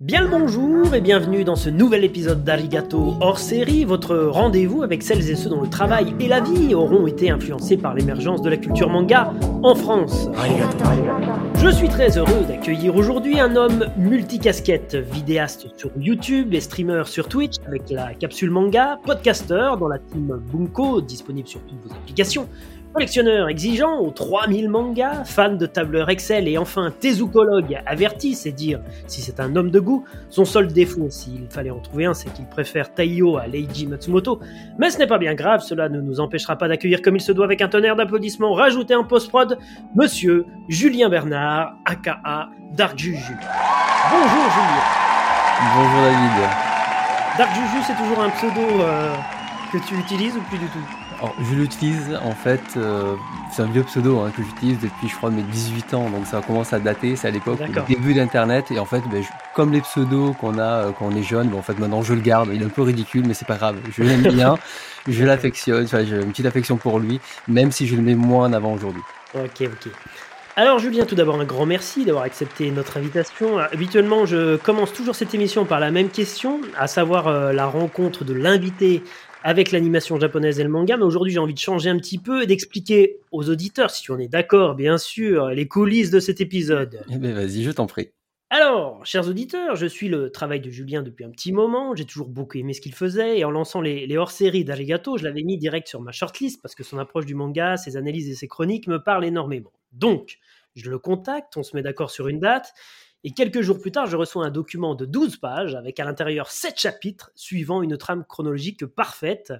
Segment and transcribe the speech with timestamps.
[0.00, 5.04] Bien le bonjour et bienvenue dans ce nouvel épisode d'Arigato hors série, votre rendez-vous avec
[5.04, 8.50] celles et ceux dont le travail et la vie auront été influencés par l'émergence de
[8.50, 10.28] la culture manga en France.
[11.62, 17.28] Je suis très heureux d'accueillir aujourd'hui un homme multicasquette, vidéaste sur YouTube et streamer sur
[17.28, 22.48] Twitch avec la capsule manga, podcasteur dans la team Bunko, disponible sur toutes vos applications,
[22.94, 28.78] Collectionneur exigeant aux 3000 mangas, fan de tableur Excel et enfin tésukologue averti, c'est dire
[29.08, 32.32] si c'est un homme de goût, son seul défaut, s'il fallait en trouver un, c'est
[32.32, 34.38] qu'il préfère Taiyo à Leiji Matsumoto.
[34.78, 37.32] Mais ce n'est pas bien grave, cela ne nous empêchera pas d'accueillir comme il se
[37.32, 39.58] doit avec un tonnerre d'applaudissements rajouté en post-prod,
[39.96, 43.36] monsieur Julien Bernard, aka Dark Juju.
[44.08, 44.84] Bonjour Julien.
[45.74, 46.48] Bonjour David.
[47.38, 49.12] Dark Juju, c'est toujours un pseudo euh,
[49.72, 51.03] que tu utilises ou plus du tout?
[51.18, 53.14] Alors, je l'utilise en fait, euh,
[53.52, 56.40] c'est un vieux pseudo hein, que j'utilise depuis je crois mes 18 ans, donc ça
[56.40, 59.22] commence à dater, c'est à l'époque, au début d'Internet, et en fait, ben,
[59.54, 62.14] comme les pseudos qu'on a euh, quand on est jeune, ben, en fait maintenant je
[62.14, 64.56] le garde, il est un peu ridicule, mais c'est pas grave, je l'aime bien,
[65.08, 68.52] je l'affectionne, j'ai une petite affection pour lui, même si je le mets moins en
[68.52, 69.02] avant aujourd'hui.
[69.34, 69.92] Ok, ok.
[70.56, 73.58] Alors Julien, tout d'abord un grand merci d'avoir accepté notre invitation.
[73.58, 78.22] Habituellement, je commence toujours cette émission par la même question, à savoir euh, la rencontre
[78.22, 79.02] de l'invité
[79.44, 82.42] avec l'animation japonaise et le manga, mais aujourd'hui j'ai envie de changer un petit peu
[82.42, 86.40] et d'expliquer aux auditeurs, si tu en es d'accord bien sûr, les coulisses de cet
[86.40, 87.02] épisode.
[87.12, 88.08] Eh bien vas-y, je t'en prie.
[88.48, 92.28] Alors, chers auditeurs, je suis le travail de Julien depuis un petit moment, j'ai toujours
[92.28, 95.58] beaucoup aimé ce qu'il faisait, et en lançant les, les hors-séries d'Arigato, je l'avais mis
[95.58, 98.86] direct sur ma shortlist parce que son approche du manga, ses analyses et ses chroniques
[98.86, 99.72] me parlent énormément.
[99.92, 100.38] Donc,
[100.74, 102.72] je le contacte, on se met d'accord sur une date,
[103.24, 106.50] et quelques jours plus tard, je reçois un document de 12 pages avec à l'intérieur
[106.50, 109.52] 7 chapitres suivant une trame chronologique parfaite.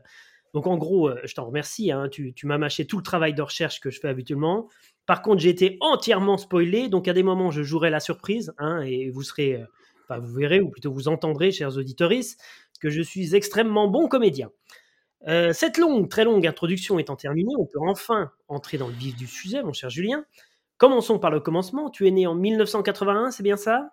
[0.52, 3.42] Donc en gros, euh, je t'en remercie, hein, tu, m'as mâché tout le travail de
[3.42, 4.68] recherche que je fais habituellement.
[5.06, 8.82] Par contre, j'ai été entièrement spoilé, donc à des moments, je jouerai la surprise, hein,
[8.82, 9.64] et vous serez, euh,
[10.04, 12.10] enfin, vous verrez, ou plutôt vous entendrez, chers auditeurs,
[12.80, 14.50] que je suis extrêmement bon comédien.
[15.26, 19.16] Euh, cette longue, très longue introduction étant terminée, on peut enfin entrer dans le vif
[19.16, 20.26] du sujet, mon cher Julien.
[20.78, 21.90] Commençons par le commencement.
[21.90, 23.90] Tu es né en 1981, c'est bien ça?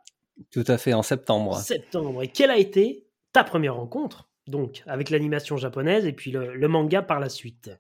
[0.52, 1.58] Tout à fait, en septembre.
[1.58, 2.24] Septembre.
[2.24, 7.02] Et quelle a été ta première rencontre, donc, avec l'animation japonaise et puis le, manga
[7.02, 7.72] par la suite?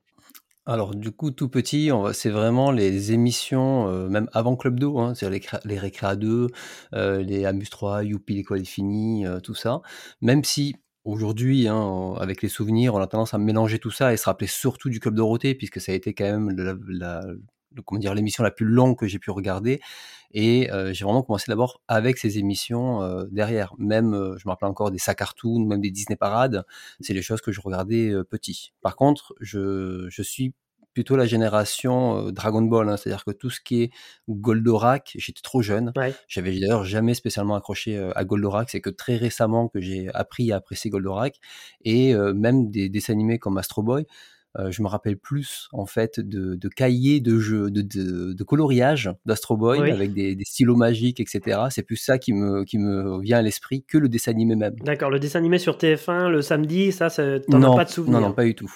[0.67, 5.15] Alors du coup tout petit, c'est vraiment les émissions, euh, même avant Club Do, hein,
[5.15, 6.47] c'est les, les Récréa 2,
[6.93, 9.81] euh, les Amus 3, Youpi l'école est finie, euh, tout ça.
[10.21, 14.17] Même si aujourd'hui, hein, avec les souvenirs, on a tendance à mélanger tout ça et
[14.17, 17.23] se rappeler surtout du Club Dorothée, puisque ça a été quand même la,
[17.85, 19.79] comment dire l'émission la plus longue que j'ai pu regarder
[20.33, 23.73] et euh, j'ai vraiment commencé d'abord avec ces émissions euh, derrière.
[23.77, 26.65] Même euh, je me rappelle encore des sacs cartoons même des Disney parades
[26.99, 28.73] c'est les choses que je regardais petit.
[28.81, 30.53] Par contre je, je suis
[30.93, 33.91] plutôt la génération Dragon Ball, hein, c'est-à-dire que tout ce qui est
[34.27, 35.93] Goldorak, j'étais trop jeune.
[36.27, 40.57] J'avais d'ailleurs jamais spécialement accroché à Goldorak, c'est que très récemment que j'ai appris à
[40.57, 41.37] apprécier Goldorak
[41.85, 44.05] et même des dessins animés comme Astro Boy.
[44.59, 48.43] Euh, je me rappelle plus en fait de, de cahiers de jeux, de, de, de
[48.43, 51.61] coloriage d'Astro Boy avec des, des, stylos magiques, etc.
[51.69, 54.75] C'est plus ça qui me, qui me vient à l'esprit que le dessin animé même.
[54.83, 58.19] D'accord, le dessin animé sur TF1 le samedi, ça, t'en as pas de souvenir?
[58.19, 58.71] Non, non, pas du tout.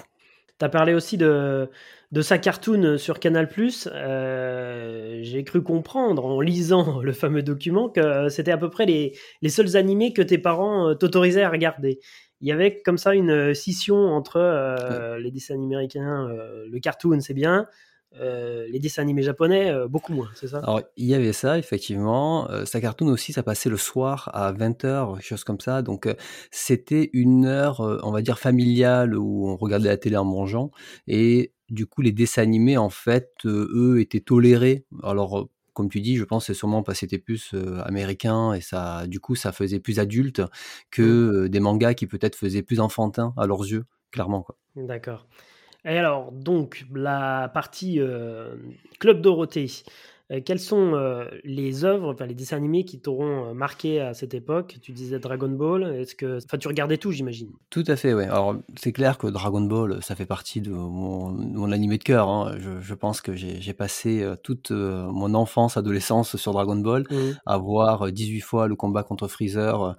[0.58, 1.69] Tu as parlé aussi de,
[2.13, 3.50] de sa cartoon sur Canal+.
[3.88, 9.18] Euh, J'ai cru comprendre en lisant le fameux document que c'était à peu près les,
[9.42, 12.00] les seuls animés que tes parents euh, t'autorisaient à regarder
[12.45, 16.79] il y avait comme ça une euh, scission entre euh, les dessins américains, euh, le
[16.79, 17.67] cartoon c'est bien,
[18.17, 20.59] les dessins animés japonais, beaucoup moins, c'est ça?
[20.59, 22.47] Alors, il y avait ça, effectivement.
[22.63, 25.81] sa cartoon aussi, ça passait le soir à 20h, chose comme ça.
[25.81, 26.07] Donc,
[26.50, 30.72] c'était une heure, on va dire, familiale où on regardait la télé en mangeant.
[31.07, 34.85] Et du coup, les dessins animés, en fait, eux, étaient tolérés.
[35.03, 37.53] Alors, comme tu dis, je pense que c'est sûrement parce que c'était plus
[37.84, 40.41] américain et ça, du coup, ça faisait plus adulte
[40.90, 41.50] que mmh.
[41.50, 44.47] des mangas qui peut-être faisaient plus enfantin à leurs yeux, clairement.
[44.75, 45.28] D'accord.
[45.86, 48.00] Et alors, donc, la partie
[49.00, 49.91] Club Dorothée, euh,
[50.44, 54.34] quelles sont euh, les œuvres, enfin les dessins animés qui t'auront euh, marqué à cette
[54.34, 54.78] époque?
[54.81, 58.24] Tu disais Dragon Ball, est-ce que, enfin tu regardais tout, j'imagine Tout à fait, oui.
[58.24, 62.27] Alors c'est clair que Dragon Ball, ça fait partie de mon, mon animé de cœur.
[62.27, 62.56] Hein.
[62.60, 67.16] Je, je, pense que j'ai passé toute mon enfance, adolescence sur Dragon Ball, mmh.
[67.45, 69.95] à voir 18 fois le combat contre Freezer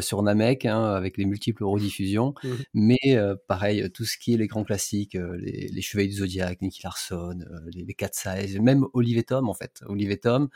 [0.00, 2.34] sur Namek, hein, avec les multiples rediffusions.
[2.42, 2.48] Mmh.
[2.74, 6.80] Mais pareil, tout ce qui est les grands classiques, les, les Chevaliers du Zodiac, Nicky
[6.82, 7.38] Larson,
[7.72, 9.67] les, les Cat Size, même Olivier Tom en fait.
[9.86, 10.48] Olivier Tom,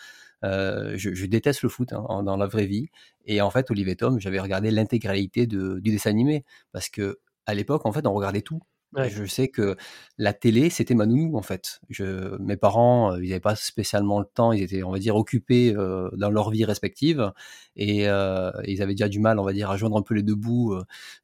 [0.45, 2.89] euh, je, déteste le foot hein, dans la vraie vie.
[3.27, 7.87] Et en fait, Olivier Tom, j'avais regardé l'intégralité du dessin animé parce que à l'époque,
[7.87, 8.61] en fait, on regardait tout.
[8.97, 9.77] Je sais que
[10.19, 11.81] la télé, c'était ma nounou, en fait.
[11.89, 15.73] Je, mes parents, ils n'avaient pas spécialement le temps, ils étaient, on va dire, occupés
[15.73, 17.33] dans leur vie respective,
[17.77, 20.35] et ils avaient déjà du mal, on va dire, à joindre un peu les deux
[20.35, 20.77] bouts,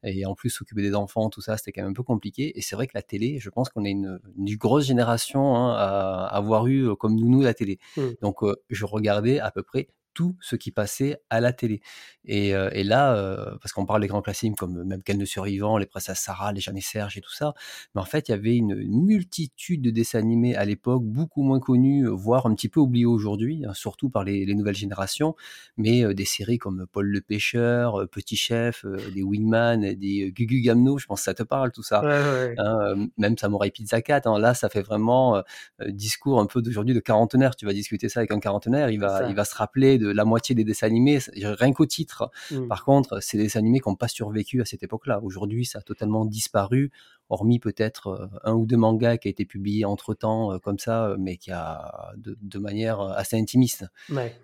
[0.03, 2.57] et en plus s'occuper des enfants, tout ça, c'était quand même un peu compliqué.
[2.57, 5.73] Et c'est vrai que la télé, je pense qu'on est une, une grosse génération hein,
[5.73, 7.77] à avoir eu comme nounou la télé.
[7.97, 8.01] Mmh.
[8.21, 8.39] Donc
[8.69, 9.89] je regardais à peu près
[10.19, 11.79] tout ce qui passait à la télé.
[12.25, 15.77] Et, euh, là, euh, parce qu'on parle des grands classiques comme même Ken le survivant,
[15.77, 17.53] les princesses Sarah, les Jeanne et Serge et tout ça,
[17.95, 21.61] mais en fait, il y avait une multitude de dessins animés à l'époque, beaucoup moins
[21.61, 25.37] connus, voire un petit peu oubliés aujourd'hui, hein, surtout par les, nouvelles générations,
[25.77, 30.97] mais euh, des séries comme Paul le pêcheur, Petit Chef, des Wingman, des Gugu Gamno,
[30.97, 32.01] je pense que ça te parle tout ça.
[32.57, 35.41] Hein, même Samurai Pizza Cat, hein, là, ça fait vraiment
[35.87, 37.55] discours un peu d'aujourd'hui de quarantenaire.
[37.55, 40.25] Tu vas discuter ça avec un quarantenaire, il va, il va se rappeler de la
[40.25, 42.29] moitié des dessins animés, rien qu'au titre.
[42.51, 42.67] Mmh.
[42.67, 45.19] Par contre, c'est des dessins animés qui n'ont pas survécu à cette époque-là.
[45.23, 46.91] Aujourd'hui, ça a totalement disparu
[47.29, 50.79] hormis peut-être euh, un ou deux mangas qui a été publié entre temps euh, comme
[50.79, 53.85] ça, euh, mais qui a de, manière assez intimiste.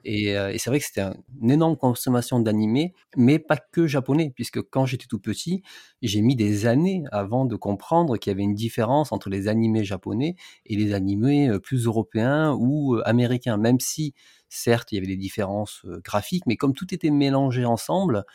[0.06, 1.10] Et, c'est vrai que c'était
[1.42, 5.64] une énorme consommation d'animés, mais pas que japonais, puisque quand j'étais tout petit,
[6.02, 9.84] j'ai mis des années avant de comprendre qu'il y avait une différence entre les animés
[9.84, 14.14] japonais et les animés plus européens ou américains, même si
[14.50, 18.25] certes il y avait des différences graphiques, mais comme tout était mélangé ensemble,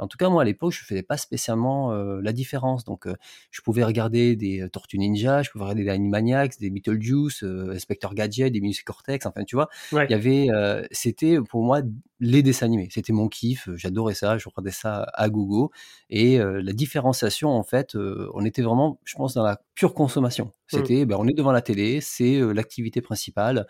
[0.00, 2.84] en tout cas, moi, à l'époque, je ne faisais pas spécialement la différence.
[2.84, 3.08] Donc,
[3.50, 8.52] je pouvais regarder des Tortues Ninja, je pouvais regarder des Animaniacs, des Beetlejuice, Inspector Gadget,
[8.52, 9.26] des Minus Cortex.
[9.26, 10.46] Enfin, tu vois, il y avait,
[10.92, 11.80] c'était pour moi
[12.20, 12.86] les dessins animés.
[12.92, 13.68] C'était mon kiff.
[13.74, 14.38] J'adorais ça.
[14.38, 15.72] Je regardais ça à gogo.
[16.10, 20.52] Et la différenciation, en fait, on était vraiment, je pense, dans la pure consommation.
[20.72, 20.76] Mmh.
[20.76, 23.66] C'était, ben, on est devant la télé, c'est l'activité principale,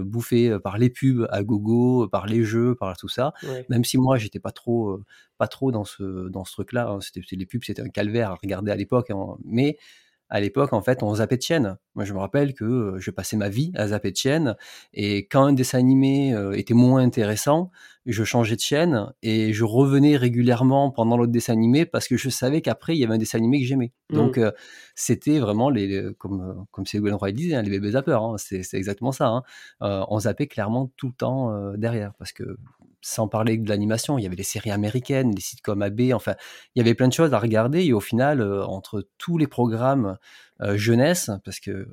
[0.00, 3.32] bouffée par les pubs à gogo, par les jeux, par tout ça.
[3.68, 5.00] Même si moi, j'étais pas trop,
[5.38, 6.88] pas trop dans ce, dans ce truc-là.
[6.88, 7.00] Hein.
[7.00, 9.10] C'était, les pubs, c'était un calvaire à regarder à l'époque.
[9.10, 9.36] Hein.
[9.44, 9.78] Mais
[10.30, 11.76] à l'époque, en fait, on zappait de chaîne.
[11.94, 14.56] Moi, je me rappelle que je passais ma vie à zapper de chaîne.
[14.94, 17.70] Et quand un dessin animé était moins intéressant,
[18.06, 22.30] je changeais de chaîne et je revenais régulièrement pendant l'autre dessin animé parce que je
[22.30, 23.92] savais qu'après, il y avait un dessin animé que j'aimais.
[24.10, 24.16] Mmh.
[24.16, 24.40] Donc,
[24.94, 28.24] c'était vraiment, les, comme, comme Ségolène Roy disait, hein, les bébés zappeurs.
[28.24, 28.36] Hein.
[28.38, 29.42] c'est, exactement ça.
[29.80, 32.56] on zappait clairement tout le temps derrière parce que
[33.00, 36.34] sans parler de l'animation, il y avait les séries américaines, les sitcoms AB, enfin,
[36.74, 37.84] il y avait plein de choses à regarder.
[37.84, 40.18] Et au final, euh, entre tous les programmes
[40.60, 41.88] euh, jeunesse, parce que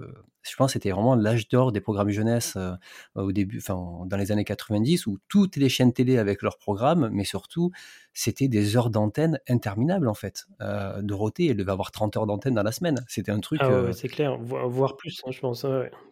[0.49, 2.73] je pense que c'était vraiment l'âge d'or des programmes jeunesse euh,
[3.15, 7.09] au début, enfin, dans les années 90, où toutes les chaînes télé avec leurs programmes,
[7.11, 7.71] mais surtout,
[8.13, 10.47] c'était des heures d'antenne interminables en fait.
[10.61, 13.03] Euh, Dorothée, elle devait avoir 30 heures d'antenne dans la semaine.
[13.07, 13.59] C'était un truc.
[13.61, 15.65] Ah c'est clair, voire plus, hein, je pense.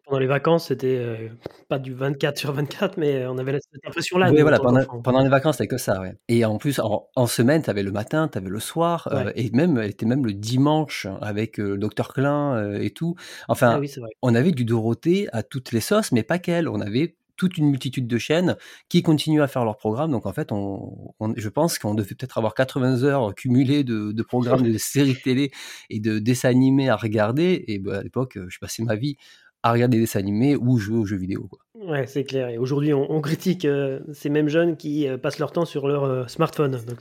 [0.06, 1.32] Pendant les vacances, c'était
[1.68, 4.32] pas du 24 sur 24, mais on avait cette impression-là.
[4.32, 6.00] Oui, voilà, pendant, les vacances, c'était que ça.
[6.00, 6.14] Ouais.
[6.28, 9.82] Et en plus, en, semaine, tu avais le matin, tu avais le soir, et même,
[9.82, 13.16] était même le dimanche avec le docteur Klein euh, et tout.
[13.48, 16.70] Enfin, ah on avait du Dorothée à toutes les sauces, mais pas qu'elle.
[16.70, 18.56] On avait toute une multitude de chaînes
[18.90, 20.12] qui continuent à faire leur programme.
[20.12, 24.64] Donc en fait, on, je pense qu'on devait peut-être avoir 80 heures cumulées de, programmes
[24.64, 25.52] de séries télé
[25.90, 27.64] et de dessins animés à regarder.
[27.68, 29.18] Et bah, à l'époque, je passais ma vie
[29.66, 31.50] à regarder des dessins animés ou jouer aux jeux vidéo.
[31.82, 32.48] Ouais, c'est clair.
[32.48, 36.06] Et aujourd'hui, on, critique euh, ces mêmes jeunes qui euh, passent leur temps sur leur
[36.06, 36.72] euh, smartphone.
[36.72, 37.00] Donc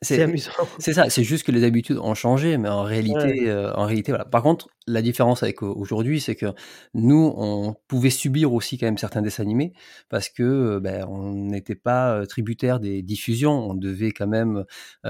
[0.00, 0.52] c'est amusant.
[0.78, 1.10] C'est ça.
[1.10, 4.24] C'est juste que les habitudes ont changé, mais en réalité, en réalité, voilà.
[4.24, 6.46] Par contre, la différence avec aujourd'hui, c'est que
[6.94, 9.72] nous, on pouvait subir aussi quand même certains dessins animés
[10.08, 13.70] parce que ben, on n'était pas tributaire des diffusions.
[13.70, 14.64] On devait quand même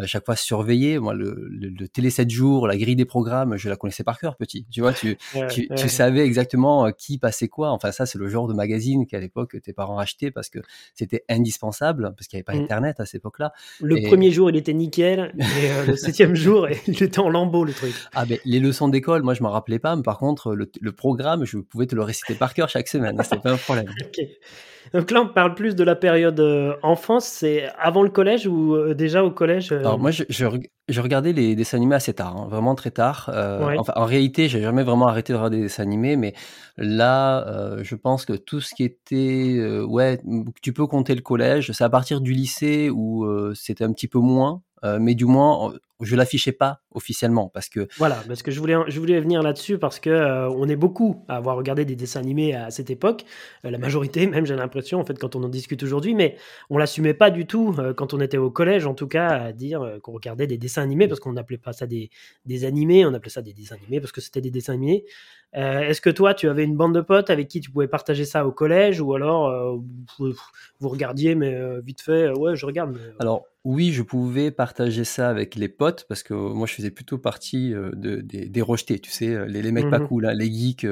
[0.04, 0.98] chaque fois surveiller.
[0.98, 4.36] Moi, le, le, télé 7 jours, la grille des programmes, je la connaissais par cœur,
[4.36, 4.66] petit.
[4.70, 5.16] Tu vois, tu,
[5.50, 7.70] tu, tu savais exactement qui passait quoi.
[7.70, 10.58] Enfin, ça, c'est le genre de magazine qu'à l'époque tes parents achetaient parce que
[10.94, 12.64] c'était indispensable, parce qu'il n'y avait pas mmh.
[12.64, 13.52] Internet à cette époque-là.
[13.80, 17.64] Le premier jour, il était nickel, et euh, le septième jour, il était en lambeau,
[17.64, 17.94] le truc.
[18.14, 21.44] Ah, ben, les leçons d'école, moi, je m'en rappelais pas, mais par contre, le, programme,
[21.44, 23.86] je pouvais te le réciter par cœur chaque semaine, c'était pas un problème.
[24.94, 27.26] Donc là, on parle plus de la période euh, enfance.
[27.26, 31.54] C'est avant le collège ou euh, déjà au collège Alors moi, je, je, regardais les
[31.54, 33.30] dessins animés assez tard, hein, vraiment très tard.
[33.78, 36.34] enfin, en réalité, j'ai jamais vraiment arrêté de regarder des dessins animés, mais
[36.76, 40.20] là, je pense que tout ce qui était, ouais,
[40.62, 41.72] tu peux compter le collège.
[41.72, 44.62] C'est à partir du lycée où c'était un petit peu moins.
[44.84, 47.88] Euh, mais du moins, je l'affichais pas officiellement parce que.
[47.98, 51.24] Voilà, parce que je voulais, je voulais venir là-dessus parce que euh, on est beaucoup
[51.28, 53.24] à avoir regardé des dessins animés à cette époque,
[53.64, 56.36] euh, la majorité même, j'ai l'impression, en fait, quand on en discute aujourd'hui, mais
[56.70, 59.98] on l'assumait pas du tout quand on était au collège, en tout cas, à dire
[60.02, 62.10] qu'on regardait des dessins animés parce qu'on n'appelait pas ça des,
[62.44, 65.04] des animés, on appelait ça des dessins animés parce que c'était des dessins animés.
[65.54, 68.24] Euh, est-ce que toi, tu avais une bande de potes avec qui tu pouvais partager
[68.24, 69.76] ça au collège ou alors euh,
[70.18, 70.32] vous,
[70.80, 72.96] vous, regardiez, mais euh, vite fait, ouais, je regarde.
[73.18, 77.18] Alors, oui, je pouvais partager ça avec les potes parce que moi, je faisais plutôt
[77.18, 80.86] partie de, des, rejetés, tu sais, les, les mecs pas mmh cool, hein, les geeks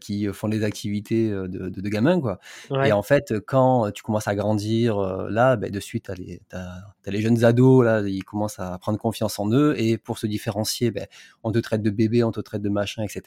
[0.00, 2.38] qui font des activités de, de, gamins, quoi.
[2.84, 7.20] Et en fait, quand tu commences à grandir, là, ben, de suite, tu as, les
[7.20, 11.08] jeunes ados, là, ils commencent à prendre confiance en eux et pour se différencier, ben,
[11.42, 13.21] on te traite de bébé, on te traite de machin, etc.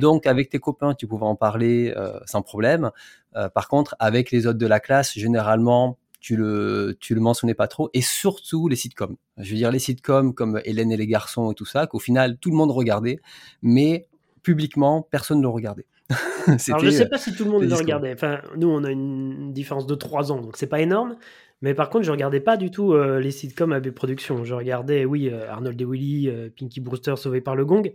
[0.00, 2.90] Donc, avec tes copains, tu pouvais en parler euh, sans problème.
[3.36, 7.54] Euh, par contre, avec les autres de la classe, généralement, tu le, tu le mentionnais
[7.54, 7.90] pas trop.
[7.92, 9.16] Et surtout les sitcoms.
[9.38, 12.38] Je veux dire, les sitcoms comme Hélène et les garçons et tout ça, qu'au final,
[12.38, 13.20] tout le monde regardait,
[13.62, 14.06] mais
[14.42, 15.86] publiquement, personne ne le regardait.
[16.68, 18.12] Alors, je sais pas si tout le monde le regardait.
[18.12, 21.16] Enfin, nous, on a une différence de 3 ans, donc c'est pas énorme.
[21.62, 24.44] Mais par contre, je regardais pas du tout euh, les sitcoms AB Productions.
[24.44, 27.90] Je regardais, oui, Arnold et Willy, Pinky Brewster sauvé par le gong.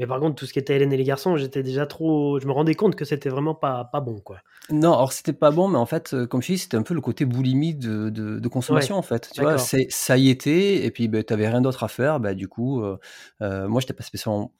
[0.00, 2.40] Mais par contre, tout ce qui était Hélène et les garçons, j'étais déjà trop.
[2.40, 4.38] Je me rendais compte que c'était vraiment pas, pas bon, quoi.
[4.70, 6.94] Non, alors c'était pas bon, mais en fait, euh, comme je dis, c'était un peu
[6.94, 9.30] le côté boulimie de, de, consommation, en fait.
[9.34, 12.18] Tu vois, ça y était, et puis ben, tu n'avais rien d'autre à faire.
[12.18, 12.98] Bah, du coup, euh,
[13.42, 14.54] euh, moi, j'étais pas spécialement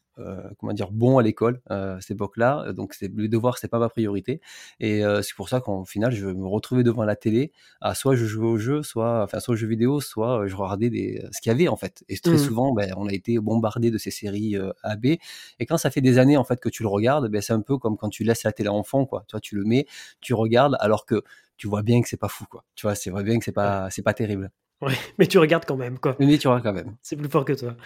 [0.58, 2.72] comment dire bon à l'école euh, à cette époque-là.
[2.72, 4.40] Donc c'est le devoir, c'était pas ma priorité.
[4.78, 7.52] Et euh, c'est pour ça qu'au final, je me retrouvais devant la télé.
[7.80, 10.90] À soit je jouais au jeu, soit enfin soit aux jeux vidéo, soit je regardais
[10.90, 12.04] des ce qu'il y avait en fait.
[12.08, 12.38] Et très mmh.
[12.38, 15.06] souvent, ben, on a été bombardé de ces séries AB.
[15.06, 15.20] Et
[15.66, 17.78] quand ça fait des années en fait que tu le regardes, ben, c'est un peu
[17.78, 19.24] comme quand tu laisses la télé en fond, quoi.
[19.28, 19.86] Tu vois, tu le mets,
[20.20, 21.22] tu regardes, alors que
[21.56, 22.64] tu vois bien que c'est pas fou, quoi.
[22.74, 24.50] Tu vois, c'est vrai bien que c'est pas, c'est pas terrible.
[24.80, 26.16] Ouais, mais tu regardes quand même, quoi.
[26.18, 26.96] Mais tu regardes quand même.
[27.02, 27.76] C'est plus fort que toi.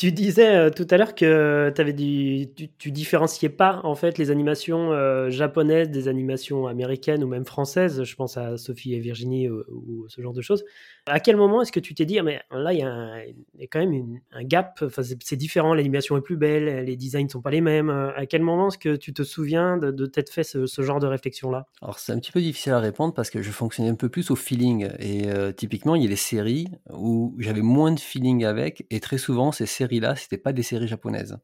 [0.00, 4.16] Tu disais euh, tout à l'heure que avais du, tu, tu, différenciais pas en fait
[4.16, 8.02] les animations euh, japonaises des animations américaines ou même françaises.
[8.02, 10.64] Je pense à Sophie et Virginie euh, ou, ce genre de choses.
[11.04, 13.80] À quel moment est-ce que tu t'es dit, ah, mais là il y, a quand
[13.80, 14.78] même un gap.
[14.82, 15.74] Enfin, c'est différent.
[15.74, 17.90] L'animation est plus belle, les designs sont pas les mêmes.
[17.90, 21.08] À quel moment est-ce que tu te souviens de, t'être fait ce, ce, genre de
[21.08, 23.96] réflexion là Alors c'est un petit peu difficile à répondre parce que je fonctionnais un
[23.96, 28.00] peu plus au feeling et typiquement il y a des séries où j'avais moins de
[28.00, 31.38] feeling avec et très souvent ces séries là c'était pas des séries japonaises.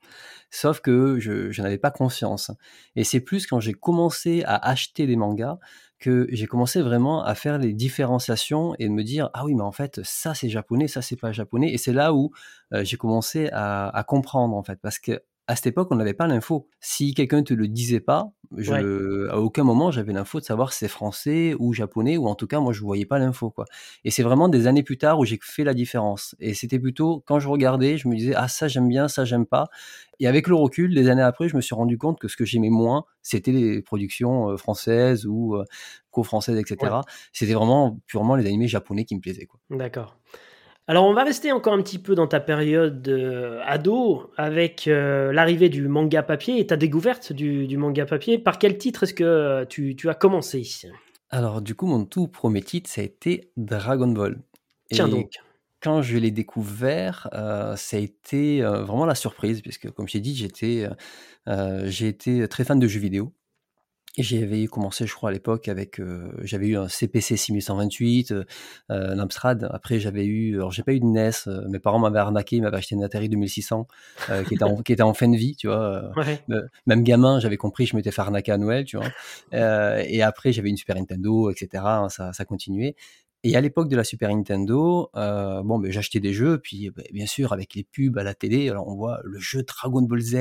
[0.50, 2.52] Sauf que je, n'avais pas conscience.
[2.94, 5.58] Et c'est plus quand j'ai commencé à acheter des mangas
[5.98, 9.62] que j'ai commencé vraiment à faire les différenciations et de me dire ah oui mais
[9.62, 12.32] en fait ça c'est japonais ça c'est pas japonais et c'est là où
[12.74, 16.26] euh, j'ai commencé à, comprendre en fait parce que à cette époque, on n'avait pas
[16.26, 16.68] l'info.
[16.80, 20.80] Si quelqu'un te le disait pas, je, à aucun moment j'avais l'info de savoir si
[20.80, 23.64] c'est français ou japonais, ou en tout cas, moi, je voyais pas l'info, quoi.
[24.04, 26.34] Et c'est vraiment des années plus tard où j'ai fait la différence.
[26.40, 29.46] Et c'était plutôt, quand je regardais, je me disais, ah, ça j'aime bien, ça j'aime
[29.46, 29.68] pas.
[30.18, 32.44] Et avec le recul, des années après, je me suis rendu compte que ce que
[32.44, 35.64] j'aimais moins, c'était les productions euh, françaises ou euh,
[36.10, 36.96] co-françaises, etc.
[37.32, 39.60] C'était vraiment purement les animés japonais qui me plaisaient, quoi.
[39.70, 40.18] D'accord.
[40.88, 45.32] Alors on va rester encore un petit peu dans ta période euh, ado avec euh,
[45.32, 48.38] l'arrivée du manga papier et ta découverte du, manga papier.
[48.38, 50.62] Par quel titre est-ce que euh, tu, as commencé?
[51.30, 54.38] Alors du coup mon tout premier titre ça a été Dragon Ball.
[54.90, 55.32] Tiens donc.
[55.82, 60.88] Quand je l'ai découvert, ça a été vraiment la surprise puisque comme j'ai dit j'étais
[61.84, 63.32] j'ai été très fan de jeux vidéo.
[64.18, 69.68] J'avais commencé, je crois, à l'époque avec, euh, j'avais eu un CPC 6128, euh, l'Amstrad.
[69.70, 71.30] Après, j'avais eu, alors j'ai pas eu de NES.
[71.46, 73.86] Euh, mes parents m'avaient arnaqué, ils m'avaient acheté une Atari 2600
[74.30, 76.12] euh, qui était en, qui était en fin de vie, tu vois.
[76.86, 79.08] même gamin, j'avais compris, je m'étais fait arnaquer à Noël, tu vois.
[79.52, 81.82] et après, j'avais une Super Nintendo, etc.
[81.84, 82.96] Hein, ça, ça continuait.
[83.48, 87.04] Et à l'époque de la Super Nintendo, euh, bon, ben, j'achetais des jeux, puis ben,
[87.12, 90.20] bien sûr avec les pubs à la télé, alors on voit le jeu Dragon Ball
[90.20, 90.34] Z,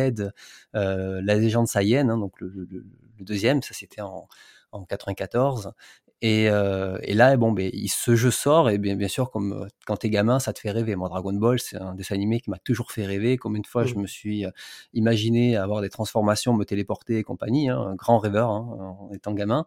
[0.75, 2.83] euh, la légende Saiyan, hein, donc le, le,
[3.19, 4.27] le, deuxième, ça c'était en,
[4.71, 5.73] en 94.
[6.21, 9.67] Et, euh, et, là, bon, ben, ce jeu sort, et bien, bien sûr, comme euh,
[9.85, 10.95] quand t'es gamin, ça te fait rêver.
[10.95, 13.37] Moi, Dragon Ball, c'est un dessin animé qui m'a toujours fait rêver.
[13.37, 14.01] Comme une fois, je mmh.
[14.01, 14.51] me suis euh,
[14.93, 19.33] imaginé avoir des transformations, me téléporter et compagnie, hein, un grand rêveur hein, en étant
[19.33, 19.65] gamin.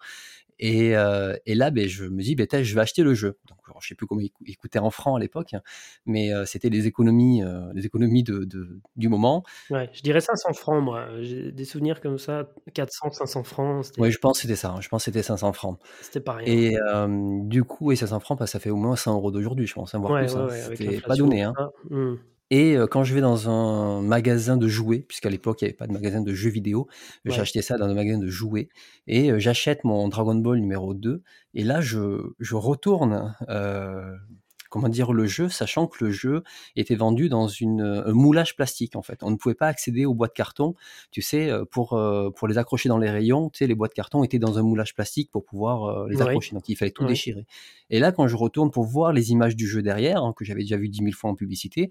[0.58, 3.38] Et, euh, et, là, ben, je me dis, ben, je vais acheter le jeu.
[3.48, 5.62] Donc, alors, je sais plus comment il coûtait en francs à l'époque, hein,
[6.06, 9.44] mais euh, c'était les économies, euh, les économies de, de, du moment.
[9.70, 11.06] Ouais, je dirais 500 francs, moi.
[11.20, 13.86] J'ai des souvenirs comme ça, 400, 500 francs.
[13.98, 14.70] Oui, je pense que c'était ça.
[14.70, 14.80] Hein.
[14.80, 15.78] Je pense que c'était 500 francs.
[16.00, 16.46] C'était pas rien.
[16.46, 16.76] Et
[17.44, 19.94] du coup, et 500 francs, bah, ça fait au moins 100 euros d'aujourd'hui, je pense,
[19.94, 20.34] hein, voire plus.
[20.34, 21.42] Ouais, c'était pas donné.
[21.42, 21.54] Hein.
[21.90, 22.14] Mmh.
[22.50, 25.86] Et quand je vais dans un magasin de jouets, puisqu'à l'époque il n'y avait pas
[25.86, 26.88] de magasin de jeux vidéo,
[27.28, 28.68] acheté ça dans un magasin de jouets
[29.06, 31.22] et j'achète mon Dragon Ball numéro 2
[31.54, 34.14] et là je, je retourne euh,
[34.70, 36.42] comment dire le jeu, sachant que le jeu
[36.76, 39.22] était vendu dans une, un moulage plastique en fait.
[39.22, 40.74] On ne pouvait pas accéder aux boîtes carton,
[41.10, 41.98] tu sais, pour
[42.36, 44.94] pour les accrocher dans les rayons, tu sais, les boîtes carton étaient dans un moulage
[44.94, 47.46] plastique pour pouvoir les accrocher, donc il fallait tout déchirer.
[47.90, 50.60] Et là, quand je retourne pour voir les images du jeu derrière, hein, que j'avais
[50.60, 51.90] déjà vu dix mille fois en publicité,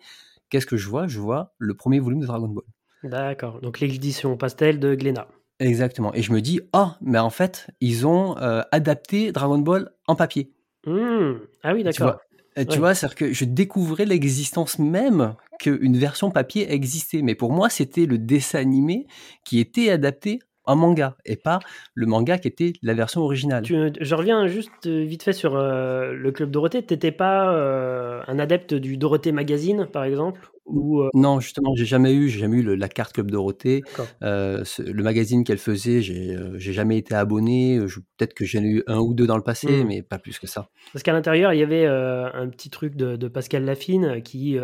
[0.49, 1.07] qu'est-ce que je vois?
[1.07, 2.63] Je vois le premier volume de Dragon Ball.
[3.01, 5.27] D'accord, donc l'édition pastel de Glénat.
[5.59, 9.91] Exactement et je me dis: «Oh, mais en fait, ils ont, heu, adapté Dragon Ball
[10.07, 10.53] en papier».
[10.85, 11.47] Mmh.
[11.63, 12.17] Ah oui, Tu vois?
[12.17, 12.19] d'accord.
[12.57, 12.79] Heu, tu Ouais.
[12.79, 12.93] vois?
[12.95, 18.17] C'est-à-dire que je découvrais l'existence même qu'une version papier existait, mais pour moi, c'était le
[18.17, 19.07] dessin animé
[19.45, 21.59] qui était adapté en manga et pas
[21.95, 23.63] le manga qui était la version originale.
[23.63, 26.85] Tu, je reviens juste, heu, vite fait sur, heu, le Club Dorothée.
[26.85, 30.49] Tu étais pas, heu, un adepte du Dorothée Magazine, par exemple?
[30.65, 33.83] Ou, non, justement, j'ai jamais eu j'ai jamais eu le la carte Club Dorothée.
[34.21, 37.79] Ce le magazine qu'elle faisait, j'ai, jamais été abonné,
[38.17, 39.87] peut-être que j'en ai eu 1 ou 2 dans le passé, Mmh.
[39.87, 40.67] mais pas plus que ça.
[40.91, 44.57] Parce qu'à l'intérieur, il y avait, un petit truc de de Pascal Laffine qui,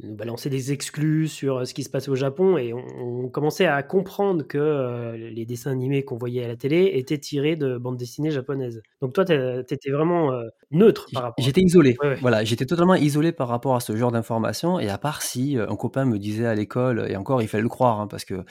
[0.00, 2.84] nous balançait des exclus sur, heu, ce qui se passait au Japon et on
[3.26, 7.18] on commençait à comprendre que, heu, les dessins animés qu'on voyait à la télé étaient
[7.18, 8.82] tirés de bandes dessinées japonaises.
[9.00, 10.32] Donc toi, tu es tu étais vraiment,
[10.70, 11.96] neutre par rapport à j'étais isolé.
[12.02, 12.18] ouais, ouais.
[12.20, 15.76] Voilà, j'étais totalement isolé par rapport à ce genre d'informations et à part si, un
[15.76, 18.44] copain me disait à l'école et encore il fallait le croire, hein, parce que,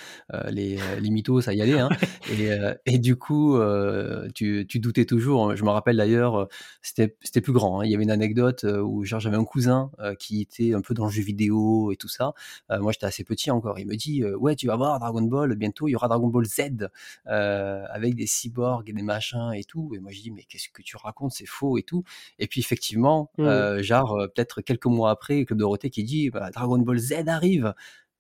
[0.49, 1.89] les, les mythos ça y allait, hein
[2.31, 2.49] et
[2.85, 3.57] et du coup,
[4.33, 5.55] tu tu doutais toujours.
[5.55, 6.47] Je me rappelle d'ailleurs,
[6.81, 7.85] c'était plus grand, hein.
[7.85, 11.11] Il y avait une anecdote, où j'avais un cousin, qui était un peu dans le
[11.11, 11.35] jeu vidéo
[11.94, 12.34] et tout ça.
[12.72, 13.80] Heu, moi j'étais assez petit encore.
[13.80, 16.27] Il me dit, heu: «Ouais, tu vas voir Dragon Ball, bientôt il y aura Dragon
[16.27, 16.62] Ball Z,
[17.27, 17.30] heu,
[17.89, 20.82] avec des cyborgs et des machins et tout» et moi je dis: «Mais qu'est-ce que
[20.82, 21.32] tu racontes?
[21.34, 22.04] C'est faux et tout»
[22.39, 23.65] et puis effectivement, Mmh.
[23.82, 27.74] genre, peut-être quelques mois après, Club Dorothée qui dit: «Bah, Dragon Ball Z arrive!»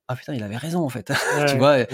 [0.07, 1.11] Ah putain, il avait raison en fait.
[1.49, 1.77] Tu vois?
[1.77, 1.87] Ouais.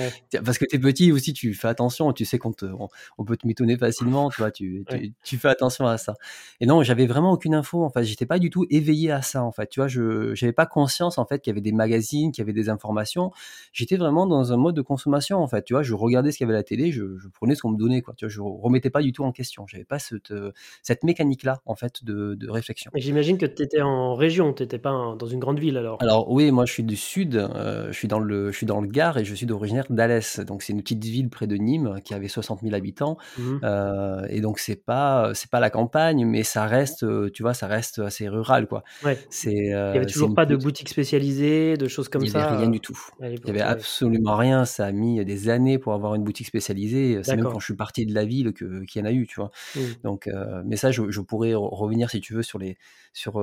[0.44, 2.88] parce que tu es petit aussi, tu fais attention, tu sais qu'on te on
[3.18, 4.52] on peut te mitonner facilement, tu vois?
[4.52, 5.00] Tu Ouais.
[5.00, 6.16] tu tu fais attention à ça
[6.60, 8.04] et non, j'avais vraiment aucune info, en fait.
[8.04, 9.88] J'étais pas du tout éveillé à ça, en fait, tu vois?
[9.88, 12.70] Je j'avais pas conscience, en fait, qu'il y avait des magazines, qu'il y avait des
[12.70, 13.32] informations.
[13.74, 15.84] J'étais vraiment dans un mode de consommation, en fait, tu vois?
[15.84, 17.78] Je regardais ce qu'il y avait à la télé, je je prenais ce qu'on me
[17.78, 18.30] donnait, quoi, tu vois?
[18.30, 19.66] Je remettais pas du tout en question.
[19.68, 20.34] J'avais pas cette,
[20.82, 22.92] cette mécanique-là, en fait, de de réflexion.
[22.96, 25.98] J'imagine que tu étais en région, tu étais pas dans une grande ville alors?
[26.02, 28.88] Alors oui, moi je suis du sud, je suis dans le je suis dans le
[28.88, 30.40] Gard et je suis originaire d'Alès.
[30.42, 33.62] Donc c'est une petite ville près de Nîmes qui avait 60 000 habitants, Mmh mh.
[33.64, 37.54] heu et donc c'est pas, c'est pas la campagne, mais ça reste, heu, tu vois,
[37.54, 38.84] ça reste assez rural, quoi.
[39.02, 39.26] Ouais.
[39.30, 39.52] C'est,
[39.94, 42.68] Il y avait toujours pas de boutique spécialisée, de choses comme Il y avait rien
[42.68, 42.98] ça, du tout.
[43.44, 44.66] Il y avait absolument rien.
[44.66, 47.24] Ça a mis des années pour avoir une boutique spécialisée.
[47.24, 49.28] C'est même quand je suis parti de la ville que qu'il y en a eu,
[49.28, 49.52] tu vois?
[49.76, 49.94] Mmh.
[50.04, 50.30] Donc
[50.66, 52.78] mais ça, je je pourrais re revenir si tu veux sur les
[53.14, 53.34] sur,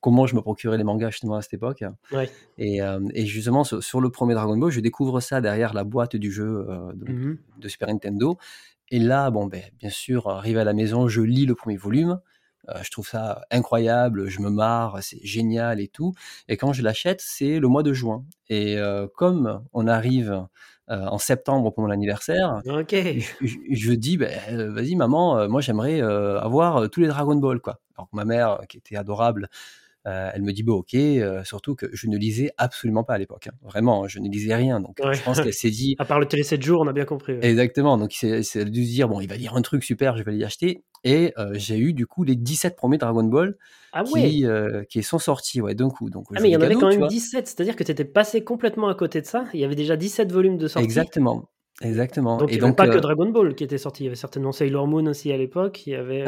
[0.00, 2.40] comment je me procurais les mangas justement à cette époque Ouais.
[2.58, 5.84] et hem et justement sur sur le 1er Dragon Ball, je découvre ça derrière la
[5.84, 8.38] boîte du jeu, donc Mmh de Super Nintendo.
[8.90, 12.20] Et là, bon, beh, bien sûr, arrivé à la maison, je lis le 1er volume.
[12.68, 16.12] Heu, je trouve ça incroyable, je me marre, c'est génial et tout.
[16.48, 18.24] Et quand je l'achète, c'est le mois de juin.
[18.48, 20.46] Et heu, comme on arrive,
[20.88, 22.60] en septembre pour mon anniversaire,
[23.70, 27.80] je dis: «Beh, heu, vas-y maman, moi j'aimerais, avoir, tous les Dragon Ball, quoi».
[27.96, 29.48] Alors ma mère, qui était adorable,
[30.06, 33.18] heu, elle me dit: «Bah OK», heu, surtout que je ne lisais absolument pas à
[33.18, 33.52] l'époque, hein.
[33.62, 34.80] Vraiment, je ne lisais rien.
[34.80, 36.92] Donc Ouais, je pense qu'elle s'est dit à part le Télé 7 jours, on a
[36.92, 37.48] bien compris, ouais.
[37.48, 40.16] Exactement, donc c'est elle a dû se dire: «Bon, il va lire un truc super,
[40.18, 43.56] je vais l'y acheter» et heu, j'ai eu du coup les 17 premiers Dragon Ball
[43.92, 46.88] Ah qui, sont sortis, ouais, d'un coup, donc Ah mais il y en avait quand
[46.88, 47.08] même vois?
[47.08, 49.46] 17, c'est-à-dire que tu étais passé complètement à côté de ça?
[49.52, 51.10] Il y avait déjà 17 volumes de sortis?
[51.14, 51.48] Exactement,
[51.80, 52.42] exactement.
[52.42, 54.08] Donc et il y avait donc pas que Dragon Ball qui était sorti, il y
[54.08, 56.22] avait certainement Sailor Moon aussi à l'époque, il y avait,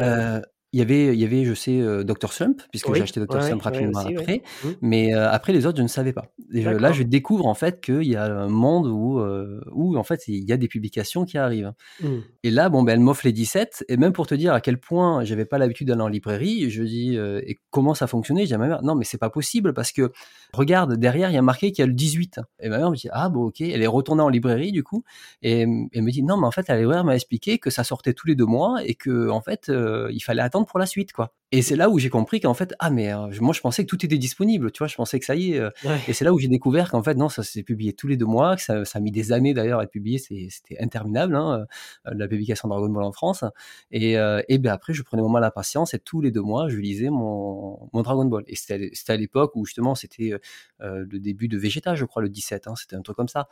[0.73, 3.41] il y avait il y avait, je sais, heu, Docteur Slump puisque j'ai acheté Docteur
[3.41, 4.73] ouais, Slump ouais rapidement aussi, après, Mmh.
[4.81, 7.53] mais heu, après les autres, je ne savais pas et je là, je découvre en
[7.55, 10.67] fait qu'il y a un monde où, heu, où en fait il y a des
[10.67, 12.33] publications qui arrivent Mmh.
[12.45, 14.77] et là, bon, ben, elle m'offre les 17 et même pour te dire à quel
[14.77, 18.53] point j'avais pas l'habitude d'aller en librairie, je dis, «Et comment ça fonctionnait?» je dis
[18.53, 20.11] à ma mère: «Non mais c'est pas possible parce que
[20.53, 22.95] regarde derrière, il y a marqué qu'il y a le 18» et ma mère me
[22.97, 23.61] dit: «Ah bon OK».
[23.61, 25.03] Elle est retournée en librairie du coup
[25.41, 28.13] et elle me dit: «Non mais en fait, la libraire m'a expliqué que ça sortait
[28.13, 31.33] tous les 2 mois et qu'en fait, heu, il fallait attendre pour la suite, quoi»
[31.55, 33.89] et c'est là où j'ai compris qu'en fait: «Ah mais heu, moi je pensais que
[33.89, 34.87] tout était disponible», tu vois?
[34.87, 35.69] Je pensais que ça y est, heu
[36.07, 38.25] et c'est là où j'ai découvert qu'en fait non, ça s'est publié tous les 2
[38.25, 41.65] mois, que ça ça a mis des années d'ailleurs à être publié, c'était interminable, hein,
[42.07, 43.43] heu, la publication de Dragon Ball en France.
[43.91, 46.41] Et heu et beh, après je prenais mon mal à patience et tous les 2
[46.41, 48.43] mois, je lisais mon mon Dragon Ball.
[48.47, 50.33] Et c'était à l'é c'était à l'époque où justement c'était,
[50.79, 53.47] le début de Vegeta, je crois, le 17, hein, c'était un truc comme ça.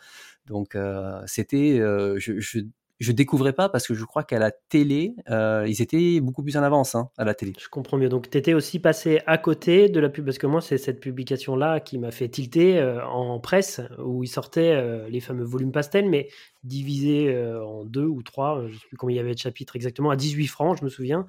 [0.48, 0.78] Donc
[1.28, 2.60] c'était, je je
[3.02, 6.56] je découvrais pas parce que je crois qu'à la télé, heu, ils étaient beaucoup plus
[6.56, 7.54] en avance, hein, à la télé.
[7.60, 10.48] Je comprends mieux, donc tu étais aussi passé à côté de la pub parce que
[10.48, 15.08] moi, c'est cette publication-là qui m'a fait tilter, heu, en presse où ils sortaient, heu,
[15.10, 16.30] les fameux volumes pastel mais
[16.64, 19.76] divisés, en 2 ou 3, heu, je sais plus combien il y avait de chapitres
[19.76, 21.26] exactement, à 18 francs, je me souviens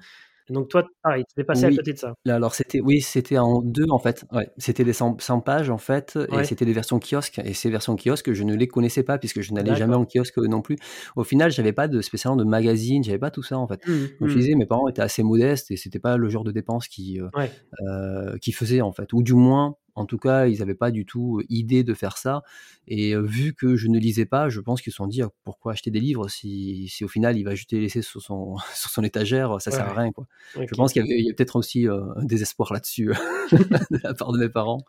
[0.49, 2.13] donc toi, pareil, tu étais passé à Oui, côté de ça?
[2.27, 5.77] alors c'était oui, c'était en 2 en fait, ouais, c'était des 100 100 pages en
[5.77, 9.19] fait et c'était des versions kiosques et ces versions kiosques, je ne les connaissais pas
[9.19, 10.77] puisque je n'allais jamais en kiosque non plus.
[11.15, 13.81] Au final, j'avais pas de spécialement de magazine, j'avais pas tout ça en fait.
[13.85, 14.39] Mmh Comme je Mmh.
[14.39, 17.29] disais, mes parents étaient assez modestes et c'était pas le genre de dépenses qu'ils, heu
[17.33, 17.53] Ouais.
[17.81, 21.05] heu, qu'ils faisaient en fait ou du moins En tout cas, ils n'avaient pas du
[21.05, 22.41] tout idée de faire ça.
[22.87, 25.73] Et vu que je ne lisais pas, je pense qu'ils se sont dit «Ah, pourquoi
[25.73, 28.89] acheter des livres si, si, au final il va juste les laisser sur son, sur
[28.89, 30.11] son étagère, ça sert à rien.
[30.11, 30.25] Quoi.
[30.55, 33.11] Je pense qu'il y avait, peut-être aussi un désespoir là-dessus
[33.51, 34.83] de la part de mes parents.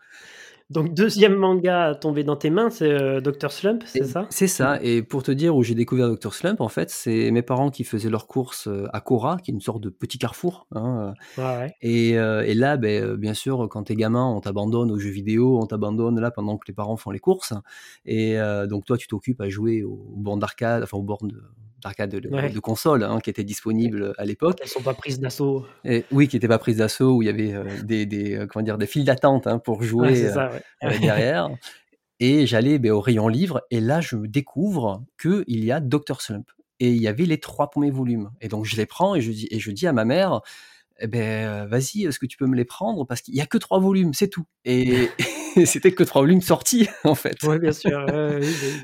[0.71, 3.53] Donc, deuxième manga tombé dans tes mains, c'est euh, Dr.
[3.53, 4.27] Slump, c'est ça?
[4.31, 4.83] C'est ça.
[4.83, 6.33] Et pour te dire où j'ai découvert Dr.
[6.33, 9.55] Slump, en fait, c'est mes parents qui faisaient leurs courses euh, à Cora, qui est
[9.55, 10.67] une sorte de petit carrefour.
[10.73, 11.69] Hein, euh.
[11.83, 16.19] Et, là, ben, bien sûr, quand t'es gamin, on t'abandonne aux jeux vidéo, on t'abandonne
[16.19, 17.53] là pendant que les parents font les courses.
[18.07, 21.43] Et donc, toi, tu t'occupes à jouer aux bornes d'arcade, enfin aux bornes de,
[21.85, 24.59] d'arcade de, de, console hein, qui étaient disponibles à l'époque.
[24.63, 25.67] Elles sont pas prises d'assaut.
[26.11, 28.65] Oui, qui n'étaient pas prises d'assaut, où il y avait euh, des, des, euh, comment
[28.65, 30.49] dire, des files d'attente hein, pour jouer euh,
[31.01, 31.51] derrière.
[32.21, 36.21] Et j'allais ben, au rayon livre, et là, je découvre qu'il y a Dr.
[36.21, 36.49] Slump.
[36.81, 38.31] Et il y avait les trois premiers volumes.
[38.41, 40.41] Et donc, je les prends et je dis, et je dis à ma mère,
[40.99, 43.05] eh ben, vas-y, est-ce que tu peux me les prendre?
[43.05, 44.47] Parce qu'il y a que trois volumes, c'est tout.
[44.65, 45.11] Et,
[45.65, 47.37] c'était que trois volumes sortis, en fait.
[47.45, 48.07] Oui, bien sûr.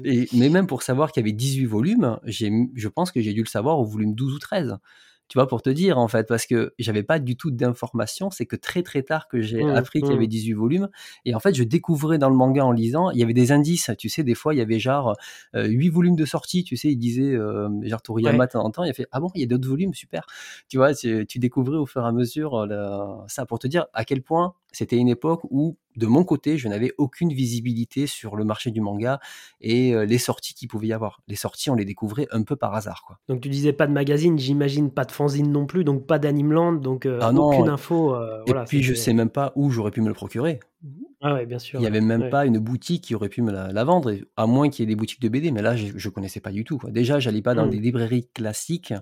[0.05, 3.43] Et, mais même pour savoir qu'il y avait 18 volumes, je pense que j'ai dû
[3.43, 4.79] le savoir au volume 12 ou 13
[5.31, 8.33] tu vois, pour te dire, en fait, parce que j'avais pas du tout d'informations.
[8.33, 10.59] C'est que très, très tard que j'ai mmh, appris qu'il y avait 18 mmh.
[10.59, 10.89] volumes.
[11.25, 13.93] Et en fait, je découvrais dans le manga en lisant, il y avait des indices.
[13.97, 15.15] Tu sais, des fois, il y avait genre
[15.55, 16.65] euh, 8 volumes de sortie.
[16.65, 19.21] Tu sais, il disait, euh, genre Toriyama, de temps en temps, il a fait, ah
[19.21, 20.27] bon, il y a d'autres volumes, super.
[20.69, 23.87] Tu vois, tu, tu découvrais au fur et à mesure euh, ça pour te dire
[23.93, 28.35] à quel point c'était une époque où de mon côté, je n'avais aucune visibilité sur
[28.35, 29.21] le marché du manga
[29.61, 31.21] et euh, les sorties qu'il pouvait y avoir.
[31.29, 33.05] Les sorties, on les découvrait un peu par hasard.
[33.07, 33.19] Quoi.
[33.29, 36.73] Donc tu disais pas de magazine, j'imagine pas de fanzine non plus, donc pas d'Animeland,
[36.73, 38.15] donc euh, ah aucune info.
[38.15, 40.59] Euh, et puis je sais même pas où j'aurais pu me le procurer.
[41.23, 41.79] Ah ouais, bien sûr.
[41.79, 44.71] Il n'y avait même pas une boutique qui aurait pu me la, vendre, à moins
[44.71, 46.79] qu'il y ait des boutiques de BD, mais là, je ne connaissais pas du tout.
[46.79, 46.91] Quoi.
[46.91, 47.71] Déjà, j'allais pas dans mmh.
[47.71, 48.95] des librairies classiques.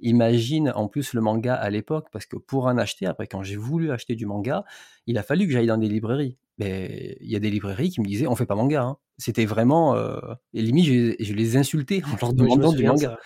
[0.00, 3.56] Imagine en plus le manga à l'époque, parce que pour en acheter, après, quand j'ai
[3.56, 4.64] voulu acheter du manga,
[5.06, 6.36] il a fallu que j'aille dans des librairies.
[6.58, 8.82] Mais il y a des librairies qui me disaient on fait pas manga.
[8.82, 8.96] Hein.
[9.18, 9.94] C'était vraiment.
[9.94, 10.18] Euh,
[10.52, 10.86] et limite,
[11.20, 13.18] je, les insultais en leur demandant du manga.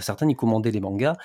[0.00, 1.16] certains, ils commandaient les mangas.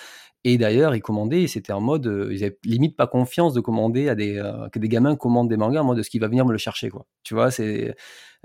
[0.44, 4.08] Et d'ailleurs, ils commandaient, c'était en mode, euh, ils avaient limite pas confiance de commander
[4.08, 6.46] à des, euh, que des gamins commandent des mangas en mode, ce qui va venir
[6.46, 7.06] me le chercher, quoi.
[7.24, 7.96] Tu vois, c'est,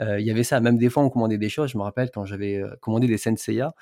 [0.00, 0.58] il y avait ça.
[0.60, 1.70] Même des fois, on commandait des choses.
[1.70, 3.74] Je me rappelle quand j'avais commandé des Senseiya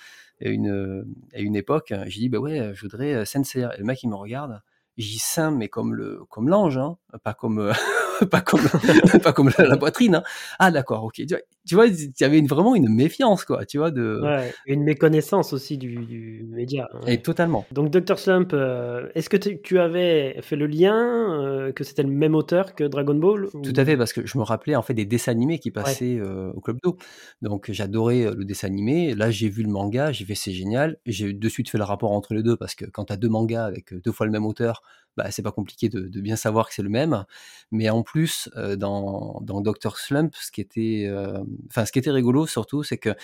[0.44, 3.74] à une, à une époque, j'ai dit, bah ouais, je voudrais Senseiya.
[3.74, 4.60] Et le mec, il me regarde.
[4.98, 7.72] J'y saint, mais comme le, comme l'ange, hein, pas comme,
[8.30, 8.60] pas comme,
[9.22, 10.16] pas comme la, poitrine.
[10.16, 10.22] Hein.
[10.58, 11.22] Ah d'accord, ok.
[11.66, 13.64] Tu vois, il y avait vraiment une méfiance, quoi.
[13.64, 14.20] Tu vois de.
[14.22, 16.88] Ouais, une méconnaissance aussi du, média.
[16.92, 17.00] Hein.
[17.06, 17.66] Et totalement.
[17.72, 20.94] Donc Dr Slump, euh, est-ce que tu avais fait le lien
[21.42, 24.38] euh, que c'était le même auteur que Dragon Ball Tout à fait, parce que je
[24.38, 26.96] me rappelais en fait des dessins animés qui passaient euh, au club d'eau.
[27.42, 29.14] Donc j'adorais le dessin animé.
[29.14, 30.98] Là, j'ai vu le manga, j'ai fait c'est génial.
[31.06, 33.28] J'ai de suite fait le rapport entre les deux parce que quand tu as deux
[33.28, 34.82] mangas avec deux fois le même auteur,
[35.16, 37.24] bah, c'est pas compliqué de, bien savoir que c'est le même.
[37.70, 39.96] Mais en plus, euh, dans, dans Dr.
[39.96, 43.14] Slump, ce qui était, euh, enfin, ce qui était rigolo surtout, c'est que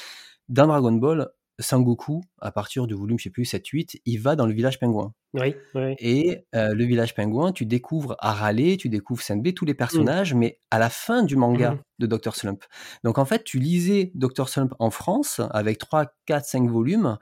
[0.48, 4.46] dans Dragon Ball, Sangoku, à partir du volume, je sais plus, 7-8, il va dans
[4.46, 5.14] le village pingouin.
[5.34, 5.54] Oui,
[5.98, 9.76] Et euh, le village pingouin, tu découvres Arale, tu découvres Senbei, tous les mmh.
[9.76, 11.78] personnages, mais à la fin du manga mmh.
[12.00, 12.34] de Dr.
[12.34, 12.64] Slump.
[13.04, 14.48] Donc en fait, tu lisais Dr.
[14.48, 17.18] Slump en France avec 3, 4, 5 volumes,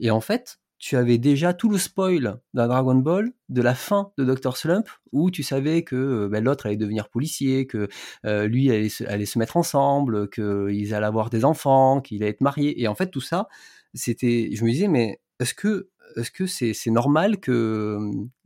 [0.00, 4.12] et en fait, tu avais déjà tout le spoil d'un Dragon Ball de la fin
[4.16, 4.56] de Dr.
[4.56, 7.88] Slump, où tu savais que euh, ben, l'autre allait devenir policier, que
[8.24, 12.30] euh, lui allait se, allait se, mettre ensemble, qu'ils allaient avoir des enfants, qu'il allait
[12.30, 12.80] être marié.
[12.80, 13.48] Et en fait, tout ça,
[13.94, 14.50] c'était.
[14.52, 17.98] Je me disais, mais est-ce que est-ce que c'est normal que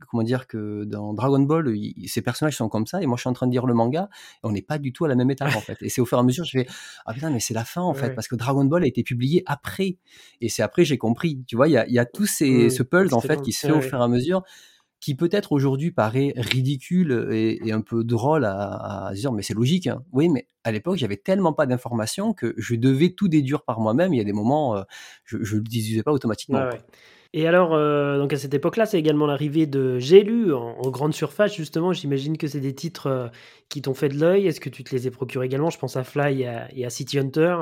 [0.09, 1.73] comment dire que dans Dragon Ball
[2.05, 4.09] ces personnages sont comme ça et moi je suis en train de lire le manga
[4.11, 6.05] et on n'est pas du tout à la même étape en fait et c'est au
[6.05, 6.67] fur et à mesure je fais
[7.05, 9.43] ah putain mais c'est la fin en fait parce que Dragon Ball a été publié
[9.45, 9.97] après
[10.41, 12.83] et c'est après j'ai compris tu vois il y a, y a tous ces ce
[12.83, 14.43] puzzle en fait qui se fait au fur et à mesure
[15.03, 19.87] qui peut-être aujourd'hui paraît ridicule et, un peu drôle à, à dire, mais c'est logique.
[19.87, 20.01] Hein.
[20.13, 24.13] Oui, mais à l'époque, j'avais tellement pas d'informations que je devais tout déduire par moi-même.
[24.13, 24.83] Il y a des moments, euh,
[25.25, 26.69] je ne le disais pas automatiquement.
[27.35, 31.13] Et alors, euh, donc à cette époque-là, c'est également l'arrivée de J'ai lu en, grande
[31.15, 31.91] surface, justement.
[31.91, 33.27] J'imagine que c'est des titres euh,
[33.69, 34.45] qui t'ont fait de l'œil.
[34.47, 35.71] Est-ce que tu te les as procurés également?
[35.71, 37.55] Je pense à Fly et à, City Hunter.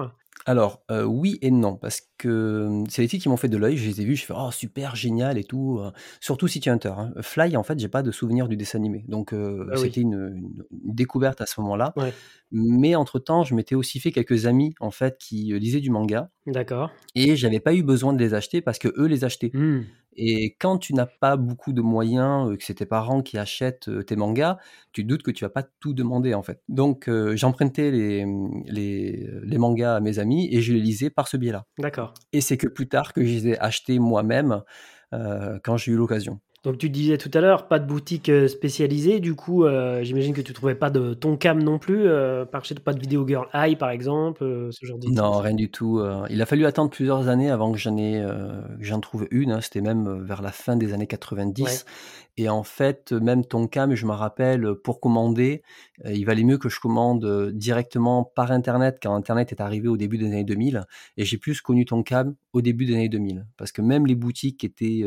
[0.45, 3.77] Alors, euh, oui et non, parce que c'est les titres qui m'ont fait de l'œil.
[3.77, 5.82] Je les ai vus, je fais oh super génial et tout.
[6.19, 6.93] surtout City Hunter.
[6.97, 7.13] Hein.
[7.21, 11.41] Fly, en fait, j'ai pas de souvenir du dessin animé, donc ah c'était une, découverte
[11.41, 11.93] à ce moment-là.
[11.95, 12.13] Ouais.
[12.51, 16.30] Mais entre-temps, je m'étais aussi fait quelques amis en fait qui euh, lisaient du manga.
[16.45, 16.91] D'accord.
[17.15, 19.51] Et j'avais pas eu besoin de les acheter parce que eux les achetaient.
[19.54, 19.84] Mmh.
[20.13, 24.15] Et quand tu n'as pas beaucoup de moyens, que c'est tes parents qui achètent tes
[24.15, 24.58] mangas,
[24.91, 26.62] tu doutes que tu vas pas tout demander en fait.
[26.67, 28.26] Donc j'empruntais les,
[28.65, 31.65] les, les, mangas à mes amis et je les lisais par ce biais-là.
[31.78, 32.13] D'accord.
[32.34, 34.62] Et c'est que plus tard que je les ai achetés moi-même
[35.12, 36.41] quand j'ai eu l'occasion.
[36.63, 40.32] Donc tu disais tout à l'heure, pas de boutique euh, spécialisée, du coup euh, j'imagine
[40.32, 43.28] que tu trouvais pas de ton cam non plus, euh, par chez pas de vidéo
[43.28, 46.04] girl high par exemple, ce genre de Non, rien du tout.
[46.30, 48.24] il a fallu attendre plusieurs années avant que j'en ai,
[48.80, 49.52] j'en trouve une.
[49.52, 49.62] Hein.
[49.62, 51.86] C'était même vers la fin des années 90.
[52.37, 55.63] Et en fait, même ton cam, je me rappelle, pour commander,
[56.05, 60.17] il valait mieux que je commande directement par Internet quand Internet est arrivé au début
[60.17, 60.85] des années 2000.
[61.17, 64.15] Et j'ai plus connu ton cam au début des années 2000, parce que même les
[64.15, 65.03] boutiques qui étaient,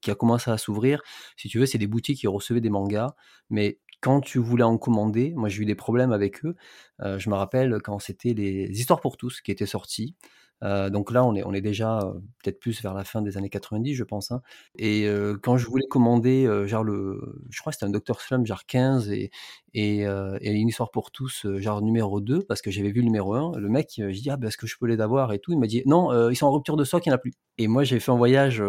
[0.00, 1.02] qui a commencé à s'ouvrir
[1.36, 3.14] si tu veux, c'est des boutiques qui recevaient des mangas,
[3.50, 6.56] mais quand tu voulais en commander, moi j'ai eu des problèmes avec eux.
[7.00, 10.14] Euh, je me rappelle quand c'était les Histoires pour tous qui étaient sortis.
[10.62, 12.12] Euh, donc là, on est, déjà euh,
[12.42, 14.30] peut-être plus vers la fin des années 90, je pense.
[14.30, 14.40] Hein.
[14.78, 15.06] Et
[15.42, 19.10] quand je voulais commander, genre le, je crois que c'était un Dr Slum, genre 15,
[19.10, 19.30] et,
[19.74, 23.34] et, et, une histoire pour tous, genre numéro 2, parce que j'avais vu le numéro
[23.34, 25.52] 1, le mec, je dis, ah, ben, est-ce que je peux les avoir et tout?
[25.52, 27.32] Il m'a dit, non, ils sont en rupture de stock, il n'y en a plus.
[27.58, 28.62] Et moi, j'ai fait un voyage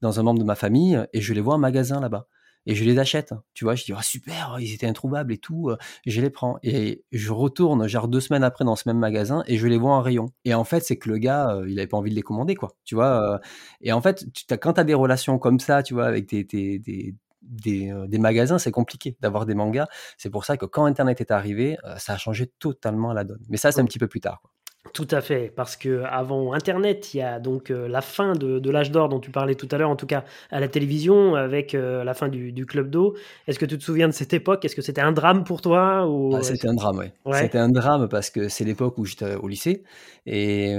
[0.00, 2.26] dans un membre de ma famille, et je les vois en magasin là-bas
[2.66, 3.32] et je les achète.
[3.54, 5.72] Tu vois, je dis, ah, super, ils étaient introuvables et tout,
[6.06, 6.58] je les prends.
[6.62, 9.92] Et je retourne, genre deux semaines après dans ce même magasin et je les vois
[9.92, 10.26] en rayon.
[10.44, 12.74] Et en fait, c'est que le gars, il avait pas envie de les commander, quoi.
[12.84, 13.40] Tu vois,
[13.80, 16.28] et en fait, tu as, quand tu as des relations comme ça, tu vois, avec
[16.28, 19.88] des, des, des des, magasins, c'est compliqué d'avoir des mangas.
[20.18, 23.42] C'est pour ça que quand Internet est arrivé, ça a changé totalement la donne.
[23.48, 24.40] Mais ça, c'est un petit peu plus tard.
[24.40, 24.50] Quoi.
[24.94, 28.70] Tout à fait, parce que avant Internet, il y a donc euh, la fin de,
[28.70, 31.74] l'âge d'or dont tu parlais tout à l'heure, en tout cas à la télévision, avec
[31.74, 33.14] euh, la fin du, club d'eau.
[33.46, 34.64] Est-ce que tu te souviens de cette époque?
[34.64, 36.34] Est-ce que c'était un drame pour toi ou...
[36.34, 37.34] Ah, c'était un drame, oui.
[37.34, 39.84] C'était un drame parce que c'est l'époque où j'étais au lycée
[40.26, 40.76] et,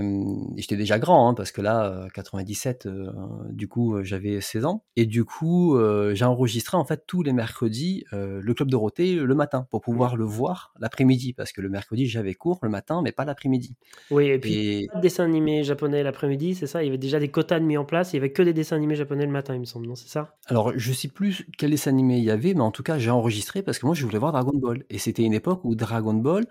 [0.58, 3.12] j'étais déjà grand, hein, parce que là, 97, euh,
[3.50, 4.84] du coup, j'avais 16 ans.
[4.96, 5.78] Et du coup,
[6.14, 10.26] j'ai enregistré en fait tous les mercredis le club Dorothée le matin pour pouvoir le
[10.26, 13.76] voir l'après-midi, parce que le mercredi, j'avais cours le matin, mais pas l'après-midi.
[14.10, 16.84] Oui, et puis pas de dessins animés japonais l'après-midi, c'est ça?
[16.84, 18.54] Il y avait déjà des quotas de mis en place, il y avait que des
[18.54, 20.36] dessins animés japonais le matin, il me semble, non C'est ça?
[20.47, 23.10] Alors, je sais plus quel dessin animé il y avait, mais en tout cas, j'ai
[23.10, 24.84] enregistré parce que moi, je voulais voir Dragon Ball.
[24.89, 26.45] Et c'était une époque où Dragon Ball,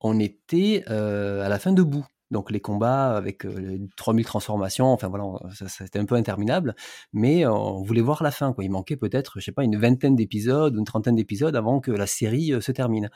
[0.00, 2.04] on était euh, à la fin debout.
[2.30, 5.24] Donc les combats avec les 3000 transformations, enfin voilà,
[5.68, 6.74] c'était un peu interminable,
[7.12, 8.52] mais on voulait voir la fin.
[8.52, 8.64] Quoi.
[8.64, 12.06] Il manquait peut-être, je sais pas, une vingtaine d'épisodes, une trentaine d'épisodes avant que la
[12.06, 13.10] série se termine.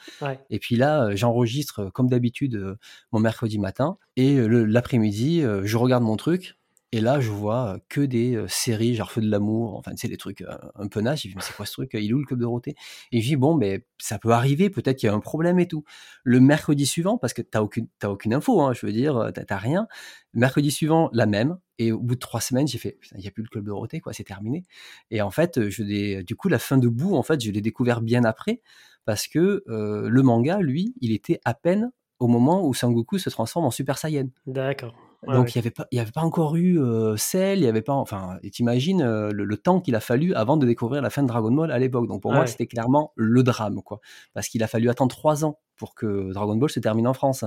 [0.51, 2.77] Et puis là, j'enregistre comme d'habitude
[3.11, 6.60] mon mercredi matin, et l'après-midi, je regarde mon truc,
[6.93, 10.45] et là, je vois que des séries, genre Feu de l'amour, enfin, c'est des trucs
[10.75, 11.21] un peu naze.
[11.21, 12.75] Je me mais c'est quoi ce truc Il est où le club de Dorothée?
[13.13, 15.69] Et je dis, bon, mais ça peut arriver, peut-être qu'il y a un problème et
[15.69, 15.85] tout.
[16.25, 19.87] Le mercredi suivant, parce que t'as aucune, aucune info, hein, je veux dire, t'as rien.
[20.35, 21.59] mercredi suivant, la même.
[21.79, 23.69] Et au bout de trois semaines, j'ai fait, il n'y a plus le club de
[23.69, 24.67] Dorothée, quoi, c'est terminé.
[25.11, 28.01] Et en fait, je du coup, la fin de bout, en fait, je l'ai découvert
[28.01, 28.63] bien après,
[29.05, 33.65] parce que le manga, lui, il était à peine au moment où Sangoku se transforme
[33.65, 34.29] en Super Saiyan.
[34.47, 34.95] D'accord.
[35.27, 37.93] Donc il n'y avait pas, avait pas encore eu euh, Cell, il y avait pas,
[37.93, 41.53] enfin, t'imagines euh, le, temps qu'il a fallu avant de découvrir la fin de Dragon
[41.53, 42.07] Ball à l'époque.
[42.07, 44.01] Donc pour moi c'était clairement le drame, quoi,
[44.33, 47.45] parce qu'il a fallu attendre trois ans pour que Dragon Ball se termine en France.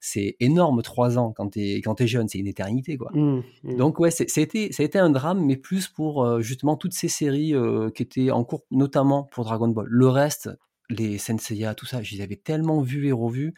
[0.00, 3.10] C'est énorme trois ans quand t'es quand es jeune, c'est une éternité, quoi.
[3.12, 3.76] Mmh, mmh.
[3.76, 7.08] Donc ouais, c'était, ça a été un drame, mais plus pour euh, justement toutes ces
[7.08, 7.52] séries
[7.96, 9.86] qui étaient en cours, notamment pour Dragon Ball.
[9.88, 10.50] Le reste,
[10.88, 13.54] les Senseiya, tout ça, je les avais tellement vus et revus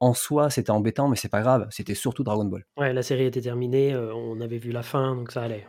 [0.00, 2.64] en soi c'était embêtant, mais c'est pas grave, c'était surtout Dragon Ball.
[2.76, 5.66] Ouais, la série était terminée, euh, on avait vu la fin, donc ça allait.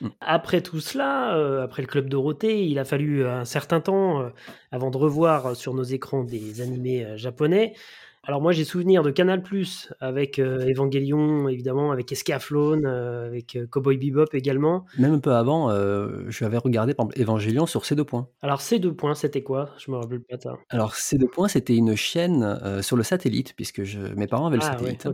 [0.00, 0.08] Mm.
[0.20, 4.30] Après tout cela, euh, après le Club Dorothée, il a fallu un certain temps euh,
[4.70, 7.74] avant de revoir sur nos écrans des animés japonais.
[8.24, 13.56] Alors moi j'ai souvenir de Canal Plus avec euh, Evangelion évidemment, avec Escaflowne, euh, avec
[13.56, 14.84] euh, Cowboy Bebop également.
[14.98, 18.28] Même un peu avant, je avais regardé par exemple Evangelion sur C2 points.
[18.42, 19.70] Alors C2 points c'était quoi?
[19.78, 20.58] Je me rappelle pas ça.
[20.68, 24.64] Alors C2 points c'était une chaîne sur le satellite puisque je, mes parents avaient le
[24.64, 25.08] ah, satellite.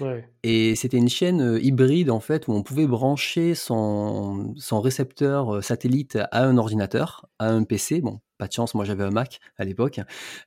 [0.00, 5.64] Ouais, Et c'était une chaîne hybride en fait où on pouvait brancher son, son récepteur
[5.64, 8.00] satellite à un ordinateur, à un PC.
[8.00, 10.00] Bon, pas de chance, moi j'avais un Mac à l'époque,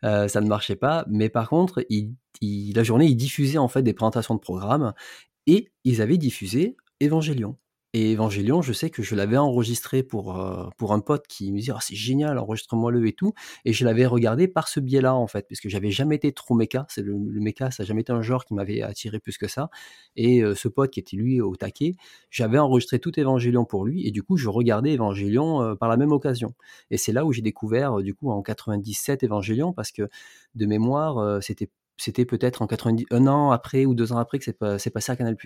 [0.03, 1.05] euh, ça ne marchait pas.
[1.07, 1.85] Mais par contre,
[2.41, 4.93] la journée, ils diffusaient en fait des présentations de programmes
[5.47, 7.55] et ils avaient diffusé Evangelion.
[7.97, 11.59] Et Evangelion, je sais que je l'avais enregistré pour, euh, pour un pote qui me
[11.59, 13.31] disait oh, c'est génial, enregistre-moi-le et tout.
[13.63, 16.55] Et je l'avais regardé par ce biais-là, en fait, parce que j'avais jamais été trop
[16.55, 16.85] méca.
[16.89, 19.69] C'est le, méca, ça n'a jamais été un genre qui m'avait attiré plus que ça.
[20.17, 21.93] Et euh, ce pote qui était lui au taquet,
[22.29, 24.05] j'avais enregistré tout Evangelion pour lui.
[24.05, 26.53] Et du coup, je regardais Evangelion euh, par la même occasion.
[26.91, 30.09] Et c'est là où j'ai découvert, du coup, en 97 Evangelion, parce que
[30.55, 34.43] de mémoire, c'était c'était peut-être en 90, un an après ou deux ans après que
[34.43, 35.37] c'est passé à Canal+.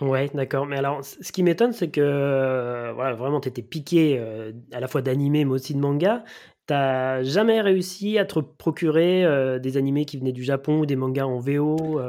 [0.00, 0.64] Ouais, d'accord.
[0.66, 4.80] Mais alors, ce qui m'étonne, c'est que euh, voilà, vraiment, tu étais piqué euh, à
[4.80, 6.24] la fois d'animé, mais aussi de manga.
[6.66, 10.96] T'as jamais réussi à te procurer euh, des animés qui venaient du Japon ou des
[10.96, 12.00] mangas en VO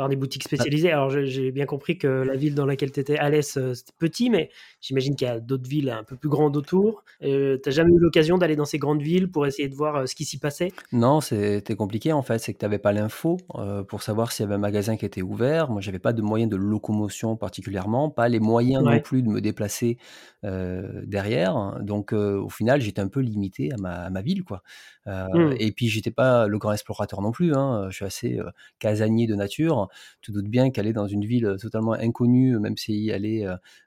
[0.00, 0.90] par des boutiques Bah spécialisées.
[0.90, 4.30] Alors, j'ai bien compris que la ville dans laquelle tu étais, Alès, heu, c'était petit,
[4.30, 7.04] mais j'imagine qu'il y a d'autres villes un peu plus grandes autour.
[7.22, 9.96] Heu, tu as jamais eu l'occasion d'aller dans ces grandes villes pour essayer de voir,
[10.02, 10.76] heu, ce qui s'y passait?
[10.92, 14.42] Non, c'était compliqué en fait, c'est que tu avais pas l'info, heu, pour savoir s'il
[14.44, 15.70] y avait un magasin qui était ouvert.
[15.70, 19.40] Moi, j'avais pas de moyens de locomotion particulièrement, pas les moyens non plus de me
[19.40, 19.98] déplacer,
[20.42, 21.78] derrière.
[21.82, 24.62] Donc, au final, j'étais un peu limité à ma à ma ville, quoi.
[25.06, 25.54] Mmh.
[25.58, 28.38] et puis j'étais pas le grand explorateur non plus, hein, je suis assez,
[28.78, 29.88] casanier de nature.
[30.20, 33.46] Tu te doutes bien qu'aller dans une ville, totalement inconnue, même si elle est,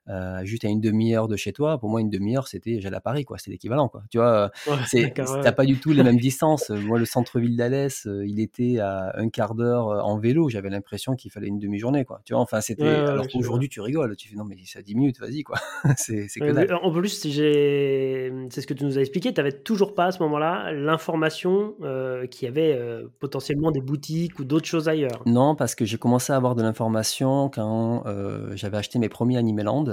[0.10, 2.80] heu, juste à une 1/2 heure de chez toi, pour moi, une 1/2 heure, c'était
[2.82, 4.04] j'allais à Paris, quoi, c'est l'équivalent, quoi.
[4.12, 4.52] Tu vois?
[4.66, 5.54] Ouais, c'est d'accord, c ouais, tu as ouais.
[5.54, 6.70] pas du tout les mêmes distances.
[6.72, 10.50] Moi, le centre-ville d'Alès, heu, il était à 1/4 d'heure, heu, en vélo.
[10.50, 12.22] J'avais l'impression qu'il fallait une 1/2 journée, quoi.
[12.26, 12.42] Tu vois?
[12.42, 15.20] Enfin, c'était ouais, alors qu'aujourd'hui, tu rigoles, tu fais: «Non, mais c'est à 10 minutes,
[15.20, 15.58] vas-y, quoi».
[15.98, 16.74] C'est que dalle.
[16.74, 20.12] en plus, j'ai c'est ce que tu nous as expliqué, tu avais toujours pas à
[20.12, 25.26] ce moment-là l'information, heu, qu'il y avait, heu, potentiellement des boutiques ou d'autres choses ailleurs?
[25.26, 28.04] Non, parce que j'ai commencé à avoir de l'information quand,
[28.56, 29.86] j'avais acheté mes 1ers Animeland,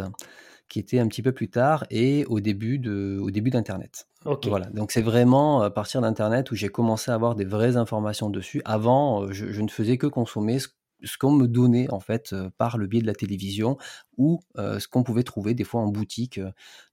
[0.68, 4.06] qui étaient un petit peu plus tard et au début de au début d'internet.
[4.42, 8.30] Voilà, donc c'est vraiment à partir d'internet où j'ai commencé à avoir des vraies informations
[8.30, 8.62] dessus.
[8.64, 10.68] Avant, heu, je je ne faisais que consommer ce
[11.02, 13.78] ce qu'on me donnait en fait, heu, par le biais de la télévision
[14.18, 16.40] ou, ce qu'on pouvait trouver des fois en boutique,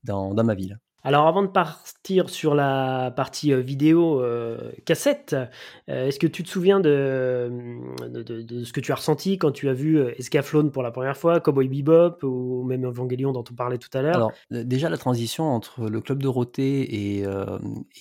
[0.04, 0.80] dans ma ville.
[1.04, 5.34] Alors avant de partir sur la partie, heu, vidéo, heu, cassette,
[5.90, 7.52] heu, est-ce que tu te souviens de,
[8.10, 11.40] de ce que tu as ressenti quand tu as vu, Escaflowne pour la 1re fois,
[11.40, 14.24] Cowboy Bebop ou même Evangelion dont on parlait tout à l'heure?
[14.24, 17.24] Alors, déjà la transition entre le Club Dorothée et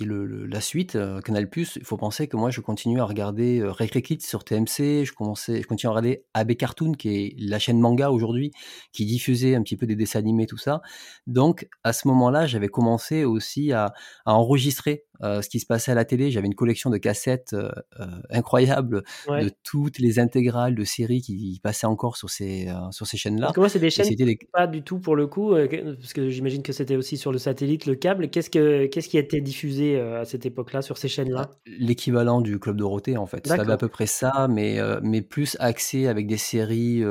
[0.00, 3.60] et le la suite, Canal+, il faut penser que moi je continue à regarder,
[4.04, 7.80] Kids sur TMC, je commençais je continue à regarder AB Cartoon qui est la chaîne
[7.80, 8.52] manga aujourd'hui,
[8.92, 10.80] qui diffusait un petit peu des dessins animés tout ça.
[11.26, 12.85] Donc à ce moment-là, j'avais commencé
[13.24, 13.92] aussi à
[14.26, 16.30] à enregistrer, heu, ce qui se passait à la télé.
[16.30, 19.02] J'avais une collection de cassettes, heu heu, incroyable
[19.36, 23.52] de toutes les intégrales de séries qui passaient encore sur ces, heu, sur ces chaînes-là
[23.56, 26.62] moi, c'est des chaînes c'était les pas du tout pour le coup, parce que j'imagine
[26.62, 28.30] que c'était aussi sur le satellite, le câble.
[28.30, 31.50] Qu'est-ce que qu'est-ce qui était diffusé, à cette époque-là sur ces chaînes-là?
[31.66, 33.50] l'équivalent du Club Dorothée en fait.
[33.50, 37.02] Avais à peu près ça, mais, mais plus axé avec des séries,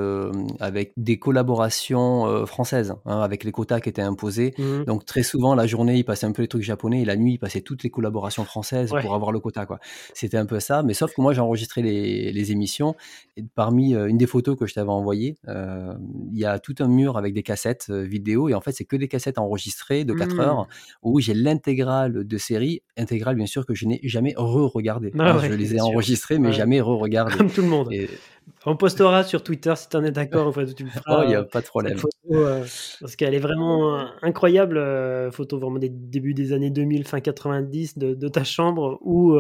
[0.60, 4.54] avec des collaborations, françaises, hein, avec les quotas qui étaient imposés.
[4.58, 4.86] Mmh mh.
[4.88, 7.34] Donc très souvent la journée, ils passaient un peu les trucs japonais et la nuit,
[7.34, 9.02] ils passaient toutes les collaborations françaises Ouais.
[9.02, 9.80] pour avoir le quota, quoi.
[10.14, 12.96] C'était un peu ça, mais sauf que moi j'ai enregistré les les émissions
[13.38, 16.00] et parmi, heu, une des photos que je t'avais envoyées, hem,
[16.32, 18.86] il y a tout un mur avec des cassettes, heu, vidéo et en fait, c'est
[18.86, 20.42] que des cassettes enregistrées de 4 Mmh.
[20.42, 20.68] heures
[21.02, 25.38] où j'ai l'intégrale de séries, intégrale bien sûr que je n'ai jamais re-regardée, Ah hein.
[25.38, 27.90] ouais, Je les ai enregistrées mais Ouais, jamais re-regardées comme tout le monde.
[27.90, 28.22] et
[28.66, 31.36] On postera sur Twitter si tu en es d'accord, enfin tu me Oh, il y
[31.36, 31.98] feras, a heu, pas de problème.
[31.98, 37.06] photo, heu, parce qu'elle est vraiment incroyable, heu, photo vraiment des débuts des années 2000,
[37.08, 39.38] fin 90 de de ta chambre où,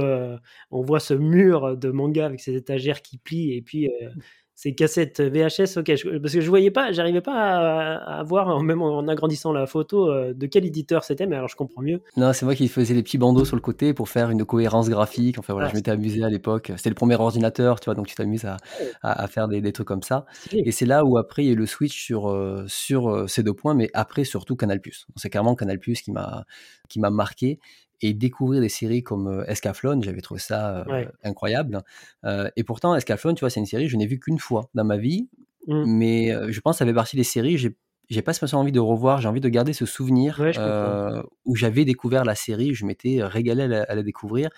[0.71, 3.89] on voit ce mur de manga avec ses étagères qui plient et puis,
[4.55, 5.77] ces cassettes VHS.
[5.77, 9.51] OK, je parce que je voyais pas, j'arrivais pas à à voir, même en agrandissant
[9.53, 12.01] la photo, heu, de quel éditeur c'était, mais alors je comprends mieux.
[12.17, 14.89] Non, c'est moi qui faisais les petits bandeaux sur le côté pour faire une cohérence
[14.89, 15.37] graphique.
[15.37, 16.71] Enfin voilà, Ah, je m'étais amusé à l'époque.
[16.77, 17.95] C'était le 1er ordinateur, tu vois?
[17.95, 18.57] Donc tu t'amuses à
[19.01, 21.49] à à faire des des trucs comme ça et c'est là où après il y
[21.49, 24.79] a eu le switch sur, heu, sur, heu, ces 2 points, mais après surtout Canal+.
[25.15, 26.45] C'est clairement Canal+ qui m'a
[26.89, 27.59] qui m'a marqué
[28.01, 31.15] et découvrir des séries comme, heu, Escaflowne, j'avais trouvé ça, Ouais.
[31.23, 31.83] incroyable,
[32.25, 33.49] heu et pourtant Escaflowne, tu vois?
[33.51, 35.29] C'est une série, je n'ai vu qu'1 fois dans ma vie,
[35.67, 35.85] Mmh.
[35.85, 37.77] mais, je pense ça fait partie des séries, j'ai
[38.09, 40.53] j'ai pas spécialement envie de revoir, j'ai envie de garder ce souvenir, Ouais,
[41.45, 44.49] où j'avais découvert la série, je m'étais régalé à la à la découvrir.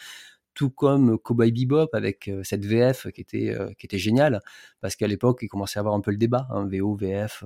[0.58, 4.42] Tout comme Cowboy Bebop avec, heu, cette VF qui était, heu, qui était géniale
[4.82, 7.44] parce qu'à l'époque, il commençait à avoir un peu le débat, hein, VO, VF,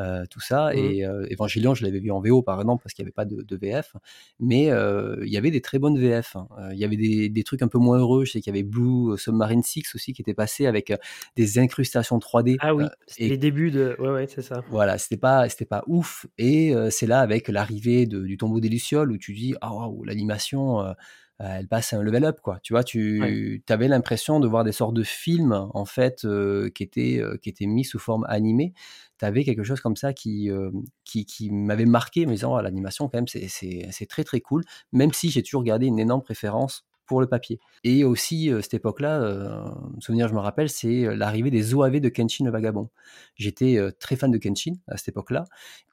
[0.00, 0.96] heu, tout ça Mmh.
[0.96, 3.42] et Evangelion, je l'avais vu en VO par exemple parce qu'il y avait pas de
[3.42, 3.94] de VF,
[4.40, 6.48] mais, il y avait des très bonnes VF, hein.
[6.72, 8.64] Il y avait des des trucs un peu moins heureux, je sais qu'il y avait
[8.68, 10.92] Blue Submarine 6 aussi qui était passé avec,
[11.36, 14.64] des incrustations 3D, Ah oui, c'était les et débuts de ouais, ouais, c'est ça.
[14.68, 19.12] voilà, c'était pas c'était pas ouf et c'est là avec l'arrivée du Tombeau des lucioles
[19.12, 20.94] où tu dis: «Ah waouh, l'animation, heu,
[21.38, 22.58] elle passe à un level up, quoi».
[22.62, 22.84] Tu vois?
[22.84, 27.38] Tu avais l'impression de voir des sortes de films en fait, heu, qui étaient, heu,
[27.42, 28.72] qui étaient mis sous forme animée.
[29.18, 32.56] Tu avais quelque chose comme ça qui, hem, qui qui m'avait marqué en me disant:
[32.56, 35.86] «Ah l'animation quand même c'est c'est c'est très, très cool», même si j'ai toujours gardé
[35.86, 40.40] une énorme préférence pour le papier et aussi, heu, cette époque-là, un souvenir je me
[40.40, 42.90] rappelle, c'est, heu, l'arrivée des OAV de Kenshin le Vagabond.
[43.36, 45.44] J'étais, très fan de Kenshin à cette époque-là.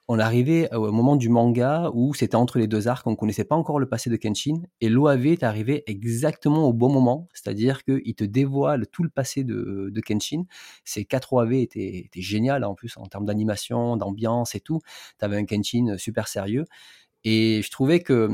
[0.10, 3.56] On arrivait au moment du manga où c'était entre les 2 arcs, on connaissait pas
[3.56, 7.30] encore le passé de Kenshin et l'OAV est arrivé exactement au bon moment.
[7.34, 10.44] C'est-à-dire qu'il te dévoile tout le passé de Kenshin.
[10.84, 14.82] Ces 4 OAV étaient étaient géniales en plus en termes d'animation, d'ambiance et tout.
[15.20, 16.66] Tu avais un Kenshin super sérieux
[17.24, 18.30] et je trouvais que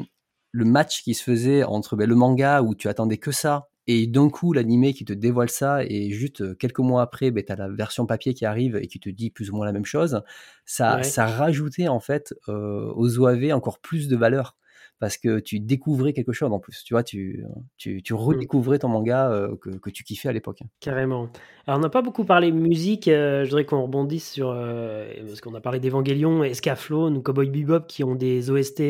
[0.52, 4.06] le match qui se faisait entre, beh, le manga où tu attendais que ça et
[4.06, 7.56] d'un coup l'animé qui te dévoile ça et juste quelques mois après, ben, tu as
[7.56, 10.22] la version papier qui arrive et qui te dit plus ou moins la même chose,
[10.66, 14.56] ça, ça rajoutait en fait aux OAV encore plus de valeur
[15.00, 16.84] parce que tu découvrais quelque chose en plus.
[16.84, 17.43] Tu vois, tu,
[17.78, 18.18] tu, tu mmh.
[18.18, 20.60] redécouvrais ton manga euh, que, que, tu kiffais à l'époque.
[20.82, 21.30] Carrément.
[21.66, 23.08] Alors, on n'a pas beaucoup parlé musique.
[23.08, 24.50] Euh, je voudrais qu'on rebondisse sur.
[24.50, 28.82] Euh, parce qu'on a parlé d'Evangelion, Escaflowne ou Cowboy Bebop qui ont des OST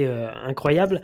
[0.43, 1.01] incroyables.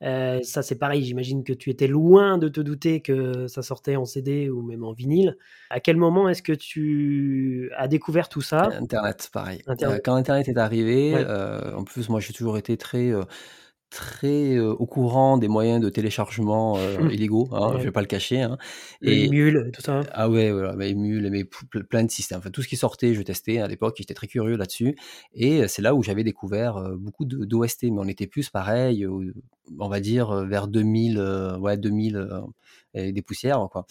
[0.00, 1.04] Ça, c'est pareil.
[1.04, 4.84] J'imagine que tu étais loin de te douter que ça sortait en CD ou même
[4.84, 5.36] en vinyle.
[5.70, 8.70] À quel moment est-ce que tu as découvert tout ça?
[8.80, 9.62] Internet, pareil.
[10.04, 11.16] quand Internet est arrivé,
[11.74, 13.12] en plus, moi, j'ai toujours été très
[13.90, 17.10] très au courant des moyens de téléchargement mmh.
[17.10, 18.42] illégaux, hein, je vais pas le cacher.
[18.42, 18.58] Hein.
[19.02, 20.02] Et Emule, tout ça.
[20.12, 22.38] Ah ouais, voilà, mais Emule, mais plein de systèmes.
[22.38, 23.96] Enfin, tout ce qui sortait, je testais à l'époque.
[23.98, 24.96] J'étais très curieux là-dessus.
[25.32, 30.00] Et c'est là où j'avais découvert beaucoup d'OST, mais on était plus pareil, on va
[30.00, 32.28] dire vers 2000, ouais 2000
[32.94, 33.86] et des poussières quoi.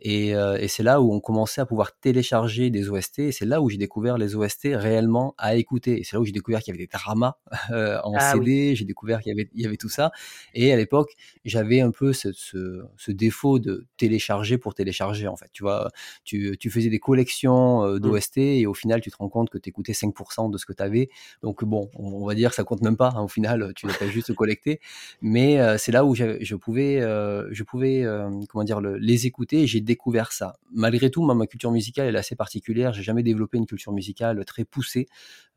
[0.00, 3.18] Et, et c'est là où on commençait à pouvoir télécharger des OST.
[3.20, 6.00] Et c'est là où j'ai découvert les OST réellement à écouter.
[6.00, 7.36] Et c'est là où j'ai découvert qu'il y avait des dramas
[7.70, 8.74] euh, en ah CD.
[8.74, 10.10] J'ai découvert qu'il y avait, il y avait tout ça.
[10.54, 11.12] Et à l'époque,
[11.44, 15.26] j'avais un peu ce, ce, ce, défaut de télécharger pour télécharger.
[15.26, 15.90] En fait, tu vois,
[16.24, 17.98] tu, tu faisais des collections mmh.
[17.98, 20.72] d'OST et au final, tu te rends compte que tu écoutais 5% de ce que
[20.72, 21.08] tu avais.
[21.42, 23.12] Donc bon, on, va dire que ça compte même pas.
[23.16, 24.80] Hein, au final, tu n'as pas juste collecté.
[25.20, 28.04] Mais c'est là où je pouvais, je pouvais,
[28.48, 29.66] comment dire, le, les écouter.
[29.66, 30.56] J'ai découvert ça.
[30.70, 32.92] Malgré tout, ma culture musicale est assez particulière.
[32.92, 35.08] J'ai jamais développé une culture musicale très poussée.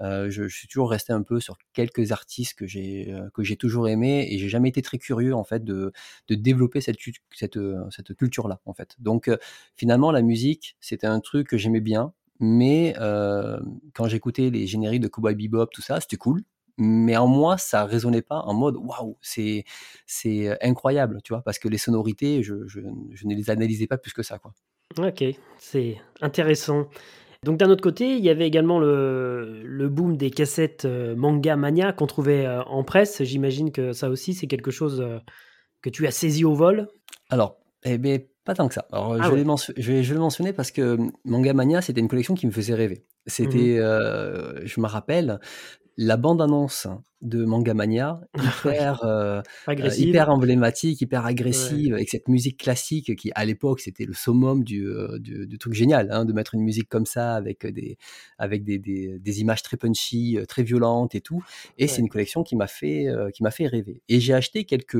[0.01, 3.57] Euh, je, suis toujours resté un peu sur quelques artistes que j'ai euh, que j'ai
[3.57, 5.91] toujours aimé et j'ai jamais été très curieux en fait de,
[6.27, 6.97] de développer cette
[7.35, 7.59] cette,
[7.91, 8.95] cette culture là en fait.
[8.99, 9.37] Donc euh,
[9.75, 12.95] finalement la musique c'était un truc que j'aimais bien, mais
[13.93, 16.43] quand j'écoutais les génériques de Cowboy Bebop tout ça c'était cool
[16.83, 19.65] mais en moi ça résonnait pas en mode waouh c'est
[20.07, 22.79] c'est incroyable tu vois parce que les sonorités je, je,
[23.11, 24.53] je, ne les analysais pas plus que ça quoi.
[24.97, 25.23] Ok
[25.59, 26.87] c'est intéressant.
[27.43, 31.55] Donc d'un autre côté il y avait également le, le boom des cassettes euh, manga
[31.55, 33.21] mania qu'on trouvait euh, en presse.
[33.21, 35.19] J'imagine que ça aussi c'est quelque chose euh,
[35.83, 36.87] que tu as saisi au vol.
[37.29, 38.87] Alors eh bien pas tant que ça.
[38.91, 39.43] Alors, ah je, vais
[39.77, 42.51] je, vais, je, vais le mentionner parce que Manga Mania, c'était une collection qui me
[42.51, 43.05] faisait rêver.
[43.05, 45.39] Mmh c'était, je me rappelle,
[45.97, 46.87] la bande-annonce
[47.21, 48.19] de Manga Mania,
[48.65, 54.05] hyper, euh, euh, hyper emblématique, hyper agressive, avec cette musique classique qui, à l'époque, c'était
[54.05, 57.65] le summum du, euh, du, truc génial, hein, de mettre une musique comme ça, avec
[57.65, 57.97] des,
[58.37, 61.43] avec des, des, des images très punchy, très violentes et tout.
[61.77, 64.01] Et c'est une collection qui m'a fait, qui m'a fait rêver.
[64.09, 64.97] Et j'ai acheté quelques,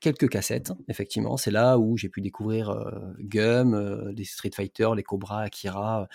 [0.00, 1.36] quelques cassettes, effectivement.
[1.36, 2.74] C'est là où j'ai pu découvrir
[3.20, 6.08] Gum, les Street Fighter, les Cobra, Akira.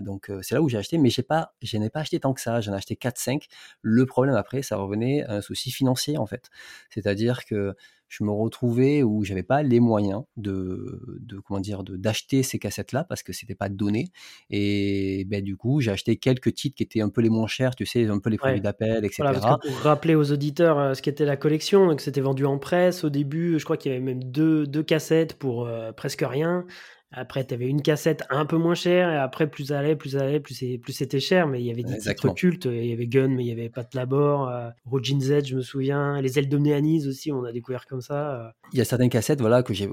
[0.00, 2.40] donc c'est là où j'ai acheté, mais j'ai pas, je n'ai pas acheté tant que
[2.40, 2.60] ça.
[2.60, 3.46] J'en ai acheté 4-5.
[3.82, 6.50] Le problème après, ça revenait à un souci financier en fait.
[6.90, 7.74] C'est-à-dire que
[8.10, 12.90] je me retrouvais où j'avais pas les moyens de, de comment dire d'acheter ces cassettes
[12.90, 14.08] là parce que c'était pas donné.
[14.50, 17.76] Et ben du coup j'ai acheté quelques titres qui étaient un peu les moins chers
[17.76, 19.22] tu sais un peu les produits d'appel etc
[19.62, 23.04] pour rappeler aux auditeurs euh, ce qu'était la collection que c'était vendu en presse.
[23.04, 26.66] Au début je crois qu'il y avait même deux, deux cassettes pour euh, presque rien
[27.12, 30.10] après, tu avais une cassette un peu moins chère, et après, plus ça allait, plus
[30.10, 32.66] ça allait, plus, plus c'était cher, mais il y avait des titres cultes.
[32.66, 34.70] Il y avait Gun, mais il n'y avait pas de Labor, euh,
[35.18, 36.20] Z, je me souviens.
[36.20, 38.34] Les ailes de Néanise aussi, on a découvert comme ça.
[38.34, 38.50] Euh.
[38.72, 39.88] Il y a certaines cassettes voilà, que j'ai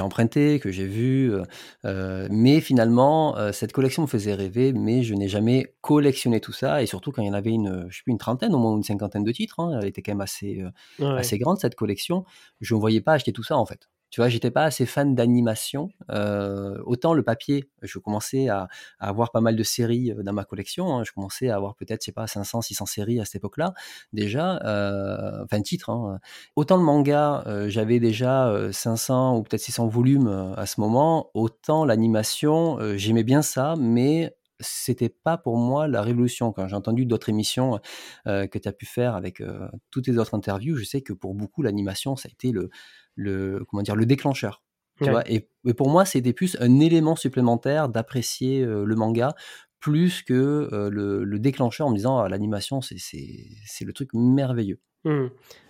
[0.00, 1.32] empruntées, que j'ai vues,
[1.84, 6.52] euh, mais finalement, euh, cette collection me faisait rêver, mais je n'ai jamais collectionné tout
[6.52, 8.58] ça, et surtout quand il y en avait une, je sais plus, une trentaine, au
[8.58, 10.64] moins une cinquantaine de titres, hein, elle était quand même assez,
[11.00, 12.24] assez grande, cette collection,
[12.60, 13.88] je ne voyais pas acheter tout ça, en fait.
[14.10, 15.90] Tu vois, j'étais pas assez fan d'animation.
[16.10, 20.44] Euh, autant le papier, je commençais à, avoir pas mal de séries euh, dans ma
[20.44, 20.96] collection.
[20.96, 21.04] Hein.
[21.04, 23.74] Je commençais à avoir peut-être, je sais pas, 500, 600 séries à cette époque-là
[24.12, 25.90] déjà, euh, enfin titres.
[25.90, 26.20] Hein.
[26.56, 31.30] Autant le manga, euh, j'avais déjà 500 ou peut-être 600 volumes à ce moment.
[31.34, 36.52] Autant l'animation, j'aimais bien ça, mais c'était pas pour moi la révolution.
[36.52, 37.80] Quand j'ai entendu d'autres émissions
[38.24, 39.42] que tu as pu faire avec
[39.90, 42.70] toutes les autres interviews, je sais que pour beaucoup l'animation ça a été le
[43.14, 44.62] le comment dire le déclencheur.
[45.00, 45.22] Tu vois?
[45.30, 49.34] Et, pour moi, c'était plus un élément supplémentaire d'apprécier le manga
[49.80, 54.80] plus que le, déclencheur en me disant «Ah, l'animation c'est le truc merveilleux.
[55.04, 55.26] Mmh.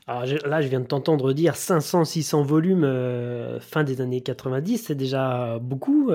[0.06, 5.58] Alors là, je viens de t'entendre dire 500-600 volumes fin des années 90, c'est déjà
[5.60, 6.10] beaucoup.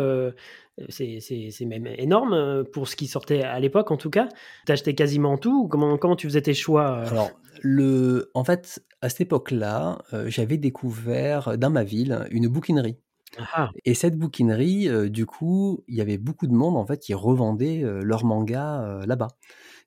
[0.89, 4.29] c'est même énorme pour ce qui sortait à l'époque en tout cas.
[4.65, 7.29] Tu acheté quasiment tout comment, comment tu faisais tes choix Alors,
[7.61, 12.97] le, en fait, à cette époque-là, euh, j'avais découvert dans ma ville une bouquinerie.
[13.53, 13.71] Ah.
[13.85, 17.13] Et cette bouquinerie, euh, du coup, il y avait beaucoup de monde en fait qui
[17.13, 19.29] revendait euh, leurs mangas là-bas.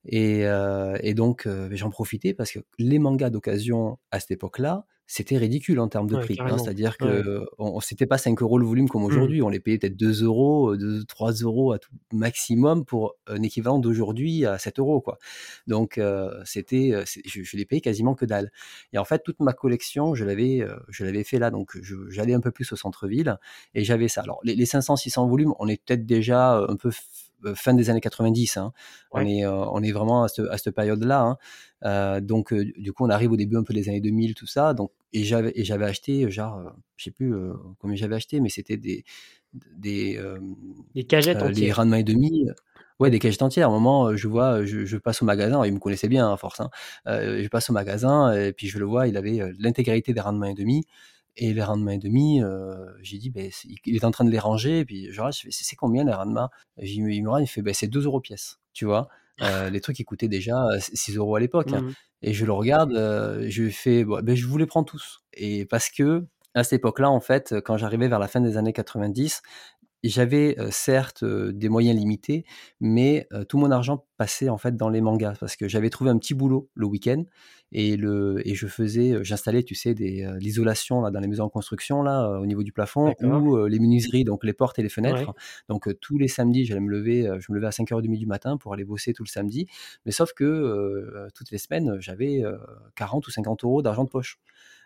[0.06, 5.86] Et, donc, j'en profitais parce que les mangas d'occasion à cette époque-là, c'était ridicule en
[5.86, 6.36] termes de Ouais, prix.
[6.40, 6.58] hein.
[6.58, 7.06] C'est-à-dire Ouais.
[7.06, 9.04] que on, on- c'était pas 5 euros le volume comme Mmh.
[9.04, 9.40] aujourd'hui.
[9.40, 13.40] On les payait peut-être 2 euros, euh, 2, 3 euros à tout maximum pour un
[13.44, 15.00] équivalent d'aujourd'hui à 7 euros.
[15.00, 15.18] Quoi.
[15.68, 18.50] Donc, euh, c'était, euh, je, je les payais quasiment que dalle.
[18.92, 21.52] Et en fait, toute ma collection, je l'avais, euh, je l'avais fait là.
[21.52, 21.78] Donc,
[22.08, 23.36] j'allais un peu plus au centre-ville
[23.74, 24.22] et j'avais ça.
[24.22, 26.92] Alors, les, les 500, 600 volumes, on est peut-être déjà euh, un peu euh,
[27.54, 28.56] fin des années 90.
[28.56, 28.72] hein.
[29.12, 29.26] On, Ouais.
[29.26, 31.20] est, euh, on est vraiment à, ce- à cette période-là.
[31.22, 31.36] hein.
[31.84, 34.46] Euh, donc, euh, du coup, on arrive au début un peu des années 2000, tout
[34.46, 34.74] ça.
[34.74, 38.16] Donc, et j'avais, et j'avais acheté, euh, genre, euh, je sais plus euh, combien j'avais
[38.16, 39.04] acheté, mais c'était des,
[39.76, 40.38] des euh,
[40.94, 42.46] Des cagettes euh, les rendements et demi.
[42.48, 42.52] euh,
[42.98, 43.68] Ouais, des cagettes entières.
[43.68, 46.32] À un moment, euh, je vois, je, je passe au magasin, il me connaissait bien,
[46.32, 46.60] à force.
[46.60, 46.70] hein.
[47.06, 50.20] Euh, je passe au magasin et puis je le vois, il avait euh, l'intégralité des
[50.20, 50.84] rendements et demi.
[51.36, 53.50] Et les rendements et demi, euh, j'ai dit, ben,
[53.84, 54.80] il est en train de les ranger.
[54.80, 56.48] Et puis je regarde, je fais, c'est combien les rendements?
[56.82, 58.58] Il me il me regarde, il fait, ben, c'est 2 euros pièce.
[58.72, 59.08] Tu vois?
[59.42, 61.72] Euh, Les trucs, ils coûtaient déjà euh, 6 euros à l'époque.
[61.72, 61.82] hein.
[61.82, 61.92] Mhm.
[62.22, 65.20] Et je le regarde, euh, je lui fais, bon, ben, je vous les prends tous.
[65.34, 66.24] Et parce que
[66.54, 69.42] à cette époque-là, en fait, quand j'arrivais vers la fin des années 90,
[70.02, 72.44] j'avais euh, certes euh, des moyens limités,
[72.80, 76.10] mais euh, tout mon argent passait en fait dans les mangas parce que j'avais trouvé
[76.10, 77.24] un petit boulot le week-end
[77.72, 81.26] et le et je faisais, euh, j'installais, tu sais, des euh, l'isolation là dans les
[81.26, 84.52] maisons en construction là euh, au niveau du plafond ou euh, les menuiseries donc les
[84.52, 85.28] portes et les fenêtres.
[85.28, 85.34] Ouais.
[85.68, 88.56] Donc euh, tous les samedis, j'allais me lever, je me levais à 5h30 du matin
[88.56, 89.66] pour aller bosser tout le samedi.
[90.04, 92.56] Mais sauf que euh, toutes les semaines, j'avais euh,
[92.94, 94.38] 40 ou 50 euros d'argent de poche.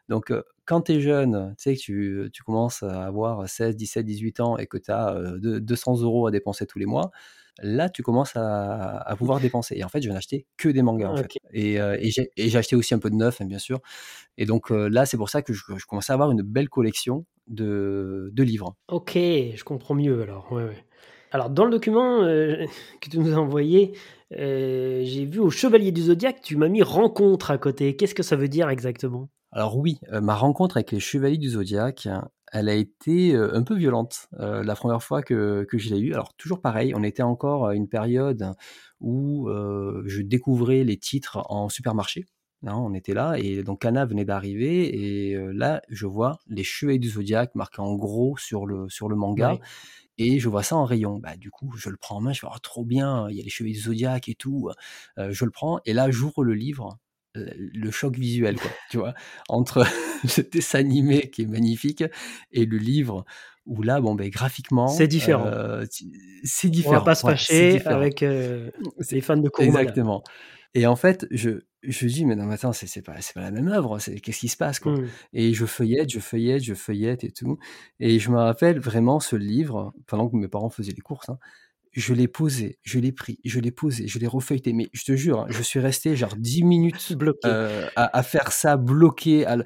[0.08, 0.32] Donc,
[0.64, 4.40] quand tu es jeune, tu sais que tu, tu commences à avoir 16, 17, 18
[4.40, 7.12] ans et que tu as 200 euros à dépenser tous les mois,
[7.59, 9.76] là, tu commences à, à pouvoir dépenser.
[9.76, 11.24] Et en fait, je n'ai acheté que des mangas, en fait.
[11.24, 11.36] Ok.
[11.53, 13.80] Et, euh, et j'ai et j'ai acheté aussi un peu de neuf, hein, bien sûr.
[14.38, 16.68] Et donc, euh, là, c'est pour ça que je, je commençais à avoir une belle
[16.68, 18.76] collection de, de livres.
[18.88, 20.51] Ok, je comprends mieux alors.
[20.53, 20.84] Ouais, ouais.
[21.32, 22.64] Alors, dans le document euh,
[23.01, 23.92] que tu nous as envoyé,
[24.36, 27.96] euh, j'ai vu au Chevalier du Zodiaque, tu m'as mis rencontre à côté.
[27.96, 29.28] Qu'est-ce que ça veut dire exactement?
[29.53, 32.09] Alors oui, euh, ma rencontre avec les Chevaliers du Zodiaque,
[32.53, 36.01] elle a été euh, un peu violente euh, la première fois que, que je l'ai
[36.01, 36.14] eue.
[36.14, 38.53] Alors toujours pareil, on était encore à une période
[39.01, 42.26] où euh, je découvrais les titres en supermarché.
[42.66, 46.62] hein, on était là et donc Kana venait d'arriver et euh, là je vois les
[46.64, 49.59] Chevaliers du Zodiaque marqués en gros sur le, sur le manga.
[50.18, 51.18] Et je vois ça en rayon.
[51.18, 53.40] Bah, du coup, je le prends en main, je fais oh, trop bien, il y
[53.40, 54.70] a les cheveux du zodiaque et tout.
[55.16, 56.98] Je le prends, et là, j'ouvre le livre,
[57.34, 59.14] le choc visuel, quoi, tu vois,
[59.48, 59.84] entre
[60.28, 62.04] ce dessin animé qui est magnifique
[62.52, 63.24] et le livre
[63.66, 65.46] où là, bon, ben, graphiquement, C'est différent.
[65.46, 65.84] euh,
[66.44, 66.94] c'est On différent.
[66.96, 68.70] va pas se fâcher avec euh,
[69.00, 69.82] C'est- les fans de Kurumada.
[69.82, 70.22] Exactement.
[70.74, 71.50] Et en fait, je,
[71.82, 74.40] je dis, mais non, mais attends, c'est pas, c'est pas la même œuvre, c'est- qu'est-ce
[74.40, 74.92] qui se passe, quoi?
[74.92, 75.08] Hmm.
[75.32, 77.58] et je feuillette, je feuillette, je feuillette et tout.
[78.00, 81.38] Et je me rappelle vraiment ce livre, pendant que mes parents faisaient les courses, hein,
[81.93, 84.72] je l'ai posé, je l'ai pris, je l'ai posé, je l'ai refeuilleté.
[84.72, 87.41] Mais je te jure, hein, je suis resté genre 10 minutes Bloqué.
[87.47, 89.47] euh, à, à faire ça, bloqué.
[89.47, 89.57] à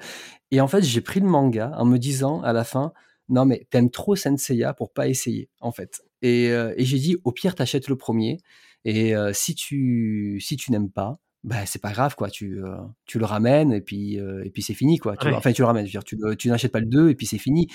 [0.51, 2.93] Et en fait, j'ai pris le manga en me disant à la fin,
[3.29, 6.01] non mais t'aimes trop Senseiya pour pas essayer, en fait.
[6.21, 8.37] Et, euh, et j'ai dit, au pire, t'achètes le premier.
[8.85, 12.29] Et euh, si tu, si tu n'aimes pas, bah, c'est pas grave, quoi.
[12.31, 15.15] Tu, euh, tu le ramènes et puis, euh, et puis c'est fini, quoi.
[15.17, 15.33] Tu, Ouais.
[15.35, 17.27] Enfin, tu le ramènes, je veux dire, tu, tu n'achètes pas le 2 et puis
[17.27, 17.67] c'est fini.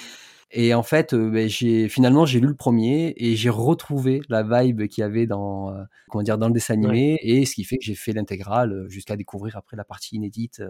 [0.53, 4.43] Et en fait, euh, ben, j'ai finalement j'ai lu le premier et j'ai retrouvé la
[4.43, 7.65] vibe qu'il y avait dans euh, comment dire dans le dessin animé et ce qui
[7.65, 10.61] fait que j'ai fait l'intégrale euh, jusqu'à découvrir après la partie inédite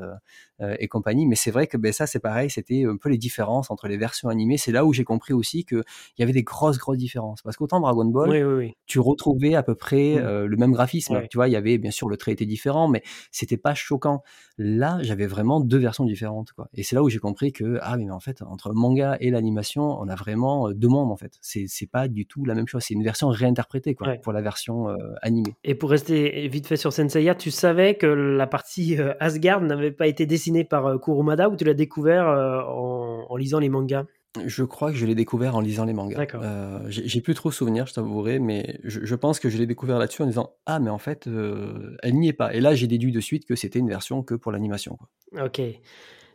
[0.60, 1.26] euh, et compagnie.
[1.26, 3.96] Mais c'est vrai que ben ça c'est pareil, c'était un peu les différences entre les
[3.96, 4.58] versions animées.
[4.58, 5.76] C'est là où j'ai compris aussi que
[6.18, 8.72] il y avait des grosses grosses différences parce qu'autant Dragon Ball, Oui, oui, oui.
[8.86, 10.18] tu retrouvais à peu près Mm.
[10.18, 11.22] euh, le même graphisme.
[11.30, 14.22] Tu vois, il y avait bien sûr le trait était différent, mais c'était pas choquant.
[14.58, 16.68] Là, j'avais vraiment deux versions différentes, quoi.
[16.74, 19.30] Et c'est là où j'ai compris que ah mais en fait entre le manga et
[19.30, 21.32] l'animation, on a vraiment euh, deux mondes en fait.
[21.40, 22.82] C'est c'est pas du tout la même chose.
[22.86, 24.18] C'est une version réinterprétée quoi Ouais.
[24.22, 25.54] pour la version euh, animée.
[25.64, 29.92] Et pour rester vite fait sur Senseiya, tu savais que la partie euh, Asgard n'avait
[29.92, 34.04] pas été dessinée par Kurumada ou tu l'as découvert en, en lisant les mangas?
[34.46, 36.16] Je crois que je l'ai découvert en lisant les mangas.
[36.16, 36.42] D'accord.
[36.44, 39.66] Euh, j'ai j'ai plus trop souvenir, je t'avouerai, mais je, je pense que je l'ai
[39.66, 42.54] découvert là-dessus en disant ah mais en fait euh, elle n'y est pas.
[42.54, 44.96] Et là j'ai déduit de suite que c'était une version que pour l'animation.
[44.96, 45.46] quoi.
[45.46, 45.60] Ok.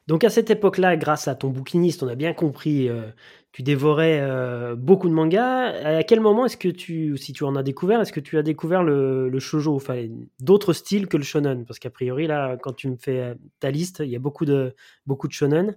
[0.08, 3.10] Donc à cette époque-là, grâce à ton bouquiniste, on a bien compris, euh,
[3.52, 5.74] tu dévorais euh, beaucoup de mangas.
[5.98, 8.44] À quel moment est-ce que tu, si tu en as découvert, est-ce que tu as
[8.44, 10.08] découvert le, le shoujo, enfin
[10.40, 11.66] d'autres styles que le shonen?
[11.66, 14.46] Parce qu'a priori là, quand tu me fais euh, ta liste, il y a beaucoup
[14.46, 14.76] de
[15.08, 15.76] beaucoup de shonen.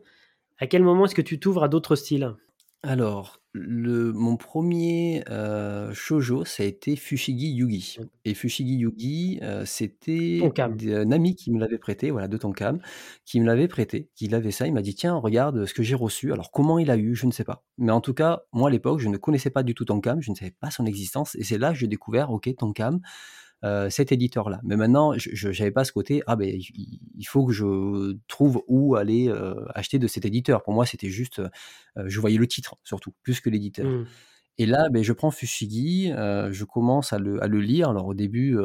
[0.58, 2.34] À quel moment est-ce que tu t'ouvres à d'autres styles?
[2.82, 7.98] Alors, le, mon premier euh, shoujo, ça a été Fushigi Yugi.
[8.24, 12.78] Et Fushigi Yugi, euh, c'était un ami qui me l'avait prêté, voilà, de Tonkam,
[13.24, 14.66] qui me l'avait prêté, qui avait ça.
[14.66, 16.32] Il m'a dit Tiens, regarde ce que j'ai reçu.
[16.32, 17.64] Alors, comment il a eu, je ne sais pas.
[17.78, 20.30] Mais en tout cas, moi à l'époque, je ne connaissais pas du tout Tonkam, je
[20.30, 21.34] ne savais pas son existence.
[21.36, 23.00] Et c'est là que j'ai découvert Ok, Tonkam,
[23.90, 24.60] cet éditeur-là.
[24.62, 28.96] Mais maintenant, je n'avais pas ce côté, ah ben il faut que je trouve où
[28.96, 29.32] aller
[29.74, 30.62] acheter de cet éditeur.
[30.62, 31.42] Pour moi, c'était juste,
[31.96, 33.86] je voyais le titre surtout, plus que l'éditeur.
[33.86, 34.06] Mmh.
[34.58, 37.90] Et là, ben, je prends Fushigi, je commence à le, à le, lire.
[37.90, 38.58] Alors au début,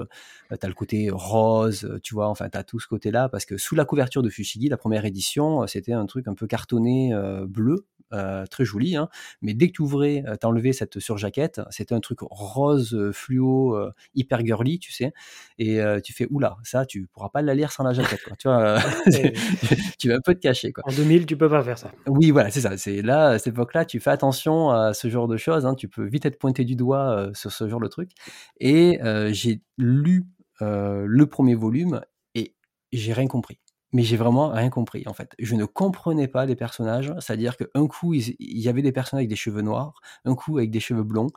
[0.49, 3.57] tu as le côté rose, tu vois, enfin, tu as tout ce côté-là, parce que
[3.57, 7.13] sous la couverture de Fushigi, la première édition, c'était un truc un peu cartonné
[7.47, 9.09] bleu, euh, très joli, hein.
[9.41, 13.11] mais dès que tu ouvrais, euh, tu enlevé cette surjaquette, c'était un truc rose euh,
[13.11, 13.75] fluo,
[14.13, 15.13] hyper girly, tu sais,
[15.57, 18.35] et tu fais oula, ça tu pourras pas la lire sans la jaquette, quoi.
[18.37, 18.77] tu vois,
[19.97, 20.71] tu vas un peu te cacher.
[20.71, 20.83] Quoi.
[20.85, 21.91] En 2000, tu peux pas faire ça.
[22.05, 22.77] Oui, voilà, c'est ça.
[22.77, 25.65] C'est là, à cette époque-là, tu fais attention à ce genre de choses.
[25.65, 25.73] Hein.
[25.73, 28.11] tu peux vite être pointé du doigt sur ce genre de truc.
[28.59, 28.99] Et
[29.31, 30.25] j'ai lu
[30.59, 32.01] le premier volume
[32.35, 32.55] et
[32.91, 33.59] j'ai rien compris
[33.93, 35.33] mais j'ai vraiment rien compris en fait.
[35.39, 39.29] Je ne comprenais pas les personnages, c'est-à-dire qu'un coup il y avait des personnages avec
[39.29, 39.93] des cheveux noirs,
[40.25, 41.29] un coup avec des cheveux blonds.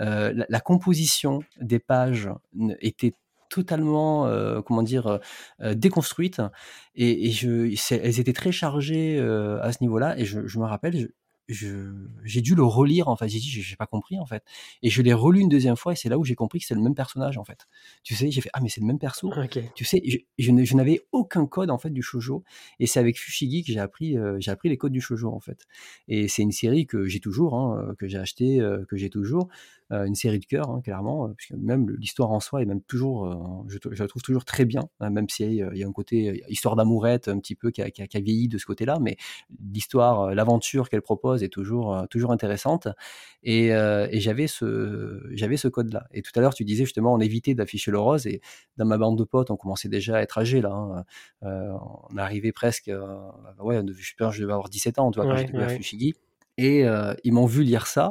[0.00, 2.28] Euh, la, composition des pages
[2.80, 3.14] était
[3.48, 5.20] totalement, euh, comment dire,
[5.60, 6.42] euh, déconstruite
[6.94, 9.18] et, je, elles étaient très chargées
[9.62, 10.18] à ce niveau-là.
[10.18, 11.10] Et je, je me rappelle,
[11.52, 13.28] j'ai dû le relire en fait.
[13.28, 14.42] J'ai dit j'ai pas compris en fait.
[14.82, 16.74] Et je l'ai relu une deuxième fois et c'est là où j'ai compris que c'est
[16.74, 17.66] le même personnage en fait.
[18.02, 19.28] Tu sais j'ai fait ah mais c'est le même perso.
[19.74, 22.44] Tu sais je, je, n'avais aucun code en fait du shojo
[22.78, 25.40] et c'est avec Fushigi que j'ai appris euh, j'ai appris les codes du shojo en
[25.40, 25.66] fait.
[26.08, 29.48] Et c'est une série que j'ai toujours hein, que j'ai acheté euh, que j'ai toujours.
[29.48, 32.82] euh, une série de cœur, hein, clairement, euh, puisque même l'histoire en soi est même
[32.82, 35.92] toujours, euh, je, la trouve toujours très bien, hein, même s'il y, y, a un
[35.92, 39.16] côté histoire d'amourette un petit peu qui a, qui, a, vieilli de ce côté-là, mais
[39.72, 42.88] l'histoire, l'aventure qu'elle propose est toujours, toujours intéressante.
[43.42, 46.06] Et, et j'avais ce, j'avais ce code-là.
[46.12, 48.40] Et tout à l'heure, tu disais justement, on évitait d'afficher le rose, et
[48.76, 50.72] dans ma bande de potes, on commençait déjà à être âgé là.
[50.72, 51.04] Hein.
[51.42, 52.90] on arrivait presque,
[53.58, 56.14] ouais, je je devais avoir 17 ans, tu vois, quand j'étais à Fushigi.
[56.58, 56.84] Et
[57.24, 58.10] ils m'ont vu lire ça.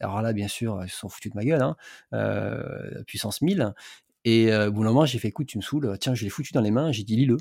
[0.00, 1.76] Alors là, bien sûr, ils se sont foutus de ma gueule, hein,
[2.12, 3.72] euh, puissance 1000.
[4.24, 6.52] Et au bout d'un moment, j'ai fait écoute, tu me saoules, tiens, je l'ai foutu
[6.52, 7.36] dans les mains, j'ai dit lis-le.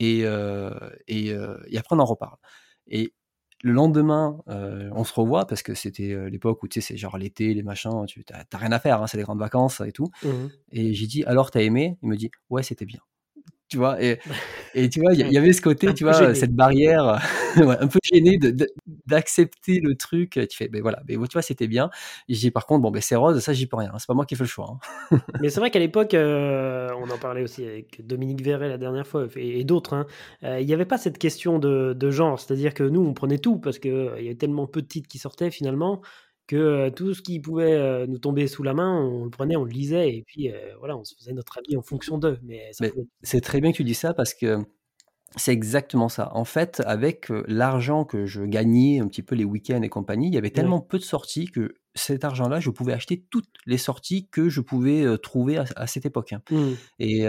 [0.00, 0.24] Et,
[1.06, 2.36] et, et, après, on en reparle.
[2.88, 3.14] Et
[3.62, 7.54] le lendemain, on se revoit parce que c'était l'époque où tu sais, c'est genre l'été,
[7.54, 10.08] les machins, tu n'as rien à faire, hein, c'est les grandes vacances et tout.
[10.24, 11.96] Mmh et j'ai dit alors, t'as aimé?
[12.02, 13.00] Il me dit ouais, c'était bien
[13.74, 14.00] tu vois.
[14.00, 14.20] Et,
[14.74, 17.20] et tu vois, il y, avait ce côté, tu vois, cette barrière,
[17.56, 18.38] un peu gêné
[19.06, 20.38] d'accepter le truc.
[20.48, 21.90] Tu fais, ben voilà, mais tu vois, c'était bien.
[22.28, 23.92] Et j'ai par contre, bon, ben c'est rose, ça, j'y peux rien.
[23.98, 24.78] C'est pas moi qui fais le choix.
[25.10, 25.18] Hein.
[25.40, 29.06] mais c'est vrai qu'à l'époque, euh, on en parlait aussi avec Dominique Verret la dernière
[29.06, 30.06] fois et, d'autres, hein,
[30.44, 32.38] euh, il n'y avait pas cette question de, de genre.
[32.38, 34.86] C'est-à-dire que nous, on prenait tout parce qu'il euh, il y avait tellement peu de
[34.86, 36.00] titres qui sortaient finalement
[36.46, 39.70] que tout ce qui pouvait nous tomber sous la main, on le prenait, on le
[39.70, 42.38] lisait, et puis voilà, on se faisait notre avis en fonction d'eux.
[42.42, 42.70] Mais,
[43.22, 44.58] c'est très bien que tu dis ça parce que
[45.36, 46.30] c'est exactement ça.
[46.34, 50.34] En fait, avec l'argent que je gagnais, un petit peu les week-ends et compagnie, il
[50.34, 54.26] y avait tellement peu de sorties que cet argent-là, je pouvais acheter toutes les sorties
[54.30, 56.32] que je pouvais trouver à, cette époque.
[56.32, 56.42] Hein.
[56.50, 56.72] Mmh.
[56.98, 57.26] Et,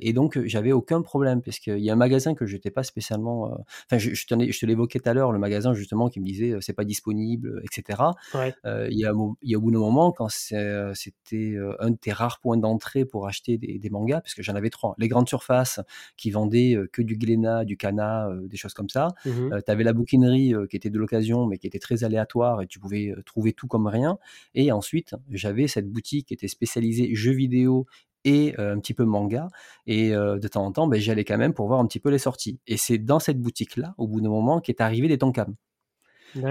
[0.00, 2.82] et, donc, j'avais aucun problème, parce qu'il y a un magasin que je n'étais pas
[2.82, 3.56] spécialement.
[3.86, 6.72] Enfin, je, je, te, l'évoquais tout à l'heure, le magasin justement qui me disait c'est
[6.72, 8.02] pas disponible, etc.
[8.34, 9.12] il, y a,
[9.42, 13.26] y a au bout d'un moment, quand c'était un de tes rares points d'entrée pour
[13.26, 15.80] acheter des, des mangas, parce que j'en avais trois, les grandes surfaces
[16.16, 19.08] qui vendaient que du Glénat, du Cana, des choses comme ça.
[19.24, 22.66] Mmh tu avais la bouquinerie qui était de l'occasion, mais qui était très aléatoire et
[22.66, 24.07] tu pouvais trouver tout comme rien.
[24.54, 27.86] Et ensuite, j'avais cette boutique qui était spécialisée jeux vidéo
[28.24, 29.48] et euh, un petit peu manga.
[29.86, 32.10] Et euh, de temps en temps, ben, j'allais quand même pour voir un petit peu
[32.10, 32.60] les sorties.
[32.66, 35.54] Et c'est dans cette boutique-là, au bout d'un moment, qu'est arrivé des Tonkam.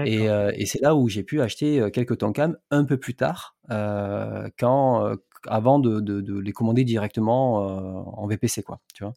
[0.04, 3.56] Et, euh, et c'est là où j'ai pu acheter quelques Tonkam un peu plus tard,
[3.68, 5.14] quand,
[5.46, 8.62] avant de, de, les commander directement en VPC.
[8.62, 9.14] Quoi, tu vois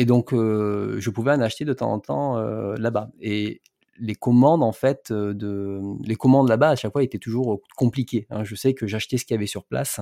[0.00, 2.40] et donc, je pouvais en acheter de temps en temps
[2.74, 3.10] là-bas.
[3.20, 3.62] Et
[4.00, 8.26] les commandes en fait euh, de les commandes là-bas à chaque fois étaient toujours compliquées.
[8.30, 8.44] Hein.
[8.44, 10.00] Je sais que j'achetais ce qu'il y avait sur place,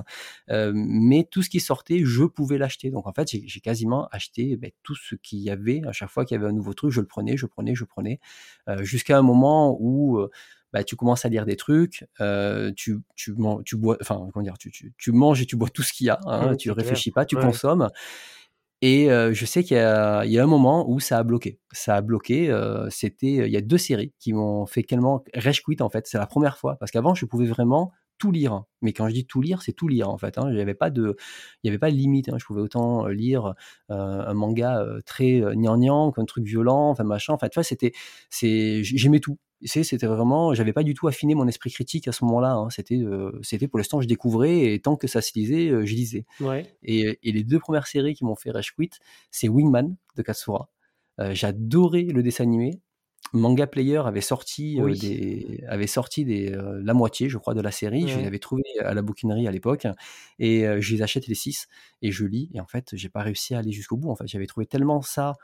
[0.49, 2.89] euh, mais tout ce qui sortait, je pouvais l'acheter.
[2.89, 5.81] Donc en fait, j'ai quasiment acheté ben, tout ce qu'il y avait.
[5.87, 7.83] À chaque fois qu'il y avait un nouveau truc, je le prenais, je prenais, je
[7.83, 8.19] prenais,
[8.81, 10.19] jusqu'à un moment où
[10.73, 12.05] bah, tu commences à lire des trucs,
[12.75, 13.35] tu, tu,
[13.65, 16.09] tu bois, enfin comment dire, tu, tu, manges et tu bois tout ce qu'il y
[16.09, 16.19] a.
[16.25, 17.89] Hein, tu réfléchis pas, tu consommes.
[18.81, 21.59] Et je sais qu'il y, a un moment où ça a bloqué.
[21.71, 22.55] Ça a bloqué.
[22.89, 26.05] C'était, il y a deux séries qui m'ont fait tellement rage quit en fait.
[26.07, 28.63] C'est la première fois parce qu'avant je pouvais vraiment tout lire.
[28.81, 30.37] Mais quand je dis tout lire, c'est tout lire en fait.
[30.37, 30.49] Hein.
[30.49, 31.15] Il n'y avait pas de,
[31.63, 32.29] il y avait pas de limite.
[32.29, 32.37] Hein.
[32.39, 33.53] Je pouvais autant lire
[33.89, 37.33] un manga très gnangnan qu'un truc violent, enfin machin.
[37.33, 37.91] Enfin, tu vois, c'était,
[38.29, 42.23] c'est, j'aimais tout c'était vraiment, j'avais pas du tout affiné mon esprit critique à ce
[42.25, 42.53] moment-là.
[42.53, 42.69] Hein.
[42.69, 45.95] C'était, euh, c'était pour l'instant, je découvrais et tant que ça se lisait, euh, je
[45.95, 46.25] lisais.
[46.83, 48.89] Et, et, les deux premières séries qui m'ont fait rage quit,
[49.31, 50.69] c'est Wingman de Katsura.
[51.19, 52.81] Euh, j'adorais le dessin animé.
[53.33, 58.07] Manga Player avait sorti des, avait sorti des, la moitié, je crois, de la série.
[58.07, 59.87] Je les avais trouvés à la bouquinerie à l'époque
[60.39, 61.67] et je les achète les six
[62.01, 62.49] et je lis.
[62.53, 64.09] Et en fait, j'ai pas réussi à aller jusqu'au bout.
[64.11, 65.35] En fait, j'avais trouvé tellement ça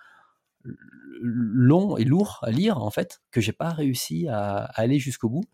[1.22, 5.45] long et lourd à lire en fait que j'ai pas réussi à aller jusqu'au bout.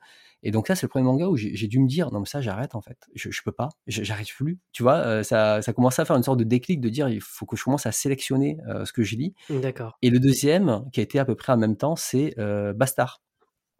[0.42, 2.40] Et donc ça, c'est le premier manga où j'ai dû me dire, non mais ça,
[2.40, 2.98] j'arrête en fait.
[3.14, 4.58] Je, je peux pas, j'arrête plus.
[4.72, 7.20] Tu vois, euh, ça, ça commençait à faire une sorte de déclic de dire, il
[7.20, 9.34] faut que je commence à sélectionner euh, ce que je lis.
[9.50, 9.98] D'accord.
[10.02, 13.22] Et le deuxième, qui a été à peu près en même temps, c'est euh, Bastard.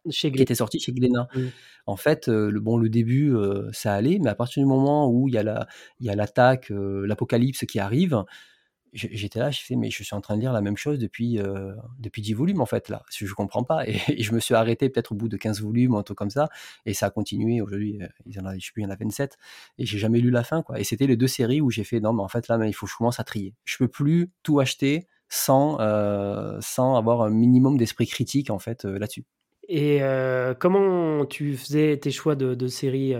[0.08, 1.28] Chez qui était sorti chez Glénat.
[1.34, 1.40] Mmh.
[1.86, 3.34] En fait, le, bon, le début,
[3.72, 5.66] ça allait, mais à partir du moment où il y a la,
[5.98, 8.24] il y a l'attaque, l'apocalypse qui arrive,
[8.92, 11.38] j'étais là, je fais, mais je suis en train de lire la même chose depuis,
[11.38, 13.02] euh, depuis 10 volumes, en fait, là.
[13.10, 13.86] Je, ne comprends pas.
[13.88, 16.48] Et, je me suis arrêté peut-être au bout de 15 volumes, un truc comme ça.
[16.86, 17.60] Et ça a continué.
[17.60, 19.36] Aujourd'hui, euh, il en a, je sais plus, il y en a 27.
[19.78, 20.80] Et j'ai jamais lu la fin, quoi.
[20.80, 22.86] Et c'était les deux séries où j'ai fait, non, mais en fait, là, il faut
[22.86, 23.54] que je commence à trier.
[23.64, 28.84] Je peux plus tout acheter sans, euh, sans avoir un minimum d'esprit critique, en fait,
[28.84, 29.24] là-dessus.
[29.68, 30.00] Et
[30.58, 33.14] comment tu faisais tes choix de, de séries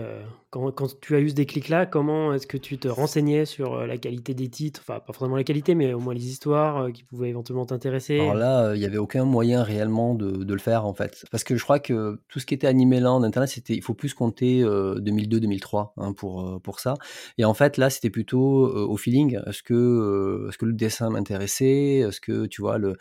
[0.51, 3.97] quand, tu as eu ce déclic-là, comment est-ce que tu te renseignais sur euh, la
[3.97, 4.81] qualité des titres?
[4.83, 8.19] Enfin, pas forcément la qualité, mais au moins les histoires euh, qui pouvaient éventuellement t'intéresser
[8.19, 11.23] Alors là, euh, il n'y avait aucun moyen réellement de, le faire, en fait.
[11.31, 13.81] Parce que je crois que tout ce qui était animé là en Internet, c'était, il
[13.81, 16.95] faut plus compter 2002-2003 hein, pour, pour ça.
[17.37, 19.39] Et en fait, là, c'était plutôt au feeling.
[19.47, 21.99] Est-ce que, est-ce que le dessin m'intéressait?
[21.99, 22.97] Est-ce que, tu vois, le,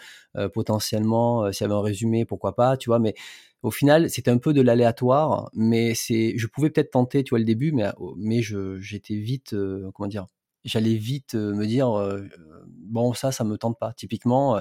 [0.55, 3.15] potentiellement, s'il y avait un résumé, pourquoi pas, tu vois, mais
[3.63, 7.39] au final, c'était un peu de l'aléatoire, mais c'est, je pouvais peut-être tenter, tu vois,
[7.39, 10.27] le début, mais, mais je, j'étais vite, euh, comment dire,
[10.65, 12.27] j'allais vite euh, me dire, euh,
[12.67, 13.93] bon, ça, ça me tente pas.
[13.93, 14.61] Typiquement,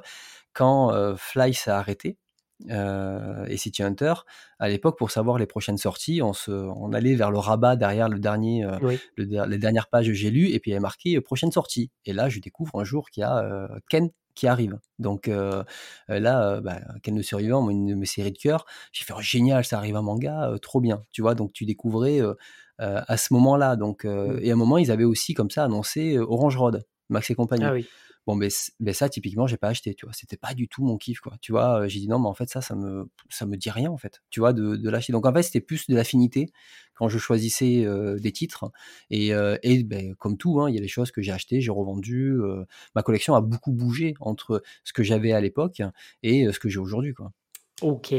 [0.53, 2.17] quand Fly s'est arrêté,
[2.67, 4.13] et City Hunter,
[4.59, 8.09] à l'époque, pour savoir les prochaines sorties, on, se, on allait vers le rabat derrière
[8.09, 8.69] le dernier,
[9.17, 11.89] les dernières pages que j'ai lues, et puis il y avait marqué prochaine sortie.
[12.03, 14.09] Et là, je découvre un jour qu'il y a Ken
[14.39, 14.79] qui arrive.
[14.99, 15.63] Donc euh,
[16.07, 19.77] là, bah, Ken survivant, une de mes séries de cœur, j'ai fait oh, génial, ça
[19.77, 21.03] arrive un manga, trop bien.
[21.11, 22.21] Tu vois, donc tu découvrais
[22.77, 23.75] à ce moment-là.
[23.75, 24.39] Donc, mmh.
[24.41, 27.65] Et à un moment, ils avaient aussi comme ça annoncé Orange Road, Max et compagnie.
[27.65, 27.85] Ah oui.
[28.29, 30.13] Bon, mais, ça, typiquement, j'ai pas acheté, tu vois.
[30.13, 31.33] C'était pas du tout mon kiff, quoi.
[31.41, 33.89] Tu vois, j'ai dit non, mais en fait, ça, ça me, ça me dit rien,
[33.89, 35.11] en fait, tu vois, de, de l'acheter.
[35.13, 36.51] Donc, en fait, c'était plus de l'affinité
[36.93, 37.87] quand je choisissais
[38.19, 38.71] des titres.
[39.09, 39.29] Et,
[39.63, 42.37] et ben, comme tout, hein, il y a des choses que j'ai achetées, j'ai revendu.
[42.93, 45.81] ma collection a beaucoup bougé entre ce que j'avais à l'époque
[46.21, 47.31] et ce que j'ai aujourd'hui, quoi.
[47.81, 48.13] Ok.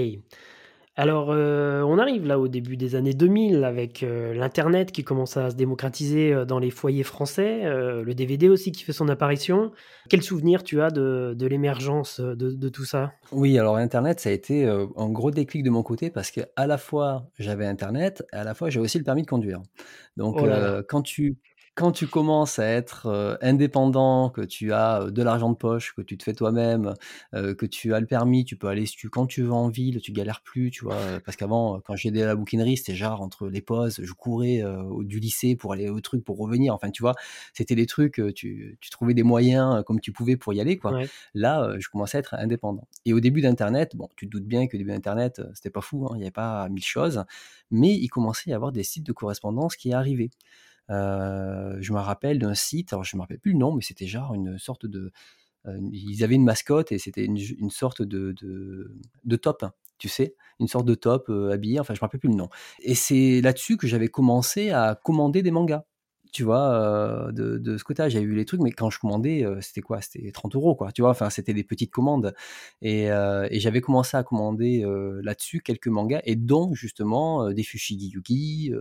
[0.97, 5.37] Alors, euh, on arrive là au début des années 2000 avec euh, l'internet qui commence
[5.37, 9.71] à se démocratiser euh, dans les foyers français, le DVD aussi qui fait son apparition.
[10.09, 13.13] Quel souvenir tu as de, l'émergence de, tout ça?
[13.33, 16.67] Oui, alors internet, ça a été un gros déclic de mon côté parce que à
[16.67, 19.63] la fois j'avais internet, et à la fois j'ai aussi le permis de conduire.
[20.17, 20.47] Donc, oh
[20.89, 21.39] quand tu
[21.75, 26.19] quand tu commences à être indépendant, que tu as de l'argent de poche, que tu
[26.19, 26.95] te fais toi-même,
[27.33, 30.13] que tu as le permis, tu peux aller tu, quand tu veux en ville, tu
[30.13, 30.97] galères plus, tu vois.
[31.25, 34.63] Parce qu'avant, quand j'étais à la bouquinerie, c'était genre entre les pauses, je courais
[35.01, 36.75] du lycée pour aller au truc, pour revenir.
[36.75, 37.15] Enfin, tu vois,
[37.55, 41.01] c'était des trucs, tu, tu, trouvais des moyens comme tu pouvais pour y aller, quoi.
[41.35, 42.87] Là, je commençais à être indépendant.
[43.07, 45.81] Et au début d'Internet, bon, tu te doutes bien que au début d'Internet, c'était pas
[45.81, 47.25] fou, hein, il n'y avait pas mille choses,
[47.71, 50.31] mais il commençait à y avoir des sites de correspondance qui arrivaient.
[50.91, 54.07] Euh, je me rappelle d'un site, alors je me rappelle plus le nom, mais c'était
[54.07, 55.13] genre une sorte de.
[55.67, 59.65] Euh, ils avaient une mascotte et c'était une, sorte de, de, top,
[59.99, 62.49] tu sais, une sorte de top euh, habillé, enfin je me rappelle plus le nom.
[62.81, 65.85] Et c'est là-dessus que j'avais commencé à commander des mangas
[66.33, 68.09] tu vois, de, de, ce côté-là.
[68.09, 70.01] J'avais vu les trucs, mais quand je commandais, c'était quoi?
[70.01, 70.93] C'était 30 euros, quoi.
[70.93, 72.35] Tu vois, enfin, c'était des petites commandes.
[72.83, 74.85] Et, et j'avais commencé à commander
[75.23, 78.73] là-dessus quelques mangas, et dont justement des Fushigi Yugi,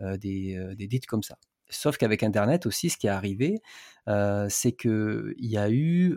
[0.00, 1.36] des, des dites comme ça.
[1.70, 3.60] Sauf qu'avec Internet aussi, ce qui est arrivé,
[4.48, 6.16] c'est qu'il y a eu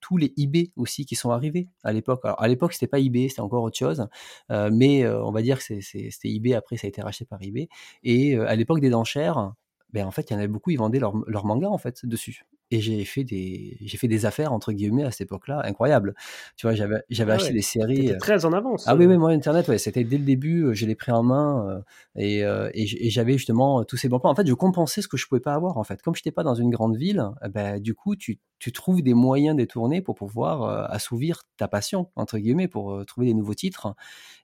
[0.00, 2.20] tous les eBay aussi qui sont arrivés à l'époque.
[2.24, 4.06] Alors à l'époque, c'était pas eBay, c'était encore autre chose,
[4.50, 6.54] mais on va dire que c'était eBay.
[6.54, 7.68] Après, ça a été racheté par eBay.
[8.02, 9.54] Et à l'époque des enchères,
[9.94, 12.04] ben, en fait, il y en avait beaucoup, ils vendaient leur, leur manga en fait
[12.04, 16.14] dessus et j'ai fait des j'ai fait des affaires entre guillemets à cette époque-là incroyables.
[16.56, 19.16] Tu vois j'avais j'avais ah acheté des séries euh très en avance ah oui oui
[19.16, 21.82] moi internet ouais c'était dès le début euh, je l'ai pris en main
[22.16, 24.30] euh, et, et, j'avais justement tous ces bons plans.
[24.30, 26.02] En fait je compensais ce que je pouvais pas avoir en fait.
[26.02, 29.14] Comme je n'étais pas dans une grande ville ben du coup tu, tu trouves des
[29.14, 33.94] moyens détournés pour pouvoir assouvir ta passion entre guillemets pour trouver des nouveaux titres.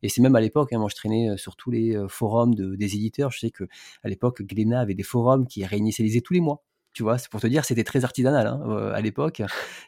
[0.03, 2.95] Et c'est même à l'époque hein, moi je traînais sur tous les forums de, des
[2.95, 3.33] éditeurs.
[3.33, 3.65] Je sais que
[4.05, 6.63] à l'époque Glénat avait des forums qui réunissaient tous les mois
[6.93, 9.43] tu vois, c'est pour te dire, c'était très artisanal hein, euh, à l'époque.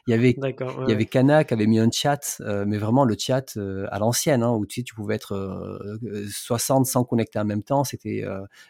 [0.07, 0.35] Il y avait,
[0.87, 3.87] il y avait Kana qui avait mis un chat, euh, mais vraiment le chat euh,
[3.91, 5.99] à l'ancienne, hein, où tu sais, tu pouvais être
[6.29, 8.23] 60 sans connecter en même temps, c'était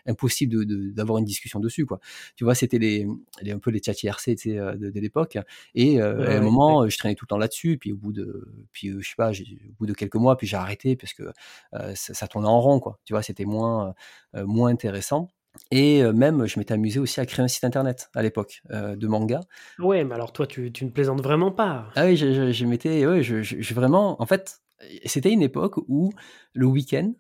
[0.08, 2.00] impossible d'avoir une discussion dessus, quoi.
[2.36, 3.08] Tu vois, c'était les,
[3.48, 5.38] un peu les chats IRC de, de l'époque.
[5.76, 8.94] Et à un moment, je traînais tout le temps là-dessus, puis au bout de, puis
[9.00, 11.24] je sais pas, au bout de quelques mois, puis j'ai arrêté parce que
[11.72, 13.00] ça, ça, tournait en rond, quoi.
[13.06, 13.94] Tu vois, c'était moins,
[14.34, 15.30] moins intéressant.
[15.72, 19.42] Et même, je m'étais amusé aussi à créer un site internet à l'époque de manga.
[19.80, 21.90] Ouais, mais alors toi, tu, tu ne plaisantes vraiment pas.
[21.96, 24.62] Ah oui, je, je, m'étais, ouais, je, je, vraiment, en fait,
[25.06, 26.12] c'était une époque où
[26.54, 27.14] le week-end,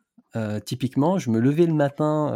[0.65, 2.27] typiquement, je me levais le matin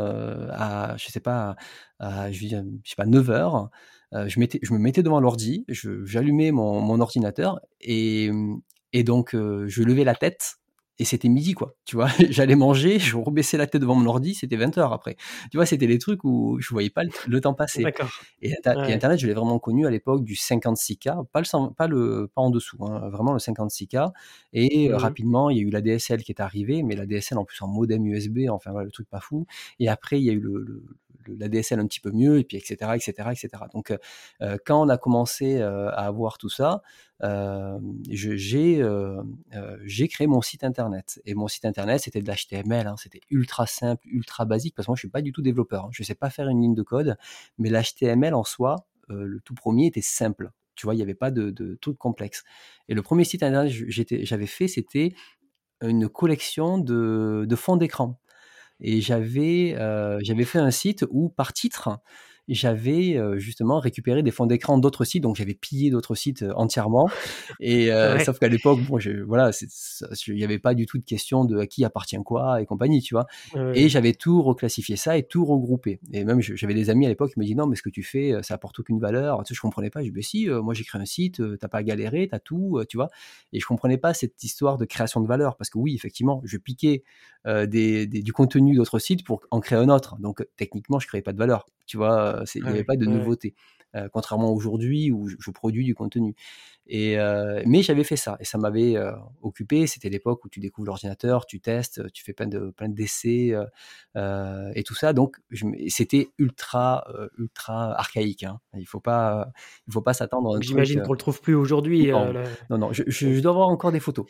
[0.52, 1.56] à, je sais pas,
[2.00, 3.70] à, je, sais pas, 9 heures.
[4.14, 8.30] je, mettais, je me mettais devant l'ordi, j'allumais mon, mon, ordinateur et,
[8.94, 10.58] et donc je levais la tête
[11.00, 12.08] et c'était midi quoi tu vois.
[12.30, 15.16] J'allais manger je rebaissais la tête devant mon ordi c'était 20 heures après.
[15.52, 17.86] Tu vois c'était les trucs où je voyais pas le, temps passer.
[18.42, 22.42] Et, internet je l'ai vraiment connu à l'époque du 56k pas le pas le pas
[22.42, 24.12] en dessous hein, vraiment le 56k
[24.54, 27.38] et mmh rapidement il y a eu la DSL qui est arrivée mais la DSL
[27.38, 29.46] en plus en modem USB enfin voilà le truc pas fou.
[29.80, 30.84] Et après il y a eu le
[31.28, 32.92] la DSL un petit peu mieux, et puis etc.
[32.96, 33.64] etc., etc.
[33.74, 33.98] Donc, euh,
[34.42, 36.82] euh, quand on a commencé euh, à avoir tout ça,
[38.10, 38.48] j'ai
[40.08, 41.22] créé mon site internet.
[41.26, 42.96] Et mon site internet, c'était de l'HTML, hein.
[42.98, 45.86] c'était ultra simple, ultra basique, parce que moi, je suis pas du tout développeur.
[45.86, 45.90] Hein.
[45.92, 47.18] Je sais pas faire une ligne de code,
[47.58, 50.52] mais l'HTML en soi, le tout premier était simple.
[50.76, 52.44] Tu vois, il n'y avait pas de, de truc complexe.
[52.88, 55.16] Et le premier site internet que j'avais fait, c'était
[55.82, 58.20] une collection de, de fonds d'écran.
[58.82, 59.76] Et j'avais
[60.22, 62.00] j'avais fait un site où, par titre,
[62.48, 67.10] j'avais justement récupéré des fonds d'écran d'autres sites, donc j'avais pillé d'autres sites entièrement.
[67.60, 67.90] Et
[68.26, 69.52] sauf qu'à l'époque, bon, je, voilà,
[70.28, 73.02] il n'y avait pas du tout de question de à qui appartient quoi et compagnie,
[73.02, 73.28] tu vois.
[73.74, 76.00] Et j'avais tout reclassifié ça et tout regroupé.
[76.14, 78.04] Et même j'avais des amis à l'époque qui me disaient non, mais ce que tu
[78.04, 79.44] fais, ça apporte aucune valeur.
[79.44, 80.00] Tu sais, je comprenais pas.
[80.00, 82.96] Je dis ben si, moi j'ai créé un site, t'as pas galéré, t'as tout, tu
[82.96, 83.10] vois.
[83.52, 86.58] Et je comprenais pas cette histoire de création de valeur parce que oui, effectivement, je
[86.58, 87.04] piquais
[87.68, 90.18] des, du contenu d'autres sites pour en créer un autre.
[90.20, 91.66] Donc techniquement, je créais pas de valeur.
[91.86, 93.56] Tu vois, il n'y avait pas de nouveauté.
[94.12, 96.36] Contrairement aujourd'hui où je, produis du contenu.
[96.90, 97.18] Et,
[97.66, 98.96] mais j'avais fait ça et ça m'avait
[99.42, 99.88] occupé.
[99.88, 103.54] C'était l'époque où tu découvres l'ordinateur, tu testes, tu fais plein de plein d'essais
[104.16, 105.14] et tout ça.
[105.14, 105.38] Donc
[105.88, 107.06] c'était ultra
[107.38, 108.44] ultra archaïque.
[108.44, 108.60] Hein.
[108.78, 109.50] Il faut pas
[109.88, 110.62] il faut pas s'attendre.
[110.62, 112.12] J'imagine qu'on le trouve plus aujourd'hui.
[112.12, 112.34] Non,
[112.70, 114.26] non, non, je, dois avoir encore des photos.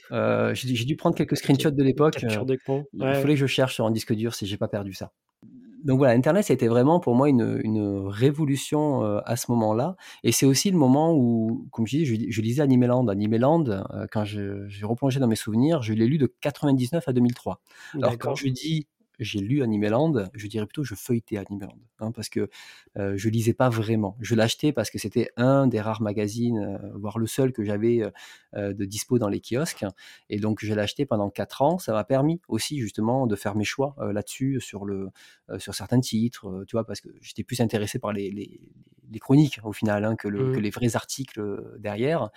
[0.53, 2.19] j'ai dû prendre quelques screenshots de l'époque.
[2.21, 5.11] Il fallait que je cherche sur un disque dur si j'ai pas perdu ça
[5.83, 9.51] donc voilà, Internet, ça a été vraiment pour moi une, une révolution euh, à ce
[9.51, 9.95] moment-là.
[10.23, 13.07] Et c'est aussi le moment où, comme je dis, je, lisais Animeland.
[13.07, 17.61] Animeland, euh, quand j'ai replongé dans mes souvenirs, je l'ai lu de 99 à 2003.
[17.95, 18.87] Alors quand je dis
[19.19, 22.49] j'ai lu Animeland, je dirais plutôt je feuilletais Animeland, hein, parce que
[22.97, 24.15] euh, je lisais pas vraiment.
[24.21, 28.03] Je l'achetais parce que c'était un des rares magazines, euh, voire le seul que j'avais
[28.55, 29.85] euh, de dispo dans les kiosques,
[30.29, 31.77] et donc je l'ai acheté pendant quatre ans.
[31.77, 35.09] Ça m'a permis aussi justement de faire mes choix là-dessus sur le
[35.57, 38.59] sur certains titres, tu vois, parce que j'étais plus intéressé par les, les,
[39.11, 40.61] les chroniques au final hein, que, le, que, mmh.
[40.61, 41.41] les vrais articles
[41.79, 42.29] derrière.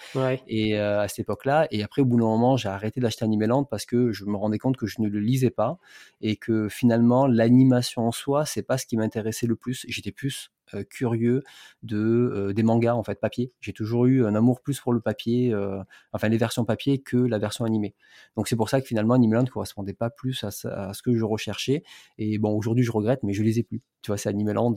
[0.46, 3.86] Et à cette époque-là, et après au bout d'un moment, j'ai arrêté d'acheter Animeland parce
[3.86, 5.78] que je me rendais compte que je ne le lisais pas
[6.20, 9.84] et que finalement, l'animation en soi, c'est pas ce qui m'intéressait le plus.
[9.88, 10.50] J'étais plus
[10.88, 11.42] curieux
[11.82, 13.52] de euh, des mangas en fait papier.
[13.60, 17.16] J'ai toujours eu un amour plus pour le papier, euh, enfin les versions papier que
[17.16, 17.94] la version animée.
[18.36, 21.24] Donc c'est pour ça que finalement Animeland ne correspondait pas plus à, ce que je
[21.24, 21.82] recherchais.
[22.18, 23.82] Et bon aujourd'hui je regrette, mais je les ai plus.
[24.02, 24.74] Tu vois, c'est Animeland,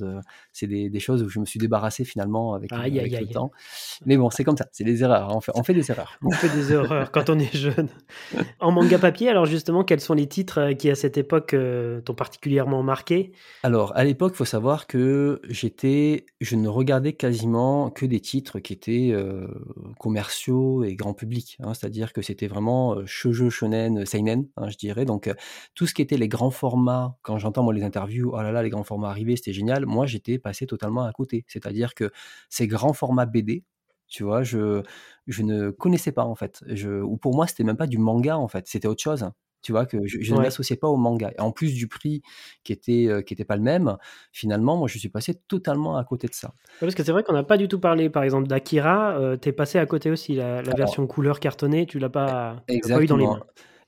[0.52, 3.52] c'est des, choses où je me suis débarrassé finalement avec, le temps.
[4.06, 5.30] Mais bon, c'est comme ça, c'est des erreurs.
[5.30, 5.36] Hein.
[5.36, 6.18] On fait, on fait des erreurs.
[6.22, 7.88] On fait des erreurs quand on est jeune.
[8.60, 11.56] En manga papier, alors justement, quels sont les titres qui à cette époque
[12.04, 13.32] t'ont particulièrement marqué?
[13.64, 18.60] Alors à l'époque, il faut savoir que j'étais je ne regardais quasiment que des titres
[18.60, 19.48] qui étaient euh,
[20.00, 21.58] commerciaux et grand public.
[21.60, 21.74] Hein.
[21.74, 25.06] C'est-à-dire que c'était vraiment euh, shoujo, shonen, seinen, hein, je dirais.
[25.06, 25.34] Donc euh,
[25.76, 28.64] tout ce qui était les grands formats, quand j'entends moi les interviews, oh là là,
[28.64, 29.86] les grands formats arrivés, c'était génial.
[29.86, 31.44] Moi, j'étais passé totalement à côté.
[31.48, 32.12] C'est-à-dire que
[32.50, 33.64] ces grands formats BD,
[34.08, 34.84] tu vois, je,
[35.28, 36.64] je ne connaissais pas en fait.
[37.04, 39.28] Ou pour moi, c'était même pas du manga en fait, c'était autre chose
[39.64, 41.32] tu vois, que je, ne m'associais pas au manga.
[41.38, 42.22] Et en plus du prix
[42.64, 43.98] qui était, euh, qui était pas le même,
[44.32, 46.54] finalement, moi, je suis passé totalement à côté de ça.
[46.80, 49.18] parce que c'est vrai qu'on n'a pas du tout parlé, par exemple, d'Akira.
[49.18, 53.02] Euh, tu es passé à côté aussi, la, version couleur cartonnée, tu l'as pas, pas
[53.02, 53.40] eu dans les mains.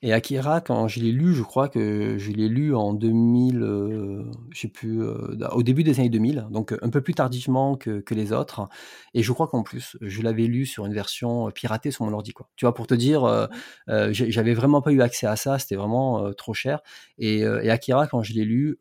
[0.02, 4.24] Et Akira, quand je l'ai lu, je crois que je l'ai lu en 2000, euh,
[4.50, 8.00] je sais plus, euh, au début des années 2000, donc un peu plus tardivement que,
[8.00, 8.68] que les autres.
[9.14, 12.32] Et je crois qu'en plus, je l'avais lu sur une version piratée sur mon ordi,
[12.32, 12.48] quoi.
[12.56, 13.46] Tu vois, pour te dire, euh,
[13.88, 16.80] euh j'avais vraiment pas eu accès à ça, c'était vraiment trop cher.
[17.18, 18.78] Et, Akira, quand je l'ai lu,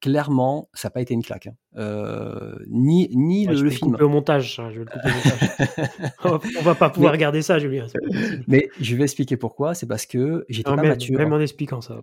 [0.00, 1.48] clairement, ça n'a pas été une claque.
[1.48, 1.54] Hein.
[1.76, 3.96] Euh, ni ni le, le film.
[4.00, 6.40] au montage, je vais le couper au montage.
[6.58, 7.86] on va pas pouvoir regarder ça, Julien.
[8.46, 9.74] Mais je vais expliquer pourquoi.
[9.74, 11.18] C'est parce que j'étais pas mature.
[11.18, 12.00] Même en expliquant ça.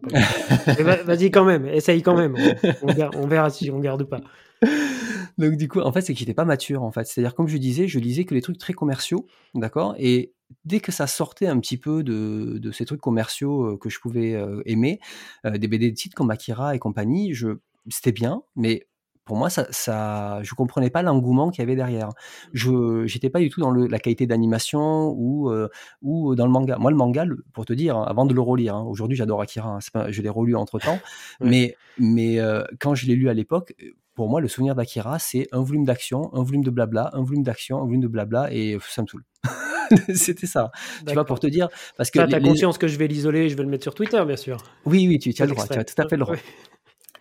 [1.05, 2.35] Vas-y quand même, essaye quand même.
[2.83, 4.21] On, verra, si on garde pas.
[5.37, 7.05] Donc du coup, en fait, c'est que j'étais pas mature en fait.
[7.05, 9.95] C'est-à-dire, comme je disais, je lisais que les trucs très commerciaux, d'accord.
[9.97, 10.33] Et
[10.63, 13.99] dès que ça sortait un petit peu de, de ces trucs commerciaux euh, que je
[13.99, 14.99] pouvais euh, aimer,
[15.43, 17.57] des BD de titres comme Akira et compagnie, je
[17.89, 18.87] c'était bien, mais
[19.25, 22.09] pour moi, ça, ça, je comprenais pas l'engouement qu'il y avait derrière.
[22.53, 25.67] Je j'étais pas du tout dans le, la qualité d'animation ou euh,
[26.03, 26.77] ou dans le manga.
[26.77, 29.79] Moi, le manga, pour te dire, hein, avant de le relire, hein, aujourd'hui, j'adore Akira.
[29.95, 30.99] Hein, je l'ai relu entre temps,
[31.41, 33.73] mais mais euh, quand je l'ai lu à l'époque,
[34.13, 37.43] pour moi, le souvenir d'Akira, c'est un volume d'action, un volume de blabla, un volume
[37.43, 39.23] d'action, un volume de blabla, et ça me saoule.
[40.15, 40.71] C'était ça.
[41.05, 41.67] Tu vois, pour te dire.
[41.97, 42.25] Parce que.
[42.25, 44.57] Tu as conscience que je vais l'isoler, je vais le mettre sur Twitter, bien sûr.
[44.85, 46.35] Oui, oui, tu, tu as le droit, tu as tout à fait le droit.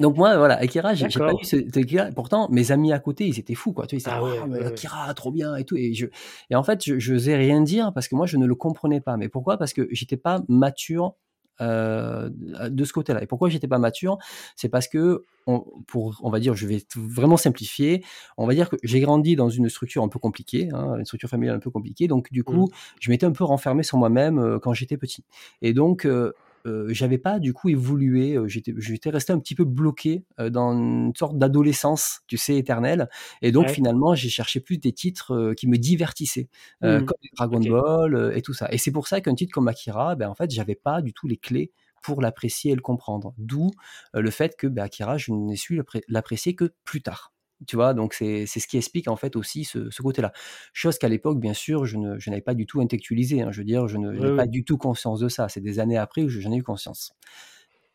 [0.00, 3.54] Donc moi, voilà, Akira, j'ai pas eu ce, Pourtant, mes amis à côté, ils étaient
[3.54, 3.86] fous, quoi.
[3.86, 5.76] Tu vois, ils disaient, ah, ah Akira, trop bien et tout.
[5.76, 6.06] Et je,
[6.50, 9.00] et en fait, je, je n'osais rien dire parce que moi, je ne le comprenais
[9.00, 9.16] pas.
[9.16, 9.56] Mais pourquoi?
[9.56, 11.14] Parce que j'étais pas mature
[11.60, 12.30] euh,
[12.68, 13.22] de ce côté-là.
[13.22, 14.18] Et pourquoi j'étais pas mature?
[14.56, 18.04] C'est parce que, on, pour, on va dire, je vais vraiment simplifier.
[18.36, 21.28] On va dire que j'ai grandi dans une structure un peu compliquée, hein, une structure
[21.28, 22.08] familiale un peu compliquée.
[22.08, 22.74] Donc du coup, mmh.
[22.98, 25.24] je m'étais un peu renfermé sur moi-même euh, quand j'étais petit.
[25.62, 26.32] Et donc euh,
[26.66, 30.72] euh, j'avais pas du coup évolué, euh, j'étais, resté un petit peu bloqué euh, dans
[30.72, 33.08] une sorte d'adolescence, tu sais, éternelle.
[33.42, 36.48] Et donc finalement, j'ai cherché plus des titres qui me divertissaient,
[36.82, 37.04] mmh.
[37.04, 38.68] comme Dragon Ball et tout ça.
[38.70, 41.26] Et c'est pour ça qu'un titre comme Akira, ben en fait, j'avais pas du tout
[41.26, 41.70] les clés
[42.02, 43.34] pour l'apprécier et le comprendre.
[43.38, 43.70] D'où
[44.14, 47.33] le fait que ben, Akira, je n'ai su l'apprécier que plus tard.
[47.66, 50.32] Tu vois, donc c'est ce qui explique en fait aussi ce, côté-là.
[50.72, 53.42] Chose qu'à l'époque, bien sûr, je n'avais pas du tout intellectualisé.
[53.42, 53.52] Hein.
[53.52, 55.48] je veux dire, je n'avais pas du tout conscience de ça.
[55.48, 57.14] C'est des années après où j'en ai eu conscience.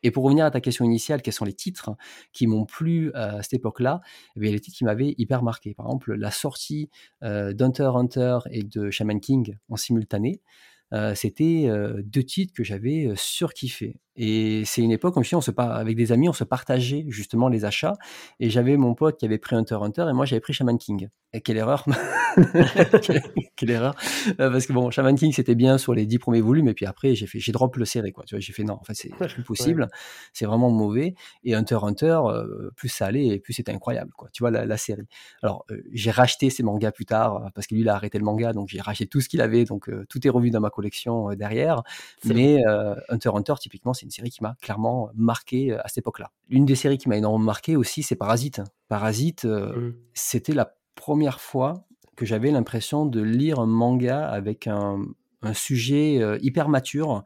[0.01, 1.91] Et pour revenir à ta question initiale, quels sont les titres
[2.31, 4.01] qui m'ont plu à cette époque-là?
[4.35, 5.73] Eh bien, Les titres qui m'avaient hyper marqué.
[5.73, 6.89] Par exemple, la sortie
[7.23, 10.41] euh, d'Hunter Hunter et de Shaman King en simultané.
[10.93, 13.99] Euh, c'était euh, deux titres que j'avais euh, surkiffé.
[14.21, 17.05] Et c'est une époque, comme je dis, on se avec des amis, on se partageait
[17.07, 17.93] justement les achats.
[18.41, 21.07] Et j'avais mon pote qui avait pris Hunter Hunter et moi j'avais pris Shaman King.
[21.31, 21.85] Et quelle erreur
[23.55, 23.95] quelle, erreur
[24.39, 26.85] euh, Parce que bon, Shaman King c'était bien sur les dix premiers volumes et puis
[26.85, 28.25] après j'ai fait, j'ai drop le série quoi.
[28.25, 29.87] Tu vois, j'ai fait non, en fait c'est plus possible,
[30.33, 31.13] c'est vraiment mauvais.
[31.43, 34.27] Et Hunter Hunter, euh, plus ça allait et plus c'était incroyable quoi.
[34.33, 35.07] Tu vois la, série.
[35.43, 38.25] Alors euh, j'ai racheté ces mangas plus tard parce que lui il a arrêté le
[38.25, 41.29] manga donc j'ai racheté tout ce qu'il avait donc tout est revu dans ma collection
[41.35, 41.83] derrière.
[42.25, 42.57] Mais
[43.07, 46.31] Hunter Hunter typiquement c'est une série qui m'a clairement marqué à cette époque-là.
[46.49, 48.61] Une des séries qui m'a énormément marqué aussi c'est Parasite.
[48.87, 49.93] Parasite, mmh.
[50.13, 51.85] c'était la première fois
[52.15, 55.05] que j'avais l'impression de lire un manga avec un,
[55.53, 57.23] sujet euh, hyper mature,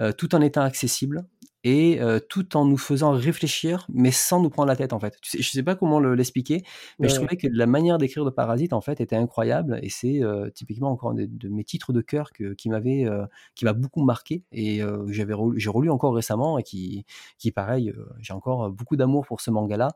[0.00, 1.24] euh, tout en étant accessible
[1.64, 5.18] et euh, tout en nous faisant réfléchir, mais sans nous prendre la tête en fait.
[5.24, 6.62] Je sais, sais pas comment l'expliquer,
[6.98, 10.20] mais je trouvais que la manière d'écrire de Parasite en fait était incroyable et c'est
[10.54, 13.06] typiquement encore un de, mes titres de cœur qui m'avait,
[13.54, 17.04] qui m'a beaucoup marqué et j'avais j'ai relu encore récemment et qui,
[17.38, 19.88] qui pareil, j'ai encore beaucoup d'amour pour ce manga-là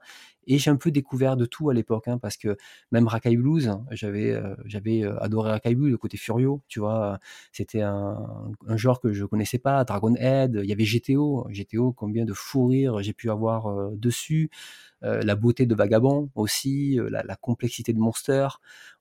[0.49, 2.57] et j'ai un peu découvert de tout à l'époque, hein, parce que
[2.91, 7.19] même Rakai Blues, j'avais euh, euh, adoré Rakai Blues, le côté Furio, tu vois.
[7.53, 8.17] C'était un,
[8.77, 9.85] genre que je connaissais pas.
[9.85, 11.47] Dragon Head, il y avait GTO.
[11.51, 14.51] GTO, combien de fou rire j'ai pu avoir euh, dessus.
[15.05, 18.49] Euh, la beauté de Vagabond aussi, euh, la, complexité de Monster.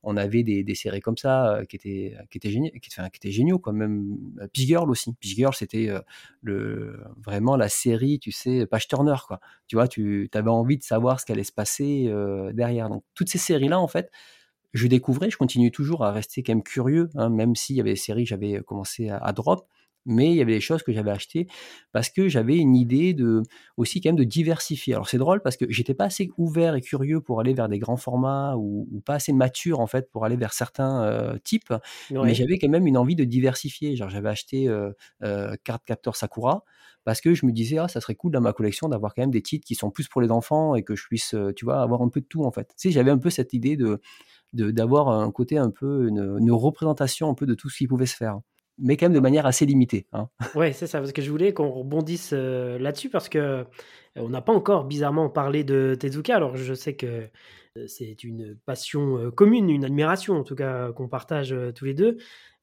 [0.03, 3.61] On avait des, séries comme ça euh, qui étaient qui étaient géniaux, qui, étaient géniaux.
[3.71, 4.15] Même
[4.53, 5.13] Peace Girl aussi.
[5.15, 5.89] Peace Girl c'était
[6.41, 9.39] le vraiment la série, tu sais, Page Turner quoi.
[9.67, 12.11] Tu vois, tu avais envie de savoir ce qui allait se passer
[12.53, 12.89] derrière.
[12.89, 14.11] Donc toutes ces séries là en fait
[14.73, 17.91] je découvrais, je continue toujours à rester quand même curieux, hein, même s'il y avait
[17.91, 19.67] des séries que j'avais commencé à, drop
[20.07, 21.47] mais il y avait des choses que j'avais achetées
[21.91, 23.43] parce que j'avais une idée de
[23.75, 24.93] aussi quand même de diversifier.
[24.93, 27.77] Alors c'est drôle parce que j'étais pas assez ouvert et curieux pour aller vers des
[27.77, 31.73] grands formats ou, pas assez mature en fait pour aller vers certains euh, types,
[32.11, 33.95] mais j'avais quand même une envie de diversifier.
[33.95, 34.91] Genre j'avais acheté euh,
[35.23, 36.63] euh, Card Captor Sakura
[37.03, 39.31] parce que je me disais ah ça serait cool dans ma collection d'avoir quand même
[39.31, 42.01] des titres qui sont plus pour les enfants et que je puisse tu vois avoir
[42.01, 42.67] un peu de tout en fait.
[42.69, 43.99] Tu sais j'avais un peu cette idée de
[44.53, 48.05] d'avoir un côté un peu une, une représentation un peu de tout ce qui pouvait
[48.05, 48.39] se faire
[48.77, 50.07] mais quand même de manière assez limitée.
[50.13, 50.29] Hein.
[50.73, 53.63] C'est ça, parce que je voulais qu'on rebondisse euh, là-dessus, parce que euh,
[54.15, 56.35] on n'a pas encore bizarrement parlé de Tezuka.
[56.35, 57.27] Alors, je sais que
[57.77, 62.17] euh, c'est une passion commune, une admiration en tout cas qu'on partage tous les deux.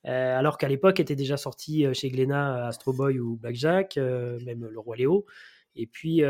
[0.05, 4.97] alors qu'à l'époque était déjà sorti chez Glénat Astro Boy ou Blackjack, même Le Roi
[4.97, 5.25] Léo.
[5.77, 6.23] Et puis,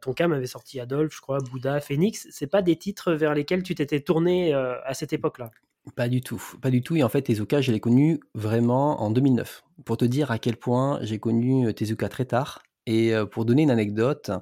[0.00, 2.26] Tonkam avait sorti Adolphe, je crois, Bouddha, Phoenix.
[2.30, 5.50] C'est pas des titres vers lesquels tu t'étais tourné à cette époque-là?
[5.96, 6.96] Pas du tout, pas du tout.
[6.96, 9.64] Et en fait, Tezuka, je l'ai connu vraiment en 2009.
[9.84, 12.62] Pour te dire à quel point j'ai connu Tezuka très tard.
[12.86, 14.32] Et pour donner une anecdote,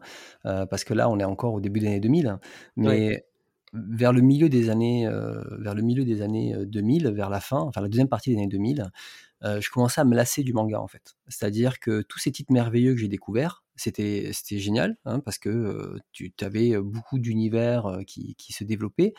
[0.43, 2.38] parce que là, on est encore au début des années 2000,
[2.76, 3.26] mais
[3.74, 5.07] vers le milieu des années,
[5.59, 8.47] vers le milieu des années 2000, vers la fin, enfin la deuxième partie des années
[8.47, 8.91] 2000,
[9.43, 11.14] je commençais à me lasser du manga en fait.
[11.28, 15.97] C'est-à-dire que tous ces titres merveilleux que j'ai découverts, c'était c'était génial hein, parce que
[16.12, 19.14] tu avais beaucoup d'univers qui, qui, se développaient.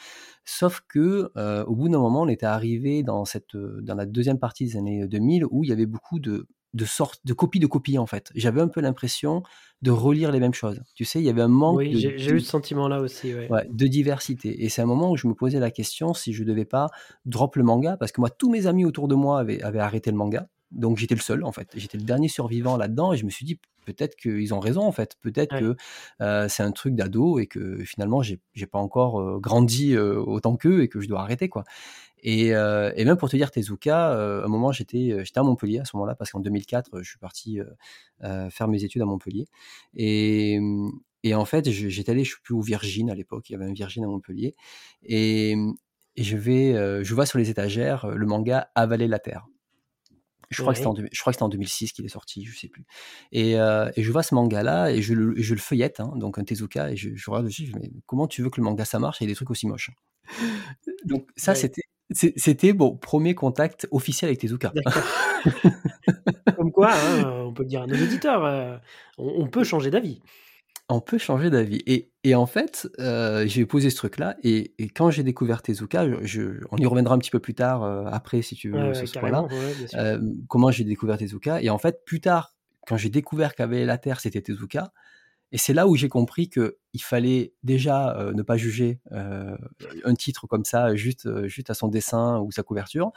[0.46, 1.32] Sauf que
[1.66, 5.08] au bout d'un moment, on était arrivé dans cette dans la deuxième partie des années
[5.08, 8.32] 2000 où il y avait beaucoup de de sortes de copies de copies en fait.
[8.36, 9.44] J'avais un peu l'impression
[9.82, 10.82] de relire les mêmes choses.
[10.96, 11.78] Tu sais, il y avait un manque.
[11.78, 13.34] Oui, j'ai eu ce sentiment-là aussi.
[13.34, 13.68] Ouais.
[13.70, 14.64] de diversité.
[14.64, 16.88] Et c'est un moment où je me posais la question si je devais pas
[17.26, 20.12] drop le manga parce que moi, tous mes amis autour de moi avaient, avaient arrêté
[20.12, 20.48] le manga.
[20.72, 21.70] Donc j'étais le seul en fait.
[21.76, 24.92] J'étais le dernier survivant là-dedans et je me suis dit peut-être qu'ils ont raison en
[24.92, 25.16] fait.
[25.22, 25.76] Peut-être que
[26.22, 28.40] euh, c'est un truc d'ado et que finalement j'ai
[28.72, 31.64] pas encore euh, grandi euh, autant qu'eux et que je dois arrêter quoi.
[32.24, 35.86] Et, et, même pour te dire Tezuka, à un moment j'étais j'étais à Montpellier à
[35.86, 37.58] ce moment-là parce qu'en 2004 je suis parti
[38.52, 39.48] faire mes études à Montpellier
[39.96, 40.60] et,
[41.24, 43.66] et en fait j'étais allé je suis plus au Virgin à l'époque il y avait
[43.66, 44.54] un Virgin à Montpellier
[45.02, 45.54] et,
[46.16, 49.48] et je vais je vois sur les étagères le manga Avaler la terre.
[50.52, 52.68] Je crois, que en, je crois que c'était en 2006 qu'il est sorti, je sais
[52.68, 52.86] plus.
[53.32, 56.44] Et, et, je vois ce manga-là et je le, je le feuillette, hein, donc un
[56.44, 58.66] Tezuka, et je, je regarde dessus, je me dis, mais comment tu veux que le
[58.66, 59.92] manga ça marche et des trucs aussi moches?
[61.06, 61.84] Donc ça, c'était
[62.14, 64.74] c'était mon premier contact officiel avec Tezuka.
[66.56, 68.78] Comme quoi, hein, on peut le dire à nos auditeurs, euh,
[69.18, 70.22] on, peut changer d'avis.
[70.92, 71.82] On peut changer d'avis.
[71.86, 74.36] Et, et, en fait, euh, j'ai posé ce truc-là.
[74.44, 78.04] Et, quand j'ai découvert Tezuka, je, on y reviendra un petit peu plus tard, euh,
[78.12, 79.48] après, si tu veux, ce soir-là.
[80.50, 81.62] comment j'ai découvert Tezuka.
[81.62, 82.54] Et en fait, plus tard,
[82.88, 84.92] quand j'ai découvert qu'avait la Terre, c'était Tezuka,
[85.52, 89.56] et c'est là où j'ai compris que il fallait déjà euh, ne pas juger euh,
[90.04, 93.12] un titre comme ça juste euh, juste à son dessin ou sa couverture.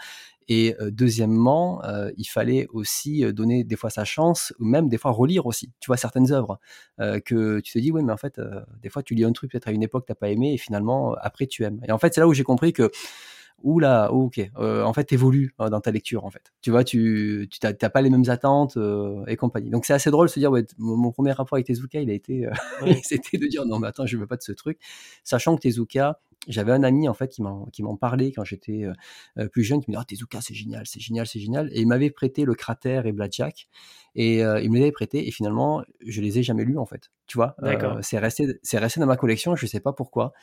[0.47, 1.80] Et deuxièmement,
[2.18, 5.72] il fallait aussi donner des fois sa chance ou même des fois relire aussi.
[5.80, 6.61] Tu vois certaines œuvres
[6.99, 8.39] que tu te dis oui mais en fait
[8.82, 11.14] des fois tu lis un truc peut-être à une époque t'as pas aimé et finalement
[11.14, 11.80] après tu aimes.
[11.89, 12.91] Et en fait c'est là où j'ai compris que
[13.65, 16.53] oula, ok, euh, en fait, évolue euh, dans ta lecture, en fait.
[16.61, 19.71] Tu vois, tu tu t'as pas les mêmes attentes euh, et compagnie.
[19.71, 22.12] Donc c'est assez drôle de se dire, ouais, mon, premier rapport avec Tezuka, il a
[22.12, 22.47] été,
[23.03, 24.79] c'était de dire non, mais attends, je veux pas de ce truc,
[25.25, 28.85] sachant que Tezuka, j'avais un ami en fait qui m'en qui m'en parlait quand j'étais
[29.51, 31.89] plus jeune, qui me dit ah Tezuka c'est génial, c'est génial, c'est génial, et il
[31.89, 33.69] m'avait prêté le Cratère et Blackjack,
[34.15, 37.11] et il me les avait prêtés, et finalement je les ai jamais lus en fait.
[37.27, 37.57] Tu vois,
[38.03, 40.35] c'est resté c'est resté dans ma collection, je sais pas pourquoi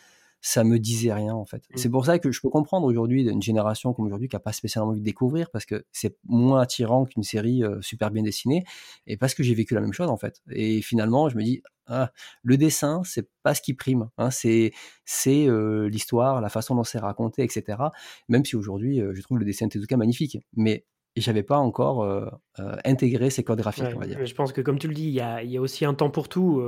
[0.41, 1.63] ça me disait rien en fait.
[1.75, 1.91] C'est mmh.
[1.91, 4.89] pour ça que je peux comprendre aujourd'hui d'une génération comme aujourd'hui qui a pas spécialement
[4.89, 8.63] envie de découvrir parce que c'est moins attirant qu'une série euh, super bien dessinée
[9.05, 10.41] et parce que j'ai vécu la même chose en fait.
[10.51, 12.11] Et finalement, je me dis ah,
[12.41, 14.71] le dessin, c'est pas ce qui prime, hein, c'est
[15.05, 17.77] c'est euh, l'histoire, la façon dont c'est raconté, etc.
[18.27, 20.85] Même si aujourd'hui, euh, je trouve le dessin de Tezuka magnifique, mais
[21.17, 22.07] j'avais pas encore
[22.85, 24.25] intégré ces codes graphiques, on va dire.
[24.25, 26.09] Je pense que comme tu le dis, il y a, y a, aussi un temps
[26.09, 26.63] pour tout.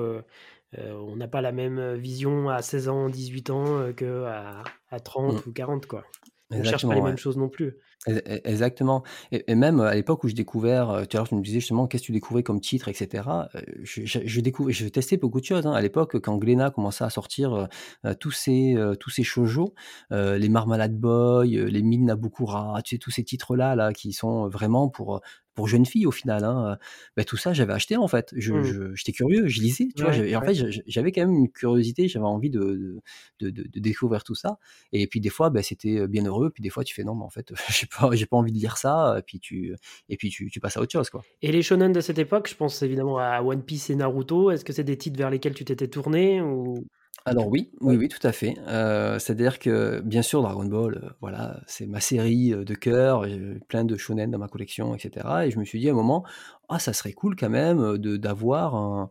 [0.77, 4.99] Euh, on n'a pas la même vision à 16 ans, 18 ans euh, qu'à à
[4.99, 5.49] 30 mmh.
[5.49, 5.85] ou 40.
[5.85, 6.03] Quoi.
[6.51, 7.75] On ne cherche pas les mêmes choses non plus.
[8.05, 9.03] Exactement.
[9.31, 11.87] Et, même à l'époque où je découvert, euh, tout à l'heure tu me disais justement
[11.87, 13.23] qu'est-ce que tu découvrais comme titre, etc.
[13.83, 15.65] Je, je, découvrais, je testais beaucoup de choses.
[15.65, 15.73] Hein.
[15.73, 17.67] À l'époque, quand Glénat commençait à sortir
[18.19, 19.73] tous ces tous ces shoujo,
[20.11, 24.47] les Marmalade Boy, les Mine Nabukura, tu sais tous ces titres là là qui sont
[24.49, 25.21] vraiment pour
[25.53, 26.43] pour jeunes filles au final.
[26.43, 26.77] Hein,
[27.15, 28.33] bah, tout ça, j'avais acheté en fait.
[28.35, 28.95] Je, mmh.
[28.95, 30.11] j'étais curieux, je lisais, tu vois.
[30.11, 33.01] en fait, j'avais quand même une curiosité, j'avais envie de
[33.39, 34.57] de, de, découvrir tout ça.
[34.91, 36.49] Et puis des fois, bah, c'était bien heureux.
[36.49, 37.53] Puis des fois, tu fais non, mais en fait,
[37.83, 39.15] j'ai pas, j'ai pas envie de lire ça.
[39.19, 39.75] Et puis tu,
[40.09, 41.21] et puis tu, tu, passes à autre chose, quoi.
[41.41, 44.51] Et les shonen de cette époque, je pense évidemment à One Piece et Naruto.
[44.51, 46.85] Est-ce que c'est des titres vers lesquels tu t'étais tourné ou?
[47.25, 48.55] Alors oui, oui, oui, tout à fait.
[48.67, 53.25] Euh, c'est-à-dire que, bien sûr, Dragon Ball, euh, voilà, c'est ma série euh, de cœur,
[53.25, 55.25] j'ai plein de shonen dans ma collection, etc.
[55.45, 56.25] Et je me suis dit à un moment,
[56.67, 59.09] ah, ça serait cool quand même de d'avoir un,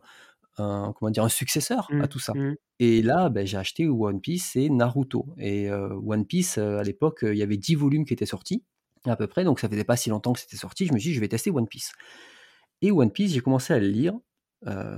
[0.55, 2.33] comment dire, un successeur à mmh, tout ça.
[2.33, 2.55] Mmh.
[2.79, 5.27] Et là, ben, j'ai acheté One Piece et Naruto.
[5.37, 8.63] Et One Piece, à l'époque, il y avait 10 volumes qui étaient sortis,
[9.05, 10.85] à peu près, donc ça faisait pas si longtemps que c'était sorti.
[10.85, 11.91] Je me suis dit, je vais tester One Piece.
[12.81, 14.13] Et One Piece, j'ai commencé à le lire.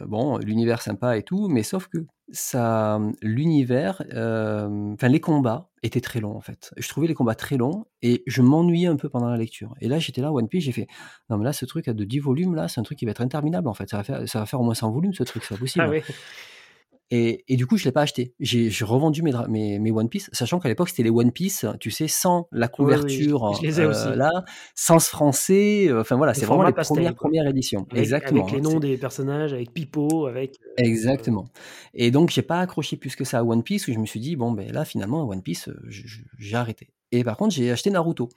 [0.07, 1.99] bon, l'univers sympa et tout, mais sauf que
[2.31, 6.73] ça, l'univers, enfin les combats étaient très longs en fait.
[6.77, 9.75] Je trouvais les combats très longs et je m'ennuyais un peu pendant la lecture.
[9.81, 10.87] Et là, j'étais là, One Piece, j'ai fait,
[11.29, 13.21] non mais là, ce truc de 10 volumes, là, c'est un truc qui va être
[13.21, 13.89] interminable en fait.
[13.89, 15.85] Ça va faire, ça va faire au moins 100 volumes ce truc, c'est pas possible.
[15.85, 15.89] Ah
[17.11, 18.33] et, et, du coup, je l'ai pas acheté.
[18.39, 21.91] J'ai revendu mes, mes, mes, One Piece, sachant qu'à l'époque, c'était les One Piece, tu
[21.91, 24.07] sais, sans la couverture je les ai aussi.
[24.07, 24.31] Euh, là,
[24.73, 25.87] sans ce français.
[25.87, 27.85] Euh, enfin voilà, c'est vraiment les premières, premières éditions.
[27.93, 28.41] Exactement.
[28.41, 30.55] Avec les noms des personnages, avec Pipo, avec.
[30.61, 31.45] Euh, Exactement.
[31.93, 34.19] Et donc, j'ai pas accroché plus que ça à One Piece, où je me suis
[34.19, 35.69] dit, bon, ben là, finalement, One Piece,
[36.39, 36.89] j'ai arrêté.
[37.11, 38.29] Et par contre, j'ai acheté Naruto.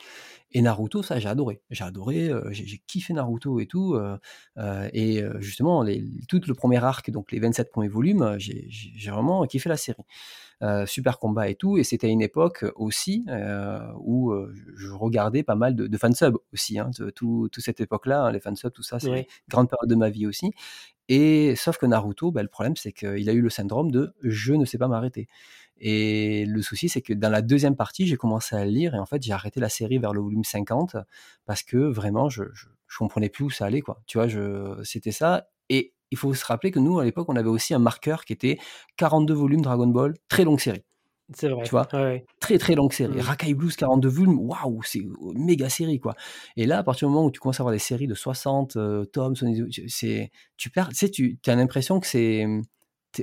[0.52, 1.60] Et Naruto, ça, j'ai adoré.
[1.70, 3.94] J'ai adoré, euh, j'ai kiffé Naruto et tout.
[3.94, 9.44] Euh, et justement, les, tout le premier arc, donc les 27 premiers volumes, j'ai vraiment
[9.46, 10.02] kiffé la série.
[10.86, 11.76] super combat et tout.
[11.78, 13.26] Et c'était une époque aussi
[13.98, 14.34] où
[14.76, 16.78] je regardais pas mal de, de fansubs aussi.
[16.78, 20.08] Hein, toute cette époque-là, hein, les fansubs, tout ça, c'est une grande période de ma
[20.10, 20.52] vie aussi.
[21.08, 24.52] Et sauf que Naruto, bah, le problème, c'est qu'il a eu le syndrome de je
[24.52, 25.26] ne sais pas m'arrêter.
[25.80, 29.06] Et le souci, c'est que dans la deuxième partie, j'ai commencé à lire et en
[29.06, 30.96] fait, j'ai arrêté la série vers le volume 50
[31.46, 32.66] parce que vraiment, je, je,
[32.98, 34.00] comprenais plus où ça allait, quoi.
[34.06, 35.48] Tu vois, je, c'était ça.
[35.68, 38.32] Et il faut se rappeler que nous, à l'époque, on avait aussi un marqueur qui
[38.32, 38.58] était
[38.96, 40.82] 42 volumes Dragon Ball, très longue série.
[41.34, 41.62] C'est vrai.
[41.62, 41.86] Tu vois?
[42.40, 43.18] Très très longue série.
[43.18, 43.20] Mmh.
[43.20, 45.02] Rakai Blues 42 volumes, waouh, c'est
[45.34, 46.14] méga série quoi.
[46.56, 48.76] Et là, à partir du moment où tu commences à avoir des séries de 60
[48.76, 49.34] euh, tomes,
[49.88, 52.46] c'est tu perds, tu sais, tu as l'impression que c'est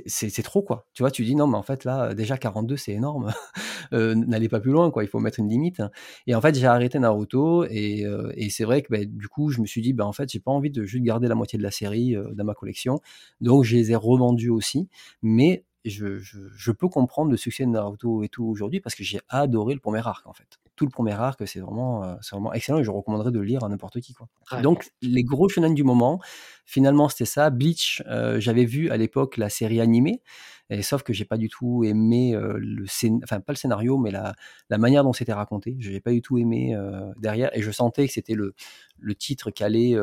[0.06, 0.86] c'est trop quoi.
[0.92, 3.32] Tu vois, tu dis non, mais en fait là, déjà 42, c'est énorme.
[3.92, 5.04] euh, N'allez pas plus loin quoi.
[5.04, 5.82] Il faut mettre une limite.
[6.26, 9.60] Et en fait, j'ai arrêté Naruto et, euh, c'est vrai que bah, du coup, je
[9.60, 11.62] me suis dit, bah en fait, j'ai pas envie de juste garder la moitié de
[11.62, 13.00] la série euh, dans ma collection.
[13.40, 14.88] Donc, je les ai revendus aussi.
[15.22, 19.04] Mais je, je, je, peux comprendre le succès de Naruto et tout aujourd'hui parce que
[19.04, 20.58] j'ai adoré le premier arc en fait.
[20.74, 23.44] Tout le premier arc, c'est vraiment, euh, c'est vraiment excellent et je recommanderais de le
[23.44, 24.12] lire à n'importe qui.
[24.12, 24.28] Quoi.
[24.60, 26.20] Donc, les gros shonen du moment,
[26.66, 27.48] finalement, c'était ça.
[27.48, 30.22] Bleach, euh, j'avais vu à l'époque la série animée,
[30.68, 33.96] et, sauf que j'ai pas du tout aimé euh, le scénario, enfin, pas le scénario,
[33.96, 34.34] mais la,
[34.68, 35.76] la manière dont c'était raconté.
[35.78, 36.76] Je n'ai pas du tout aimé
[37.16, 38.54] derrière et je sentais que c'était le,
[38.98, 39.96] le titre qui allait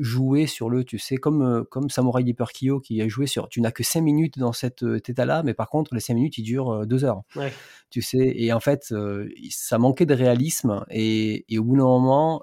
[0.00, 3.48] jouer sur le, tu sais, comme, euh, comme Samurai Deeper Kyo qui a joué sur,
[3.48, 6.38] tu n'as que 5 minutes dans cet euh, état-là, mais par contre, les 5 minutes,
[6.38, 7.22] ils durent 2 euh, heures.
[7.90, 8.92] Tu sais, et en fait,
[9.50, 12.42] ça manquait de réalisme, et, et au bout d'un moment,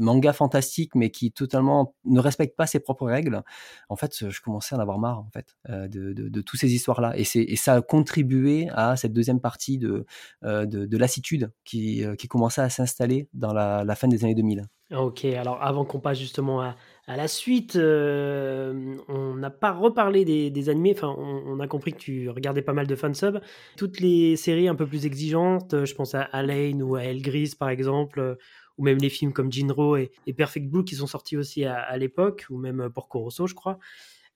[0.00, 3.42] manga fantastique, mais qui totalement ne respecte pas ses propres règles,
[3.88, 6.72] en fait, je commençais à en avoir marre, en fait, de, de, de toutes ces
[6.72, 7.14] histoires-là.
[7.16, 10.04] Et, et ça a contribué à cette deuxième partie de,
[10.42, 14.66] de, de lassitude qui, qui commençait à s'installer dans la, la fin des années 2000.
[14.92, 20.24] Ok, alors avant qu'on passe justement à, à la suite, euh, on n'a pas reparlé
[20.24, 23.40] des, des animés, enfin on, a compris que tu regardais pas mal de fansub.
[23.76, 27.54] Toutes les séries un peu plus exigeantes, je pense à Alain ou à El Gris
[27.58, 28.36] par exemple,
[28.76, 32.46] ou même les films comme Jinro et, Perfect Blue qui sont sortis aussi à, l'époque,
[32.50, 33.78] ou même Porco Rosso je crois.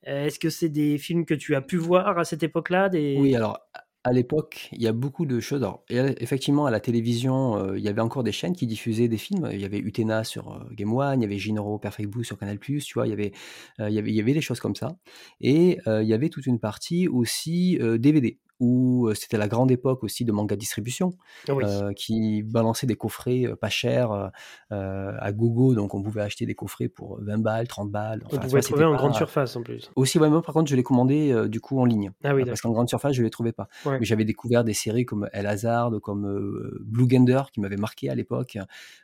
[0.05, 2.89] Est-ce que c'est des films que tu as pu voir à cette époque-là.
[2.93, 3.59] Oui, alors
[4.07, 5.65] à l'époque, il y a beaucoup de choses.
[5.65, 9.17] Alors, effectivement, à la télévision, euh, il y avait encore des chaînes qui diffusaient des
[9.17, 9.51] films.
[9.53, 12.39] Il y avait Utena sur euh, Game One, il y avait Jinro Perfect Blue sur
[12.39, 14.97] Canal+, tu vois, euh, il y avait des choses comme ça.
[15.41, 20.25] Et il y avait toute une partie aussi DVD où c'était la grande époque aussi
[20.25, 21.13] de manga distribution,
[21.49, 24.31] ah qui balançait des coffrets pas chers
[24.71, 28.23] à gogo, donc on pouvait acheter des coffrets pour 20 balles, 30 balles.
[28.33, 29.91] on pouvait trouver en grande surface en plus.
[29.97, 32.61] Aussi, ouais, moi par contre je l'ai commandé du coup en ligne, ah oui, parce
[32.61, 33.69] qu'en grande surface je les trouvais pas.
[33.85, 38.15] Mais j'avais découvert des séries comme El Hazard, comme Blue Gander qui m'avait marqué à
[38.15, 38.59] l'époque,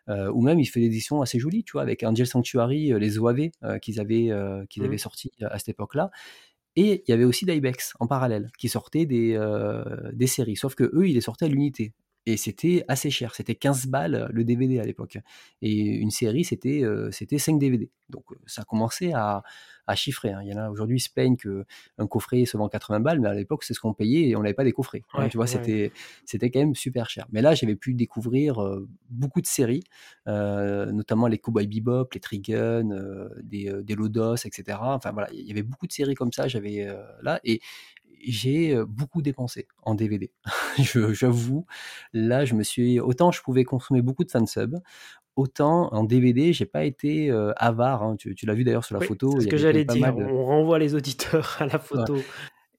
[0.09, 3.51] ou même il fait des éditions assez jolies, tu vois, avec Angel Sanctuary, les OAV
[3.81, 4.31] qu'ils avaient,
[4.69, 4.87] qu'ils mmh.
[4.87, 6.11] avaient sortis à cette époque-là.
[6.77, 10.57] Et il y avait aussi d'Ibex en parallèle qui sortait des, euh, des séries.
[10.57, 11.93] Sauf que eux, ils les sortaient à l'unité.
[12.25, 13.35] Et c'était assez cher.
[13.35, 15.19] C'était 15 balles le DVD à l'époque.
[15.61, 17.91] Et une série, c'était euh, c'était 5 DVD.
[18.11, 19.43] Donc ça commençait à,
[19.89, 20.31] à chiffrer.
[20.31, 20.41] Hein.
[20.43, 23.35] Il y en a aujourd'hui se plaignent qu'un coffret se vend 80 balles, mais à
[23.35, 25.03] l'époque, c'est ce qu'on payait et on n'avait pas des coffrets.
[25.31, 25.91] tu vois, c'était
[26.25, 27.27] c'était quand même super cher.
[27.33, 28.63] Mais là, j'avais pu découvrir
[29.11, 29.83] beaucoup de séries,
[30.27, 34.79] notamment les Cowboy Bebop, les Trigun, des, des Lodos, etc.
[34.81, 36.47] Enfin voilà, il y avait beaucoup de séries comme ça.
[36.47, 36.87] J'avais
[37.23, 37.61] là et
[38.23, 40.31] j'ai beaucoup dépensé en DVD.
[41.13, 41.67] J'avoue,
[42.13, 44.79] là, je me suis autant je pouvais consommer beaucoup de fansub,
[45.37, 48.03] autant en DVD, j'ai pas été avare.
[48.03, 48.17] Hein.
[48.17, 49.33] Tu, l'as vu d'ailleurs sur la photo.
[49.39, 50.15] C'est ce que j'allais dire.
[50.17, 52.17] On renvoie les auditeurs à la photo.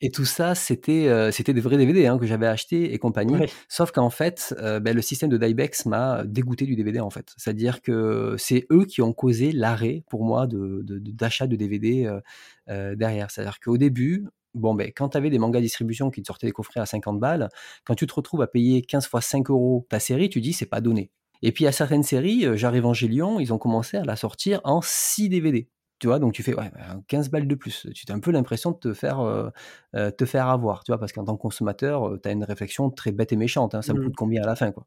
[0.01, 3.35] Et tout ça, c'était c'était des vrais DVD hein, que j'avais achetés et compagnie.
[3.69, 7.33] Sauf qu'en fait, ben, le système de Dybex m'a dégoûté du DVD en fait.
[7.37, 12.19] C'est-à-dire que c'est eux qui ont causé l'arrêt pour moi d'achat de, de, DVD
[12.67, 13.31] derrière.
[13.31, 16.53] C'est-à-dire qu'au début, bon, ben, quand tu avais des mangas distribution qui te sortaient des
[16.53, 17.49] coffrets à 50 balles,
[17.85, 20.65] quand tu te retrouves à payer 15 fois 5 euros ta série, tu dis c'est
[20.65, 21.11] pas donné.
[21.41, 24.61] Et puis, à certaines séries, euh, J'arrive en Gélion, ils ont commencé à la sortir
[24.63, 25.67] en 6 DVD.
[26.03, 26.69] Tu vois, donc tu fais ouais,
[27.07, 27.88] 15 balles de plus.
[27.95, 29.49] Tu as un peu l'impression de te faire, euh,
[29.95, 32.89] euh, te faire avoir, tu vois, parce qu'en tant que consommateur, tu as une réflexion
[32.89, 33.73] très bête et méchante.
[33.73, 34.03] Hein, ça me mmh.
[34.03, 34.85] coûte combien à la fin, quoi.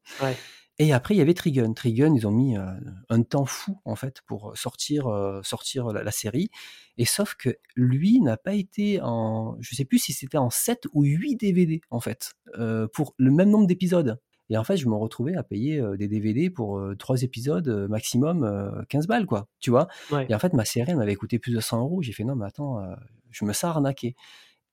[0.78, 1.72] Et après, il y avait Trigun.
[1.72, 2.55] Trigun, ils ont mis
[3.09, 5.06] un temps fou, en fait, pour sortir,
[5.43, 6.51] sortir la, série.
[6.98, 9.56] Et sauf que lui n'a pas été en.
[9.60, 12.34] Je sais plus si c'était en 7 ou 8 DVD, en fait,
[12.93, 14.20] pour le même nombre d'épisodes.
[14.51, 19.06] Et en fait, je me retrouvais à payer des DVD pour trois épisodes maximum 15
[19.06, 19.48] balles, quoi.
[19.60, 19.89] Tu vois?
[20.28, 22.02] Et en fait, ma série, elle m'avait coûté plus de 100 euros.
[22.02, 22.81] J'ai fait non, mais attends,
[23.31, 24.14] je me sens arnaqué.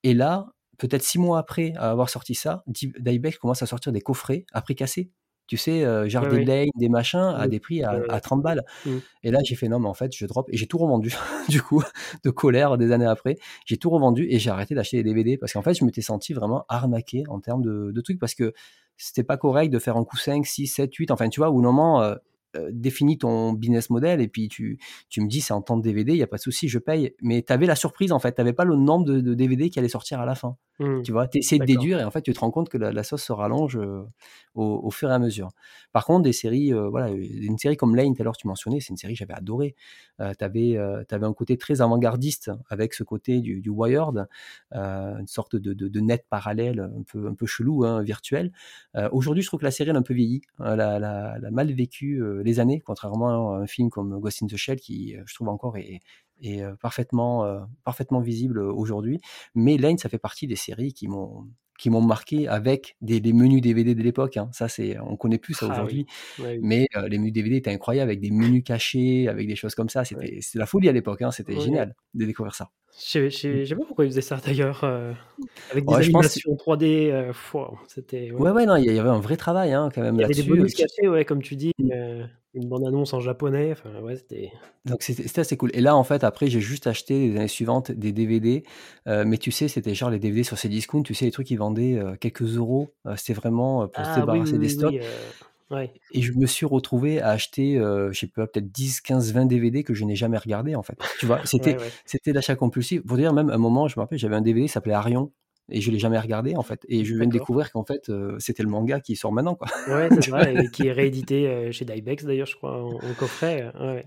[0.02, 0.46] Et là,
[0.78, 4.74] peut-être six mois après avoir sorti ça, Dybeck commence à sortir des coffrets à prix
[4.74, 5.10] cassé.
[5.46, 6.44] tu sais, euh, ouais.
[6.44, 8.64] Lane, des machins à Le des prix à, à 30 balles.
[8.86, 8.90] mmh.
[9.24, 11.14] Et là, j'ai fait non, mais en fait, je drop et j'ai tout revendu.
[11.48, 11.82] du coup,
[12.24, 13.36] de colère des années après,
[13.66, 16.32] j'ai tout revendu et j'ai arrêté d'acheter des DVD parce qu'en fait, je m'étais senti
[16.32, 18.52] vraiment arnaqué en termes de, de trucs parce que
[18.96, 21.10] c'était pas correct de faire un coup 5, 6, 7, 8.
[21.10, 22.14] Enfin, tu vois, au moment,
[22.56, 24.78] euh, définis ton business model et puis tu,
[25.08, 26.78] tu me dis c'est en temps de DVD, il n'y a pas de souci, je
[26.78, 27.14] paye.
[27.22, 29.70] Mais tu avais la surprise en fait, tu n'avais pas le nombre de, de DVD
[29.70, 30.56] qui allait sortir à la fin.
[30.80, 31.02] Mmh.
[31.02, 32.90] Tu vois, tu essaies de déduire et en fait, tu te rends compte que la,
[32.90, 34.02] la sauce se rallonge euh,
[34.54, 35.50] au, au fur et à mesure.
[35.92, 38.80] Par contre, des séries, euh, voilà, une série comme Lane, tout à l'heure tu mentionnais,
[38.80, 39.76] c'est une série que j'avais adorée.
[40.20, 40.76] Euh, tu avais,
[41.24, 44.26] un côté très avant-gardiste avec ce côté du, du Wired,
[44.72, 48.52] une sorte de, de, de, net parallèle un peu, un peu chelou, hein, virtuel.
[49.12, 51.34] Aujourd'hui, je trouve que la série elle a un peu vieilli, elle a, elle a,
[51.36, 54.78] elle a mal vécu les années, contrairement à un film comme Ghost in the Shell
[54.78, 56.00] qui, je trouve encore, est,
[56.40, 59.20] est parfaitement, euh, parfaitement visible aujourd'hui.
[59.54, 61.48] Mais Lane, ça fait partie des séries qui m'ont
[61.78, 64.36] qui m'ont marqué avec des, des, menus DVD de l'époque.
[64.36, 64.48] Hein.
[64.52, 66.06] Ça, c'est, on connaît plus ça aujourd'hui.
[66.08, 66.46] Ah, oui.
[66.46, 66.58] Oui.
[66.62, 69.88] Mais euh, les menus DVD étaient incroyables avec des menus cachés, avec des choses comme
[69.88, 70.04] ça.
[70.04, 71.22] C'était, c'était la folie à l'époque.
[71.22, 71.30] Hein.
[71.30, 72.70] C'était génial de découvrir ça.
[72.96, 74.84] Je sais, sais pas pourquoi ils faisaient ça d'ailleurs.
[74.84, 75.12] Euh,
[75.72, 77.10] avec des Ouais, animations 3D.
[77.10, 78.30] Euh, wow, c'était.
[78.30, 80.32] Ouais, ouais, non, il y avait un vrai travail hein, quand même Il y avait
[80.34, 80.48] là-dessus.
[80.48, 81.72] des bonus cachés, ouais, comme tu dis.
[82.54, 83.72] Une bande-annonce en japonais.
[83.72, 84.52] Enfin, ouais, c'était.
[84.84, 85.70] Donc c'était assez cool.
[85.74, 88.62] Et là, en fait, après, j'ai juste acheté les années suivantes des DVD.
[89.08, 91.46] euh, mais tu sais, c'était genre les DVD sur ces discounts, tu sais, les trucs
[91.48, 92.94] qui vendaient euh, quelques euros.
[93.06, 94.92] Euh, c'était vraiment pour se Ah débarrasser oui, des stocks.
[95.70, 95.92] oui, ouais.
[96.12, 99.82] Et je me suis retrouvé à acheter, je sais pas, peut-être 10, 15, 20 DVD
[99.82, 100.98] que je n'ai jamais regardé en fait.
[101.18, 101.92] Tu vois, c'était Ouais, ouais.
[102.04, 103.02] c'était l'achat compulsif.
[103.04, 105.32] Pour dire, même à un moment, je me rappelle, j'avais un DVD qui s'appelait Arion.
[105.70, 106.84] Et je l'ai jamais regardé en fait.
[106.88, 109.54] Et je viens de découvrir qu'en fait, euh, c'était le manga qui sort maintenant.
[109.54, 109.68] Quoi.
[109.88, 113.14] Ouais, c'est vrai, et qui est réédité euh, chez Dybex d'ailleurs, je crois, en, en
[113.18, 113.72] coffret.
[113.80, 114.04] Ouais.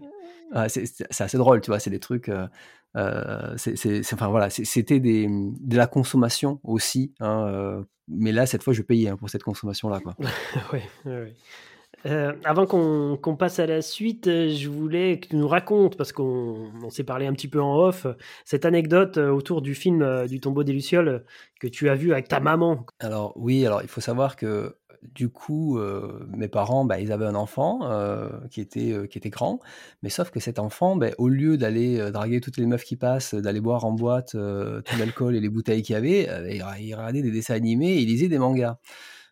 [0.52, 0.86] Ah, c'est
[1.20, 1.80] assez drôle, tu vois.
[1.80, 2.30] C'est des trucs.
[2.30, 2.48] euh,
[2.96, 7.14] euh, c'est- enfin voilà, c'était des, de la consommation aussi.
[7.20, 10.00] hein, mais là, cette fois, je payais hein, pour cette consommation-là.
[10.00, 10.16] Quoi.
[10.74, 11.34] ouais, ouais, ouais.
[12.06, 16.12] Euh, avant qu'on passe à la suite, euh, je voulais que tu nous racontes, parce
[16.12, 18.06] qu'on on s'est parlé un petit peu en off,
[18.46, 21.26] cette anecdote euh, autour du film du tombeau des Lucioles
[21.60, 22.86] que tu as vu avec ta maman.
[23.00, 24.76] Alors oui, alors il faut savoir que
[25.14, 25.80] du coup,
[26.36, 27.88] mes parents, bah, ils avaient un enfant
[28.50, 29.60] qui, était, qui était grand,
[30.02, 33.36] mais sauf que cet enfant, bah, au lieu d'aller draguer toutes les meufs qui passent,
[33.36, 37.32] d'aller boire en boîte tout l'alcool et les bouteilles qu'il y avait, il regardait des
[37.32, 38.80] dessins animés et il lisait des mangas.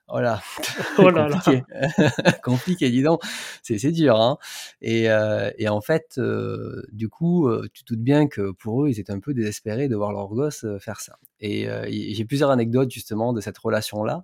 [0.08, 0.42] Voilà,
[1.00, 1.40] Oh là là.
[1.42, 1.64] compliqué,
[2.44, 3.22] compliqué, dis donc,
[3.64, 4.20] c'est dur.
[4.22, 4.38] Hein
[4.82, 8.84] et, euh, et en fait, euh, du coup, euh, tu te doutes bien que pour
[8.84, 11.18] eux, ils étaient un peu désespérés de voir leur gosse faire ça.
[11.40, 14.22] Et euh, j'ai plusieurs anecdotes justement de cette relation-là.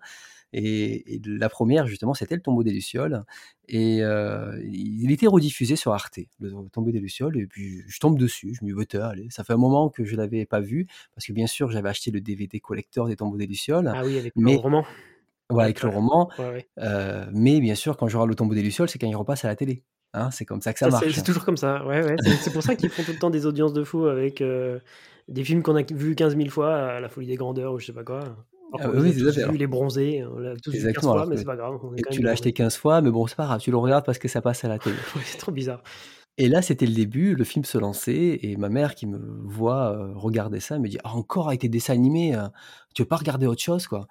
[0.53, 3.23] Et, et la première, justement, c'était le tombeau des Lucioles.
[3.69, 7.37] Et euh, il était rediffusé sur Arte, le tombeau des Lucioles.
[7.37, 8.53] Et puis, je tombe dessus.
[8.59, 10.87] Je me dis, bah, allez, ça fait un moment que je l'avais pas vu.
[11.15, 13.89] Parce que, bien sûr, j'avais acheté le DVD collector des tombeaux des Lucioles.
[13.95, 14.85] Ah oui, avec Mais- le roman.
[15.51, 15.95] Voilà, avec le ouais.
[15.95, 16.29] roman.
[16.39, 16.67] Ouais, ouais.
[16.79, 19.45] Euh, mais bien sûr, quand je regarde le tombeau des Lucioles, c'est quand il repasse
[19.45, 19.83] à la télé.
[20.13, 21.09] Hein, c'est comme ça que ça, marche.
[21.11, 21.85] C'est toujours comme ça.
[21.85, 22.15] Ouais, ouais.
[22.41, 24.79] C'est pour ça qu'ils font tout le temps des audiences de fou avec euh,
[25.29, 27.85] des films qu'on a vus 15 000 fois, à La Folie des Grandeurs ou je
[27.85, 28.19] sais pas quoi.
[28.73, 31.25] Ah qu'on oui, a tous vus, Les Bronzés, on l'a tous vu 15 Exactement, fois,
[31.27, 31.77] mais c'est pas grave.
[31.83, 34.05] on Et tu l'as acheté 15 fois, mais bon, c'est pas grave, tu le regardes
[34.05, 34.95] parce que ça passe à la télé.
[35.15, 35.81] Ouais, c'est trop bizarre.
[36.37, 40.13] Et là, c'était le début, le film se lançait, et ma mère qui me voit
[40.15, 42.47] regarder ça me dit Ah, encore avec tes dessins animés, euh,
[42.95, 44.07] tu veux pas regarder autre chose, quoi?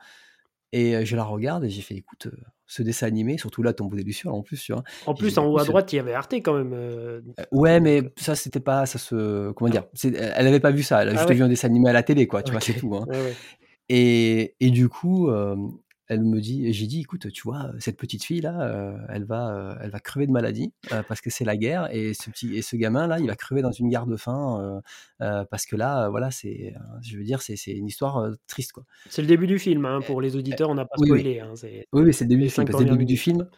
[0.73, 2.29] Et je la regarde et j'ai fait Écoute,
[2.67, 4.85] ce dessin animé, surtout là, Tombeau des Lucioles en plus, tu vois.
[5.07, 6.73] En plus, dit, en haut à droite, il y avait Arte quand même.
[6.73, 7.21] euh,
[7.51, 11.03] Ouais, mais ça, c'était pas, ça se, comment dire, c'est- elle avait pas vu ça,
[11.03, 11.35] elle a Ah juste ouais.
[11.35, 12.95] vu un dessin animé à la télé, quoi, tu vois, c'est tout.
[12.95, 13.05] Hein.
[13.09, 13.35] Ouais, ouais.
[13.89, 15.57] Et, et du coup, euh,
[16.11, 19.55] elle me dit, j'ai dit, écoute, tu vois, cette petite fille là, euh, elle va,
[19.55, 22.57] euh, elle va crever de maladie euh, parce que c'est la guerre, et ce petit,
[22.57, 24.81] et ce gamin là, il va crever dans une gare de faim euh,
[25.25, 28.19] euh, parce que là, euh, voilà, c'est, euh, je veux dire, c'est, c'est une histoire
[28.19, 28.85] euh, triste, quoi.
[29.09, 31.21] C'est le début du film, hein, pour les auditeurs, on n'a pas oui, oui.
[31.21, 31.41] spoilé.
[31.41, 32.67] hein, c'est Oui, oui, c'est le début du film.
[32.67, 33.49] Parce le début du film,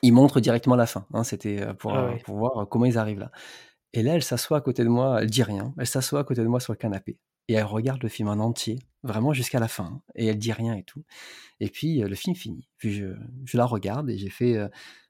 [0.00, 1.06] il montre directement la fin.
[1.12, 3.30] Hein, C'était euh, pour, Ah euh, pour voir euh, comment ils arrivent là.
[3.92, 6.40] Et là, elle s'assoit à côté de moi, elle dit rien, elle s'assoit à côté
[6.42, 7.18] de moi sur le canapé.
[7.48, 9.84] Et elle regarde le film en entier, vraiment jusqu'à la fin.
[9.84, 11.04] hein, et elle dit rien et tout.
[11.60, 12.68] Et puis, le film finit.
[12.78, 13.06] Puis, je,
[13.44, 14.68] je la regarde et j'ai fait euh,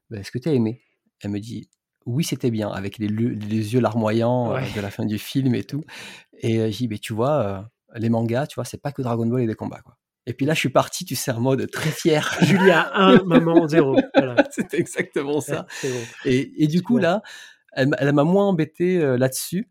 [0.09, 0.81] Bah, Est-ce que tu as aimé?
[1.21, 1.69] Elle me dit
[2.05, 5.55] Oui, c'était bien, avec les, le- les yeux larmoyants euh, de la fin du film
[5.55, 5.83] et tout.
[6.41, 9.25] Et euh, j'ai dit Mais tu vois, les mangas, tu vois, c'est pas que Dragon
[9.25, 9.97] Ball et des combats, quoi.
[10.25, 12.37] Et puis là, je suis parti, tu sais, en mode très fier.
[12.41, 13.97] Julia 1, maman 0.
[14.15, 14.35] Voilà.
[14.51, 15.65] C'était exactement ça.
[15.83, 15.89] Bon.
[16.25, 17.21] Et, et du coup, là,
[17.73, 19.67] elle, m'a- elle m'a moins embêté là-dessus,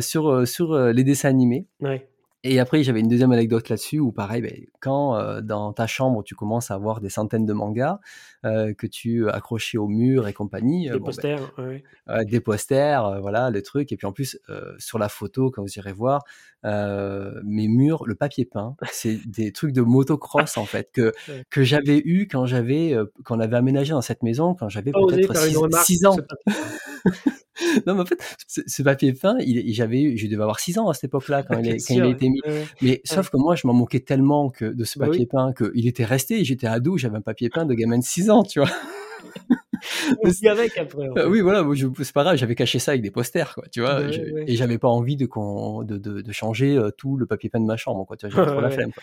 [0.00, 1.66] sur, sur les dessins animés.
[1.80, 2.08] Ouais.
[2.44, 6.22] Et après, j'avais une deuxième anecdote là-dessus où, pareil, ben, quand euh, dans ta chambre,
[6.22, 7.98] tu commences à avoir des centaines de mangas
[8.44, 10.84] euh, que tu accrochais au mur et compagnie.
[10.84, 11.82] Des euh, ben, posters, ouais.
[12.08, 13.90] euh, des posters, voilà, le truc.
[13.90, 14.38] Et puis en plus,
[14.78, 16.22] sur la photo, quand vous irez voir,
[16.62, 21.44] mes murs, le papier peint, c'est des trucs de motocross en fait que Ouais.
[21.50, 25.32] que j'avais eu quand j'avais quand on avait aménagé dans cette maison quand j'avais peut-être
[25.32, 26.16] faire une 6, remarque sur ans.
[27.86, 30.60] non, mais en fait, ce, ce papier peint, il, il- j'avais eu, je devais avoir
[30.60, 32.40] 6 ans à cette époque-là quand, il, Bien est- quand il a été mis.
[32.82, 35.26] Mais sauf que moi, je m'en moquais tellement que de ce Bah papier oui.
[35.26, 36.44] peint qu'il était resté.
[36.44, 38.68] J'étais ado, j'avais un papier peint de gamin de 6 ans, tu vois.
[40.24, 41.08] Vit avec après.
[41.08, 41.26] en Euh, fait.
[41.26, 41.64] oui, voilà,
[42.02, 44.44] c'est pas grave, j'avais caché ça avec des posters, quoi, tu vois, Ouais, je- ouais.
[44.46, 47.60] et j'avais pas envie de, qu'on, de, de, de changer euh, tout le papier peint
[47.60, 49.02] de ma chambre, quoi, tu vois, j'avais trop la flemme, quoi.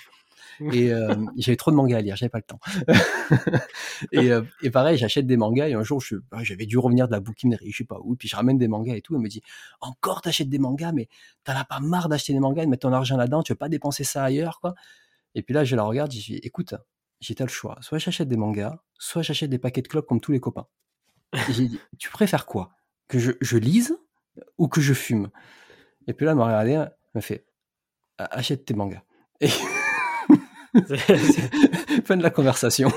[0.72, 2.60] Et euh, j'avais trop de mangas à lire, j'avais pas le temps.
[4.12, 7.08] et, euh, et pareil, j'achète des mangas et un jour, je, ah, j'avais dû revenir
[7.08, 9.22] de la bouquinerie, je sais pas où, puis je ramène des mangas et tout, elle
[9.22, 9.42] me dit
[9.82, 11.08] encore t'achètes des mangas, mais
[11.44, 13.70] t'en as pas marre d'acheter des mangas, de mettre ton argent là-dedans, tu veux pas
[13.70, 14.76] dépenser ça ailleurs, quoi?
[15.36, 16.76] Et puis là, je la regarde, je dis écoute,
[17.20, 20.22] j'ai t'as le choix, soit j'achète des mangas, soit j'achète des paquets de clopes comme
[20.22, 20.68] tous les copains.
[21.50, 22.72] J'ai dit tu préfères quoi?
[23.08, 23.98] Que je, je lise
[24.58, 25.30] ou que je fume?
[26.08, 27.46] Et puis là, elle m'a regardé, elle m'a fait
[28.18, 29.04] Ah, achète tes mangas.
[29.42, 29.50] Et
[32.06, 32.90] fin de la conversation.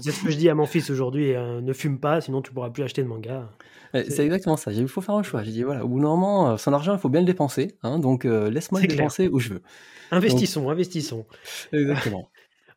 [0.00, 1.34] C'est ce que je dis à mon fils aujourd'hui.
[1.34, 3.50] euh, ne fume pas, sinon tu pourras plus acheter de manga.
[3.94, 4.70] Ouais, C'est exactement ça.
[4.72, 5.42] Il faut faire un choix.
[5.42, 7.74] J'ai dit, voilà, au bout d'un moment, euh, son argent, il faut bien le dépenser.
[7.82, 8.98] hein, donc, euh, laisse-moi le clair.
[8.98, 9.62] dépenser où je veux.
[10.10, 11.26] Investissons, investissons.
[11.72, 12.28] Exactement.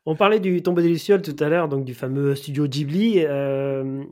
[0.04, 3.20] On parlait du Tombeau des Lucioles tout à l'heure, donc du fameux studio Ghibli.
[3.24, 4.02] Euh,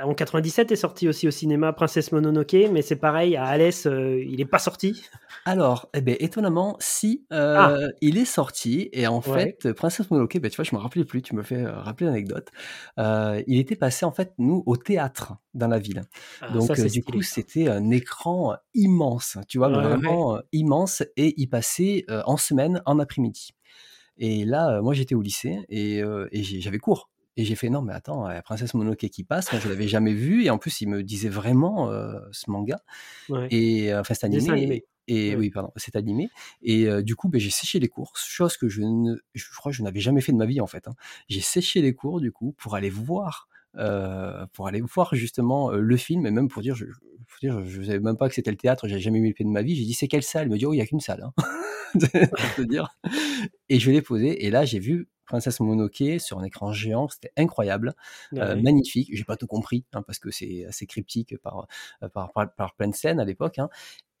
[0.00, 4.22] en 97 est sorti aussi au cinéma Princesse Mononoke, mais c'est pareil, à Alès, euh,
[4.24, 5.02] il n'est pas sorti.
[5.44, 7.76] Alors, eh ben, étonnamment, si, euh, Ah.
[8.00, 9.56] il est sorti, et en Ouais.
[9.60, 12.06] fait, Princesse Mononoke, ben, tu vois, je me rappelais plus, tu me fais euh, rappeler
[12.06, 12.46] l'anecdote.
[12.98, 16.02] Il était passé, en fait, nous, au théâtre dans la ville.
[16.40, 21.02] Ah, Donc, ça, du stylé, coup, c'était un écran immense, tu vois, Ouais, vraiment immense,
[21.16, 23.50] et il passait en semaine, en après-midi.
[24.18, 26.02] Et là, moi, j'étais au lycée, et,
[26.60, 27.10] j'avais cours.
[27.38, 30.12] Et j'ai fait, non, mais attends, la princesse Mononoke qui passe, moi, je l'avais jamais
[30.12, 32.82] vu, et en plus, il me disait vraiment euh, ce manga.
[33.30, 33.48] Ouais.
[33.50, 34.66] Et enfin, c'est Dessin animé.
[34.66, 34.84] animé.
[35.08, 35.36] Et Ouais.
[35.36, 36.28] oui, pardon, c'est animé.
[36.62, 39.72] Et euh, du coup, ben, j'ai séché les cours, chose que je ne, je crois
[39.72, 40.86] que je n'avais jamais fait de ma vie en fait.
[40.86, 40.94] hein.
[41.28, 43.48] J'ai séché les cours du coup pour aller voir,
[43.78, 46.86] euh, pour aller voir justement euh, le film et même pour dire, je,
[47.26, 49.44] faut dire, je savais même pas que c'était le théâtre, j'avais jamais mis le pied
[49.44, 49.74] de ma vie.
[49.76, 50.46] J'ai dit c'est quelle salle?
[50.48, 51.22] Il me dit oh il y a qu'une salle.
[51.24, 51.32] Hein.
[52.38, 52.96] pour te dire.
[53.68, 57.32] Et je l'ai posé et là j'ai vu Princesse Mononoke sur un écran géant, c'était
[57.36, 57.94] incroyable,
[58.40, 58.56] euh, Ouais.
[58.56, 59.08] magnifique.
[59.12, 61.66] J'ai pas tout compris hein, parce que c'est assez cryptique par
[62.02, 63.58] euh, par, par, par plein de scènes à l'époque.
[63.58, 63.68] hein.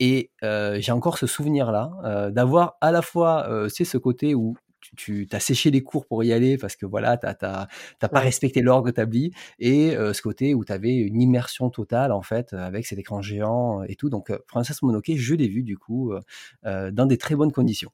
[0.00, 4.34] Et euh, j'ai encore ce souvenir-là euh, d'avoir à la fois, euh, c'est ce côté
[4.34, 4.56] où
[4.96, 7.66] tu, tu as séché les cours pour y aller parce que voilà, t'as t'as
[7.98, 12.12] t'as pas respecté l'ordre établi, et euh, ce côté où tu avais une immersion totale
[12.12, 14.10] en fait avec cet écran géant et tout.
[14.10, 16.12] Donc Princesse Mononoke, je l'ai vu du coup
[16.66, 17.90] euh, dans des très bonnes conditions.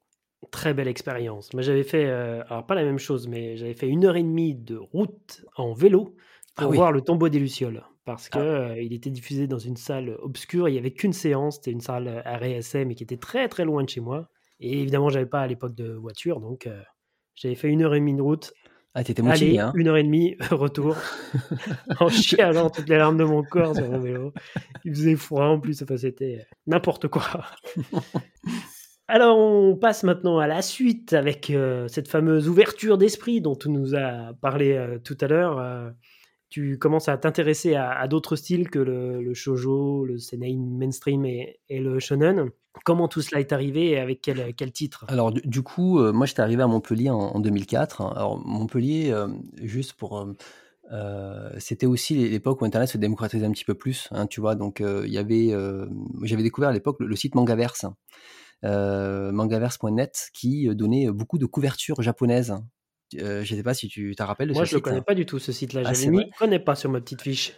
[0.53, 1.53] Très belle expérience.
[1.53, 4.23] Moi, j'avais fait, euh, alors pas la même chose, mais j'avais fait une heure et
[4.23, 6.15] demie de route en vélo
[6.55, 6.77] pour Ah oui.
[6.77, 7.83] voir le tombeau des Lucioles.
[8.05, 8.43] Parce que Ah.
[8.71, 10.69] euh, il était diffusé dans une salle obscure.
[10.69, 11.57] Il n'y avait qu'une séance.
[11.57, 14.31] C'était une salle RSM mais qui était très très loin de chez moi.
[14.61, 16.41] Et évidemment, j'avais pas à l'époque de voiture.
[16.41, 16.81] Donc, euh,
[17.35, 18.53] j'avais fait une heure et demie de route.
[18.95, 20.97] Ah, t'étais motivé, hein une heure et demie, retour.
[22.01, 24.33] en chialant toutes les larmes de mon corps sur mon vélo.
[24.85, 25.83] Il faisait froid en plus.
[25.83, 27.23] Enfin, c'était n'importe quoi.
[29.09, 33.71] Alors, on passe maintenant à la suite avec euh, cette fameuse ouverture d'esprit dont tu
[33.71, 35.59] nous as parlé euh, tout à l'heure.
[35.59, 35.91] Euh,
[36.51, 41.25] tu commences à t'intéresser à, à d'autres styles que le, le shoujo, le seinen mainstream
[41.25, 42.51] et, et le shonen.
[42.85, 45.05] Comment tout cela est arrivé et avec quel, quel titre?
[45.09, 48.03] Alors du, coup, euh, moi j'étais arrivé à Montpellier en, en 2004.
[48.03, 49.29] Alors Montpellier, euh,
[49.63, 50.19] juste pour...
[50.19, 50.33] euh,
[50.91, 54.55] euh, c'était aussi l'époque où Internet se démocratisait un petit peu plus, hein, tu vois.
[54.55, 55.87] Donc euh, il y euh,
[56.23, 57.85] j'avais découvert à l'époque le, le site Mangaverse,
[58.65, 62.55] euh, mangaverse.net, qui euh, donnait beaucoup de couvertures japonaises.
[63.17, 65.01] Euh, je ne sais pas si tu te rappelles de Moi, je ne le connais
[65.01, 65.83] pas du tout, ce site-là.
[65.85, 67.55] Ah, c'est mis vrai connais pas sur ma petite fiche.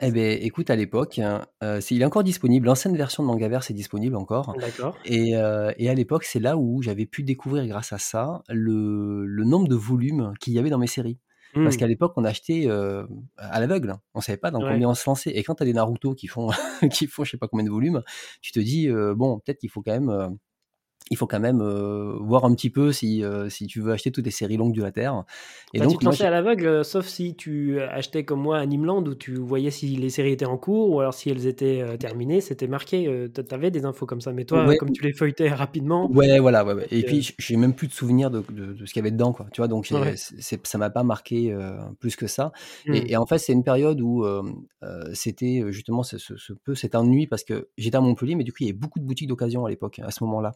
[0.00, 2.66] Eh ben, écoute, à l'époque, hein, euh, il est encore disponible.
[2.66, 4.56] L'ancienne version de Mangaverse est disponible encore.
[4.58, 4.96] D'accord.
[5.04, 9.26] Et, euh, et à l'époque, c'est là où j'avais pu découvrir, grâce à ça, le,
[9.26, 11.18] le nombre de volumes qu'il y avait dans mes séries.
[11.54, 11.78] Parce Hmm.
[11.78, 12.66] qu'à l'époque, on achetait
[13.36, 13.90] à l'aveugle.
[13.90, 14.00] hein.
[14.14, 14.70] On savait pas dans Ouais.
[14.72, 15.30] combien on se lançait.
[15.30, 16.48] Et quand tu as des Naruto qui font,
[16.92, 18.02] qui font je sais pas combien de volumes,
[18.40, 20.36] tu te dis, bon, peut-être qu'il faut quand même,
[21.10, 24.10] il faut quand même euh, voir un petit peu si, euh, si tu veux acheter
[24.10, 25.24] toutes les séries longues de la Terre.
[25.74, 28.40] Et Bah, tu donc, te moi, lançais à l'aveugle, euh, sauf si tu achetais comme
[28.40, 31.46] moi Animeland où tu voyais si les séries étaient en cours ou alors si elles
[31.46, 33.28] étaient euh, terminées, c'était marqué.
[33.34, 34.76] tu avais des infos comme ça, mais toi, Ouais.
[34.76, 36.86] comme tu les feuilletais rapidement, Ouais, voilà, ouais, ouais.
[36.90, 39.32] Et puis, j'ai même plus de souvenirs de, de, de ce qu'il y avait dedans,
[39.32, 39.46] quoi.
[39.52, 41.56] Tu vois, donc c'est, ça m'a pas marqué
[41.98, 42.52] plus que ça.
[42.86, 44.22] hmm, Et, et en fait, c'est une période où
[45.14, 48.52] c'était justement ce, ce, ce peu cet ennui parce que j'étais à Montpellier, mais du
[48.52, 50.52] coup, il y avait beaucoup de boutiques d'occasion à l'époque, à ce moment-là.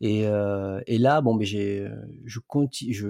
[0.00, 0.22] Et,
[0.86, 1.88] et là, bon, j'ai,
[2.24, 2.40] je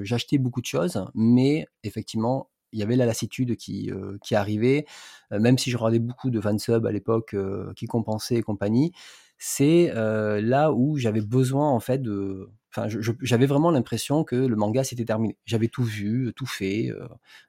[0.03, 3.91] j'achetais beaucoup de choses, mais effectivement, il y avait la lassitude qui,
[4.23, 4.87] qui arrivait,
[5.31, 7.37] même si je regardais beaucoup de fansub à l'époque
[7.77, 8.93] qui compensaient et compagnie.
[9.39, 12.87] C'est là où j'avais besoin en fait de, Enfin,
[13.23, 15.39] j'avais vraiment l'impression que le manga s'était terminé.
[15.47, 16.93] J'avais tout vu, tout fait.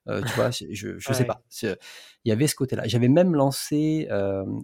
[0.08, 1.42] tu vois, je, je sais pas.
[1.62, 2.84] Il y avait ce côté-là.
[2.86, 4.08] J'avais même lancé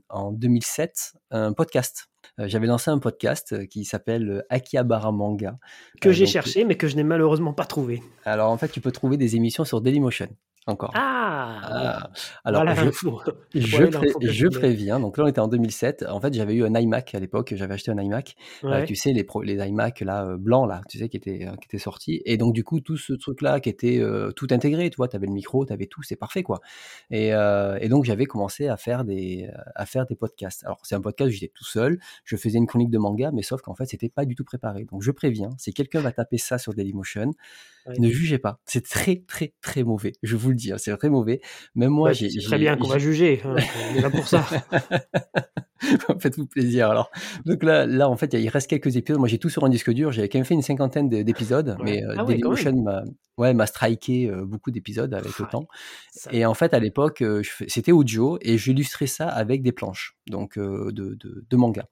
[0.09, 2.09] en 2007 un podcast
[2.39, 5.57] euh, j'avais lancé un podcast euh, qui s'appelle euh, Akihabara Manga.
[6.01, 8.01] Que j'ai cherché, mais que je n'ai malheureusement pas trouvé.
[8.25, 10.29] Alors en fait, tu peux trouver des émissions sur Dailymotion
[10.67, 10.91] encore.
[10.95, 12.09] Ah, ah
[12.43, 12.65] Alors,
[13.53, 14.99] je, préviens.
[14.99, 16.05] Donc là, on était en 2007.
[16.09, 17.53] En fait, j'avais eu un iMac à l'époque.
[17.55, 18.35] J'avais acheté un iMac.
[18.87, 22.21] tu sais, les, les iMac là, blancs, là, tu sais, qui étaient, qui étaient sortis.
[22.25, 24.01] Et donc, du coup, tout ce truc-là qui était
[24.35, 26.61] tout intégré, tu vois, tu avais le micro, tu avais tout, c'est parfait, quoi.
[27.11, 30.63] Et, et donc, j'avais commencé à faire des, à faire des podcasts.
[30.65, 33.43] Alors, c'est un podcast où j'étais tout seul je faisais une chronique de manga, mais
[33.43, 34.85] sauf qu'en fait, c'était pas du tout préparé.
[34.85, 37.31] Donc, je préviens, si quelqu'un va taper ça sur Dailymotion,
[37.97, 38.59] ne jugez pas.
[38.65, 40.13] C'est très, très, très mauvais.
[40.23, 41.41] Je vous le dis, hein, c'est très mauvais.
[41.75, 42.29] Même moi, j'ai.
[42.39, 43.41] très bien qu'on va juger.
[43.43, 43.55] Hein,
[43.91, 44.45] on est là pour ça.
[46.19, 46.89] Faites-vous plaisir.
[46.89, 47.11] Alors,
[47.45, 49.19] donc là, là, en fait, il reste quelques épisodes.
[49.19, 50.11] Moi, j'ai tout sur un disque dur.
[50.11, 53.03] J'avais quand même fait une cinquantaine d'épisodes, mais euh, ah Dailymotion m'a,
[53.37, 55.67] ouais, m'a striké euh, beaucoup d'épisodes avec le temps.
[56.31, 60.57] Et en fait, à l'époque, euh, c'était audio et j'illustrais ça avec des planches, donc
[60.57, 61.17] de, de,
[61.49, 61.87] de, manga.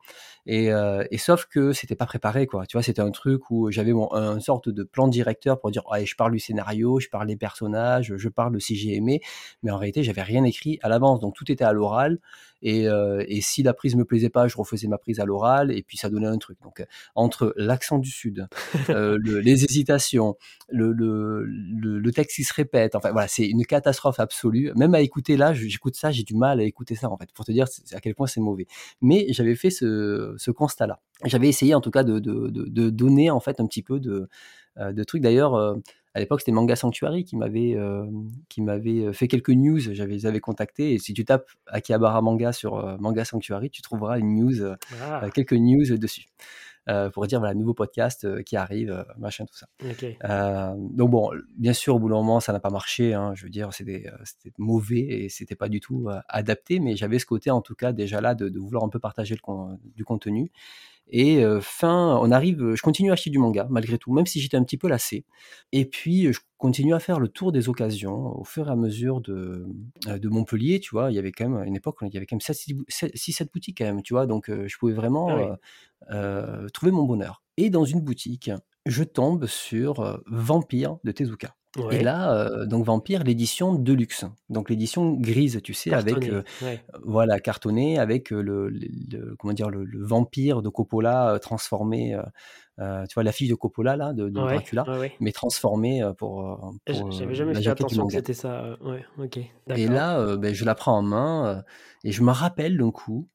[0.46, 0.70] Et,
[1.12, 2.66] et, sauf que c'était pas préparé, quoi.
[2.66, 5.84] Tu vois, c'était un truc où j'avais mon, un sorte de plan directeur pour dire,
[6.04, 9.22] je parle du scénario, je parle des personnages, je parle de si j'ai aimé,
[9.62, 12.20] mais en réalité, j'avais rien écrit à l'avance, donc tout était à l'oral.
[12.64, 15.72] Et, euh, et, si la prise me plaisait pas, je refaisais ma prise à l'oral
[15.72, 16.58] et puis ça donnait un truc.
[16.64, 16.84] Donc
[17.14, 18.48] entre l'accent du sud,
[18.90, 20.38] euh, le, les hésitations,
[20.70, 24.72] le, le, le, texte qui se répète, enfin voilà, c'est une catastrophe absolue.
[24.76, 27.44] Même à écouter là, j'écoute ça, j'ai du mal à écouter ça en fait, pour
[27.44, 28.66] te dire à quel point c'est mauvais.
[29.02, 31.02] Mais j'avais fait ce, ce constat-là.
[31.26, 34.00] J'avais essayé en tout cas de, de, de, de, donner en fait un petit peu
[34.00, 34.30] de,
[34.78, 35.22] euh, de trucs.
[35.22, 35.76] D'ailleurs, euh,
[36.14, 38.06] à l'époque, c'était Manga Sanctuary qui m'avait euh,
[38.50, 39.80] qui m'avait fait quelques news.
[39.80, 44.20] J'avais les avais contactés et si tu tapes Akihabara Manga sur Manga Sanctuary, tu trouveras
[44.20, 45.30] une news, ah.
[45.34, 46.28] quelques news dessus.
[47.14, 49.68] pour dire voilà nouveau podcast qui arrive machin tout ça
[50.76, 53.50] donc bon bien sûr au bout d'un moment ça n'a pas marché hein, je veux
[53.50, 54.04] dire c'était
[54.58, 58.20] mauvais et c'était pas du tout adapté mais j'avais ce côté en tout cas déjà
[58.22, 59.42] là de, de vouloir un peu partager le
[59.96, 60.52] du contenu
[61.10, 64.58] et fin, on arrive, je continue à acheter du manga malgré tout, même si j'étais
[64.58, 65.26] un petit peu lassé.
[65.72, 69.22] Et puis je continue à faire le tour des occasions au fur et à mesure
[69.22, 69.68] de,
[70.08, 71.12] de Montpellier, tu vois.
[71.12, 73.86] Il y avait quand même une époque, il y avait quand même 6-7 boutiques quand
[73.86, 74.26] même, tu vois.
[74.26, 75.58] Donc je pouvais vraiment
[76.10, 77.44] ah trouver mon bonheur.
[77.58, 78.50] Et dans une boutique,
[78.86, 81.56] je tombe sur Vampire de Tezuka.
[81.92, 86.32] Et là, donc Vampire, l'édition de luxe, donc l'édition grise, tu sais, avec
[87.04, 88.72] voilà cartonné, avec le,
[89.40, 92.18] comment dire le, vampire de Coppola transformé,
[92.78, 94.86] tu vois l'affiche de Coppola là de, Dracula,
[95.20, 96.76] mais transformé pour.
[96.88, 98.78] J'avais jamais fait attention que c'était ça.
[98.82, 99.40] ouais, ok.
[99.76, 101.64] Et là, ben, je la prends en main
[102.04, 103.28] et je me rappelle d'un coup.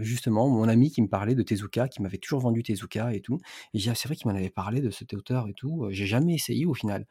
[0.00, 3.40] justement, mon ami qui me parlait de Tezuka, qui m'avait toujours vendu Tezuka et tout.
[3.74, 5.88] Et j'ai c'est vrai qu'il m'en avait parlé de cet auteur et tout.
[5.90, 7.06] J'ai jamais essayé au final.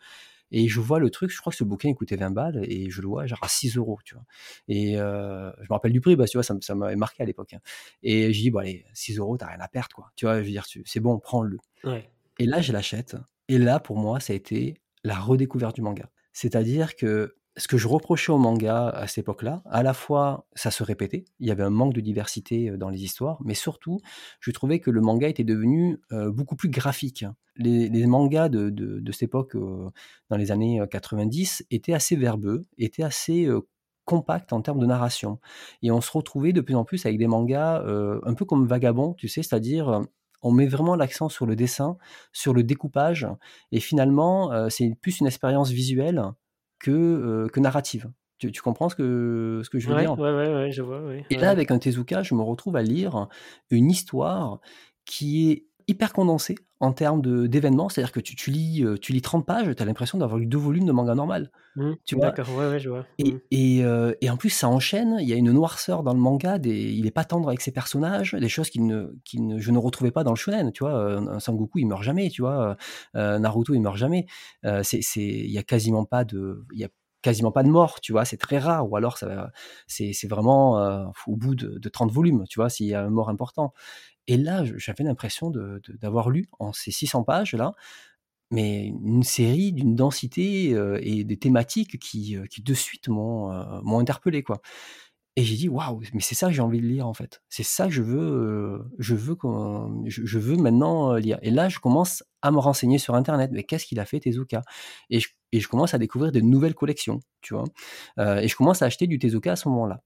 [0.52, 3.02] Et je vois le truc, je crois que ce bouquin coûtait 20 balles et je
[3.02, 4.26] le vois genre à 6 euros, tu vois.
[4.68, 7.26] Et euh, je me rappelle du prix, bah, tu vois, ça, ça m'avait marqué à
[7.26, 7.54] l'époque.
[7.54, 7.62] Hein.
[8.04, 10.12] Et je dis, bon, allez, 6 euros, t'as rien à perdre, quoi.
[10.16, 11.58] Tu vois, je veux dire, c'est bon, prends-le.
[12.40, 13.16] Et là, je l'achète.
[13.48, 16.10] Et là, pour moi, ça a été la redécouverte du manga.
[16.34, 20.72] C'est-à-dire que ce que je reprochais au manga à cette époque-là, à la fois ça
[20.72, 24.00] se répétait, il y avait un manque de diversité dans les histoires, mais surtout
[24.40, 27.26] je trouvais que le manga était devenu beaucoup plus graphique.
[27.58, 29.56] Les, mangas de, cette époque,
[30.30, 33.48] dans les années 90, étaient assez verbeux, étaient assez
[34.06, 35.40] compacts en termes de narration.
[35.82, 37.84] Et on se retrouvait de plus en plus avec des mangas
[38.24, 40.02] un peu comme Vagabond, tu sais, c'est-à-dire
[40.42, 41.98] on met vraiment l'accent sur le dessin,
[42.32, 43.28] sur le découpage,
[43.72, 46.24] et finalement, c'est plus une expérience visuelle
[46.82, 48.12] que, que narrative.
[48.38, 50.18] Tu, comprends ce que, ce que je veux dire?
[50.18, 51.00] ouais, ouais, je vois.
[51.30, 53.28] Et là, avec un Tezuka, je me retrouve à lire
[53.70, 54.60] une histoire
[55.06, 57.90] qui est hyper condensée en termes d'événements.
[57.90, 60.58] C'est-à-dire que tu, tu, lis, tu lis 30 pages, tu as l'impression d'avoir lu deux
[60.58, 61.52] volumes de manga normal.
[61.78, 63.06] Mmh, D'accord, ouais, ouais, je vois.
[63.18, 63.40] Et, mmh.
[63.52, 63.84] et,
[64.22, 65.18] et, en plus, ça enchaîne.
[65.22, 66.58] Il y a une noirceur dans le manga.
[66.58, 68.34] Des, il est pas tendre avec ses personnages.
[68.34, 70.72] Des choses qui ne, ne, je ne retrouvais pas dans le shonen.
[70.74, 72.30] Tu vois, un Sangoku, il meurt jamais.
[72.30, 72.76] Tu vois,
[73.14, 74.26] Naruto, il meurt jamais.
[74.84, 76.90] c'est, il y a quasiment pas de, il y a
[77.22, 79.18] quasiment pas de mort, tu vois, c'est très rare, ou alors
[79.88, 83.30] c'est vraiment au bout de, de, 30 volumes, tu vois, s'il y a un mort
[83.30, 83.74] important.
[84.28, 85.52] Et là, j'avais l'impression
[86.02, 87.74] d'avoir lu en ces 600 pages-là,
[88.52, 90.72] mais une série d'une densité
[91.02, 93.50] et des thématiques qui, qui de suite m'ont,
[93.84, 94.62] m'ont interpellé, quoi.
[95.38, 97.42] Et j'ai dit: «Waouh, mais c'est ça que j'ai envie de lire, en fait.
[97.50, 99.38] C'est ça que je veux, je veux
[100.06, 103.52] je je veux maintenant, lire» et là, je commence à me renseigner sur internet.
[103.54, 104.62] Mais qu'est-ce qu'il a fait Tezuka?
[105.10, 105.20] Et
[105.60, 107.66] je commence à découvrir de nouvelles collections, tu vois?
[108.42, 110.02] Et je commence à acheter du Tezuka à ce moment-là.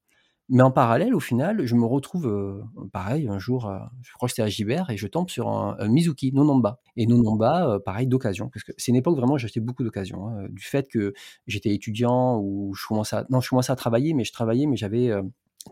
[0.50, 2.62] Mais en parallèle, au final, je me retrouve, heu,
[2.94, 5.76] pareil un jour, heu, je crois que c'était à Gibert et je tombe sur un
[5.80, 9.16] un Mizuki, No Namba et No Namba, heu, pareil d'occasion parce que c'est une époque
[9.18, 11.14] vraiment j'achetais beaucoup d'occasion, hein, du fait que
[11.48, 14.76] j'étais étudiant ou je commençais à non, je commençais à travailler, mais je travaillais, mais
[14.78, 15.12] j'avais,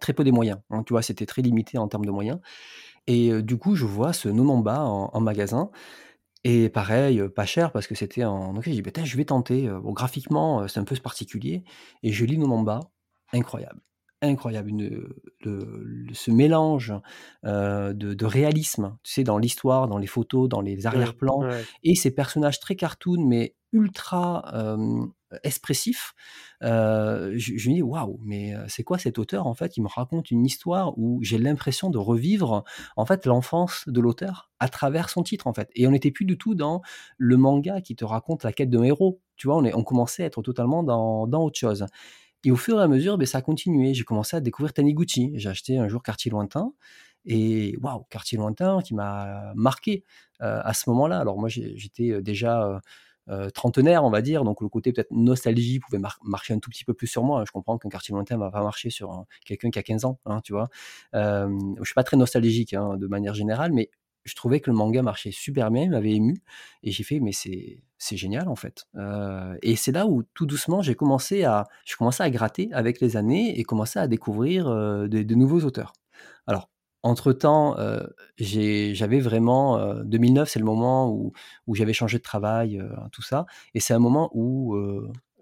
[0.02, 1.04] très peu des moyens, hein, tu vois?
[1.04, 2.40] C'était très limité en termes de moyens.
[3.08, 5.72] Et du coup, je vois ce No Namba en en magasin
[6.45, 9.70] et pareil, pas cher parce que c'était en OK, j'ai dit: «Bah, je vais tenter»,
[9.86, 11.64] graphiquement, c'est un peu particulier.
[12.04, 12.82] Et je lis No Namba,
[13.34, 13.82] incroyable
[14.24, 14.90] incroyable, une,
[15.41, 16.94] le le ce mélange,
[17.45, 21.45] heu, de de réalisme, tu sais, dans l'histoire, dans les photos, dans les Ouais, arrière-plans
[21.45, 21.68] ouais.
[21.84, 25.12] et ces personnages très cartoon mais ultra, hem,
[25.44, 26.14] expressifs.
[26.64, 29.88] Heu, je je me dis: «Waouh, mais c'est quoi cet auteur?» en fait, il me
[29.88, 32.64] raconte une histoire où j'ai l'impression de revivre,
[32.98, 36.26] en fait, l'enfance de l'auteur à travers son titre, en fait et on n'était plus
[36.26, 36.82] du tout dans
[37.18, 39.58] le manga qui te raconte la quête d'un héros, tu vois?
[39.58, 41.86] On est on commençait à être totalement dans dans autre chose
[42.44, 43.94] et au fur et à mesure, beh, ça a continué.
[43.94, 45.32] J'ai commencé à découvrir Taniguchi.
[45.36, 46.74] J'ai acheté un jour Quartier Lointain
[47.26, 50.03] et waouh, Quartier Lointain qui m'a marqué,
[50.41, 51.20] heu, à ce moment-là.
[51.20, 52.82] Alors moi, j'étais, heu, déjà,
[53.30, 56.70] heu, trentenaire, on va dire, donc le côté peut-être nostalgie pouvait mar marcher un tout
[56.70, 57.44] petit peu plus sur moi.
[57.48, 60.20] Je comprends qu'un Quartier Lointain va pas marcher sur un quelqu'un qui a 15 ans,
[60.26, 60.70] hein, tu vois?
[61.14, 63.90] Je suis pas très nostalgique, hein, de manière générale, mais
[64.26, 66.38] je trouvais que le manga marchait super bien, il m'avait ému
[66.84, 68.86] et j'ai fait: «Mais c'est c'est génial, en fait».
[68.98, 73.02] Heu et c'est là où tout doucement j'ai commencé à je commençais à gratter avec
[73.02, 75.94] les années et commencer à découvrir, heu, de nouveaux auteurs.
[76.48, 76.70] Alors
[77.04, 77.78] entre temps,
[78.38, 81.34] j'ai j'avais vraiment, heu, 2009, c'est le moment où
[81.68, 82.82] où j'avais changé de travail,
[83.14, 83.45] tout ça
[83.76, 84.76] et c'est un moment où,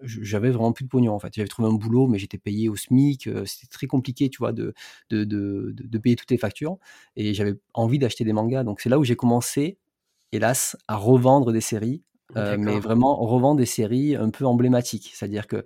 [0.04, 1.32] j'avais vraiment plus de pognon, en fait.
[1.34, 4.52] J'avais trouvé un boulot, mais j'étais payé au SMIC, heu, c'était très compliqué, tu vois,
[4.52, 4.74] de
[5.10, 6.78] de de de payer toutes les factures
[7.16, 9.78] et j'avais envie d'acheter des mangas donc c'est là où j'ai commencé,
[10.32, 12.02] hélas, à revendre des séries,
[12.36, 15.12] heu, mais vraiment revendre des séries un peu emblématiques.
[15.14, 15.62] C'est-à-dire qu'à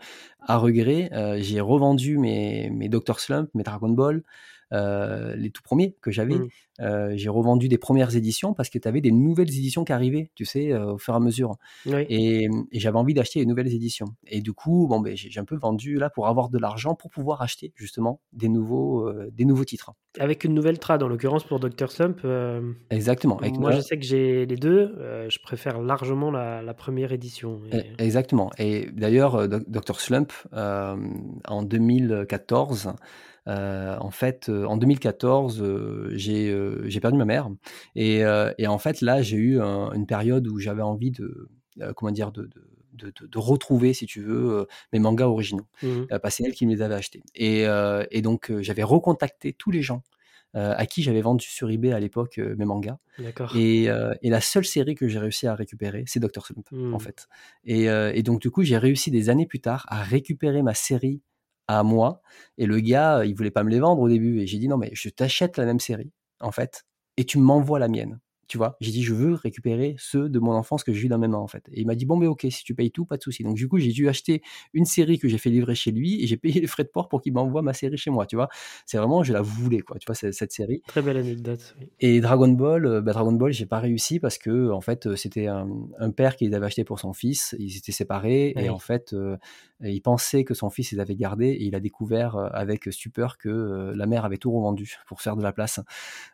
[0.58, 4.22] regret, heu, j'ai revendu mes mes Docteur Slump, mes Dragon Ball,
[4.72, 6.44] les tout premiers que j'avais.
[6.44, 6.50] Mmh.
[6.80, 10.30] Heu, j'ai revendu des premières éditions parce que tu avais des nouvelles éditions qui arrivaient,
[10.34, 12.08] tu sais, heu, au fur et à mesure Oui.
[12.08, 15.44] et et j'avais envie d'acheter les nouvelles éditions et du coup, bon, beh, j'ai un
[15.46, 19.64] peu vendu là pour avoir de l'argent pour pouvoir acheter justement des nouveaux, des nouveaux
[19.64, 19.92] titres.
[20.18, 22.20] Avec une nouvelle trad, en l'occurrence pour Docteur Slump,
[22.90, 26.74] Exactement, avec moi je sais que j'ai les 2, heu, je préfère largement la la
[26.74, 32.92] 1re édition E et exactement et d'ailleurs, Docteur Slump, hem, en 2014,
[33.48, 37.48] heu, en fait, heu, en 2014, heu, j'ai, heu, j'ai perdu ma mère
[37.94, 38.20] et
[38.58, 41.48] et en fait, là, j'ai eu un une période où j'avais envie de,
[41.96, 42.32] comment dire?
[42.32, 42.62] De de
[42.94, 46.08] de de de retrouver, si tu veux, mes mangas originaux, mmh mh.
[46.12, 47.64] heu, parce que c'est elle qui me les avait achetés et
[48.10, 50.02] et donc j'avais recontacté tous les gens,
[50.54, 52.98] à qui j'avais vendu sur eBay à l'époque, mes mangas
[53.50, 53.84] et
[54.22, 57.00] et la seule série que j'ai réussi à récupérer, c'est Docteur Slump, en Mmh.
[57.00, 57.28] fait
[57.64, 61.22] et et donc du coup, j'ai réussi des années plus tard à récupérer ma série
[61.68, 62.22] à moi
[62.58, 64.78] et le gars, il voulait pas me les vendre au début et j'ai dit: «Non,
[64.78, 66.84] mais je t'achète la même série, en fait
[67.18, 68.76] et tu m'envoies la mienne», tu vois?
[68.80, 71.38] J'ai dit: «Je veux récupérer ceux de mon enfance que j'ai eu dans mes mains,
[71.38, 73.22] en fait» et il m'a dit: «Bon, beh, OK, si tu payes tout, pas de
[73.22, 73.42] souci».
[73.44, 74.42] Donc du coup, j'ai dû acheter
[74.74, 77.08] une série que j'ai fait livrer chez lui et j'ai payé les frais de port
[77.08, 78.48] pour qu'il m'envoie ma série chez moi, tu vois?
[78.86, 81.90] C'est vraiment je la voulais, quoi, tu vois, ce cette série Très belle anecdote, oui.
[81.98, 85.46] et Dragon Ball, heu, bah, Dragon Ball, j'ai pas réussi parce qu'en fait, heu, c'était
[85.46, 85.66] un
[85.98, 87.54] un père qui les avait achetés pour son fils.
[87.58, 89.38] Ils étaient séparés et en fait, heu,
[89.82, 93.92] il pensait que son fils les avait gardés et il a découvert, avec stupeur que,
[93.94, 95.80] la mère avait tout revendu pour faire de la place.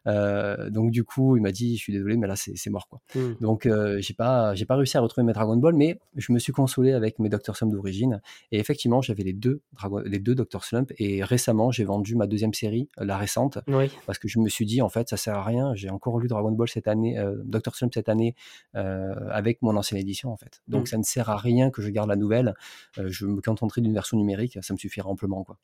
[0.07, 3.01] Donc du coup, il m'a dit: «Je suis désolé, mais là, c'est mort, quoi».
[3.15, 3.21] Mmh.
[3.41, 6.39] Donc heu, j'ai pas j'ai pas réussi à retrouver mes Dragon Ball, mais je me
[6.39, 8.21] suis consolé avec mes Docteur Slump d'origine
[8.51, 12.27] et effectivement, j'avais les 2 dragon les 2 Docteur Slump et récemment, j'ai vendu ma
[12.27, 13.91] 2e série, la récente, Oui.
[14.07, 15.75] parce que je me suis dit: «En fait, ça sert à rien».
[15.75, 18.35] J'ai encore lu Dragon Ball cette année, Docteur Slump cette année,
[18.77, 20.61] heu, avec mon ancienne édition, en fait.
[20.69, 20.87] Donc Mmh.
[20.87, 22.55] ça ne sert à rien que je garde la nouvelle,
[22.99, 25.59] je me contenterai d'une version numérique, ça me suffira amplement, quoi.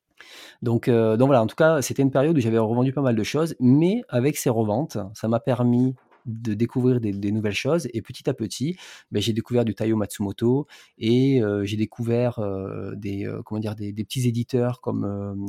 [0.62, 3.23] Donc donc voilà, en tout cas, c'était une période où j'avais revendu pas mal de
[3.23, 5.94] choses, mais avec ces reventes, ça m'a permis
[6.29, 8.77] de découvrir des des nouvelles choses et petit à petit,
[9.11, 10.67] beh, j'ai découvert du Taiyo Matsumoto
[10.99, 13.75] et heu, j'ai découvert, heu, des, heu, comment dire?
[13.77, 15.49] Des des petits éditeurs comme,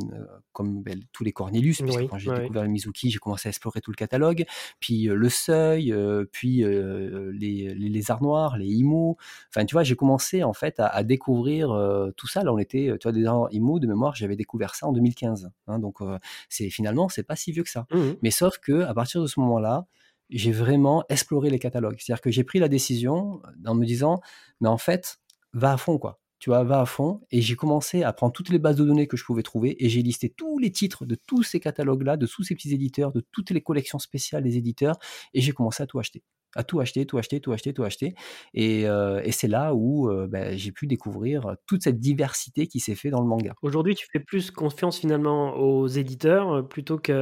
[0.53, 2.33] comme, beh, tous les Cornelius, Oui, quand j'ai oui.
[2.33, 4.45] découvert les Mizuki, j'ai commencé à explorer tout le catalogue,
[4.79, 5.93] puis, Le Seuil,
[6.31, 9.17] puis, les les Lézards Noirs, les Imo.
[9.49, 11.69] Enfin, tu vois, j'ai commencé en fait à à découvrir,
[12.17, 12.43] tout ça.
[12.43, 13.25] Là, on était, tu vois, des
[13.55, 15.99] Imo de mémoire, j'avais découvert ça en 2015, hein, donc
[16.49, 17.87] c'est finalement, c'est pas si vieux que ça.
[17.91, 18.19] Mmh mh.
[18.21, 19.85] Mais sauf qu'à partir de ce moment-là,
[20.37, 21.97] j'ai vraiment exploré les catalogues.
[21.99, 24.21] C'est-à-dire que j'ai pris la décision en me disant:
[24.61, 25.19] «Mais en fait,
[25.53, 26.19] va à fond, quoi.
[26.39, 27.21] tu vois, va à fond.
[27.31, 29.89] Et j'ai commencé à prendre toutes les bases de données que je pouvais trouver et
[29.89, 33.21] j'ai listé tous les titres de tous ces catalogues-là, de tous ces petits éditeurs, de
[33.31, 34.97] toutes les collections spéciales des éditeurs
[35.33, 36.23] et j'ai commencé à tout acheter
[36.55, 38.15] à tout acheter, tout acheter, tout acheter, tout acheter.
[38.53, 42.79] Et, euh, et c'est là où euh, ben, j'ai pu découvrir toute cette diversité qui
[42.79, 43.53] s'est fait dans le manga.
[43.61, 47.13] Aujourd'hui, tu fais plus confiance finalement aux éditeurs euh, plutôt qu'à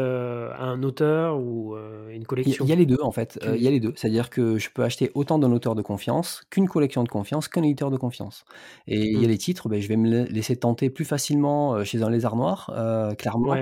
[0.57, 1.75] un auteur ou
[2.09, 2.65] une collection?
[2.65, 3.39] Il y, a les deux en fait.
[3.55, 3.93] Il y a les deux.
[3.95, 7.63] C'est-à-dire que je peux acheter autant d'un auteur de confiance qu'une collection de confiance qu'un
[7.63, 8.45] éditeur de confiance.
[8.87, 9.31] Et il y a mmh.
[9.31, 12.71] les titres, ben, je vais me laisser tenter plus facilement chez un lézard noir,
[13.17, 13.55] clairement.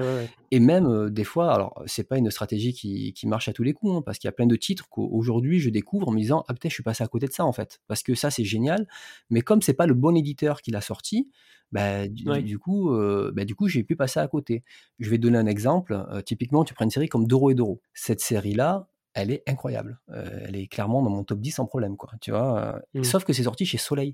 [0.51, 3.73] Et même des fois, alors c'est pas une stratégie qui, qui, marche à tous les
[3.73, 6.43] coups, hein, parce qu'il y a plein de titres qu'aujourd'hui je découvre en me disant
[6.47, 8.43] ah peut-être je suis passé à côté de ça en fait, parce que ça c'est
[8.43, 8.87] génial,
[9.29, 11.29] mais comme c'est pas le bon éditeur qui l'a sorti,
[11.71, 12.91] bah, du, coup,
[13.33, 14.63] bah, du coup j'ai pu passer à côté.
[14.99, 16.05] Je vais donner un exemple.
[16.25, 17.81] typiquement, tu prends une série comme Doro et Doro.
[17.93, 19.99] Cette série là, elle est incroyable.
[20.13, 22.11] elle est clairement dans mon top 10 sans problème, quoi.
[22.21, 22.81] Tu vois.
[22.93, 23.03] Mmh.
[23.03, 24.13] Sauf que c'est sorti chez Soleil.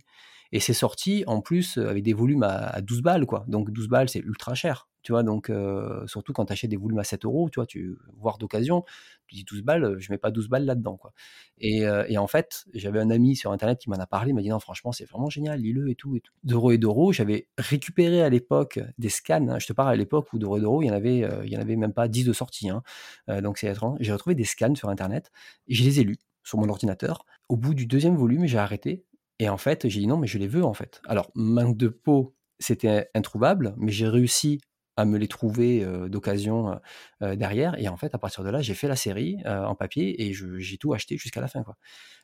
[0.52, 3.46] Et c'est sorti en plus avec des volumes à, à 12 balles, quoi.
[3.48, 4.88] Donc 12 balles, c'est ultra cher.
[5.04, 5.52] Tu vois, donc
[6.06, 8.84] surtout quand tu achètes des volumes à 7 euros, tu vois, tu voir d'occasion,
[9.26, 11.12] tu dis 12 balles, je mets pas 12 balles là-dedans, quoi.
[11.58, 14.44] Et, et, en fait, j'avais un ami sur internet qui m'en a parlé, il m'a
[14.44, 16.22] dit non, franchement, c'est vraiment génial, lis-le et tout, et.
[16.44, 19.48] D'euros et d'euros, j'avais récupéré à l'époque des scans.
[19.48, 21.50] Hein, je te parle à l'époque où d'euros et d'euros, il y en avait, il
[21.52, 22.70] y en avait même pas 10 de sortie.
[22.70, 22.84] Hein,
[23.42, 23.98] donc c'est étrange.
[24.02, 25.32] J'ai retrouvé des scans sur internet
[25.68, 27.26] et je les ai lus sur mon ordinateur.
[27.50, 29.04] Au bout du deuxième volume, j'ai arrêté.
[29.42, 31.02] Et en fait, j'ai dit non, mais je les veux en fait.
[31.08, 34.62] Alors, manque de peau, c'était introuvable, mais j'ai réussi
[34.98, 36.80] à me les trouver d'occasion
[37.22, 37.74] derrière.
[37.80, 40.78] Et en fait, à partir de là, j'ai fait la série en papier et j'ai
[40.78, 41.64] tout acheté jusqu'à la fin.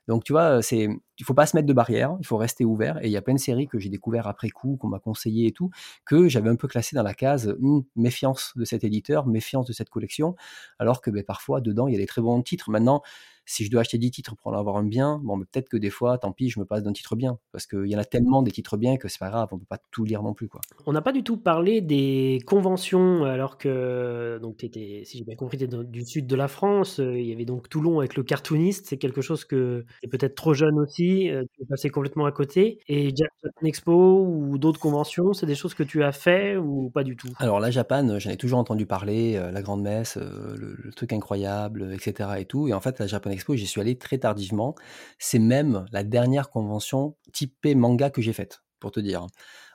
[0.08, 0.88] Donc, tu vois, c'est,
[1.18, 3.04] il faut pas se mettre de barrière, il faut rester ouvert.
[3.04, 5.48] Et il y a plein de séries que j'ai découvert après coup, qu'on m'a conseillé
[5.48, 5.72] et tout,
[6.06, 9.74] que j'avais un peu classé dans la case «Hum, méfiance de cet éditeur, méfiance de
[9.74, 10.36] cette collection,
[10.78, 12.70] alors que ben, parfois, dedans, il y a des très bons titres.
[12.70, 13.02] Maintenant,
[13.48, 15.90] si je dois acheter 10 titres pour en avoir un bien, bon, peut-être que des
[15.90, 17.40] fois, tant pis, je me passe d'un titre bien.
[17.52, 19.66] Parce qu'il y en a tellement des titres bien que c'est pas grave, on peut
[19.68, 20.50] pas tout lire non plus.
[20.50, 20.62] Quoi.
[20.86, 25.36] On n'a pas du tout parlé des conventions, alors que, donc, étais, si j'ai bien
[25.36, 27.00] compris, tu es du sud de la France.
[27.00, 28.88] Euh, il y avait donc Toulon avec le cartooniste.
[28.88, 32.26] C'est quelque chose que tu es peut-être trop jeune aussi, euh, tu es passé complètement
[32.26, 32.80] à côté.
[32.90, 37.04] Et Japan Expo ou d'autres conventions, c'est des choses que tu as fait ou pas
[37.04, 37.30] du tout?
[37.38, 41.94] Alors, la Japan, j'en ai toujours entendu parler, euh, la grande messe, le, truc incroyable,
[41.94, 42.30] etc.
[42.40, 42.68] Et tout.
[42.68, 44.76] Et en fait, la Japan j'y suis allé très tardivement.
[45.20, 49.28] C'est même la dernière convention typée manga que j'ai faite, pour te dire.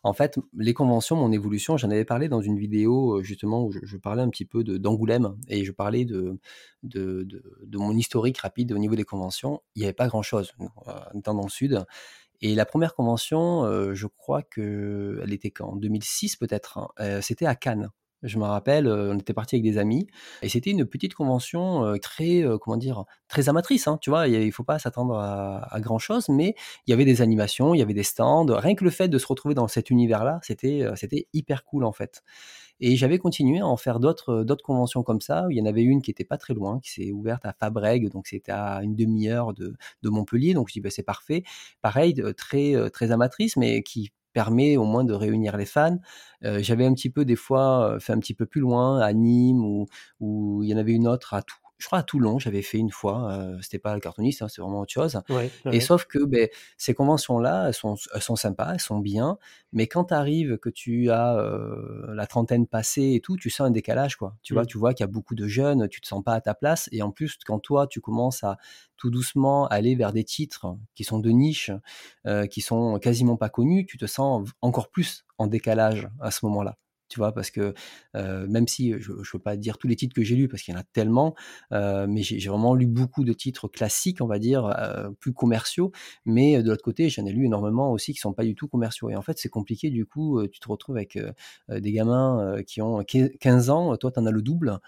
[0.04, 3.72] En fait, les conventions, mon évolution, j'en avais parlé dans une vidéo euh, justement où
[3.72, 6.38] je, parlais un petit peu d'Angoulême et je parlais de
[6.82, 7.26] de,
[7.72, 9.62] mon historique rapide au niveau des conventions.
[9.76, 10.52] Il n'y avait pas grand-chose
[10.88, 11.84] euh, dans le sud.
[12.40, 17.54] Et la première convention, euh, je crois qu'elle était en 2006 peut-être, hein, c'était à
[17.54, 17.90] Cannes.
[18.22, 20.06] Je me rappelle, on était parti avec des amis
[20.42, 23.88] et c'était une petite convention très, comment dire, très amatrice.
[23.88, 26.54] Hein, tu vois, il ne faut pas s'attendre à, grand chose, mais
[26.86, 28.46] il y avait des animations, il y avait des stands.
[28.48, 31.92] Rien que le fait de se retrouver dans cet univers-là, c'était, c'était hyper cool en
[31.92, 32.22] fait.
[32.80, 35.46] Et j'avais continué à en faire d'autres, d'autres conventions comme ça.
[35.50, 38.10] Il y en avait une qui était pas très loin, qui s'est ouverte à Fabrègue,
[38.10, 40.52] donc c'était à une demi-heure de, de Montpellier.
[40.52, 41.44] Donc je dis bah, c'est parfait.
[41.80, 45.98] Pareil, très, très amatrice, mais qui permet au moins de réunir les fans.
[46.42, 49.64] J'avais un petit peu des fois fait un petit peu plus loin à Nîmes
[50.20, 52.78] ou, il y en avait une autre à tout je crois à Toulon, j'avais fait
[52.78, 53.32] une fois.
[53.32, 55.20] Euh, c'était pas le cartooniste, hein, c'est vraiment autre chose.
[55.72, 59.36] et sauf que ben, ces conventions-là, elles sont, elles sont sympas, elles sont bien,
[59.72, 63.66] mais quand tu arrives, que tu as euh, la trentaine passée et tout, tu sens
[63.66, 64.36] un décalage, quoi.
[64.42, 64.66] Tu vois, mmh.
[64.66, 66.88] tu vois qu'il y a beaucoup de jeunes, tu te sens pas à ta place,
[66.92, 68.58] et en plus, quand toi, tu commences à
[68.96, 71.72] tout doucement aller vers des titres qui sont de niche,
[72.28, 76.46] euh, qui sont quasiment pas connus, tu te sens encore plus en décalage à ce
[76.46, 76.78] moment-là
[77.12, 77.74] tu vois, parce que
[78.14, 80.72] même si je ne veux pas dire tous les titres que j'ai lus, parce qu'il
[80.72, 81.34] y en a tellement,
[81.70, 84.74] mais j'ai vraiment lu beaucoup de titres classiques, on va dire,
[85.20, 85.92] plus commerciaux,
[86.24, 89.10] mais de l'autre côté, j'en ai lu énormément aussi qui sont pas du tout commerciaux.
[89.10, 91.18] Et en fait, c'est compliqué, du coup, tu te retrouves avec
[91.68, 94.78] des gamins qui ont 15 ans, toi, tu en as le double,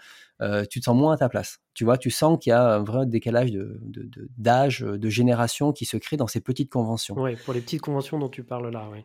[0.69, 1.59] tu te sens moins à ta place.
[1.75, 3.51] Tu vois, tu sens qu'il y a un vrai décalage
[4.37, 7.15] d'âge, de, de, de, génération qui se crée dans ces petites conventions.
[7.17, 8.99] Oui, pour les petites conventions dont tu parles là, oui.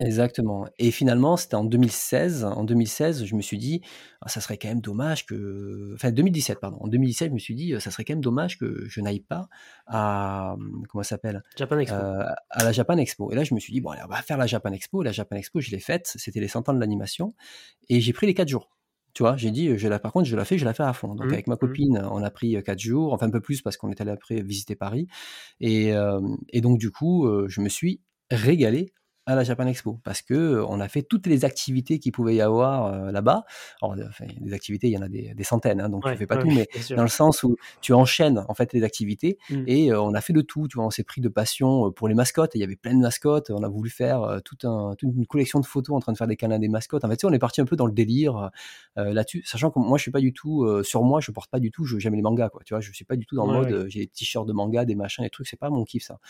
[0.00, 0.66] Exactement.
[0.80, 2.44] Et finalement, c'était en 2016.
[2.44, 3.80] En 2016, je me suis dit,
[4.22, 5.92] ah, ça serait quand même dommage que.
[5.94, 6.78] Enfin, 2017, pardon.
[6.80, 9.48] En 2017, je me suis dit, ça serait quand même dommage que je n'aille pas
[9.86, 10.56] à.
[10.88, 11.42] Comment ça s'appelle?
[11.56, 11.96] Japan Expo.
[11.96, 13.30] Euh, à la Japan Expo.
[13.30, 15.04] Et là, je me suis dit, bon, allez, on va faire la Japan Expo.
[15.04, 16.12] La Japan Expo, je l'ai faite.
[16.16, 17.34] C'était les 100 ans de l'animation.
[17.88, 18.75] Et j'ai pris les 4 jours.
[19.16, 20.92] Tu vois, j'ai dit, je la, par contre, je la fais, je la fais à
[20.92, 21.14] fond.
[21.14, 21.58] Donc, mmh, avec ma mmh.
[21.58, 24.42] copine, on a pris quatre jours, enfin un peu plus parce qu'on est allé après
[24.42, 25.06] visiter Paris.
[25.58, 25.94] Et,
[26.50, 28.92] et donc, du coup, je me suis régalé
[29.26, 32.40] à la Japan Expo parce que on a fait toutes les activités qu'il pouvait y
[32.40, 33.44] avoir là-bas.
[33.82, 36.50] Alors, des activités, il y en a des, centaines, hein, donc tu fais pas tout,
[36.50, 39.64] mais dans le sens où tu enchaînes en fait les activités mmh.
[39.66, 40.68] et on a fait de tout.
[40.68, 42.52] Tu vois, on s'est pris de passion pour les mascottes.
[42.54, 43.50] Il y avait plein de mascottes.
[43.50, 46.28] On a voulu faire toute, un, toute, une collection de photos en train de faire
[46.28, 47.04] des canins des mascottes.
[47.04, 48.50] En fait, tu sais, on est parti un peu dans le délire
[48.94, 51.72] là-dessus, sachant que moi, je suis pas du tout sur moi, je porte pas du
[51.72, 51.84] tout.
[51.84, 52.62] J'aime les mangas, quoi.
[52.64, 53.86] Tu vois, je suis pas du tout dans le mode.
[53.88, 55.48] J'ai des t-shirts de manga, des machins, des trucs.
[55.48, 56.20] C'est pas mon kiff ça.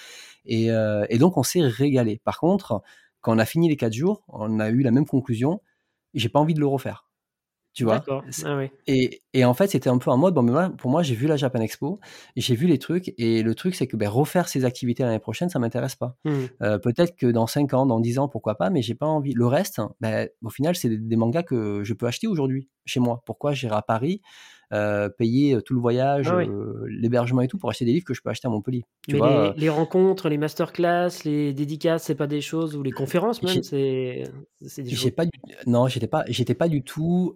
[0.47, 2.23] Et, et donc on s'est régalé.
[2.24, 2.82] Par contre
[3.27, 5.61] quand on a fini les quatre jours, on a eu la même conclusion.
[6.15, 7.11] J'ai pas envie de le refaire.
[7.73, 8.05] Tu vois?
[8.44, 11.27] Ah et, et, en fait, c'était un peu en mode, bon, pour moi, j'ai vu
[11.27, 11.98] la Japan Expo,
[12.36, 15.48] j'ai vu les trucs, et le truc, c'est que ben, refaire ces activités l'année prochaine,
[15.48, 16.16] ça m'intéresse pas.
[16.24, 16.31] Mmh.
[16.62, 19.32] Euh, peut-être que dans 5 ans, dans 10 ans, pourquoi pas, mais j'ai pas envie.
[19.32, 23.23] Le reste, ben, au final, c'est des, mangas que je peux acheter aujourd'hui chez moi.
[23.27, 24.23] Pourquoi j'irai à Paris
[24.73, 28.05] euh, payer euh, tout le voyage, ah euh, l'hébergement et tout pour acheter des livres
[28.05, 28.85] que je peux acheter à Montpellier.
[29.07, 32.83] Tu Mais vois, les, les, rencontres, les masterclass, les dédicaces, c'est pas des choses ou
[32.83, 34.25] les conférences même, c'est
[34.61, 35.13] des choses.
[35.13, 35.31] Pas du,
[35.67, 37.33] non, j'étais pas, j'étais pas du tout.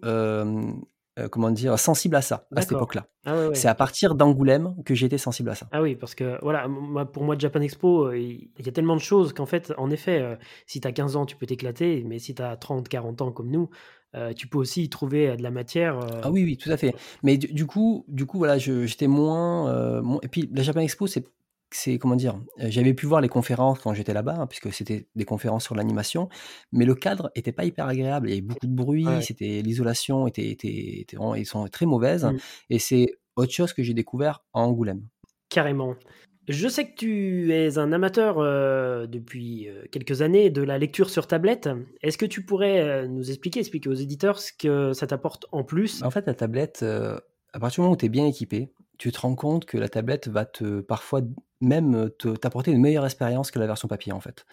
[1.29, 3.07] comment dire, sensible à ça à cette époque-là.
[3.25, 5.69] Ah c'est à partir d'Angoulême que j'ai été sensible à ça.
[5.71, 6.67] Ah oui, parce que voilà,
[7.13, 10.81] pour moi, Japan Expo, il y a tellement de choses qu'en fait, en effet, si
[10.81, 13.51] tu as 15 ans, tu peux t'éclater, mais si tu as 30, 40 ans comme
[13.51, 13.69] nous,
[14.15, 15.99] euh, tu peux aussi y trouver euh, de la matière.
[16.23, 16.93] Ah oui, oui, tout à fait.
[17.23, 21.25] Mais du, coup, du coup, voilà, j'étais moins, Et puis la Japan Expo, c'est
[21.73, 25.23] c'est comment dire J'avais pu voir les conférences quand j'étais là-bas, hein, puisque c'était des
[25.23, 26.27] conférences sur l'animation,
[26.73, 28.27] mais le cadre était pas hyper agréable.
[28.27, 32.25] Il y avait beaucoup de bruit, c'était l'isolation était, était, était, ils sont très mauvaises,
[32.25, 32.37] mmh.
[32.71, 33.07] et c'est
[33.37, 35.07] autre chose que j'ai découvert à Angoulême.
[35.47, 35.95] Carrément.
[36.47, 41.09] Je sais que tu es un amateur euh, depuis euh, quelques années de la lecture
[41.11, 41.69] sur tablette.
[42.01, 45.63] Est-ce que tu pourrais euh, nous expliquer, expliquer aux éditeurs ce que ça t'apporte en
[45.63, 46.01] plus?
[46.01, 49.19] En fait, la tablette, à partir du moment où tu es bien équipé, tu te
[49.19, 51.21] rends compte que la tablette va te parfois
[51.59, 52.09] même
[52.41, 54.45] t'apporter une meilleure expérience que la version papier en fait.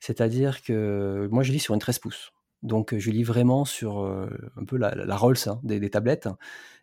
[0.00, 2.32] C'est-à-dire que moi je lis sur une 13 pouces.
[2.62, 6.28] Donc je lis vraiment sur un peu la, Rolls hein, des, des, tablettes.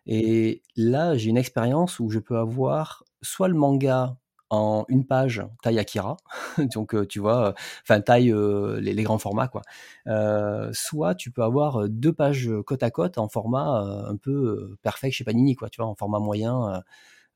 [0.06, 4.16] Et là, j'ai une expérience où je peux avoir soit le manga
[4.52, 6.18] en une page taille Akira,
[6.74, 8.34] donc tu vois, enfin taille
[8.80, 9.62] les, grands formats quoi.
[10.72, 15.24] soit tu peux avoir deux pages côte à côte en format un peu perfect chez
[15.24, 16.82] Panini quoi, tu vois, en format moyen.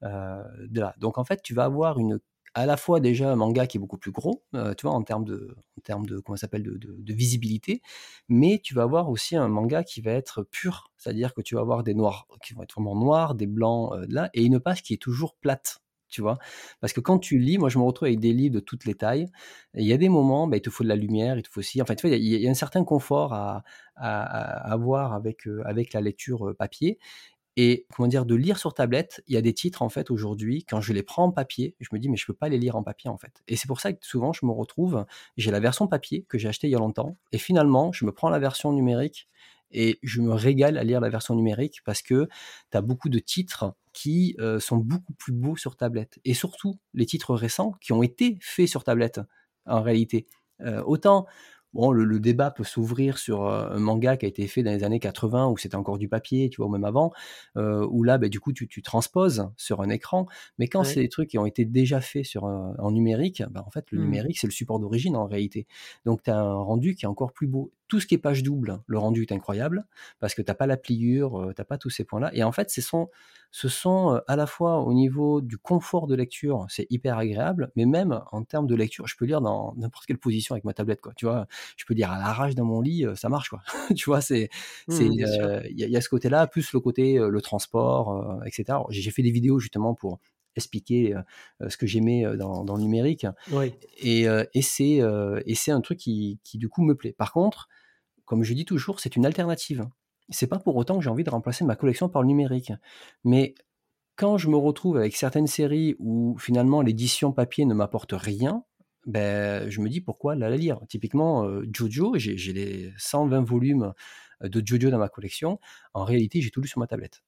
[0.03, 0.95] de là.
[0.99, 2.21] Donc en fait, tu vas avoir une
[2.55, 5.25] à la fois déjà un manga qui est beaucoup plus gros, tu vois, en termes
[5.25, 7.83] de, en termes de comment s'appelle, de, de, visibilité,
[8.29, 11.61] mais tu vas avoir aussi un manga qui va être pur, c'est-à-dire que tu vas
[11.61, 14.95] avoir des noirs qui vont être vraiment noirs, des blancs là, et une page qui
[14.95, 15.81] est toujours plate
[16.17, 16.39] tu vois?
[16.81, 18.95] Parce que quand tu lis, moi je me retrouve avec des livres de toutes les
[18.95, 19.27] tailles.
[19.75, 21.61] Il y a des moments, bah, il te faut de la lumière, il te faut
[21.61, 21.83] aussi.
[21.83, 23.65] Enfin, tu vois, il y, a un certain confort à,
[23.97, 26.99] avoir avec, euh, avec la lecture euh, papier.
[27.59, 30.65] Et comment dire, de lire sur tablette, il y a des titres en fait aujourd'hui,
[30.65, 32.77] quand je les prends en papier, je me dis mais je peux pas les lire
[32.77, 33.43] en papier en fait.
[33.49, 35.07] Et c'est pour ça que souvent je me retrouve,
[35.39, 38.13] j'ai la version papier que j'ai achetée il y a longtemps, et finalement je me
[38.13, 39.29] prends la version numérique
[39.71, 42.29] et je me régale à lire la version numérique parce que
[42.71, 46.19] tu as beaucoup de titres qui euh, sont beaucoup plus beaux sur tablette.
[46.25, 49.21] Et surtout, les titres récents qui ont été faits sur tablette,
[49.65, 50.27] en réalité.
[50.61, 51.27] Euh, autant
[51.77, 54.83] Bon, le, débat peut s'ouvrir sur euh, un manga qui a été fait dans les
[54.83, 57.13] années 80 où c'était encore du papier, tu vois, ou même avant,
[57.59, 60.25] euh, où là, bah, du coup, tu, tu, transposes sur un écran.
[60.59, 63.71] Mais quand c'est des trucs qui ont été déjà faits sur en numérique, bah, en
[63.71, 64.05] fait, le mmh.
[64.05, 65.67] numérique, c'est le support d'origine en réalité.
[66.07, 67.71] Donc, tu as un rendu qui est encore plus beau.
[67.89, 69.87] Tout ce qui est page double, le rendu est incroyable
[70.19, 72.31] parce que tu n'as pas la pliure, euh, tu n'as pas tous ces points-là.
[72.35, 73.11] Et en fait, ce sont,
[73.53, 77.87] ce sont à la fois au niveau du confort de lecture, c'est hyper agréable, mais
[77.87, 81.01] même en termes de lecture, je peux lire dans n'importe quelle position avec ma tablette,
[81.01, 81.13] quoi.
[81.17, 81.47] Tu vois,
[81.77, 83.63] je peux dire à l'arrache dans mon lit, ça marche quoi.
[83.97, 84.51] tu vois, c'est
[84.89, 84.95] mmh,
[85.71, 88.79] il y, a ce côté-là, plus le côté le transport, etc.
[88.91, 90.19] J'ai fait des vidéos justement pour
[90.57, 91.15] expliquer
[91.69, 93.27] ce que j'aimais dans, le numérique.
[93.99, 95.01] Et, et c'est
[95.47, 97.13] et c'est un truc qui, qui, du coup me plaît.
[97.13, 97.69] Par contre,
[98.27, 99.89] comme je dis toujours, c'est une alternative.
[100.29, 102.73] C'est pas pour autant que j'ai envie de remplacer ma collection par le numérique.
[103.25, 103.55] Mais
[104.17, 108.65] quand je me retrouve avec certaines séries où finalement l'édition papier ne m'apporte rien,
[109.07, 110.81] ben, je me dis pourquoi la lire?
[110.89, 113.93] Typiquement, Jojo, j'ai les 120 volumes
[114.43, 115.61] de Jojo dans ma collection.
[115.95, 117.23] En réalité, j'ai tout lu sur ma tablette.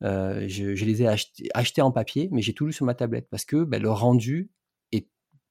[0.00, 1.08] je, les ai
[1.54, 4.50] achetés, en papier, mais j'ai tout lu sur ma tablette parce que ben, le rendu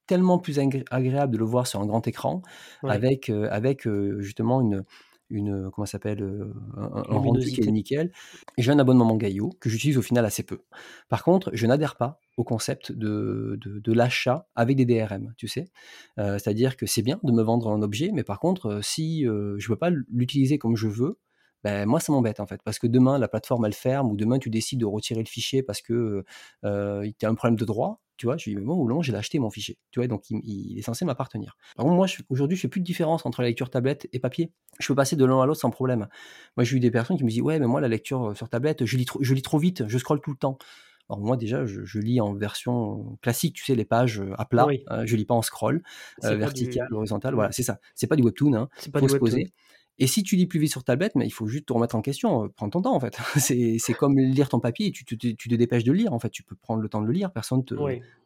[0.08, 2.42] tellement plus agréable de le voir sur un grand écran
[2.84, 3.88] avec, avec
[4.20, 4.84] justement une,
[5.30, 8.12] une comment s'appelle euh, un, rendu qui est nickel.
[8.58, 10.62] J'ai un abonnement Mangaio que j'utilise au final assez peu.
[11.10, 15.66] Par contre, je n'adhère pas au concept de, de, l'achat avec des DRM, tu sais?
[16.20, 19.24] Euh, c'est-à-dire que c'est bien de me vendre un objet, mais par contre, euh, si
[19.24, 21.20] je ne peux pas l'utiliser comme je veux,
[21.64, 24.38] ben, moi ça m'embête en fait parce que demain la plateforme elle ferme ou demain
[24.38, 26.24] tu décides de retirer le fichier parce que
[26.64, 29.02] euh, tu as un problème de droit Tu vois, je lui dis, mais au long,
[29.02, 29.78] j'ai acheté mon fichier.
[29.92, 31.56] Tu vois, donc il, est censé m'appartenir.
[31.76, 34.52] Par contre, moi, aujourd'hui, je fais plus de différence entre la lecture tablette et papier.
[34.80, 36.08] Je peux passer de l'un à l'autre sans problème.
[36.58, 38.86] Moi, j'ai eu des personnes qui me disent, ouais, mais moi, la lecture sur tablette,
[38.86, 40.58] je lis trop, je lis trop vite, je scrolle tout le temps.
[41.10, 44.68] Alors moi déjà, je, lis en version classique, tu sais, les pages à plat.
[44.70, 45.82] Je hein, je lis pas en scroll,
[46.22, 47.34] vertical, horizontal.
[47.34, 47.80] Voilà, c'est ça.
[47.96, 48.54] C'est pas du webtoon.
[48.54, 48.70] Hein.
[48.78, 49.54] C'est pas faut se poser.
[50.00, 52.02] Et si tu lis plus vite sur tablette, mais il faut juste te remettre en
[52.02, 53.18] question, euh, prends ton temps en fait.
[53.38, 56.56] c'est comme lire ton papier, tu, tu, te dépêches de lire en fait, tu peux
[56.56, 57.76] prendre le temps de le lire, personne te,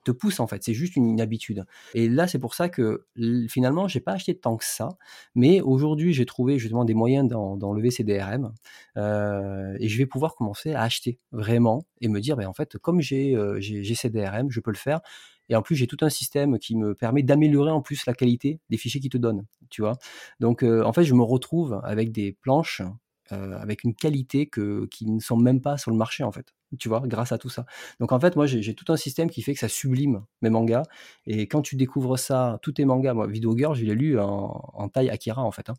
[0.04, 1.66] te pousse en fait, c'est juste une, habitude.
[1.94, 3.06] Et là c'est pour ça que
[3.48, 4.90] finalement j'ai pas acheté tant que ça,
[5.36, 8.54] mais aujourd'hui j'ai trouvé justement des moyens d'enlever ces DRM
[8.98, 12.78] euh, et je vais pouvoir commencer à acheter vraiment et me dire, ben, en fait
[12.78, 15.02] comme j'ai euh, j'ai ces DRM, je peux le faire
[15.50, 18.60] et en plus, j'ai tout un système qui me permet d'améliorer en plus la qualité
[18.70, 19.46] des fichiers qu'ils te donnent.
[19.70, 19.98] Tu vois
[20.40, 22.82] Donc, euh, en fait, je me retrouve avec des planches
[23.32, 26.54] euh, avec une qualité que, qui ne sont même pas sur le marché, en fait.
[26.80, 27.66] Tu vois, grâce à tout ça.
[28.00, 30.84] Donc, en fait, moi, j'ai tout un système qui fait que ça sublime mes mangas.
[31.26, 34.90] Et quand tu découvres ça, tous tes mangas, moi, Video Girl, je l'ai lu en,
[34.94, 35.70] taille Akira, en fait.
[35.70, 35.76] Hein.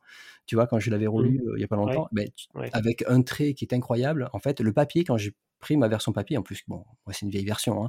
[0.47, 1.49] Tu vois, quand je l'avais relu mmh.
[1.49, 2.29] euh, il n'y a pas longtemps, ben,
[2.73, 4.29] avec un trait qui est incroyable.
[4.33, 7.25] En fait, le papier, quand j'ai pris ma version papier, en plus, bon, moi c'est
[7.25, 7.89] une vieille version, hein.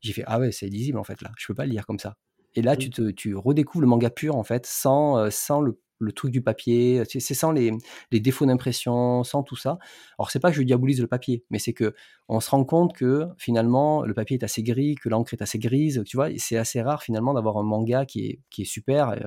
[0.00, 1.98] j'ai fait ah ouais, c'est lisible en fait là, je peux pas le lire comme
[1.98, 2.16] ça.
[2.54, 5.80] Et là, tu, te, tu redécouvres le manga pur en fait, sans, euh, sans le,
[5.98, 7.72] le, truc du papier, c'est sans les,
[8.10, 9.78] les défauts d'impression, sans tout ça.
[10.18, 11.94] Alors c'est pas que je diabolise le papier, mais c'est que
[12.28, 15.58] on se rend compte que finalement le papier est assez gris, que l'encre est assez
[15.58, 19.10] grise, tu vois, c'est assez rare finalement d'avoir un manga qui est, super.
[19.10, 19.18] Euh,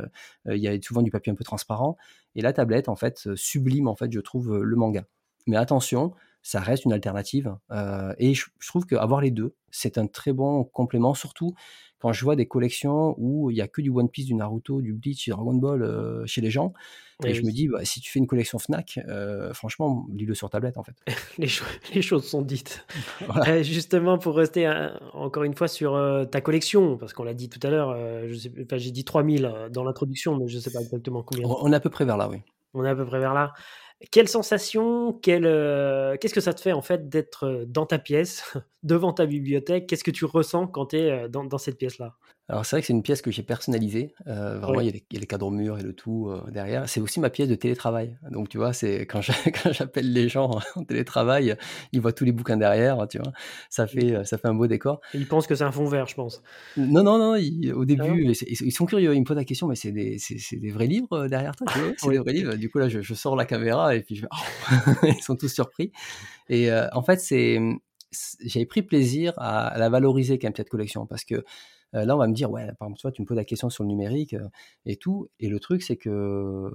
[0.47, 1.97] euh, il y a souvent du papier un peu transparent,
[2.35, 5.05] et la tablette en fait sublime en fait, je trouve le manga.
[5.47, 7.55] Mais attention, ça reste une alternative.
[7.71, 11.53] Euh, et je, trouve qu'avoir les deux, c'est un très bon complément, surtout
[11.99, 14.81] quand je vois des collections où il n'y a que du One Piece, du Naruto,
[14.81, 16.73] du Bleach, du Dragon Ball euh, chez les gens.
[17.25, 20.49] et je me dis, bah, si tu fais une collection Fnac, euh, franchement, lis-le sur
[20.51, 20.93] tablette en fait.
[21.39, 21.49] les,
[21.95, 22.85] les, choses sont dites.
[23.63, 24.71] justement, pour rester
[25.13, 25.99] encore une fois sur
[26.29, 27.97] ta collection, parce qu'on l'a dit tout à l'heure,
[28.27, 31.47] j'ai dit 3000 dans l'introduction, mais je ne sais pas exactement combien.
[31.47, 32.37] On est à peu près vers là, oui.
[32.73, 33.53] On est à peu près vers là.
[34.11, 38.43] Quelle sensation, euh, qu'est-ce que ça te fait en fait d'être euh, dans ta pièce,
[38.83, 39.87] devant ta bibliothèque?
[39.87, 42.15] Qu'est-ce que tu ressens quand tu es euh, dans cette pièce-là?
[42.49, 44.13] Alors c'est vrai que c'est une pièce que j'ai personnalisée.
[44.27, 46.87] Euh, vraiment, il, y a les, cadres murs et le tout euh, derrière.
[46.87, 48.17] C'est aussi ma pièce de télétravail.
[48.31, 49.19] Donc tu vois, c'est quand
[49.71, 51.57] j'appelle les gens en télétravail,
[51.91, 53.05] ils voient tous les bouquins derrière.
[53.09, 53.33] Tu vois,
[53.69, 55.01] ça fait ça fait un beau décor.
[55.13, 56.41] ils pensent que c'est un fond vert, je pense.
[56.77, 57.33] Non non non.
[57.75, 59.13] au début, ils, sont curieux.
[59.13, 60.17] Ils me posent la question, mais c'est des,
[60.53, 61.67] des vrais livres euh, derrière toi.
[61.97, 62.55] C'est des vrais livres.
[62.55, 64.25] Du coup là, je, sors la caméra et puis je...
[64.31, 65.91] oh ils sont tous surpris.
[66.49, 67.59] Et en fait, c'est
[68.45, 71.43] j'avais pris plaisir à, à la valoriser quand même cette collection parce que
[71.95, 73.83] euh, là, on va me dire, ouais, par exemple, tu me poses la question sur
[73.83, 74.47] le numérique euh,
[74.85, 75.29] et tout.
[75.39, 76.71] Et le truc, c'est que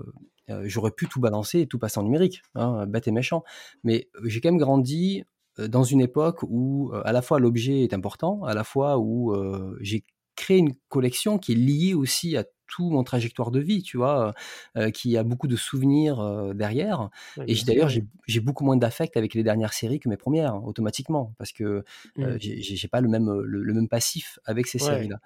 [0.51, 3.45] euh, j'aurais pu tout balancer et tout passer en numérique, hein, bête et méchant.
[3.85, 5.25] Mais j'ai quand même grandi
[5.59, 9.35] dans une époque où à la fois l'objet est important, à la fois où
[9.81, 10.03] j'ai
[10.35, 14.33] créé une collection qui est liée aussi à tout mon trajectoire de vie, tu vois,
[14.79, 17.11] euh, qui a beaucoup de souvenirs euh, derrière.
[17.47, 21.53] et d'ailleurs, j'ai beaucoup moins d'affect avec les dernières séries que mes premières, automatiquement, parce
[21.53, 21.85] que
[22.19, 22.39] euh, mmh.
[22.41, 25.21] j'ai pas le même, le, même passif avec ces séries-là.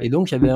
[0.00, 0.50] et donc, j'avais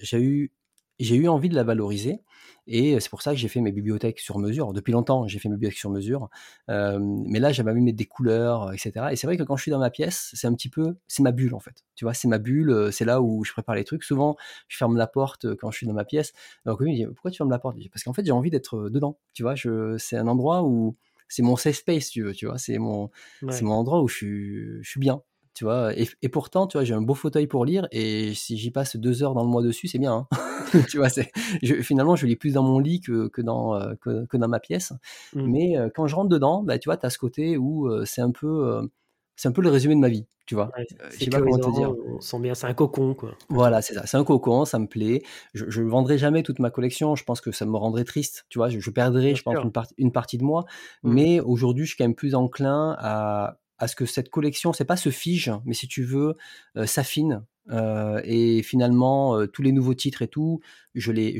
[0.00, 0.52] j'ai eu,
[1.00, 2.20] eu envie de la valoriser.
[2.66, 4.72] Et c'est pour ça que j'ai fait mes bibliothèques sur mesure.
[4.72, 6.30] Depuis longtemps, j'ai fait mes bibliothèques sur mesure.
[6.68, 9.06] mais là, j'avais mis des couleurs, etc.
[9.12, 11.22] Et c'est vrai que quand je suis dans ma pièce, c'est un petit peu, c'est
[11.22, 11.84] ma bulle en fait.
[11.94, 12.90] Tu vois, c'est ma bulle.
[12.92, 14.04] C'est là où je prépare les trucs.
[14.04, 14.36] Souvent,
[14.68, 16.32] je ferme la porte quand je suis dans ma pièce.
[16.64, 17.76] Donc oui, il me dit pourquoi tu fermes la porte?
[17.92, 19.18] Parce qu'en fait, j'ai envie d'être dedans.
[19.34, 20.96] Tu vois, je, c'est un endroit où
[21.28, 22.32] c'est mon safe space, tu veux.
[22.32, 23.10] Tu vois, c'est mon,
[23.50, 25.22] c'est mon endroit où je suis, je suis bien
[25.54, 25.92] tu vois.
[25.96, 29.22] Et, pourtant, tu vois, j'ai un beau fauteuil pour lire et si j'y passe deux
[29.22, 30.26] heures dans le mois dessus, c'est bien.
[30.30, 30.38] Hein.
[30.90, 31.08] tu vois,
[31.82, 34.92] finalement, je lis plus dans mon lit que, que dans, euh, que, dans ma pièce.
[35.34, 35.46] Mmh.
[35.46, 38.04] Mais euh, quand je rentre dedans, bah, tu vois, tu as ce côté où euh,
[38.04, 38.88] c'est un peu.
[39.36, 40.72] c'est un peu le résumé de ma vie, tu vois.
[41.12, 41.94] je sais pas comment te dire.
[42.08, 43.36] On sent bien, c'est un cocon, quoi.
[43.48, 44.06] Voilà, c'est ça.
[44.06, 45.22] C'est un cocon, ça me plaît.
[45.54, 47.14] Je ne vendrai jamais toute ma collection.
[47.14, 48.68] Je pense que ça me rendrait triste, tu vois.
[48.68, 50.64] Je, perdrais, je pense, une, une, partie de moi.
[51.04, 51.12] Mmh.
[51.12, 54.86] Mais aujourd'hui, je suis quand même plus enclin à à ce que cette collection, c'est
[54.86, 56.36] pas se fige, mais si tu veux,
[56.76, 57.44] euh, s'affine.
[57.70, 60.60] Euh, et finalement, euh, tous les nouveaux titres et tout,
[60.94, 61.38] je les,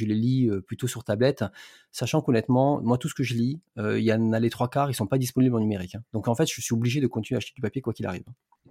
[0.00, 1.44] lis plutôt sur tablette,
[1.92, 4.90] sachant qu'honnêtement, moi, tout ce que je lis, il y en a les trois quarts,
[4.90, 5.94] ils sont pas disponibles en numérique.
[5.94, 6.02] Hein.
[6.12, 8.24] Donc en fait, je suis obligé de continuer à acheter du papier quoi qu'il arrive.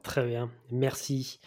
[0.03, 1.39] Très bien, merci.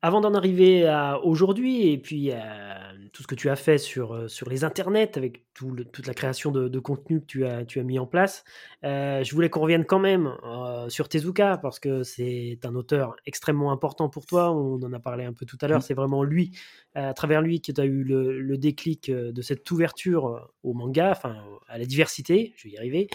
[0.00, 4.14] Avant d'en arriver à aujourd'hui et puis à tout ce que tu as fait sur,
[4.14, 7.82] euh, sur les internets avec toute la création de, contenu que tu as, tu as
[7.82, 8.44] mis en place,
[8.84, 13.16] euh, je voulais qu'on revienne quand même euh, sur Tezuka parce que c'est un auteur
[13.26, 14.52] extrêmement important pour toi.
[14.52, 15.78] On en a parlé un peu tout à l'heure.
[15.78, 15.82] Mmh.
[15.88, 16.56] C'est vraiment lui,
[16.94, 21.10] à travers lui, que tu as eu le, le, déclic de cette ouverture au manga,
[21.10, 22.54] enfin à la diversité.
[22.56, 23.08] Je vais y arriver.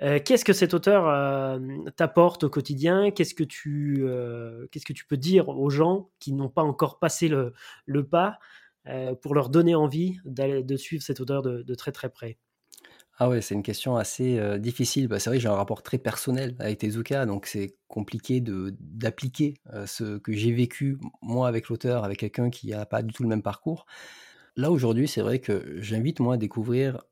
[0.00, 1.60] Qu'est-ce que cet auteur
[1.96, 3.10] t'apporte au quotidien?
[3.10, 4.04] Qu'est-ce que tu
[4.70, 7.52] qu'est-ce que tu peux dire aux gens qui n'ont pas encore passé le,
[7.86, 8.38] le pas
[9.20, 12.38] pour leur donner envie de suivre cet auteur de, de très très près?
[13.22, 15.06] Ah ouais, c'est une question assez difficile.
[15.06, 19.58] Bah, c'est vrai j'ai un rapport très personnel avec Tezuka, donc c'est compliqué de d'appliquer
[19.84, 23.28] ce que j'ai vécu moi avec l'auteur, avec quelqu'un qui n'a pas du tout le
[23.28, 23.84] même parcours.
[24.56, 27.02] Là aujourd'hui, c'est vrai que j'invite moi à découvrir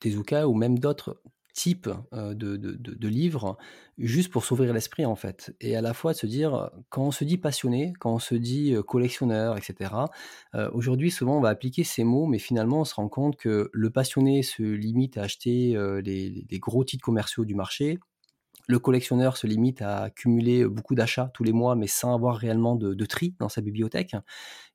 [0.00, 1.22] Tezuka ou même d'autres
[1.54, 3.58] type de, de, livres
[3.98, 5.54] juste pour s'ouvrir l'esprit en fait.
[5.60, 8.34] Et à la fois de se dire quand on se dit passionné quand on se
[8.34, 9.90] dit collectionneur etc
[10.72, 13.90] aujourd'hui souvent on va appliquer ces mots mais finalement on se rend compte que le
[13.90, 17.98] passionné se limite à acheter les, les, gros titres commerciaux du marché.
[18.70, 22.76] Le collectionneur se limite à accumuler beaucoup d'achats tous les mois, mais sans avoir réellement
[22.76, 24.14] de, tri dans sa bibliothèque.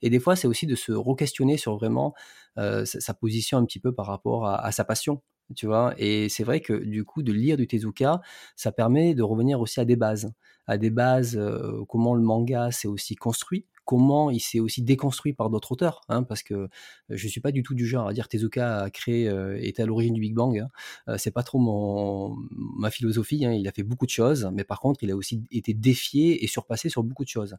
[0.02, 2.14] Et des fois, c'est aussi de se re-questionner sur vraiment
[2.58, 5.22] sa, position un petit peu par rapport à sa passion
[5.56, 5.94] tu vois?
[5.98, 8.22] Et c'est vrai que du coup, de lire du Tezuka,
[8.56, 10.32] ça permet de revenir aussi à des bases,
[10.68, 11.40] à des bases,
[11.90, 16.24] comment le manga s'est aussi construit, comment il s'est aussi déconstruit par d'autres auteurs, hein,
[16.24, 16.68] parce que
[17.10, 20.14] je suis pas du tout du genre à dire Tezuka a créé, était à l'origine
[20.14, 20.66] du Big Bang.
[21.08, 21.18] Hein.
[21.18, 23.46] c'est pas trop mon, ma philosophie.
[23.46, 23.54] Hein.
[23.54, 26.48] il a fait beaucoup de choses, mais par contre, il a aussi été défié et
[26.48, 27.56] surpassé sur beaucoup de choses.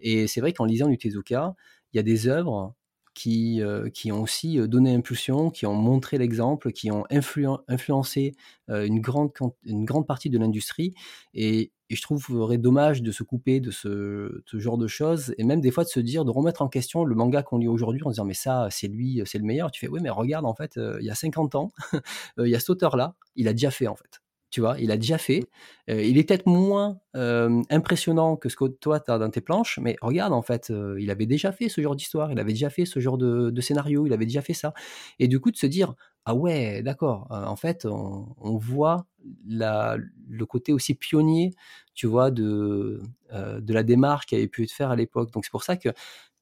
[0.00, 1.54] Et c'est vrai qu'en lisant du Tezuka,
[1.92, 2.74] il y a des œuvres
[3.18, 8.36] qui, euh, qui ont aussi euh, donné impulsion, qui ont montré l'exemple, qui ont influencé
[8.70, 9.32] euh, une, grande,
[9.64, 10.94] une grande partie de l'industrie.
[11.34, 15.70] Et, je trouverais dommage de se couper de ce, genre de choses, et même des
[15.70, 18.26] fois de se dire, de remettre en question le manga qu'on lit aujourd'hui en disant,
[18.26, 19.70] mais ça, c'est lui, c'est le meilleur.
[19.70, 21.72] Tu fais, oui, mais regarde, en fait, il y a 50 ans,
[22.38, 24.20] il y a cet auteur-là, il a déjà fait, en fait
[24.50, 25.44] tu vois, il a déjà fait.
[25.90, 29.40] Euh, il est peut-être moins euh, impressionnant que ce que toi, tu as dans tes
[29.40, 32.52] planches, mais regarde, en fait, euh, il avait déjà fait ce genre d'histoire, il avait
[32.52, 34.72] déjà fait ce genre de, scénario, il avait déjà fait ça.
[35.18, 35.94] Et du coup, de se dire,
[36.24, 39.06] ah ouais, d'accord, en fait, on, voit
[39.46, 39.96] la,
[40.28, 41.52] le côté aussi pionnier,
[41.94, 43.00] tu vois, de,
[43.32, 45.30] de la démarche qui avait pu être faite à l'époque.
[45.32, 45.88] Donc c'est pour ça que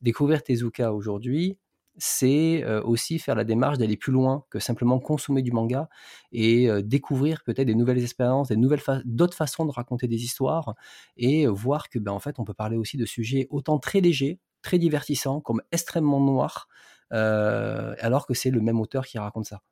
[0.00, 1.56] découvrir Tezuka aujourd'hui,
[1.98, 5.88] c'est aussi faire la démarche d'aller plus loin que simplement consommer du manga
[6.32, 10.74] et découvrir peut-être des nouvelles expériences, des nouvelles d'autres façons de raconter des histoires
[11.16, 14.40] et voir que ben en fait on peut parler aussi de sujets autant très légers,
[14.62, 16.68] très divertissants comme extrêmement noirs,
[17.10, 19.62] alors que c'est le même auteur qui raconte ça.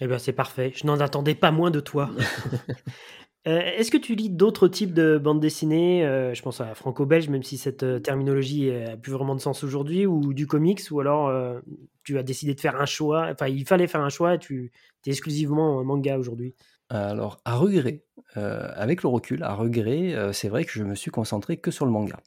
[0.00, 0.72] Eh ben c'est parfait.
[0.74, 2.10] Je n'en attendais pas moins de toi.
[3.46, 7.28] Euh, est-ce que tu lis d'autres types de bandes dessinées euh, Je pense à franco-belge,
[7.30, 11.00] même si cette euh, terminologie n'a plus vraiment de sens aujourd'hui, ou du comics, ou
[11.00, 11.32] alors
[12.04, 14.72] tu as décidé de faire un choix, enfin il fallait faire un choix, tu
[15.06, 16.54] es exclusivement manga aujourd'hui?
[16.88, 18.04] Alors, à regret,
[18.34, 21.92] avec le recul, à regret, c'est vrai que je me suis concentré que sur le
[21.92, 22.18] manga.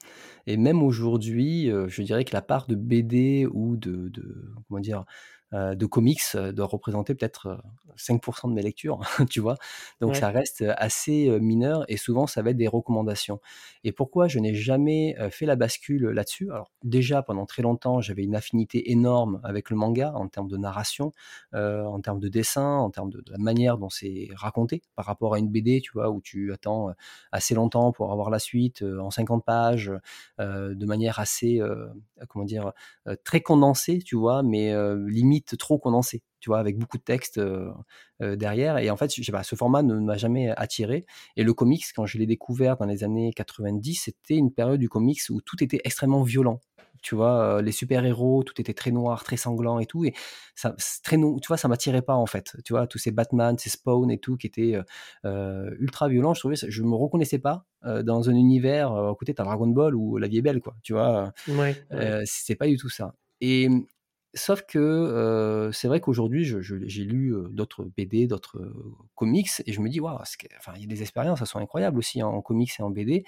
[0.47, 5.03] Et même aujourd'hui, je dirais que la part de BD ou de, de comment dire,
[5.53, 7.61] de comics euh, doit représenter peut-être
[7.97, 9.57] 5% euh, de mes lectures, tu vois.
[10.01, 13.39] Donc ça reste assez mineur et souvent ça va être des recommandations.
[13.83, 16.49] Et pourquoi je n'ai jamais fait la bascule là-dessus?
[16.51, 20.57] Alors déjà pendant très longtemps j'avais une affinité énorme avec le manga en termes de
[20.57, 21.11] narration,
[21.53, 25.39] en termes de dessin, en termes de, la manière dont c'est raconté par rapport à
[25.39, 26.89] une BD, tu vois, où tu attends
[27.31, 29.91] assez longtemps pour avoir la suite en 50 pages,
[30.39, 31.61] de manière assez,
[32.29, 32.73] comment dire,
[33.23, 34.73] très condensée, tu vois, mais
[35.07, 37.71] limite trop condensé, tu vois, avec beaucoup de texte euh,
[38.21, 38.77] euh, derrière.
[38.77, 41.05] Et en fait, je ce format ne m'a jamais attiré.
[41.35, 44.89] Et le comics, quand je l'ai découvert dans les années 90, c'était une période du
[44.89, 46.59] comics où tout était extrêmement violent.
[47.01, 50.05] Tu vois, euh, les super-héros, tout était très noir, très sanglant et tout.
[50.05, 50.13] Et
[50.55, 52.55] ça, très, tu vois, ça m'attirait pas en fait.
[52.63, 54.77] Tu vois, tous ces Batman, ces Spawn et tout qui étaient
[55.25, 56.33] ultra violents.
[56.33, 58.93] Je trouvais, je me reconnaissais pas dans un univers.
[58.93, 60.75] à côté, t'as Dragon Ball ou La Vie est belle, quoi.
[60.81, 61.75] Tu vois, ouais,
[62.25, 63.15] c'est pas du tout ça.
[63.41, 63.67] Et
[64.35, 68.59] Sauf que c'est vrai qu'aujourd'hui, j'ai lu d'autres BD, d'autres
[69.15, 70.19] comics, et je me dis, waouh,
[70.75, 73.25] il y a des expériences, elles sont incroyables aussi en comics et en BD.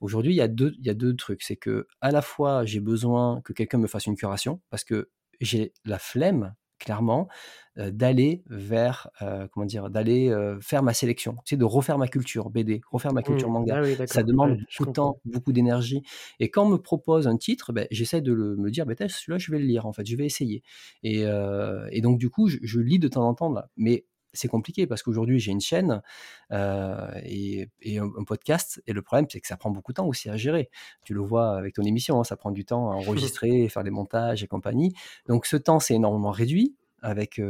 [0.00, 1.42] Aujourd'hui, il y a deux, il y a deux trucs.
[1.42, 5.10] C'est que à la fois, j'ai besoin que quelqu'un me fasse une curation, parce que
[5.40, 7.28] j'ai la flemme clairement
[7.76, 9.08] d'aller vers
[9.52, 10.30] comment dire d'aller
[10.60, 13.52] faire ma sélection c'est de refaire ma culture BD refaire ma culture mmh.
[13.52, 13.82] manga.
[13.98, 16.02] Ah ça demande beaucoup de temps beaucoup d'énergie.
[16.38, 19.38] Et quand on me propose un titre ben, j'essaie de le, me dire ben, celui-là
[19.38, 20.62] je vais le lire en fait je vais essayer.
[21.02, 23.70] Et, et donc du coup je, lis de temps en temps là.
[23.78, 26.02] Mais c'est compliqué parce qu'aujourd'hui j'ai une chaîne
[26.50, 27.68] et,
[27.98, 30.70] un, podcast et le problème c'est que ça prend beaucoup de temps aussi à gérer.
[31.04, 33.90] Tu le vois avec ton émission, hein, ça prend du temps à enregistrer, faire des
[33.90, 34.94] montages et compagnie.
[35.26, 37.40] Donc ce temps c'est énormément réduit avec,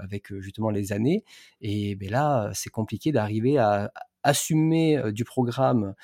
[0.00, 1.22] avec justement les années.
[1.60, 3.92] Et ben là, c'est compliqué d'arriver à
[4.22, 5.94] assumer du programme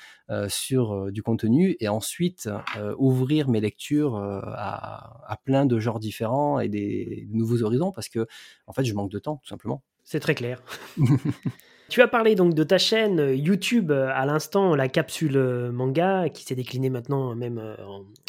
[0.47, 2.49] sur du contenu et ensuite
[2.97, 8.25] ouvrir mes lectures à, plein de genres différents et des, nouveaux horizons parce que
[8.67, 9.83] en fait je manque de temps tout simplement.
[10.03, 10.61] C'est très clair.
[11.89, 15.37] Tu as parlé donc de ta chaîne YouTube à l'instant, la capsule
[15.71, 17.61] manga, qui s'est déclinée maintenant même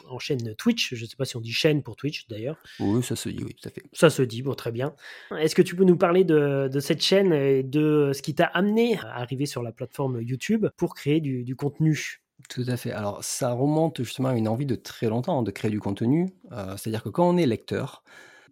[0.07, 0.95] en, chaîne Twitch.
[0.95, 2.59] Je ne sais pas si on dit chaîne pour Twitch d'ailleurs.
[2.79, 3.83] Oui, ça se dit, oui, tout à fait.
[3.95, 4.95] Ça se dit, bon, très bien.
[5.39, 8.99] Est-ce que tu peux nous parler de, cette chaîne et de ce qui t'a amené
[8.99, 12.21] à arriver sur la plateforme YouTube pour créer du, contenu?
[12.51, 12.91] Tout à fait.
[12.93, 16.29] Alors, ça remonte justement à une envie de très longtemps de créer du contenu.
[16.77, 18.05] C'est-à-dire que quand on est lecteur,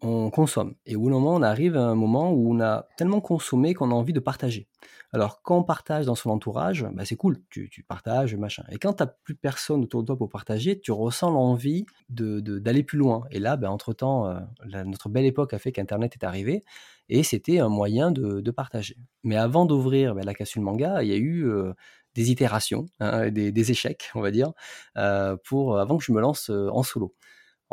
[0.02, 0.74] on consomme.
[0.86, 3.90] Et au bout d'un on arrive à un moment où on a tellement consommé qu'on
[3.90, 4.68] a envie de partager.
[5.12, 8.64] Alors, quand on partage dans son entourage, bah, c'est cool, tu, partages, machin.
[8.70, 12.80] Et quand tu n'as plus personne autour de toi pour partager, tu ressens l'envie d'aller
[12.80, 13.24] de, plus loin.
[13.30, 14.40] Et là, bah, entre-temps, euh,
[14.84, 16.64] notre belle époque a fait qu'Internet est arrivé,
[17.10, 18.96] et c'était un moyen de, partager.
[19.22, 21.46] Mais avant d'ouvrir bah, la cassule manga, il y a eu...
[21.46, 21.72] Euh,
[22.14, 24.52] des itérations, hein, des, échecs, on va dire,
[24.98, 27.14] euh, pour avant que je me lance en solo.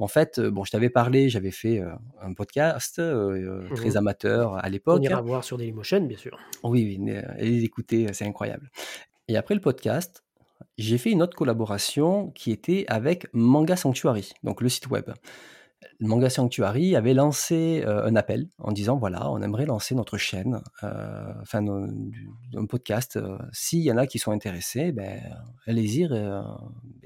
[0.02, 1.84] En fait, bon, je t'avais parlé, j'avais fait
[2.22, 5.02] un podcast mmh très amateur à l'époque.
[5.02, 6.40] On ira voir sur Dailymotion, bien sûr.
[6.64, 8.72] Oui, oui, allez écouter, c'est incroyable.
[9.28, 10.24] Et après le podcast,
[10.78, 15.12] j'ai fait une autre collaboration qui était avec Manga Sanctuary, donc le site web.
[16.02, 20.62] Manga Sanctuary avait lancé euh, un appel en disant voilà, on aimerait lancer notre chaîne,
[20.84, 21.66] euh, enfin
[22.54, 23.18] un podcast.
[23.18, 25.22] Euh, s'il y en a qui sont intéressés, ben,
[25.68, 26.08] allez-y,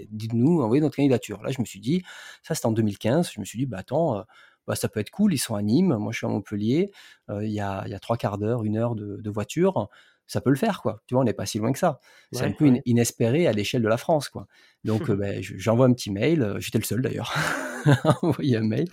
[0.09, 1.41] dites-nous, envoyez notre candidature.
[1.43, 2.03] Là, je me suis dit,
[2.41, 4.23] ça c'était en 2015, je me suis dit, bah attends,
[4.67, 6.91] bah, ça peut être cool, ils sont à Nîmes, moi je suis à Montpellier,
[7.29, 9.89] il y a, y, a, trois quarts d'heure, une heure de voiture
[10.27, 11.01] ça peut le faire, quoi.
[11.07, 11.99] Tu vois, on n'est pas si loin que ça.
[12.31, 14.47] C'est un peu inespéré à l'échelle de la France, quoi.
[14.83, 16.55] Donc, ben, j'envoie un petit mail.
[16.59, 17.33] J'étais le seul d'ailleurs
[17.85, 18.87] à envoyer un mail.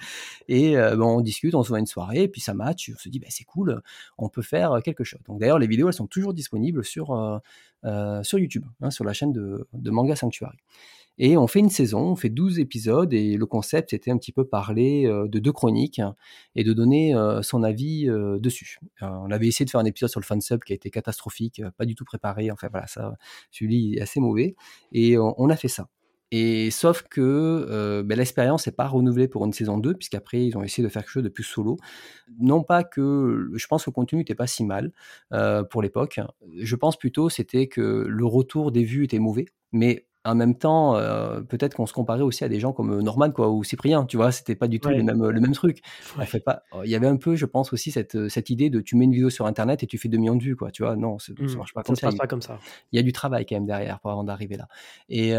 [0.48, 2.90] Et bon, on discute, on se voit une soirée, et puis ça match.
[2.94, 3.80] On se dit, ben, c'est cool,
[4.18, 5.20] on peut faire quelque chose.
[5.26, 7.40] Donc, d'ailleurs, les vidéos, elles sont toujours disponibles sur,
[8.22, 10.58] sur YouTube, hein, sur la chaîne de, de Manga Sanctuary.
[11.18, 14.32] Et on fait une saison, on fait 12 épisodes et le concept c'était un petit
[14.32, 16.00] peu parler de deux chroniques
[16.54, 18.06] et de donner son avis
[18.38, 18.78] dessus.
[19.02, 21.84] on avait essayé de faire un épisode sur le fansub qui a été catastrophique, pas
[21.84, 23.14] du tout préparé, enfin voilà, ça,
[23.50, 24.54] celui est assez mauvais.
[24.92, 25.88] Et on, a fait ça.
[26.32, 30.62] Et sauf que ben, l'expérience n'est pas renouvelée pour une saison 2, puisqu'après, ils ont
[30.62, 31.76] essayé de faire quelque chose de plus solo.
[32.38, 34.92] Non pas que je pense que le contenu n'était pas si mal
[35.70, 36.20] pour l'époque.
[36.56, 39.46] Je pense plutôt c'était que le retour des vues était mauvais.
[39.72, 43.02] Mais en même temps, euh, peut-être qu'on se comparait aussi à des gens comme euh,
[43.02, 45.80] Norman quoi, ou Cyprien, tu vois, c'était pas du tout le, même, le même truc.
[46.26, 48.80] fait pas, il y avait un peu, je pense aussi, cette, euh, cette idée de
[48.80, 50.82] tu mets une vidéo sur Internet et tu fais 2 millions de vues, quoi, tu
[50.82, 51.56] vois, non, ça mmh.
[51.56, 52.08] marche pas comme ça.
[52.08, 52.58] passe pas comme ça.
[52.92, 54.68] Il y a du travail quand même derrière pour avant d'arriver là.
[55.08, 55.30] Et,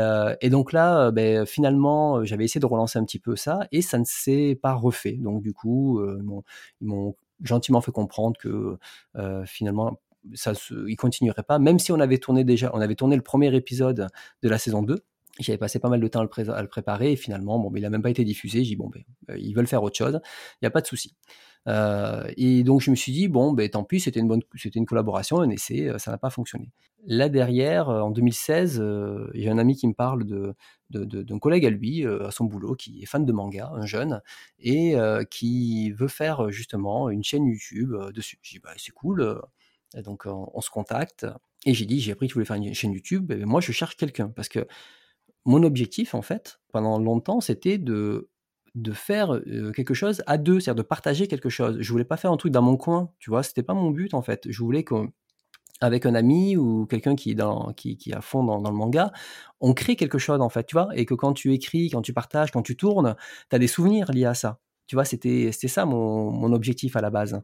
[0.42, 4.00] et, donc là, ben, finalement, j'avais essayé de relancer un petit peu ça et ça
[4.00, 5.18] ne s'est pas refait.
[5.20, 6.02] Donc du coup,
[6.82, 8.78] ils m'ont gentiment fait comprendre que
[9.46, 10.00] finalement,
[10.34, 10.54] ça
[10.88, 14.08] il continuerait pas, même si on avait tourné déjà, on avait tourné le premier épisode
[14.44, 15.04] de la saison 2.
[15.40, 18.02] J'avais passé pas mal de temps à le, préparer et finalement, bon, il a même
[18.02, 18.60] pas été diffusé.
[18.60, 20.20] J'ai dit, bon, ben, euh, ils veulent faire autre chose,
[20.56, 21.16] il n'y a pas de souci.
[21.68, 24.80] Euh, et donc, je me suis dit, bon, ben, tant pis, c'était une bonne, c'était
[24.80, 26.72] une collaboration, un essai, euh, ça n'a pas fonctionné.
[27.06, 28.84] Là derrière, en 2016,
[29.34, 30.54] il y a un ami qui me parle de,
[30.92, 34.22] d'un collègue à lui, à son boulot, qui est fan de manga, un jeune,
[34.60, 34.94] et
[35.32, 38.38] qui veut faire justement une chaîne YouTube dessus.
[38.44, 39.42] J'ai dit, bah, c'est cool,
[39.98, 41.26] donc on, se contacte
[41.66, 43.72] et j'ai dit, j'ai appris que tu voulais faire une chaîne YouTube, et moi je
[43.72, 44.68] cherche quelqu'un parce que
[45.46, 48.30] mon objectif en fait, pendant longtemps, c'était de
[48.76, 49.42] de faire
[49.76, 51.78] quelque chose à deux, c'est-à-dire de partager quelque chose.
[51.82, 54.14] Je voulais pas faire un truc dans mon coin, tu vois, c'était pas mon but
[54.14, 54.50] en fait.
[54.50, 58.78] Je voulais qu'avec un ami ou quelqu'un qui est qui, à fond dans, dans, le
[58.78, 59.12] manga,
[59.60, 62.14] on crée quelque chose en fait, tu vois, et que quand tu écris, quand tu
[62.14, 63.16] partages, quand tu tournes,
[63.50, 64.60] tu as des souvenirs liés à ça.
[64.92, 67.42] Tu vois, c'était ça mon, mon, objectif à la base.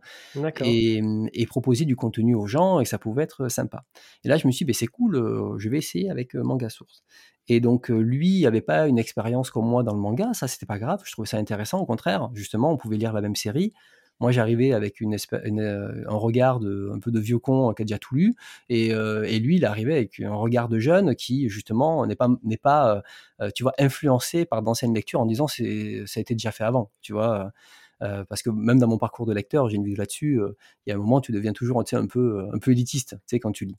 [0.66, 1.00] Et,
[1.32, 3.86] et, proposer du contenu aux gens et que ça pouvait être sympa.
[4.26, 6.44] Et là, je me suis dit, ben, c'est cool, euh, je vais essayer avec euh,
[6.44, 7.06] Manga Source.
[7.48, 10.66] Et donc, euh, lui n'avait pas une expérience comme moi dans le manga, ça, c'était
[10.66, 12.32] pas grave, je trouvais ça intéressant, au contraire.
[12.34, 13.72] Justement, on pouvait lire la même série,
[14.20, 18.00] moi, j'arrivais avec euh, un regard de, un peu de vieux con qui a déjà
[18.00, 18.36] tout lu,
[18.70, 22.30] et, euh, et, lui, il arrivait avec un regard de jeune qui, justement, n'est pas,
[22.44, 23.04] n'est pas
[23.42, 26.64] euh, tu vois, influencé par d'anciennes lectures en disant c'est, ça a été déjà fait
[26.64, 27.52] avant, tu vois.
[28.00, 30.40] Parce que même dans mon parcours de lecteur, j'ai une vidéo là-dessus,
[30.86, 33.40] il y a un moment, tu deviens toujours un peu, un peu élitiste, tu sais,
[33.40, 33.78] quand tu lis.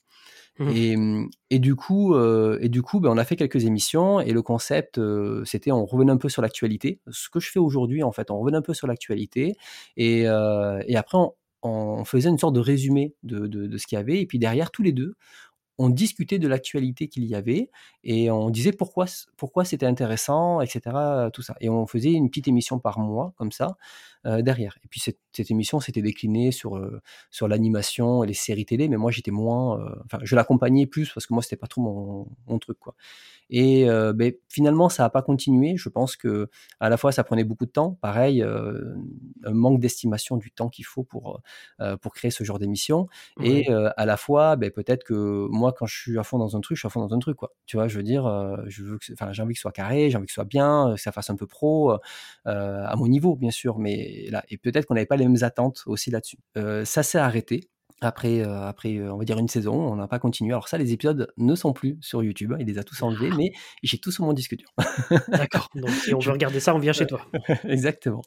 [0.59, 0.69] Mmh.
[0.71, 4.21] Et, mmh, et, du coup, euh, et du coup ben, on a fait quelques émissions
[4.21, 7.01] et le concept, euh, c'était on revenait un peu sur l'actualité.
[7.11, 9.55] Ce que je fais aujourd'hui, en fait, on revenait un peu sur l'actualité
[9.97, 11.33] et, euh, et après, on,
[11.63, 14.21] on, faisait une sorte de résumé de, de, de ce qu'il y avait.
[14.21, 15.15] Et puis derrière, tous les deux,
[15.79, 17.71] on discutait de l'actualité qu'il y avait
[18.05, 19.07] et on disait pourquoi
[19.37, 20.81] pourquoi c'était intéressant, etc.
[21.33, 21.55] Tout ça.
[21.61, 23.77] Et on faisait une petite émission par mois comme ça
[24.27, 24.77] euh, derrière.
[24.85, 25.17] Et puis cette,
[25.51, 27.01] émission s'était déclinée sur euh,
[27.31, 31.13] sur l'animation et les séries télé, mais moi j'étais moins, euh, enfin je l'accompagnais plus
[31.13, 32.97] parce que moi c'était pas trop mon, mon truc quoi.
[33.51, 35.79] Et ben, finalement, ça n'a pas continué.
[35.79, 36.51] Je pense que
[36.81, 37.97] à la fois, ça prenait beaucoup de temps.
[38.03, 41.41] Pareil, un manque d'estimation du temps qu'il faut pour,
[42.03, 43.09] pour créer ce genre d'émission.
[43.43, 46.61] Et à la fois, ben, peut-être que moi, quand je suis à fond dans un
[46.61, 47.37] truc, je suis à fond dans un truc.
[47.37, 47.53] Quoi.
[47.67, 48.25] Tu vois, je veux dire,
[48.67, 50.93] je veux enfin, j'ai envie que ce soit carré, j'ai envie que ce soit bien,
[50.95, 51.97] que ça fasse un peu pro,
[52.45, 53.79] à mon niveau, bien sûr.
[53.79, 56.39] Mais là, et peut-être qu'on n'avait pas les mêmes attentes aussi là-dessus.
[56.85, 57.69] ça s'est arrêté
[58.01, 60.53] après, euh, après euh, on va dire une saison, on n'a pas continué.
[60.53, 63.53] Alors ça, les épisodes ne sont plus sur YouTube, il les a tous enlevés, mais
[63.83, 64.73] j'ai tout sur mon disque dur.
[65.29, 67.21] D'accord, donc si on veut regarder ça, on vient chez toi.
[67.65, 68.23] Exactement.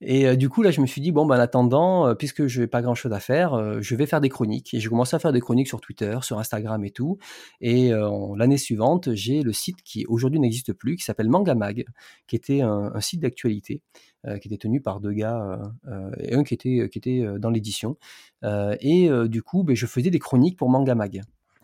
[0.00, 2.62] Et euh, du coup, là, je me suis dit, bon, ben, en attendant, puisque je
[2.62, 4.74] n'ai pas grand-chose à faire, je vais faire des chroniques.
[4.74, 7.18] Et j'ai commencé à faire des chroniques sur Twitter, sur Instagram et tout.
[7.60, 7.90] Et
[8.36, 11.84] l'année suivante, j'ai le site qui aujourd'hui n'existe plus, qui s'appelle Mangamag,
[12.26, 13.82] qui était un site d'actualité.
[14.26, 17.24] Euh, qui était tenu par deux gars, euh, euh, et un qui était, qui était
[17.38, 17.96] dans l'édition.
[18.42, 21.22] et du coup, ben, je faisais des chroniques pour Manga Mag.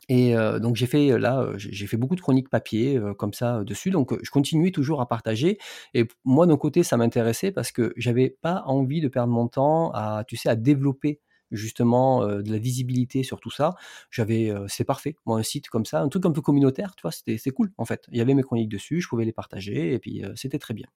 [0.08, 3.90] Et donc j'ai fait là, j'ai fait beaucoup de chroniques papier comme ça dessus.
[3.90, 5.58] Donc je continuais toujours à partager.
[5.94, 9.90] Et moi d'un côté, ça m'intéressait parce que j'avais pas envie de perdre mon temps
[9.92, 11.20] à, tu sais, à développer
[11.52, 13.74] justement de la visibilité sur tout ça.
[14.10, 15.14] J'avais, c'est parfait.
[15.24, 17.72] Moi un site comme ça, un truc un peu communautaire, tu vois, c'était c'est cool
[17.78, 18.06] en fait.
[18.10, 20.88] Il y avait mes chroniques dessus, je pouvais les partager et puis c'était très bien.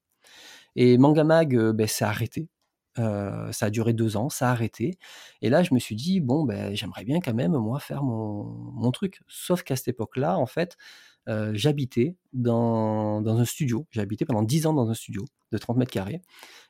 [0.77, 2.49] Et Mangamag, Mag, ben, ça a arrêté.
[2.97, 4.99] ça a duré deux ans, ça a arrêté.
[5.43, 8.45] Et là, je me suis dit, bon, ben, j'aimerais bien quand même, moi, faire mon,
[8.45, 9.21] mon truc.
[9.29, 10.77] Sauf qu'à cette époque-là, en fait,
[11.27, 13.87] j'habitais dans, dans, un studio.
[13.91, 16.23] J'ai habité pendant dix ans dans un studio de 30 mètres carrés.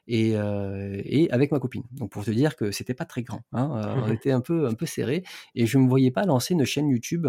[0.06, 1.82] Et, et, avec ma copine.
[1.92, 4.74] Donc pour te dire que c'était pas très grand, hein, on était un peu un
[4.74, 5.24] peu serré
[5.54, 7.26] et je me voyais pas lancer une chaîne YouTube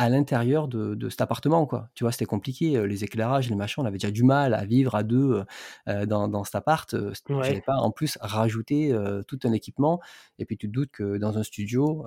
[0.00, 1.90] à l'intérieur de, cet appartement, quoi.
[1.94, 2.74] Tu vois, c'était compliqué.
[2.74, 5.44] Euh, les éclairages, les machins, on avait déjà du mal à vivre à deux euh,
[5.88, 6.90] euh, dans, dans, cet appart.
[6.90, 8.96] Je n'allais pas en plus rajouter
[9.28, 10.00] tout un équipement.
[10.38, 12.06] Et puis tu te doutes que dans un studio,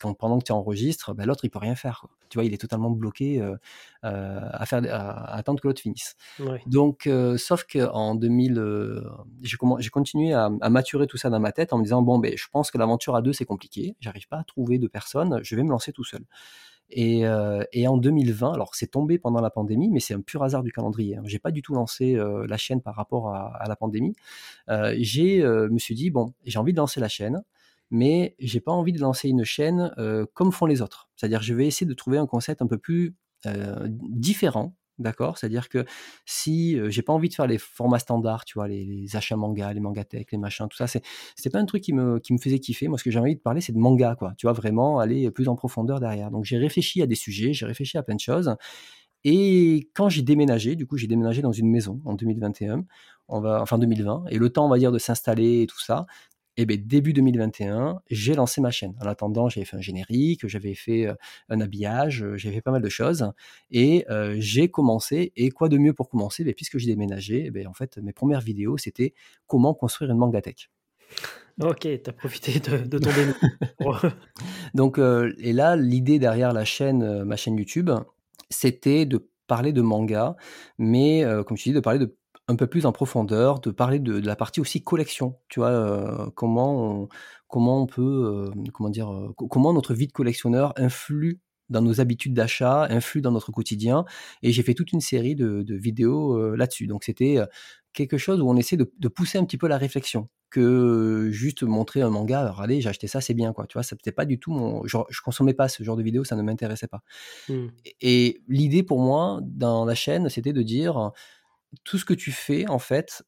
[0.00, 1.98] quand, pendant que tu enregistres, ben, l'autre il peut rien faire.
[2.00, 2.10] Quoi.
[2.28, 3.42] Tu vois, il est totalement bloqué
[4.02, 6.14] à, faire, à, attendre que l'autre finisse.
[6.66, 7.08] Donc,
[7.38, 9.02] sauf qu'en 2000,
[9.42, 12.34] j'ai continué à, à, maturer tout ça dans ma tête en me disant bon, ben,
[12.36, 13.96] je pense que l'aventure à deux c'est compliqué.
[13.98, 15.40] J'arrive pas à trouver de personnes.
[15.42, 16.22] Je vais me lancer tout seul.
[16.96, 20.62] Euh, et, en 2020, alors c'est tombé pendant la pandémie, mais c'est un pur hasard
[20.62, 21.16] du calendrier.
[21.16, 21.22] Hein.
[21.24, 24.14] J'ai pas du tout lancé euh, la chaîne par rapport à, la pandémie.
[24.68, 27.42] Euh, j'ai me suis dit bon, j'ai envie de lancer la chaîne,
[27.90, 29.92] mais j'ai pas envie de lancer une chaîne
[30.34, 31.08] comme font les autres.
[31.16, 33.14] C'est-à-dire, je vais essayer de trouver un concept un peu plus
[33.44, 35.36] différent D'accord?
[35.36, 35.84] C'est-à-dire que
[36.24, 39.80] si j'ai pas envie de faire les formats standards, tu vois, les, achats manga, les
[39.80, 41.02] mangatech, les machins, tout ça, c'est
[41.36, 42.88] c'est pas un truc qui me, qui me faisait kiffer.
[42.88, 44.34] Moi, ce que j'ai envie de parler, c'est de manga, quoi.
[44.38, 46.30] Tu vois, vraiment aller plus en profondeur derrière.
[46.30, 48.56] Donc, j'ai réfléchi à des sujets, j'ai réfléchi à plein de choses.
[49.24, 52.84] Et quand j'ai déménagé, du coup, j'ai déménagé dans une maison en 2021,
[53.28, 56.06] on va, enfin 2020, et le temps, on va dire, de s'installer et tout ça,
[56.56, 58.94] et bien, début 2021, j'ai lancé ma chaîne.
[59.00, 61.14] En attendant, j'avais fait un générique, j'avais fait euh,
[61.50, 63.30] un habillage, euh, j'avais fait pas mal de choses.
[63.70, 66.44] Et euh, j'ai commencé, et quoi de mieux pour commencer?
[66.44, 69.12] Ben, Puisque j'ai déménagé, eh ben, en fait, mes premières vidéos, c'était
[69.46, 70.70] comment construire une mangatech.
[71.60, 74.10] Ok, tu as profité de, ton déménagement.
[74.74, 77.90] Donc, et là, l'idée derrière la chaîne, ma chaîne YouTube,
[78.50, 80.36] c'était de parler de manga,
[80.78, 82.14] mais comme tu dis, de parler de
[82.48, 85.38] un peu plus en profondeur, de parler de, la partie aussi collection.
[85.48, 87.08] Tu vois, euh, comment on,
[87.48, 92.00] comment on peut, euh, comment dire, euh, comment notre vie de collectionneur influe dans nos
[92.00, 94.04] habitudes d'achat, influe dans notre quotidien.
[94.42, 96.86] Et j'ai fait toute une série de, vidéos là-dessus.
[96.86, 97.38] Donc c'était
[97.92, 102.02] quelque chose où on essaie de, pousser un petit peu la réflexion que juste montrer
[102.02, 103.66] un manga, alors allez, j'ai acheté ça, c'est bien, quoi.
[103.66, 104.86] Tu vois, ça n'était pas du tout mon.
[104.86, 107.02] Genre, je consommais pas ce genre de vidéos, ça ne m'intéressait pas.
[107.48, 107.66] Mmh.
[108.00, 111.10] Et, l'idée pour moi, dans la chaîne, c'était de dire
[111.84, 113.22] tout ce que tu fais, en fait,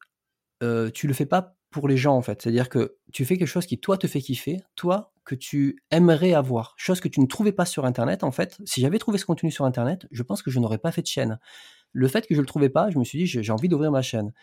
[0.63, 2.41] euh, tu le fais pas pour les gens, en fait.
[2.41, 6.33] C'est-à-dire que tu fais quelque chose qui, toi, te fait kiffer, toi, que tu aimerais
[6.33, 6.73] avoir.
[6.77, 8.57] Chose que tu ne trouvais pas sur Internet, en fait.
[8.65, 11.07] Si j'avais trouvé ce contenu sur Internet, je pense que je n'aurais pas fait de
[11.07, 11.39] chaîne.
[11.91, 13.91] Le fait que je ne le trouvais pas, je me suis dit, j'ai envie d'ouvrir
[13.91, 14.33] ma chaîne.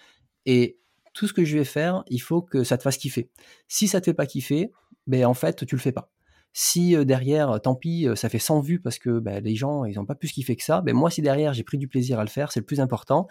[0.45, 0.79] Et
[1.13, 3.31] tout ce que je vais faire, il faut que ça te fasse kiffer.
[3.69, 4.71] Si ça te fait pas kiffer,
[5.07, 6.13] ben en fait, tu le fais pas.
[6.53, 10.07] Si derrière, tant pis, ça fait 100 vues parce que ben, les gens, ils n'ont
[10.07, 12.31] pas plus kiffé que ça, ben moi, si derrière, j'ai pris du plaisir à le
[12.31, 13.27] faire, c'est le plus important.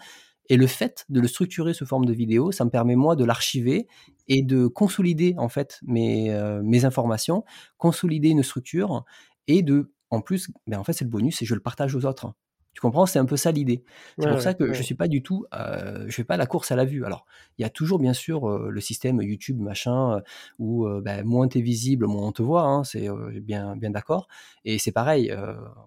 [0.48, 3.24] Et le fait de le structurer sous forme de vidéo, ça me permet moi de
[3.24, 3.86] l'archiver
[4.28, 7.44] et de consolider en fait mes, euh, mes informations,
[7.78, 9.04] consolider une structure
[9.48, 12.04] et de, en plus, ben en fait c'est le bonus et je le partage aux
[12.04, 12.34] autres.
[12.76, 13.06] Tu comprends?
[13.06, 13.84] C'est un peu ça l'idée.
[14.18, 16.70] C'est pour ça que je suis pas du tout, euh, je fais pas la course
[16.72, 17.06] à la vue.
[17.06, 17.24] Alors,
[17.56, 20.20] il y a toujours bien sûr euh, le système YouTube machin euh,
[20.58, 22.64] où ben, moins t'es visible, moins on te voit.
[22.64, 23.08] Hein, c'est
[23.40, 24.28] bien bien d'accord.
[24.66, 25.34] Et c'est pareil.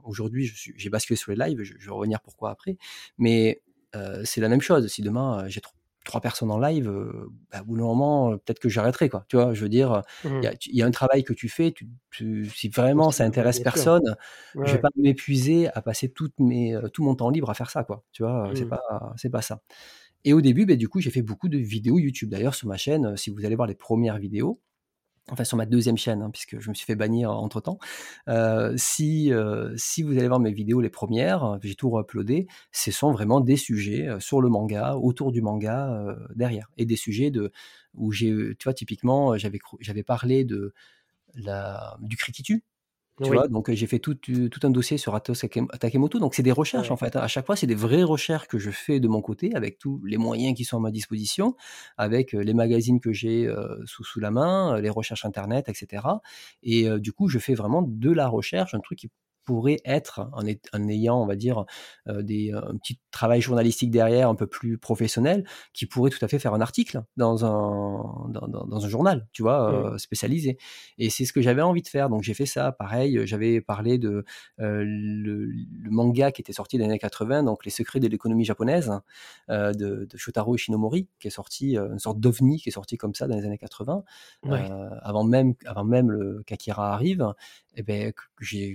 [0.04, 1.62] Aujourd'hui, j'ai basculé sur les lives.
[1.62, 2.76] Je, je, vais revenir pourquoi après.
[3.20, 3.62] Mais
[4.24, 4.88] c'est la même chose.
[4.88, 5.74] Si demain j'ai trop
[6.10, 9.26] trois personnes en live, euh, bah, au bout d'un moment, euh, peut-être que j'arrêterai, quoi.
[9.28, 10.42] Tu vois, je veux dire, il mmh.
[10.72, 11.74] y, a un travail que tu fais,
[12.10, 14.16] tu, si vraiment ça intéresse personne,
[14.56, 17.70] je vais pas m'épuiser à passer toutes mes, euh, tout mon temps libre à faire
[17.70, 18.04] ça, quoi.
[18.12, 18.70] Tu vois, c'est mmh.
[18.70, 19.62] pas, c'est pas ça.
[20.26, 22.30] Et au début, bah, du coup, j'ai fait beaucoup de vidéos YouTube.
[22.30, 24.60] D'ailleurs, sur ma chaîne, si vous allez voir les premières vidéos,
[25.32, 27.80] enfin sur ma deuxième chaîne, hein, puisque je me suis fait bannir entre temps.
[28.28, 32.92] Euh, si, euh, si vous allez voir mes vidéos, les premières, j'ai tout uploadé, ce
[32.92, 37.32] sont vraiment des sujets euh, sur le manga, autour du manga derrière, et des sujets
[37.32, 37.52] de
[37.94, 38.30] où j'ai,
[38.60, 40.74] tu vois, typiquement, j'avais j'avais parlé de
[41.36, 42.64] la du Krikitu,
[43.24, 45.46] tu vois, donc j'ai fait tout, tout, un dossier sur Atos
[45.80, 46.20] Takemoto.
[46.20, 47.16] Donc c'est des recherches en fait.
[47.16, 50.02] À chaque fois, c'est des vraies recherches que je fais de mon côté avec tous
[50.06, 51.56] les moyens qui sont à ma disposition,
[51.98, 53.52] avec les magazines que j'ai
[53.86, 56.04] sous, sous la main, les recherches internet, etc.
[56.64, 59.10] Et du coup, je fais vraiment de la recherche, un truc qui
[59.50, 61.66] pourrait être, en, en, ayant, on va dire,
[62.08, 65.44] euh, des, un petit travail journalistique derrière, un peu plus professionnel,
[65.74, 69.42] qui pourrait tout à fait faire un article dans un, dans, dans, un journal, tu
[69.42, 70.60] vois, euh, spécialisé.
[71.00, 72.12] Et c'est ce que j'avais envie de faire.
[72.12, 72.72] Donc j'ai fait ça.
[72.72, 74.24] Pareil, j'avais parlé de
[74.60, 75.50] le,
[75.90, 78.92] manga qui était sorti dans les années 80, donc Les secrets de l'économie japonaise,
[79.50, 83.28] de, de, Shotaro Ishinomori, qui est sorti, une sorte d'ovni qui est sorti comme ça
[83.28, 84.04] dans les années 80,
[85.02, 87.34] avant, même, avant même le qu'Akira arrive.
[87.80, 88.12] Et ben,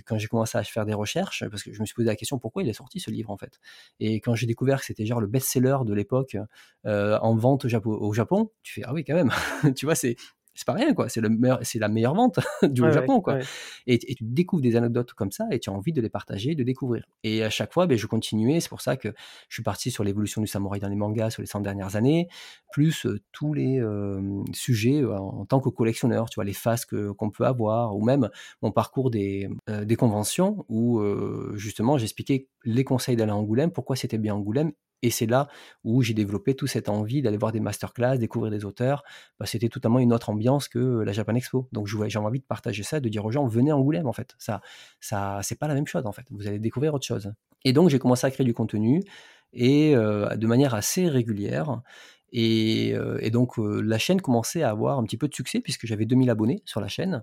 [0.06, 2.38] quand j'ai commencé à faire des recherches, parce que je me suis posé la question
[2.38, 3.60] pourquoi il est sorti ce livre en fait?
[4.00, 6.38] Et quand j'ai découvert que c'était genre le best-seller de l'époque
[6.86, 9.30] euh, en vente au Japon, tu fais ah oui quand même,
[9.76, 10.16] tu vois c'est
[10.54, 11.08] c'est pas rien quoi.
[11.08, 11.28] C'est le
[11.62, 13.38] c'est la meilleure vente du Japon quoi.
[13.86, 16.62] et, tu découvres des anecdotes comme ça et tu as envie de les partager de
[16.62, 17.04] découvrir.
[17.22, 18.60] Et à chaque fois ben, je continuais.
[18.60, 19.08] C'est pour ça que
[19.48, 22.28] je suis parti sur l'évolution du samouraï dans les mangas sur les 100 dernières années
[22.72, 26.84] plus euh, tous les euh, sujets euh, en, tant que collectionneur tu vois les faces
[26.86, 28.28] qu'on peut avoir ou même
[28.62, 31.02] mon parcours des, des conventions où
[31.54, 34.72] justement j'expliquais les conseils d'aller à Angoulême pourquoi c'était bien Angoulême
[35.04, 35.48] et c'est là
[35.84, 39.04] où j'ai développé toute cette envie d'aller voir des masterclass, découvrir des auteurs.
[39.38, 41.68] Bah, c'était totalement une autre ambiance que la Japan Expo.
[41.72, 44.34] Donc j'ai envie de partager ça, de dire aux gens venez en Angoulême en fait.
[44.38, 44.62] Ça,
[45.00, 46.24] ça, c'est pas la même chose en fait.
[46.30, 47.34] Vous allez découvrir autre chose.
[47.64, 49.02] Et donc j'ai commencé à créer du contenu
[49.52, 51.82] et euh, de manière assez régulière.
[52.32, 55.86] Et, euh, donc euh, la chaîne commençait à avoir un petit peu de succès puisque
[55.86, 57.22] j'avais 2000 abonnés sur la chaîne.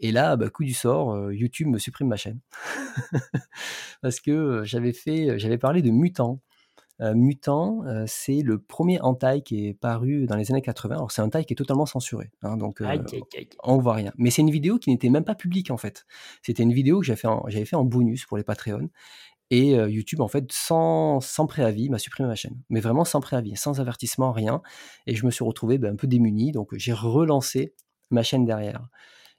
[0.00, 2.40] Et là, bah, coup du sort, YouTube me supprime ma chaîne
[4.02, 4.92] parce que j'avais
[5.38, 6.40] j'avais parlé de mutants.
[7.00, 10.96] Euh, Mutant, euh, c'est le premier hentai qui est paru dans les années 80.
[10.96, 12.98] Alors c'est un hentai qui est totalement censuré, hein, donc euh,
[13.62, 14.12] on voit rien.
[14.18, 16.06] Mais c'est une vidéo qui n'était même pas publique en fait.
[16.42, 18.90] C'était une vidéo que j'avais fait, en, fait en bonus pour les Patreons.
[19.52, 22.56] Et YouTube, en fait, sans, sans préavis, m'a supprimé ma chaîne.
[22.68, 24.62] Mais vraiment sans préavis, sans avertissement, rien.
[25.08, 26.52] Et je me suis retrouvé ben, un peu démuni.
[26.52, 27.74] Donc j'ai relancé
[28.10, 28.88] ma chaîne derrière.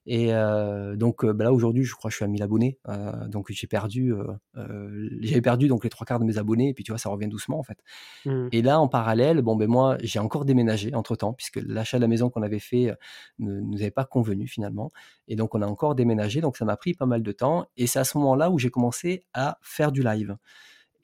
[0.08, 2.80] Et euh, donc bah là aujourd'hui, je crois que je suis à 1000 abonnés.
[2.90, 6.70] Euh, donc j'ai perdu, euh, j'avais perdu donc les trois quarts de mes abonnés.
[6.70, 7.78] Et puis tu vois, ça revient doucement en fait.
[8.26, 8.48] Mmh.
[8.52, 12.02] Et là, en parallèle, bon ben moi, j'ai encore déménagé entre temps puisque l'achat de
[12.02, 12.94] la maison qu'on avait fait
[13.40, 14.92] ne nous avait pas convenu finalement.
[15.28, 16.42] Et donc on a encore déménagé.
[16.42, 17.68] Donc ça m'a pris pas mal de temps.
[17.78, 20.36] Et c'est à ce moment-là où j'ai commencé à faire du live.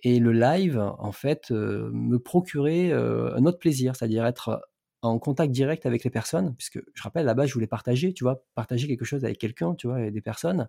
[0.04, 4.62] Et le live, en fait, me procurait un autre plaisir, c'est-à-dire être
[5.02, 8.44] en contact direct avec les personnes, puisque je rappelle, là-bas, je voulais partager, tu vois,
[8.56, 10.68] partager quelque chose avec quelqu'un, tu vois, avec des personnes.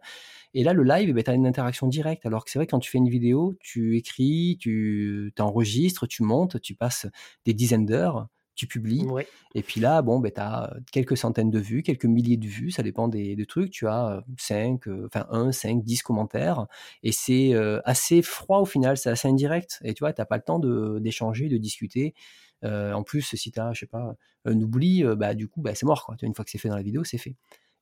[0.54, 2.26] Et là, le live, eh ben, tu as une interaction directe.
[2.26, 6.60] Alors que c'est vrai, quand tu fais une vidéo, tu écris, tu t'enregistres, tu montes,
[6.60, 7.06] tu passes
[7.46, 9.06] des dizaines d'heures, tu publies.
[9.54, 12.70] Et puis là, bon, ben, tu as quelques centaines de vues, quelques milliers de vues,
[12.70, 13.70] ça dépend des, trucs.
[13.70, 16.66] Tu as 5, enfin 1, 5, 10 commentaires.
[17.02, 19.78] Et c'est assez froid au final, c'est assez indirect.
[19.84, 22.14] Et tu vois, tu n'as pas le temps d'échanger, de discuter.
[22.64, 24.14] Euh, en plus, si tu as, je sais pas,
[24.44, 26.04] un oubli, euh, bah, du coup, bah, c'est mort.
[26.04, 26.16] Quoi.
[26.22, 27.36] Une fois que c'est fait dans la vidéo, c'est fait.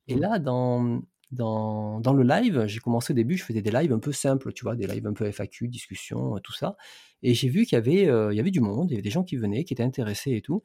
[0.07, 0.19] Et mmh.
[0.19, 1.01] là, dans,
[1.31, 4.53] dans, dans le live, j'ai commencé au début, je faisais des lives un peu simples,
[4.53, 6.77] tu vois, des lives un peu FAQ, discussion, tout ça.
[7.23, 9.01] Et j'ai vu qu'il y, avait, euh, il y avait du monde, il y avait
[9.01, 10.61] des gens qui venaient, qui étaient intéressés et tout.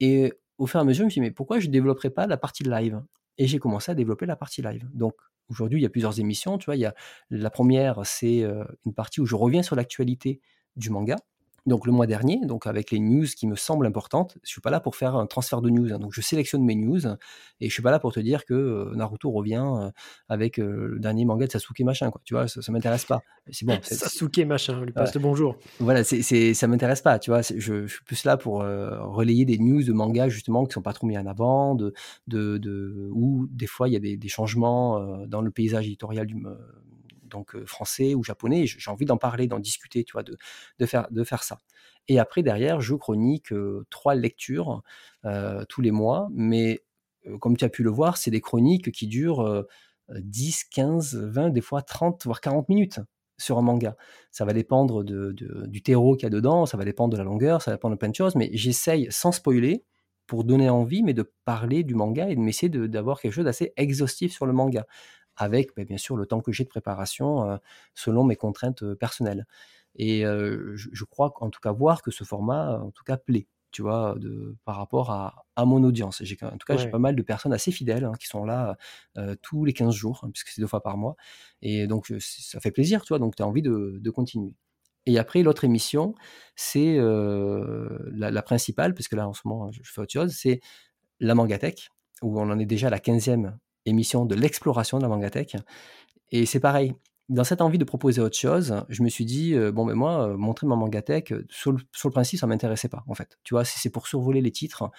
[0.00, 2.10] Et au fur et à mesure, je me suis dit, mais pourquoi je ne développerais
[2.10, 3.02] pas la partie live?
[3.38, 4.88] Et j'ai commencé à développer la partie live.
[4.92, 5.14] Donc,
[5.48, 6.76] aujourd'hui, il y a plusieurs émissions, tu vois.
[6.76, 6.94] Il y a,
[7.30, 8.44] la première, c'est
[8.84, 10.40] une partie où je reviens sur l'actualité
[10.76, 11.16] du manga
[11.66, 14.36] donc le mois dernier, donc avec les news qui me semblent importantes.
[14.42, 15.98] Je suis pas là pour faire un transfert de news, hein.
[15.98, 17.00] donc je sélectionne mes news
[17.60, 19.90] et je suis pas là pour te dire que euh, Naruto revient euh,
[20.28, 22.20] avec euh, le dernier manga de Sasuke machin quoi.
[22.24, 23.22] Tu vois, ça, ça m'intéresse pas.
[23.50, 23.78] C'est bon.
[23.82, 25.56] Sasuke machin, lui passe le bonjour.
[25.80, 27.18] Voilà, c'est, c'est ça m'intéresse pas.
[27.18, 30.72] Tu vois, je, je, suis plus là pour relayer des news de manga justement qui
[30.72, 31.94] sont pas trop mis en avant, de,
[32.26, 36.26] de, de ou des fois il y a des, des changements dans le paysage éditorial
[36.26, 36.36] du
[37.34, 38.66] donc français ou japonais.
[38.66, 41.60] J'ai envie d'en parler, d'en discuter, tu vois, de, faire, ça.
[42.08, 43.52] Et après, derrière, je chronique
[43.90, 44.82] trois lectures
[45.68, 46.82] tous les mois, mais
[47.40, 49.66] comme tu as pu le voir, c'est des chroniques qui durent
[50.10, 53.00] 10, 15, 20, des fois 30, voire 40 minutes
[53.38, 53.96] sur un manga.
[54.30, 57.62] Ça va dépendre du terreau qu'il y a dedans, ça va dépendre de la longueur,
[57.62, 59.84] ça va dépendre de plein de choses, mais j'essaye sans spoiler
[60.26, 63.72] pour donner envie, mais de parler du manga et de m'essayer d'avoir quelque chose d'assez
[63.76, 64.86] exhaustif sur le manga,
[65.36, 67.58] avec ben, bien sûr le temps que j'ai de préparation
[67.94, 69.46] selon mes contraintes personnelles.
[69.96, 73.46] Et je, je, crois en tout cas voir que ce format, en tout cas, plaît
[73.74, 76.22] tu vois, de, par rapport à, à mon audience.
[76.22, 78.76] J'ai, en tout cas, j'ai pas mal de personnes assez fidèles hein, qui sont là
[79.18, 81.16] euh, tous les 15 jours, hein, puisque c'est deux fois par mois.
[81.60, 84.52] Et donc, ça fait plaisir, tu vois, donc tu as envie de, de, continuer.
[85.06, 86.14] Et après, l'autre émission,
[86.54, 90.60] c'est euh, la, la, principale, puisque là, en ce moment, je fais autre chose, c'est
[91.18, 91.90] la Mangatech,
[92.22, 93.56] où on en est déjà à la 15e
[93.86, 95.56] émission de l'exploration de la Mangatech.
[96.30, 96.94] Et c'est pareil,
[97.28, 100.28] dans cette envie de proposer autre chose, je me suis dit, euh, bon, mais moi,
[100.28, 103.38] euh, montrer ma mangatech, euh, sur le, sur le principe, ça m'intéressait pas, en fait.
[103.44, 104.90] Tu vois, si c'est pour survoler les titres,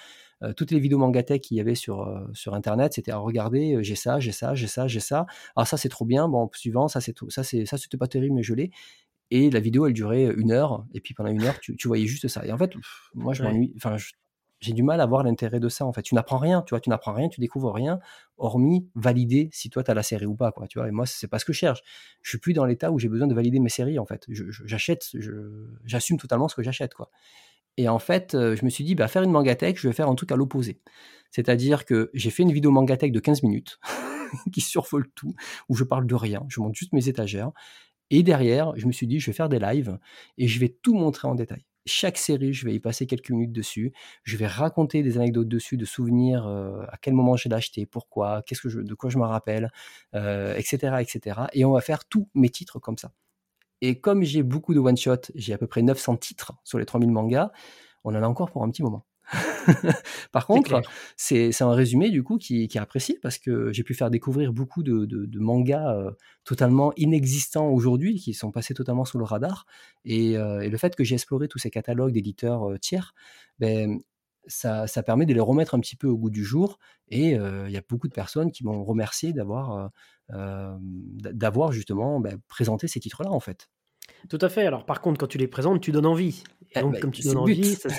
[0.57, 4.19] toutes les vidéos mangatech qu'il y avait sur, sur Internet, c'était à regarder, j'ai ça,
[4.19, 5.25] j'ai ça, j'ai ça, j'ai ça.
[5.55, 6.27] Ah, ça, c'est trop bien.
[6.27, 7.29] Bon, suivant, ça, c'est tout.
[7.29, 8.69] Ça, c'est, ça, c'était pas terrible, mais je l'ai.
[9.31, 10.85] Et la vidéo, elle durait une heure.
[10.93, 12.45] Et puis pendant une heure, tu, tu voyais juste ça.
[12.45, 12.73] Et en fait,
[13.15, 13.73] moi, je m'ennuie.
[13.77, 13.95] Enfin,
[14.65, 15.91] j'ai du mal à voir l'intérêt de ça en.
[15.91, 17.99] Tu n'apprends rien, tu vois, tu n'apprends rien, tu découvres rien,
[18.37, 20.87] hormis valider si toi tu as la série ou pas, tu vois.
[20.87, 21.81] Et moi, c'est pas ce que je cherche.
[22.21, 24.25] Je suis plus dans l'état où j'ai besoin de valider mes séries en fait.
[24.27, 25.11] J'achète,
[25.85, 26.93] j'assume totalement ce que j'achète.
[27.77, 30.07] Et en fait, euh, je me suis dit, bah, faire une mangatech, je vais faire
[30.07, 30.79] un truc à l'opposé.
[31.31, 33.79] C'est-à-dire que j'ai fait une vidéo mangatech de 15 minutes
[34.53, 35.35] qui survole tout,
[35.69, 37.51] où je parle de rien, je montre juste mes étagères.
[38.11, 39.99] Et derrière, je me suis dit, je vais faire des lives
[40.37, 43.51] et je vais tout montrer en détail chaque série, je vais y passer quelques minutes
[43.51, 43.93] dessus.
[44.23, 48.41] Je vais raconter des anecdotes dessus, de souvenirs, euh, à quel moment j'ai acheté, pourquoi,
[48.43, 49.71] qu'est-ce que je, de quoi je me rappelle,
[50.13, 51.41] etc., euh, etc.
[51.53, 53.11] Et on va faire tous mes titres comme ça.
[53.81, 57.11] Et comme j'ai beaucoup de one-shot, j'ai à peu près 900 titres sur les 3000
[57.11, 57.51] mangas,
[58.03, 59.05] on en a encore pour un petit moment.
[60.31, 60.81] Par contre,
[61.17, 64.83] c'est un résumé du coup qui, est apprécié parce que j'ai pu faire découvrir beaucoup
[64.83, 66.11] de, mangas euh,
[66.43, 69.65] totalement inexistants aujourd'hui qui sont passés totalement sous le radar.
[70.03, 73.13] Et, euh, le fait que j'ai exploré tous ces catalogues d'éditeurs euh, tiers,
[73.59, 73.99] ben,
[74.47, 76.77] ça, permet de les remettre un petit peu au goût du jour.
[77.09, 79.89] Et il y a beaucoup de personnes qui m'ont remercié d'avoir
[80.29, 83.69] d'avoir justement ben, présenté ces titres-là en fait.
[84.29, 84.65] Tout à fait.
[84.65, 86.43] Alors, par contre, quand tu les présentes, tu donnes envie.
[86.75, 87.89] Et eh donc, ben, comme tu donnes envie, ça,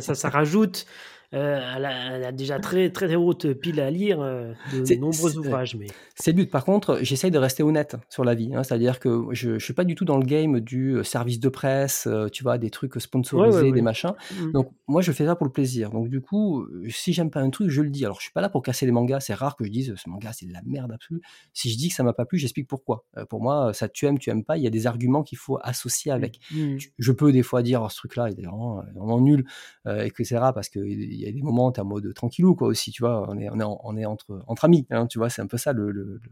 [0.00, 0.86] ça, ça, rajoute
[1.34, 1.84] euh, elle,
[2.24, 5.76] a, déjà très, très, haute pile à lire euh, de nombreux ouvrages.
[5.76, 5.86] Mais...
[6.14, 6.50] C'est le but.
[6.50, 8.54] Par contre, j'essaye de rester honnête sur la vie.
[8.54, 8.62] Hein.
[8.62, 11.48] C'est-à-dire que je ne suis pas du tout dans le game du euh, service de
[11.48, 14.14] presse, tu vois, des trucs sponsorisés, des machins.
[14.32, 14.52] Mmh.
[14.52, 15.90] Donc, moi, je fais ça pour le plaisir.
[15.90, 18.04] Donc, du coup, si j'aime pas un truc, je le dis.
[18.04, 19.20] Alors, je suis pas là pour casser les mangas.
[19.20, 21.20] C'est rare que je dise ce manga, c'est de la merde absolue.
[21.52, 23.04] Si je dis que ça m'a pas plu, j'explique pourquoi.
[23.28, 24.56] pour moi, ça tu aimes, tu aimes pas.
[24.56, 26.38] Il y a des arguments qu'il faut associer avec.
[26.52, 26.76] Mmh.
[26.98, 29.44] Je peux des fois dire oh, ce truc-là, il est vraiment, vraiment nul,
[29.86, 30.38] etc.
[30.54, 30.80] Parce que
[31.16, 33.38] il y a des moments, tu es en mode tranquillou, quoi, aussi, tu vois, on
[33.38, 35.72] est, on est, on est entre, entre amis, hein, tu vois, c'est un peu ça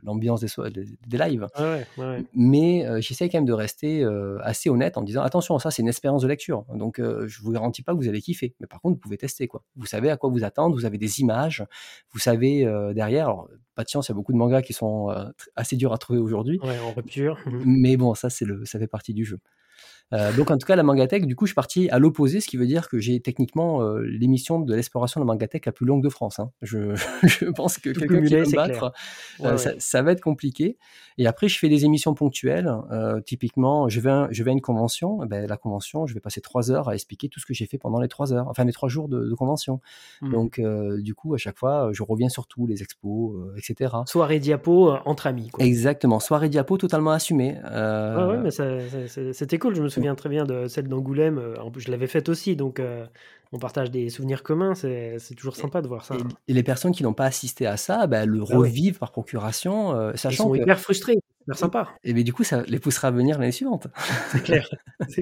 [0.02, 1.46] l'ambiance le, des, des, lives.
[2.34, 5.82] Mais euh, j'essaie quand même de rester euh, assez honnête en disant, attention, ça, c'est
[5.82, 8.66] une expérience de lecture, donc euh, je vous garantis pas que vous allez kiffer, mais
[8.66, 9.62] par contre, vous pouvez tester, quoi.
[9.76, 11.64] Vous savez à quoi vous attendre, vous avez des images,
[12.12, 15.08] vous savez derrière, alors, pas de chance, il y a beaucoup de mangas qui sont
[15.56, 16.60] assez durs à trouver aujourd'hui.
[16.62, 17.38] en rupture.
[17.64, 19.38] Mais bon, ça, c'est le, ça fait partie du jeu.
[20.12, 22.46] Euh, donc en tout cas, la Mangatech, du coup, je suis parti à l'opposé, ce
[22.46, 25.86] qui veut dire que j'ai techniquement euh, l'émission de l'exploration de la Mangatech la plus
[25.86, 26.38] longue de France.
[26.38, 26.50] Hein.
[26.62, 28.92] Je, je, pense que quelqu'un qui me battre,
[29.42, 30.76] euh, ça, ça, va être compliqué.
[31.18, 32.70] Et après, je fais des émissions ponctuelles.
[33.24, 35.20] typiquement, je vais, à, je vais à une convention.
[35.24, 37.66] Eh ben, la convention, je vais passer trois heures à expliquer tout ce que j'ai
[37.66, 39.80] fait pendant les trois heures, enfin les trois jours de, de convention.
[40.22, 40.32] Mmh.
[40.32, 40.60] Donc,
[40.98, 43.94] du coup, à chaque fois, je reviens sur tout, les expos, etc.
[44.06, 45.48] Soirée diapo entre amis.
[45.50, 45.64] Quoi.
[45.64, 47.58] Exactement, soirée diapo totalement assumée.
[47.64, 48.50] Ah ouais, mais
[49.32, 49.74] c'était cool.
[49.74, 51.38] Je me souviens très bien de celle d'Angoulême.
[51.38, 53.06] Euh, en plus, je l'avais faite aussi, donc euh,
[53.52, 54.74] on partage des souvenirs communs.
[54.74, 56.16] C'est toujours sympa de voir ça.
[56.48, 59.94] Et, les personnes qui n'ont pas assisté à ça, bah, le ah revivent par procuration,
[59.94, 61.18] euh, sachant Ils sont hyper frustrés.
[61.40, 61.88] Super sympa.
[62.04, 63.88] Et mais du coup, ça les poussera à venir l'année suivante.
[64.30, 64.66] C'est clair.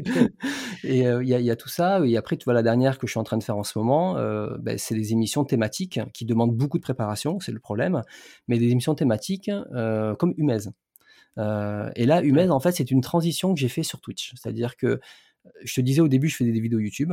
[0.04, 0.28] clair.
[0.84, 2.00] et il y, a tout ça.
[2.06, 3.76] Et après, tu vois, la dernière que je suis en train de faire en ce
[3.76, 4.14] moment,
[4.60, 8.02] bah, c'est des émissions thématiques qui demandent beaucoup de préparation, c'est le problème.
[8.46, 10.68] Mais des émissions thématiques comme Humez.
[11.38, 14.34] Euh, et là, Humez, en fait, c'est une transition que j'ai fait sur Twitch.
[14.36, 15.00] C'est-à-dire que
[15.64, 17.12] je te disais au début, je faisais des vidéos YouTube,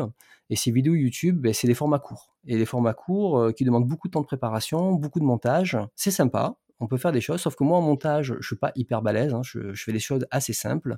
[0.50, 2.32] et ces vidéos YouTube, ben, c'est des formats courts.
[2.48, 5.78] Et des formats courts euh, qui demandent beaucoup de temps de préparation, beaucoup de montage.
[5.96, 8.72] C'est sympa, on peut faire des choses, sauf que moi en montage, je suis pas
[8.76, 10.98] hyper balèze, hein, je, fais des choses assez simples.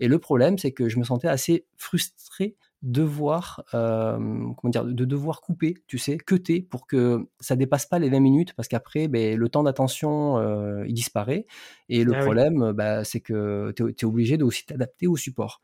[0.00, 5.40] Et le problème, c'est que je me sentais assez frustré devoir, comment dire, de devoir
[5.42, 9.38] couper, tu sais, cuter pour que ça dépasse pas les 20 minutes parce qu'après, ben,
[9.38, 10.38] le temps d'attention,
[10.84, 11.46] il disparaît.
[11.88, 12.24] Et le Ah oui.
[12.24, 15.60] problème, bah, c'est que tu es, obligé de aussi t'adapter au support.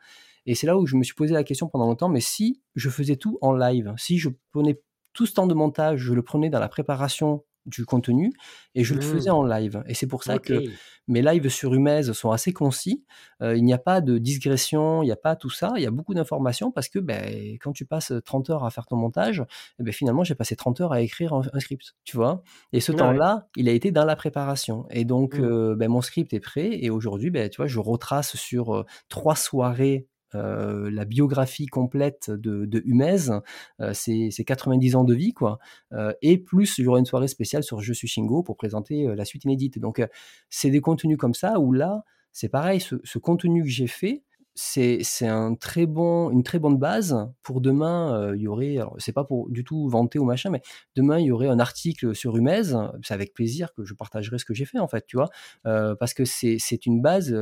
[0.46, 2.88] Et c'est là où je me suis posé la question pendant longtemps, mais si je
[2.88, 4.80] faisais tout en live, si je prenais
[5.12, 8.32] tout ce temps de montage, je le prenais dans la préparation du contenu
[8.74, 9.34] et je le faisais Mmh.
[9.34, 9.82] en live.
[9.86, 10.62] Et c'est pour ça que
[11.08, 13.04] mes lives sur Umaise sont assez concis.
[13.42, 15.72] Euh, il n'y a pas de digression, il n'y a pas tout ça.
[15.76, 18.86] Il y a beaucoup d'informations parce que ben, quand tu passes 30 heures à faire
[18.86, 19.44] ton montage,
[19.78, 22.42] eh ben, finalement, j'ai passé 30 heures à écrire un, un script, tu vois?
[22.72, 22.98] Et ce ouais.
[22.98, 24.86] temps-là, il a été dans la préparation.
[24.90, 25.44] Et donc, Mmh.
[25.44, 26.70] euh, ben, mon script est prêt.
[26.72, 32.30] Et aujourd'hui, ben, tu vois, je retrace sur euh, trois soirées euh, la biographie complète
[32.30, 33.30] de, de Humez,
[33.80, 35.58] euh, c'est 90 ans de vie, quoi.
[35.92, 39.14] Euh, et plus, il y une soirée spéciale sur Je suis Shingo pour présenter euh,
[39.14, 39.78] la suite inédite.
[39.78, 40.02] Donc,
[40.50, 44.22] c'est des contenus comme ça où là, c'est pareil, ce, contenu que j'ai fait,
[44.54, 48.32] c'est une très bonne base pour demain.
[48.34, 50.62] Il y aurait, c'est pas pour du tout vanter ou machin, mais
[50.96, 52.74] demain il y aurait un article sur Humez.
[53.02, 55.28] C'est avec plaisir que je partagerai ce que j'ai fait en fait, tu vois,
[55.62, 57.34] parce que c'est une base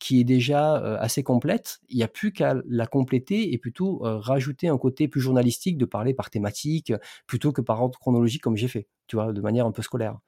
[0.00, 1.80] qui est déjà euh, assez complète.
[1.88, 5.78] Il n'y a plus qu'à la compléter et plutôt euh, rajouter un côté plus journalistique
[5.78, 6.92] de parler par thématique
[7.26, 10.18] plutôt que par ordre chronologique comme j'ai fait, tu vois, de manière un peu scolaire.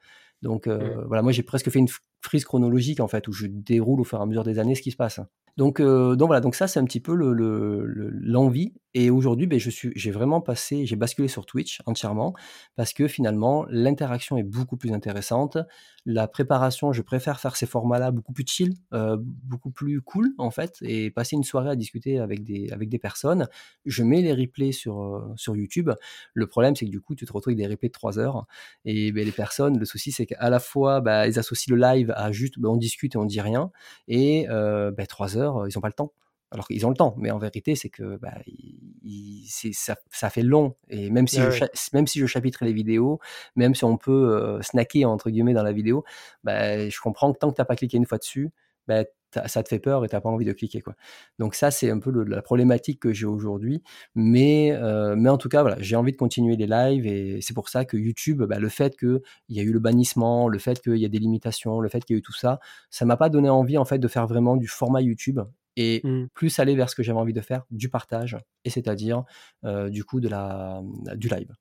[0.43, 1.05] Donc euh, mmh.
[1.07, 1.89] voilà, moi j'ai presque fait une
[2.21, 4.83] frise chronologique en fait où je déroule au fur et à mesure des années ce
[4.83, 5.21] qui se passe.
[5.57, 8.67] Donc, euh, donc voilà, donc ça c'est un petit peu l'envie.
[8.67, 12.33] Le, le, et aujourd'hui, ben, je suis, j'ai vraiment passé, j'ai basculé sur Twitch entièrement
[12.77, 15.59] parce que finalement l'interaction est beaucoup plus intéressante.
[16.07, 20.51] La préparation, je préfère faire ces formats-là beaucoup plus chill, euh, beaucoup plus cool en
[20.51, 23.49] fait, et passer une soirée à discuter avec des avec des personnes.
[23.85, 25.91] Je mets les replays sur euh, sur YouTube.
[26.33, 28.47] Le problème c'est que du coup tu te retrouves avec des replays de 3 heures
[28.87, 32.06] et ben, les personnes, le souci c'est qu'à la fois bah, ils associent le live
[32.15, 33.71] à juste ben, on discute et on dit rien
[34.09, 36.13] et euh, ben, 3 heures ils n'ont pas le temps.
[36.53, 40.43] Alors qu'ils ont le temps, mais en vérité, c'est que bah, il, ça, ça, fait
[40.43, 40.77] long.
[40.89, 41.71] Et même si, je, ouais.
[41.93, 43.19] même si je chapitre les vidéos,
[43.57, 46.05] même si on peut euh, snacker entre guillemets dans la vidéo,
[46.45, 48.53] bah, je comprends que tant que tu n'as pas cliqué une fois dessus,
[48.87, 49.05] bah,
[49.47, 50.81] ça te fait peur et tu n'as pas envie de cliquer.
[50.81, 50.95] Quoi.
[51.39, 53.83] Donc ça, c'est un peu le, la problématique que j'ai aujourd'hui.
[54.15, 57.55] Mais, euh, mais en tout cas, voilà, j'ai envie de continuer les lives et c'est
[57.55, 60.81] pour ça que YouTube, bah, le fait qu'il y a eu le bannissement, le fait
[60.81, 63.17] qu'il y a des limitations, le fait qu'il y a eu tout ça, ça m'a
[63.17, 65.41] pas donné envie en fait de faire vraiment du format YouTube
[65.77, 66.29] et Mmh.
[66.35, 69.25] plus aller vers ce que j'avais envie de faire, du partage, et c'est-à-dire
[69.65, 70.81] euh, du coup de la,
[71.17, 71.53] du live.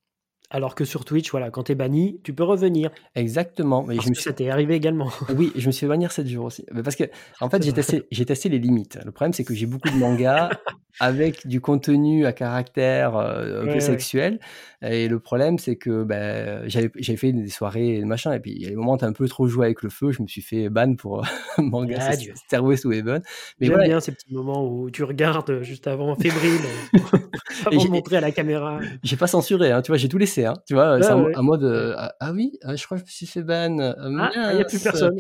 [0.55, 2.89] Alors que sur Twitch, voilà, quand tu es banni, tu peux revenir.
[3.13, 3.83] Exactement.
[3.85, 4.29] Mais Parce je me que suis...
[4.29, 5.09] ça t'est arrivé également.
[5.35, 6.65] Oui, je me suis fait bannir 7 jours aussi.
[6.71, 7.03] Mais Parce que,
[7.41, 8.97] en fait, j'ai testé, j'ai testé les limites.
[9.03, 10.49] Le problème, c'est que j'ai beaucoup de mangas
[11.01, 13.79] avec du contenu à caractère euh, un Ouais, peu ouais.
[13.81, 14.39] sexuel.
[14.81, 18.65] Et le problème, c'est que ben, j'avais fait des soirées, machin, et puis il y
[18.65, 20.11] a des moments où t'as un peu trop joué avec le feu.
[20.11, 21.23] Je me suis fait ban pour euh,
[21.57, 22.13] manga Ah.
[22.13, 23.21] Stairway to Heaven.
[23.59, 26.61] Mais J'aime voilà, bien ces petits moments où tu regardes juste avant, fébrile,
[26.93, 28.79] Et avant de montrer à la caméra.
[29.03, 31.35] j'ai pas censuré, hein, tu vois, j'ai tout laissé, hein, tu vois, Ouais, c'est ouais.
[31.35, 33.77] en mode euh, ah, ah oui, ah, je crois que je me suis fait ban.
[33.79, 35.15] euh, Ah, il n'y a plus personne.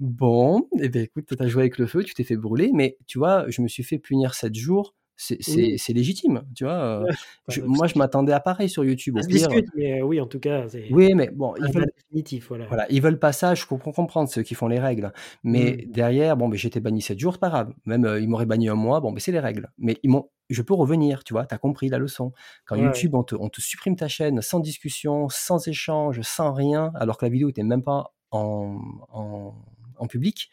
[0.00, 3.18] Bon, et ben écoute, t'as joué avec le feu, tu t'es fait brûler, mais tu
[3.18, 5.76] vois, je me suis fait punir 7 jours, c'est Oui.
[5.88, 7.00] légitime, tu vois.
[7.02, 7.10] Ouais,
[7.48, 9.16] je- moi, je m'attendais à pareil sur YouTube.
[9.18, 12.48] Ça se discute, mais oui, en tout cas, oui, mais bon, ils veulent, définitif.
[12.48, 12.66] Voilà.
[12.68, 15.12] voilà, ils veulent pas ça, je comprends comprendre ceux qui font les règles.
[15.42, 15.90] Mais Mm.
[15.90, 17.74] derrière, bon, ben, j'étais banni 7 jours, c'est pas grave.
[17.84, 19.68] Même, euh, ils m'auraient banni un mois, bon, ben, c'est les règles.
[19.76, 22.32] Mais ils m'ont, je peux revenir, tu vois, t'as compris la leçon.
[22.64, 26.52] Quand Ouais, YouTube, on te, on te supprime ta chaîne sans discussion, sans échange, sans
[26.52, 28.78] rien, alors que la vidéo était même pas en,
[29.10, 29.54] en,
[29.96, 30.48] en public,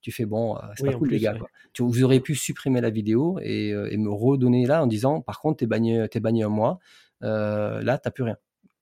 [0.00, 1.32] tu fais bon, euh, c'est Oui, pas cool, les gars.
[1.32, 1.38] ouais.
[1.38, 1.48] quoi.
[1.72, 5.20] Tu, vous auriez pu supprimer la vidéo et, euh, et me redonner là en disant,
[5.20, 6.78] par contre, t'es banni, t'es banni un mois,
[7.22, 8.36] euh, là, t'as plus rien.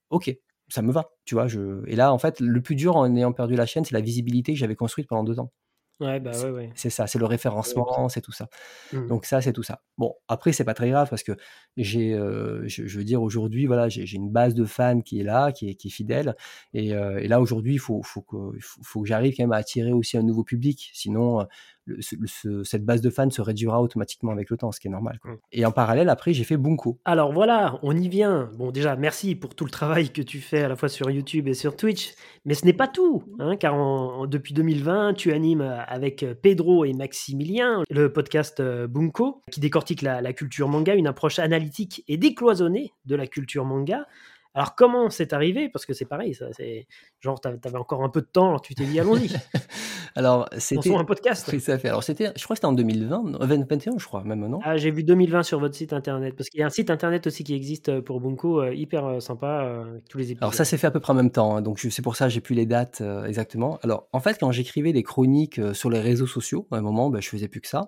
[0.09, 0.35] Ok,
[0.69, 1.47] ça me va, tu vois.
[1.47, 1.83] Je...
[1.87, 4.53] Et là, en fait, le plus dur en ayant perdu la chaîne, c'est la visibilité
[4.53, 5.51] que j'avais construite pendant deux ans.
[5.99, 6.71] Ouais, bah ouais, ouais.
[6.75, 8.49] C'est ça, c'est le référencement, c'est tout ça.
[8.93, 9.07] Mm.
[9.07, 9.81] Donc ça, c'est tout ça.
[9.97, 11.31] Bon, après, c'est pas très grave parce que
[11.75, 15.23] j'ai, euh, je, je veux dire, aujourd'hui, voilà, j'ai une base de fans qui est
[15.23, 16.35] là, qui est, qui est fidèle.
[16.73, 19.53] Et, euh, et là, aujourd'hui, il faut, faut que, faut, faut que j'arrive quand même
[19.53, 20.91] à attirer aussi un nouveau public.
[20.93, 21.45] Sinon, euh,
[21.87, 24.87] le- ce- ce- cette base de fans se réduira automatiquement avec le temps, ce qui
[24.87, 25.17] est normal.
[25.21, 25.31] quoi.
[25.31, 25.37] Mm.
[25.53, 26.99] Et en parallèle, après, j'ai fait Bunko.
[27.05, 28.51] Alors voilà, on y vient.
[28.57, 31.47] Bon, déjà, merci pour tout le travail que tu fais à la fois sur YouTube
[31.47, 32.13] et sur Twitch.
[32.45, 36.23] Mais ce n'est pas tout, hein, car en- en- depuis 2020, tu animes euh, avec
[36.23, 41.07] euh, Pedro et Maximilien le podcast euh, Bunko, qui décortique la, la culture manga, une
[41.07, 44.05] approche analytique et décloisonnée de la culture manga.
[44.53, 45.69] Alors comment c'est arrivé?
[45.69, 46.87] Parce que c'est pareil, ça, c'est
[47.19, 49.29] genre t'avais encore un peu de temps, alors tu t'es dit allons-y,
[50.17, 50.95] Alors, c'était.
[50.95, 51.47] un podcast.
[51.53, 51.89] Oui, ça fait.
[51.89, 54.59] Alors, c'était, je crois que c'était en 2020, non, 2021, je crois, même, non?
[54.63, 57.27] Ah, j'ai vu 2020 sur votre site internet, parce qu'il y a un site internet
[57.27, 60.43] aussi qui existe euh, pour Bunko, euh, hyper euh, sympa, euh, tous les épisodes.
[60.43, 62.25] Alors ça s'est fait à peu près en même temps, hein, donc c'est pour ça
[62.25, 63.77] que j'ai plus les dates euh, exactement.
[63.83, 67.21] Alors en fait quand j'écrivais des chroniques sur les réseaux sociaux, à un moment ben,
[67.21, 67.87] je faisais plus que ça,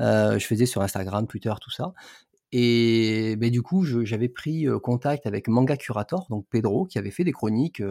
[0.00, 1.92] je faisais sur Instagram, Twitter, tout ça.
[2.52, 7.24] Et ben, du coup, j'avais pris contact avec Manga Curator, donc Pedro, qui avait fait
[7.24, 7.82] des chroniques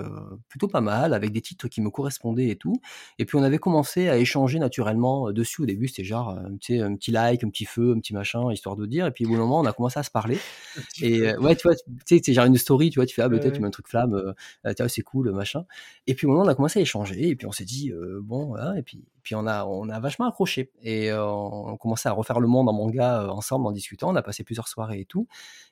[0.49, 2.75] plutôt pas mal, avec des titres qui me correspondaient et tout.
[3.19, 5.61] Et puis on avait commencé à échanger naturellement dessus.
[5.61, 8.51] Au début, c'était genre tu sais, un petit like, un petit feu, un petit machin,
[8.51, 9.05] histoire de dire.
[9.05, 10.39] Et puis au bout moment, on a commencé à se parler.
[11.01, 13.29] et ouais, tu vois, tu sais, c'est genre une story, tu vois, tu fais, ah,
[13.29, 15.65] peut-être tu mets un truc flamme, vois, c'est cool, machin.
[16.07, 17.29] Et puis au moment, on a commencé à échanger.
[17.29, 20.25] Et puis on s'est dit, bon, voilà, et puis puis on a, on a vachement
[20.29, 24.09] accroché et euh, on commençait à refaire le monde en manga euh, ensemble en discutant.
[24.09, 25.27] On a passé plusieurs soirées et tout.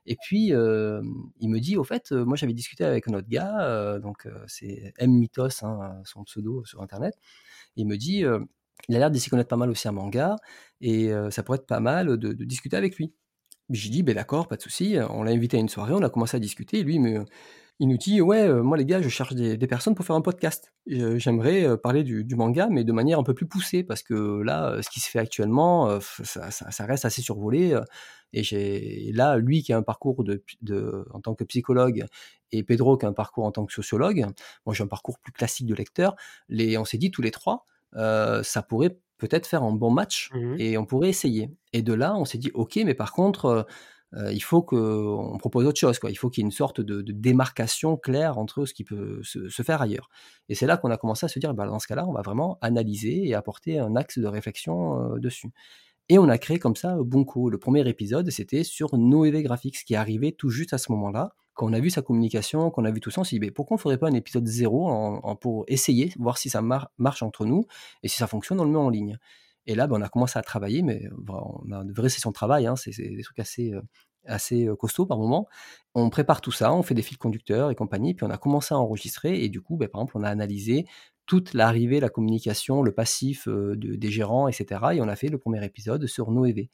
[0.06, 1.02] Et puis euh,
[1.40, 5.12] il me dit, au fait, moi j'avais discuté avec un autre gars, donc c'est M
[5.12, 7.18] Mythos, hein, son pseudo sur internet.
[7.78, 8.26] Il me dit,
[8.90, 10.36] il a l'air de s'y connaître pas mal aussi en manga
[10.82, 13.14] et ça pourrait être pas mal de, discuter avec lui.
[13.70, 14.98] J'ai dit, ben d'accord, pas de souci.
[15.12, 16.84] On l'a invité à une soirée, on a commencé à discuter.
[16.84, 17.24] Lui, me
[17.80, 20.22] il nous dit ouais euh, moi les gars je cherche des, personnes pour faire un
[20.22, 20.74] podcast.
[20.88, 24.72] J'aimerais euh, parler du, manga mais de manière un peu plus poussée parce que là
[24.72, 27.78] euh, ce qui se fait actuellement ça, reste assez survolé
[28.34, 32.06] et j'ai là lui qui a un parcours de, en tant que psychologue
[32.52, 34.26] et Pedro qui a un parcours en tant que sociologue
[34.66, 36.16] moi j'ai un parcours plus classique de lecteur
[36.50, 40.56] les on s'est dit tous les trois ça pourrait peut-être faire un bon match mmh
[40.60, 41.50] et on pourrait essayer.
[41.74, 43.66] Et de là on s'est dit ok mais par contre
[44.16, 46.00] euh, il faut qu'on propose autre chose.
[46.00, 46.10] Quoi.
[46.10, 49.50] Il faut qu'il y ait une sorte de, démarcation claire entre ce qui peut se,
[49.64, 50.10] faire ailleurs.
[50.50, 52.22] Et c'est là qu'on a commencé à se dire, bah, dans ce cas-là, on va
[52.22, 55.50] vraiment analyser et apporter un axe de réflexion euh, dessus.
[56.08, 57.50] Et on a créé comme ça Bunko.
[57.50, 61.34] Le premier épisode, c'était sur Noévé Graphics, qui arrivait tout juste à ce moment-là.
[61.56, 63.76] Quand on a vu sa communication, qu'on a vu tout ça, on s'est dit, pourquoi
[63.76, 67.66] on ne ferait pas un épisode zéro pour essayer, voir si ça marche entre nous,
[68.04, 69.18] et si ça fonctionne, on le met en ligne?
[69.68, 72.36] Et là, ben, on a commencé à travailler, mais on a de vraies sessions de
[72.36, 73.82] travail, hein, c'est des trucs assez, euh,
[74.26, 75.48] assez costauds par moment.
[75.94, 78.74] On prépare tout ça, on fait des fils conducteurs et compagnie, puis on a commencé
[78.74, 80.86] à enregistrer, et du coup, ben, par exemple, on a analysé
[81.26, 84.82] toute l'arrivée, la communication, le passif des gérants, etc.
[84.94, 86.70] Et on a fait le premier épisode sur Noévé.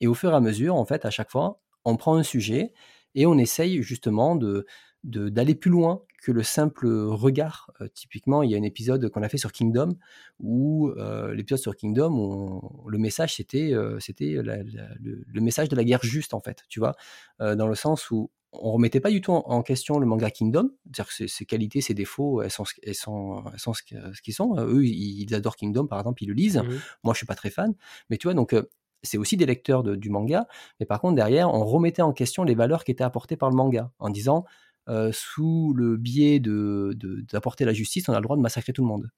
[0.00, 2.72] Et au fur et à mesure, en fait, à chaque fois, on prend un sujet
[3.14, 4.66] et on essaye justement de
[5.04, 7.70] d'aller plus loin que le simple regard.
[7.80, 9.96] Euh, typiquement, il y a un épisode qu'on a fait sur Kingdom,
[10.38, 15.82] où euh, l'épisode sur Kingdom, où le message c'était euh, c'était le, message de la
[15.82, 16.94] guerre juste en fait, tu vois,
[17.40, 21.08] dans le sens où on remettait pas du tout en, question le manga Kingdom, c'est-à-dire
[21.08, 24.54] que ses, qualités, ses défauts, elles sont, elles sont, elles sont ce, qu'ils sont.
[24.58, 26.58] Eux, ils, adorent Kingdom, par exemple, ils le lisent.
[26.58, 27.74] Mmh Moi, je suis pas très fan,
[28.10, 28.54] mais tu vois, donc
[29.02, 30.46] c'est aussi des lecteurs du manga,
[30.78, 33.56] mais par contre derrière, on remettait en question les valeurs qui étaient apportées par le
[33.56, 34.44] manga, en disant
[34.88, 38.88] euh, sous le biais d'apporter la justice, on a le droit de massacrer tout le
[38.88, 39.10] monde.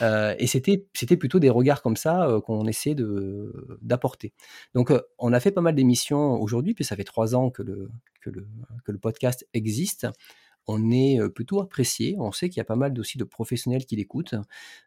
[0.00, 2.94] Euh, et c'était, plutôt des regards comme ça euh, qu'on essaie
[3.82, 4.32] d'apporter.
[4.74, 7.90] Donc on a fait pas mal d'émissions aujourd'hui, puis ça fait trois ans que le,
[8.20, 8.46] que le,
[8.84, 10.06] que le podcast existe
[10.68, 12.14] on est plutôt apprécié.
[12.20, 14.36] On sait qu'il y a pas mal aussi de professionnels qui l'écoutent,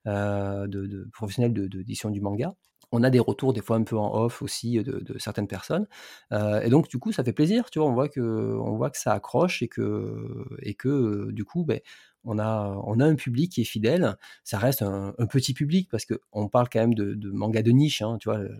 [0.05, 2.55] de, de, professionnels d'édition du manga
[2.95, 5.87] on a des retours des fois un peu en off aussi de, certaines personnes.
[6.31, 8.59] Et donc du coup, ça fait plaisir, tu vois, on voit que,
[8.93, 11.79] ça accroche et que, du coup, ben,
[12.25, 14.15] on a, on un public qui est fidèle.
[14.43, 18.01] Ça reste un, petit public parce qu'on parle quand même de, manga de niche.
[18.01, 18.57] Hein, tu vois, le,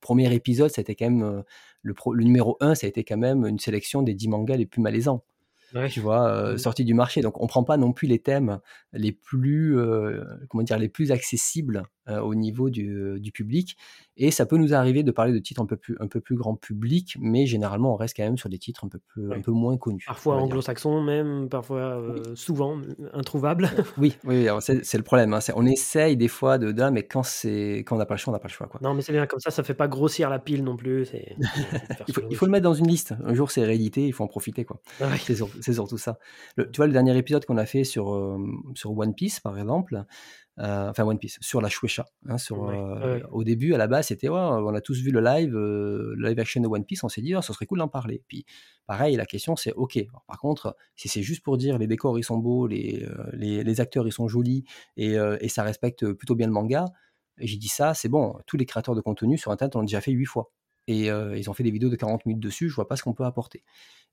[0.00, 1.10] premier épisode, été quand
[1.82, 4.66] le, le, numéro 1, ça a été quand même une sélection des 10 mangas les
[4.66, 5.24] plus malaisants
[5.90, 6.58] tu vois, euh, mmh.
[6.58, 7.20] sorti du marché.
[7.20, 8.60] Donc, on prend pas non plus les thèmes
[8.92, 13.76] les plus, euh, comment dire, les plus accessibles euh, au niveau du, du, public.
[14.16, 16.36] Et ça peut nous arriver de parler de titres un peu plus, un peu plus
[16.36, 19.40] grand public, mais généralement, on reste quand même sur des titres un peu, plus, un
[19.40, 20.04] peu moins connus.
[20.06, 22.00] Parfois anglo-saxons, même, parfois
[22.34, 22.80] souvent
[23.12, 23.70] introuvables.
[23.98, 25.34] oui, oui, c'est le problème.
[25.34, 25.40] Hein.
[25.54, 28.40] On essaye des fois de, mais quand, quand on n'a pas le choix, on n'a
[28.40, 28.68] pas le choix.
[28.68, 28.80] Quoi.
[28.82, 31.08] Non, mais c'est bien comme ça, ça fait pas grossir la pile non plus.
[32.08, 33.14] il, faut, il, faut, le mettre dans une liste.
[33.24, 34.64] Un jour, c'est réédité, il faut en profiter.
[34.64, 34.80] quoi.
[35.00, 35.08] Ah
[35.60, 36.18] c'est surtout ça.
[36.56, 38.38] tu vois, le dernier épisode qu'on a fait sur, euh,
[38.74, 40.04] sur One Piece, par exemple,
[40.58, 42.06] euh, enfin One Piece, sur la Shueisha.
[42.28, 45.56] Hein, sur, euh, Au début, à la base, c'était, on a tous vu le live,
[46.16, 48.22] live action de One Piece, on s'est dit, oh, ça serait cool d'en parler.
[48.28, 48.44] Puis,
[48.86, 52.24] pareil, la question, c'est, ok, par contre, si c'est juste pour dire les décors, ils
[52.24, 54.64] sont beaux, les, les, acteurs, ils sont jolis,
[54.96, 56.86] et, et ça respecte plutôt bien le manga,
[57.38, 60.00] et j'ai dit ça, c'est bon, tous les créateurs de contenu sur Internet ont déjà
[60.00, 60.50] fait huit fois
[60.88, 63.12] et ils ont fait des vidéos de 40 minutes dessus, je vois pas ce qu'on
[63.12, 63.64] peut apporter.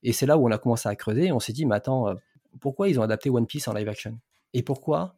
[0.04, 2.14] Et c'est là où on a commencé à creuser, on s'est dit, mais attends,
[2.60, 4.20] pourquoi ils ont adapté One Piece en live action?
[4.54, 5.16] Et pourquoi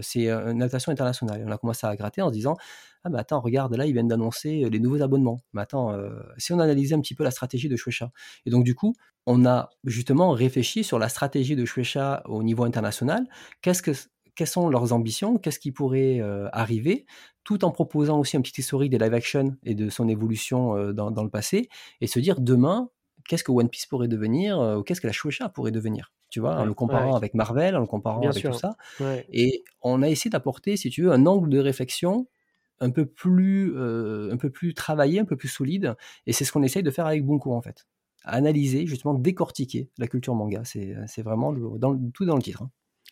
[0.00, 1.44] c'est une adaptation internationale?
[1.46, 2.56] On a commencé à gratter en se disant,
[3.04, 5.40] ah mais attends, regarde, là ils viennent d'annoncer les nouveaux abonnements.
[5.52, 5.96] Mais attends,
[6.36, 8.10] si on analysait un petit peu la stratégie de Shueisha,
[8.46, 8.94] et donc du coup,
[9.26, 13.26] on a justement réfléchi sur la stratégie de Shueisha au niveau international.
[13.62, 13.92] Qu'est-ce que
[14.34, 16.20] quelles sont leurs ambitions, qu'est-ce qui pourrait
[16.52, 17.06] arriver,
[17.42, 21.24] tout en proposant aussi un petit historique des live action et de son évolution dans,
[21.24, 21.68] le passé,
[22.00, 22.88] et se dire demain,
[23.28, 26.56] qu'est-ce que One Piece pourrait devenir, ou qu'est-ce que la Shueisha pourrait devenir, tu vois,
[26.56, 28.76] en le comparant avec Marvel, en le comparant avec tout ça.
[29.32, 32.26] Et on a essayé d'apporter, si tu veux, un angle de réflexion
[32.80, 35.94] un peu plus, un peu plus travaillé, un peu plus solide.
[36.26, 37.86] Et c'est ce qu'on essaye de faire avec Bunko en fait.
[38.24, 40.62] Analyser, justement, décortiquer la culture manga.
[40.64, 42.62] C'est vraiment dans, tout dans le titre.
[42.62, 42.70] Hein.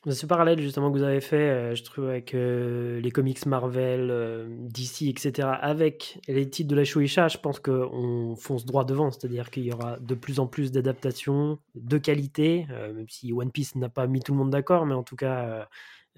[0.09, 4.09] Ce parallèle justement que vous avez fait, euh, je trouve, avec euh, les comics Marvel,
[4.12, 9.10] euh, DC, etc., avec les titres de la Shueisha, je pense qu'on fonce droit devant.
[9.10, 13.75] C'est-à-dire qu'il y aura de plus en plus d'adaptations de qualité, même si One Piece
[13.75, 15.68] n'a pas mis tout le monde d'accord, mais en tout cas,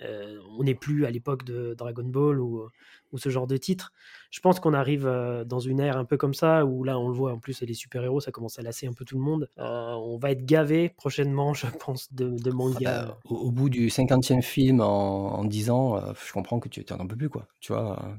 [0.01, 2.69] on n'est plus à l'époque de Dragon Ball ou
[3.13, 3.93] ou ce genre de titre.
[4.31, 7.09] Je pense qu'on arrive euh, dans une ère un peu comme ça, où là, on
[7.09, 9.49] le voit en plus, les super-héros, ça commence à lasser un peu tout le monde.
[9.59, 12.79] Euh, on va être gavé prochainement, je pense, de, de manga.
[12.89, 16.69] Ah bah, au, bout du 50e film en, en 10 ans, euh, je comprends que
[16.69, 17.47] tu n'en peux plus, quoi.
[17.61, 18.19] Tu vois,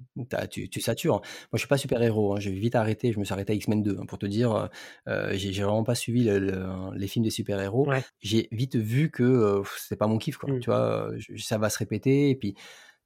[0.50, 1.16] tu, tu, satures.
[1.16, 1.22] Moi,
[1.54, 2.36] je suis pas super-héros.
[2.36, 2.40] Hein.
[2.40, 3.12] J'ai vite arrêté.
[3.12, 4.70] Je me suis arrêté à X-Men 2, hein, pour te dire.
[5.06, 7.88] j'ai vraiment pas suivi les films des super-héros.
[8.20, 10.52] J'ai vite vu que c'est pas mon kiff, quoi.
[10.52, 10.60] Mmh.
[10.60, 12.30] Tu vois, ça va se répéter.
[12.30, 12.56] Et puis,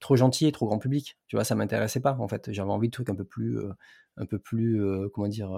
[0.03, 1.17] trop gentil et trop grand public.
[1.27, 2.51] Tu vois, ça m'intéressait pas en fait.
[2.51, 3.71] J'avais envie de trucs un peu plus, euh,
[4.17, 5.51] un peu plus, euh, comment dire,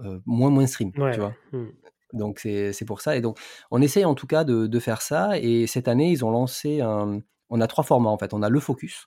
[0.00, 0.92] euh, moins mainstream.
[0.92, 1.34] tu vois.
[1.52, 1.66] Mmh.
[2.12, 3.16] Donc c'est pour ça.
[3.16, 3.38] Et donc
[3.70, 5.38] on essaye en tout cas de, de, faire ça.
[5.38, 7.20] Et cette année, ils ont lancé un.
[7.48, 8.34] On a trois formats en fait.
[8.34, 9.06] On a le focus.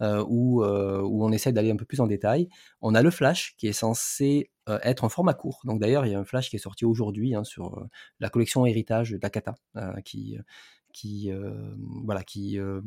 [0.00, 2.48] où, où on essaie d'aller un peu plus en détail.
[2.80, 5.60] On a le flash qui est censé être en format court.
[5.64, 7.86] Donc d'ailleurs, il y a un flash qui est sorti aujourd'hui hein, sur
[8.18, 9.54] la collection héritage d'Akata,
[10.04, 10.38] qui,
[10.92, 11.52] qui euh,
[12.04, 12.80] voilà qui euh,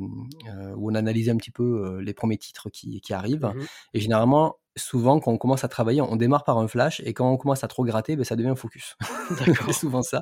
[0.48, 3.99] euh, où on analysait un petit peu les premiers titres qui, qui arrivent mmh et
[3.99, 7.38] généralement souvent quand on commence à travailler on démarre par un flash et quand on
[7.38, 8.95] commence à trop gratter ben, ça devient un focus
[9.38, 10.22] c'est souvent ça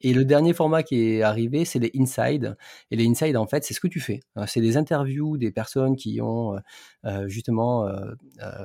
[0.00, 2.58] et le dernier format qui est arrivé, c'est les inside.
[2.90, 4.20] Et les inside, en fait, c'est ce que tu fais.
[4.46, 6.58] C'est des interviews des personnes qui ont
[7.26, 7.88] justement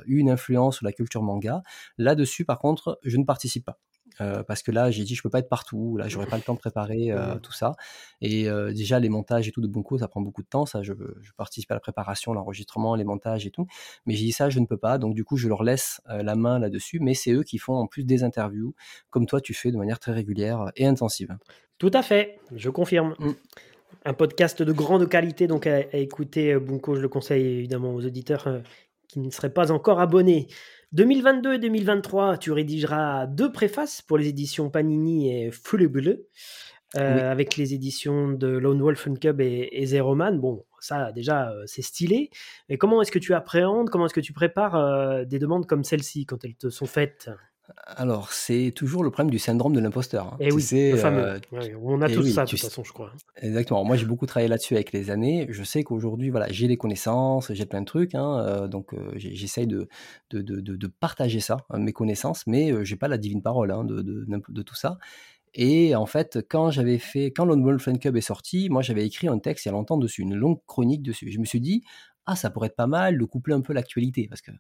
[0.06, 1.64] eu une influence sur la culture manga.
[1.98, 3.80] Là-dessus, par contre, je ne participe pas.
[4.22, 5.98] Euh, parce que là, j'ai dit, je peux pas être partout.
[5.98, 7.76] Là, j'aurais pas le temps de préparer euh, tout ça.
[8.22, 10.66] Et euh, déjà, les montages et tout de Bunko, ça prend beaucoup de temps.
[10.66, 13.68] Ça, je, je participe à la préparation, l'enregistrement, les montages et tout.
[14.06, 14.98] Mais j'ai dit ça, je ne peux pas.
[14.98, 17.00] Donc, du coup, je leur laisse la main là-dessus.
[17.00, 18.74] Mais c'est eux qui font en plus des interviews,
[19.10, 21.38] comme toi, tu fais de manière très régulière et intensive.
[21.78, 23.16] Tout à fait, je confirme.
[23.20, 23.32] Mmh.
[24.06, 28.06] Un podcast de grande qualité, donc à, à écouter Bunko, je le conseille évidemment aux
[28.06, 28.48] auditeurs
[29.08, 30.48] qui ne seraient pas encore abonnés.
[30.92, 35.88] 2022 et 2023, tu rédigeras deux préfaces pour les éditions Panini et Fully
[36.96, 40.40] euh, avec les éditions de Lone Wolf Cub et, et Zero Man.
[40.40, 42.32] Bon, ça déjà, euh, c'est stylé.
[42.68, 45.84] Mais comment est-ce que tu appréhendes, comment est-ce que tu prépares euh, des demandes comme
[45.84, 47.30] celle-ci quand elles te sont faites?
[47.86, 50.28] Alors, c'est toujours le problème du syndrome de l'imposteur.
[50.28, 50.38] Hein.
[50.40, 51.24] Et eh oui, le fameux.
[51.24, 51.40] Euh,
[51.82, 53.12] on a tous ça, de toute façon, je crois.
[53.42, 53.84] Exactement.
[53.84, 55.48] Moi, j'ai beaucoup travaillé là-dessus avec les années.
[55.50, 58.16] Je sais qu'aujourd'hui, voilà, j'ai des connaissances, j'ai plein de trucs.
[58.16, 59.88] Hein, euh, donc, euh, j'essaye de
[60.30, 63.84] de, de, de, partager ça, hein, mes connaissances, mais j'ai pas la divine parole hein,
[63.84, 64.98] de, de, tout ça.
[65.56, 69.40] Et en fait, quand j'avais fait, quand Lone Wolf est sorti, moi j'avais écrit un
[69.40, 71.32] texte il y a longtemps dessus, une longue chronique dessus.
[71.32, 71.84] Je me suis dit,
[72.32, 74.52] ah, ça pourrait être pas mal de coupler un peu l'actualité, parce que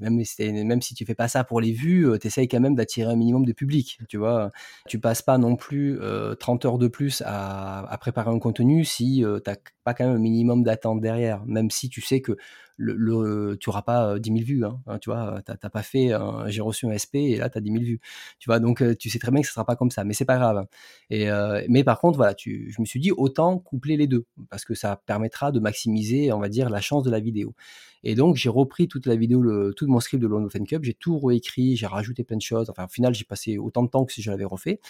[0.00, 3.10] même, même si tu fais pas ça pour les vues, tu essayes quand même d'attirer
[3.10, 4.50] un minimum de public, tu vois.
[4.88, 5.98] Tu passes pas non plus
[6.38, 10.20] 30 heures de plus à, préparer un contenu si tu n'as pas quand même un
[10.20, 12.36] minimum d'attente derrière, même si tu sais que
[12.80, 16.10] le, tu n'auras pas 10 000 vues, hein, tu vois, t'as pas fait,
[16.46, 18.00] j'ai reçu un SP et là tu as 10 000 vues,
[18.38, 20.24] tu vois, donc tu sais très bien que ce sera pas comme ça, mais c'est
[20.24, 20.66] pas grave.
[21.10, 21.28] Et,
[21.68, 24.74] mais par contre, voilà, tu, je me suis dit autant coupler les deux, parce que
[24.74, 27.54] ça permettra de maximiser, on va dire, la chance de la vidéo.
[28.02, 30.94] Et donc, j'ai repris toute la vidéo, tout mon script de Lone Open Cup, j'ai
[30.94, 32.70] tout réécrit, j'ai rajouté plein de choses.
[32.70, 34.80] Enfin, au final, j'ai passé autant de temps que si je l'avais refait.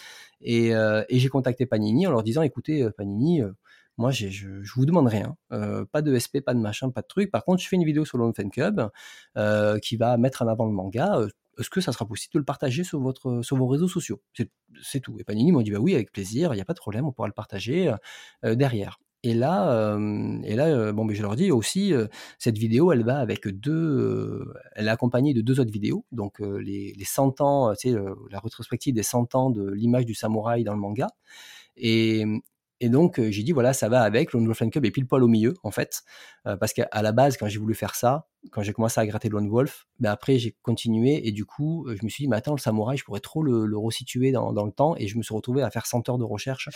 [0.42, 3.52] Et, euh, j'ai contacté Panini en leur disant, écoutez, euh, Panini, euh,
[4.00, 5.36] moi, je, je vous demande rien,
[5.92, 7.30] pas de SP, pas de machin, pas de truc.
[7.30, 8.80] Par contre, je fais une vidéo sur Lone Fan Cub
[9.82, 11.20] qui va mettre en avant le manga.
[11.58, 14.22] Est-ce que ça sera possible de le partager sur, vos réseaux sociaux?
[14.82, 15.18] C'est tout.
[15.20, 17.12] Et Panini m'a dit bah oui, avec plaisir, il n'y a pas de problème, on
[17.12, 17.92] pourra le partager
[18.42, 18.98] derrière.
[19.22, 19.98] Et là,
[20.44, 21.92] et là, bon, mais je leur dis aussi,
[22.38, 26.94] cette vidéo, elle va avec deux, elle est accompagnée de deux autres vidéos, donc les,
[26.96, 27.74] les 100 ans,
[28.30, 31.08] la rétrospective des 100 ans de l'image du samouraï dans le manga.
[31.76, 32.24] Et,
[32.80, 34.32] et donc, j'ai dit, voilà, ça va avec.
[34.32, 36.02] Lone Wolf Cub est pile poil au milieu, en fait.
[36.44, 39.48] parce qu'à la base, quand j'ai voulu faire ça, quand j'ai commencé à gratter Lone
[39.48, 41.26] Wolf, ben après, j'ai continué.
[41.28, 43.66] Et du coup, je me suis dit, mais attends, le samouraï, je pourrais trop le,
[43.66, 44.94] le resituer dans, dans, le temps.
[44.96, 46.68] Et je me suis retrouvé à faire 100 heures de recherche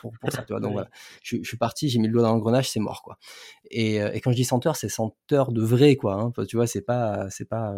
[0.00, 0.42] pour, pour, ça.
[0.42, 0.60] Tu vois.
[0.60, 0.90] Donc voilà,
[1.22, 3.18] je, je, suis parti, j'ai mis le doigt dans l'engrenage, c'est mort, quoi.
[3.70, 6.14] Et, et, quand je dis 100 heures, c'est 100 heures de vrai, quoi.
[6.14, 7.30] Hein, tu vois, c'est pas.
[7.30, 7.74] c'est pas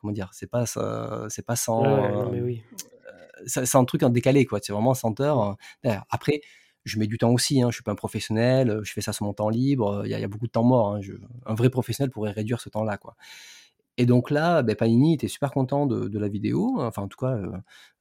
[0.00, 2.30] comment dire C'est pas, c'est pas 100.
[2.30, 2.62] mais oui.
[3.46, 4.60] c'est un truc en décalé, quoi.
[4.62, 5.56] C'est vraiment 100 heures.
[6.10, 6.40] Après,
[6.84, 9.26] je mets du temps aussi, hein, je suis pas un professionnel, je fais ça sur
[9.26, 10.96] mon temps libre, il y, a beaucoup de temps mort.
[10.96, 11.00] Hein,
[11.46, 12.98] un vrai professionnel pourrait réduire ce temps-là.
[13.98, 17.36] Et donc là, ben, Panini était super content de, la vidéo, enfin en tout cas,
[17.36, 17.52] euh,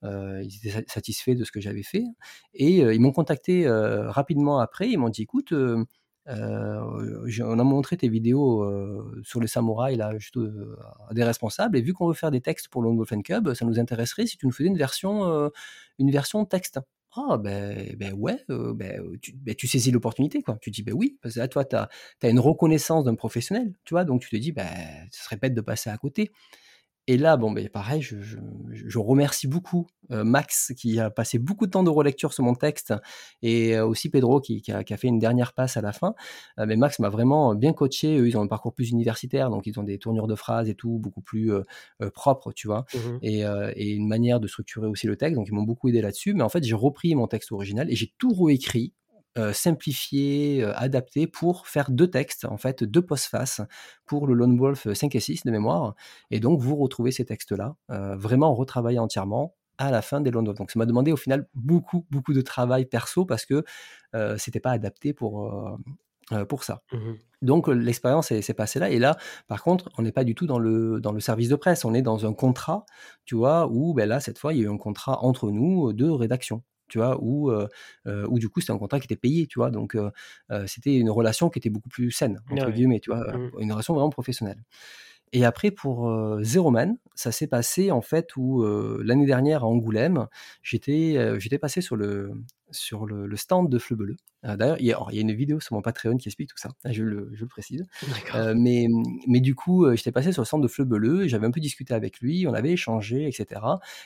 [0.03, 2.05] euh, ils étaient satisfaits de ce que j'avais fait,
[2.53, 5.85] et euh, ils m'ont contacté rapidement après, ils m'ont dit, écoute, on
[6.27, 8.65] a montré tes vidéos
[9.23, 10.13] sur les samouraïs là,
[11.09, 13.65] à des responsables, et vu qu'on veut faire des textes pour le Wolf Cub, ça
[13.65, 16.79] nous intéresserait si tu nous faisais une version texte.
[17.13, 20.57] Ah ben, ben ouais, ben, tu, ben, tu saisis l'opportunité, quoi.
[20.61, 21.89] Tu dis, ben oui, parce que là, toi, tu as,
[22.23, 24.65] as, une reconnaissance d'un professionnel, tu vois, donc tu te dis, ben,
[25.11, 26.31] ce serait bête de passer à côté.
[27.07, 31.65] Et là, bon, ben, pareil, je, je, remercie beaucoup euh, Max qui a passé beaucoup
[31.65, 32.93] de temps de relecture sur mon texte
[33.41, 35.93] et euh, aussi Pedro qui, qui, a, qui, a, fait une dernière passe à la
[35.93, 36.13] fin.
[36.59, 38.17] Euh, mais Max m'a vraiment bien coaché.
[38.19, 40.75] Eux, ils ont un parcours plus universitaire, donc ils ont des tournures de phrases et
[40.75, 41.51] tout, beaucoup plus
[42.13, 43.41] propres, tu vois, mmh et,
[43.75, 45.35] et, une manière de structurer aussi le texte.
[45.35, 46.33] Donc ils m'ont beaucoup aidé là-dessus.
[46.33, 48.93] Mais en fait, j'ai repris mon texte original et j'ai tout réécrit
[49.37, 53.61] euh, simplifié, euh, adapté pour faire deux textes, en fait, deux postfaces
[54.05, 55.95] pour le Lone Wolf 5 et 6 de mémoire.
[56.31, 60.45] Et donc, vous retrouvez ces textes-là, euh, vraiment retravaillés entièrement à la fin des Lone
[60.47, 60.57] Wolf.
[60.57, 63.63] Donc, ça m'a demandé au final beaucoup, beaucoup de travail perso parce que
[64.37, 65.49] c'était pas adapté pour,
[66.49, 66.81] pour ça.
[66.91, 68.91] Mmh donc l'expérience s'est passée là.
[68.91, 71.55] Et là, par contre, on n'est pas du tout dans le, dans le service de
[71.55, 71.85] presse.
[71.85, 72.85] On est dans un contrat,
[73.25, 75.91] tu vois, où ben là, cette fois, il y a eu un contrat entre nous
[75.91, 76.61] de rédaction
[76.91, 77.51] tu vois, ou
[78.05, 79.97] ou du coup c'était un contrat qui était payé, tu vois, donc
[80.67, 83.51] c'était une relation qui était beaucoup plus saine entre guillemets, tu vois, mmh.
[83.59, 84.63] une relation vraiment professionnelle.
[85.33, 88.63] Et après, pour euh, Zero Man, ça s'est passé en fait où
[89.01, 90.27] l'année dernière à Angoulême,
[90.61, 92.33] j'étais j'étais passé sur le,
[92.71, 94.17] sur le, stand de Fleu Bleu.
[94.45, 97.03] Euh, d'ailleurs, il, y, a une vidéo sur mon Patreon qui explique tout ça, je
[97.03, 97.85] le, je le précise.
[98.35, 98.87] Euh, mais,
[99.27, 101.51] mais du coup, euh, j'étais passé sur le stand de Fleu Bleu et j'avais un
[101.51, 103.61] peu discuté avec lui, on avait échangé, etc.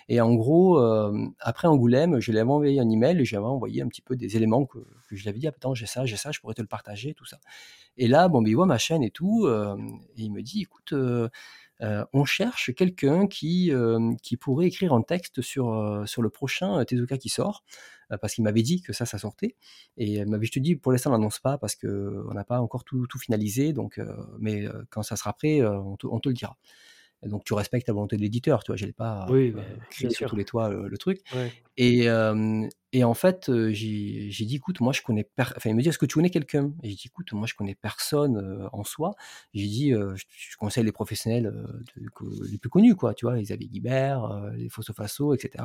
[0.10, 0.77] Et en gros,
[1.40, 4.35] après Angoulême, je lui avais envoyé un email et j'avais envoyé un petit peu des
[4.35, 6.53] éléments que, que je lui avais dit, ah, attends, j'ai ça, j'ai ça, je pourrais
[6.53, 7.40] te le partager, tout ça.
[7.98, 10.94] Et là, bon, il voit ma chaîne et tout, et il me dit, écoute,
[11.82, 13.72] on cherche quelqu'un qui,
[14.22, 17.64] qui pourrait écrire un texte sur, sur le prochain Tezuka qui sort.
[18.12, 19.56] Euh, parce qu'il m'avait dit que ça, ça sortait.
[19.98, 22.62] Et il m'avait, je te dis, pour l'instant, on n'annonce pas parce qu'on n'a pas
[22.62, 23.74] encore tout, tout finalisé.
[23.74, 26.58] Donc, euh, mais euh, quand ça sera prêt, on te, on, te, le dira
[27.26, 30.30] donc tu respectes la volonté de l'éditeur, tu vois, j'allais pas oui, bah, crier sur
[30.30, 31.22] tous les toits le, truc.
[31.78, 32.08] Et,
[32.94, 36.06] et, en fait, j'ai dit, écoute, moi je connais, enfin il me dit, est-ce que
[36.06, 36.72] tu connais quelqu'un?
[36.84, 39.16] Et j'ai dit, écoute, moi je connais personne en soi.
[39.54, 41.54] J'ai dit, je, conseille les professionnels
[41.95, 45.64] les plus connus, quoi, tu vois, Isabelle Guibert, les Fosso Faso, etc.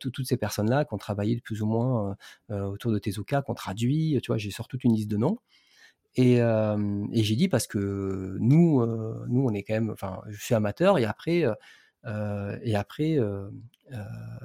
[0.00, 2.16] toutes ces personnes-là qui ont travaillé de plus ou moins
[2.50, 5.38] autour de Tezuka, qui ont traduit, tu vois, j'ai sorti toute une liste de noms.
[6.16, 6.36] Et,
[7.12, 8.84] j'ai dit parce que nous,
[9.28, 11.44] nous, on est quand même, enfin, je suis amateur et après,
[12.62, 13.18] et après,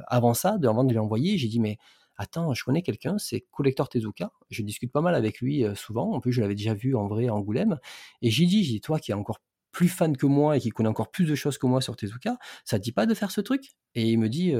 [0.08, 1.78] avant ça, avant de lui envoyer, j'ai dit mais
[2.18, 4.32] attends, je connais quelqu'un, c'est Collector Tezuka.
[4.50, 6.12] Je discute pas mal avec lui souvent.
[6.14, 7.80] En plus, je l'avais déjà vu en vrai à Angoulême.
[8.22, 9.40] Et j'ai dit, j'ai toi qui es encore
[9.72, 12.38] plus fan que moi et qui connais encore plus de choses que moi sur Tezuka,
[12.66, 13.76] ça te dit pas de faire ce truc?
[13.96, 14.54] Et il me dit,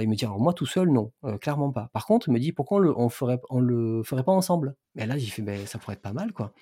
[0.00, 1.90] il me dit alors moi tout seul non, clairement pas.
[1.92, 4.76] Par contre, il me dit pourquoi on le, ferait, le ferait pas ensemble?
[4.94, 6.52] Mais là j'ai fait ça pourrait être pas mal quoi.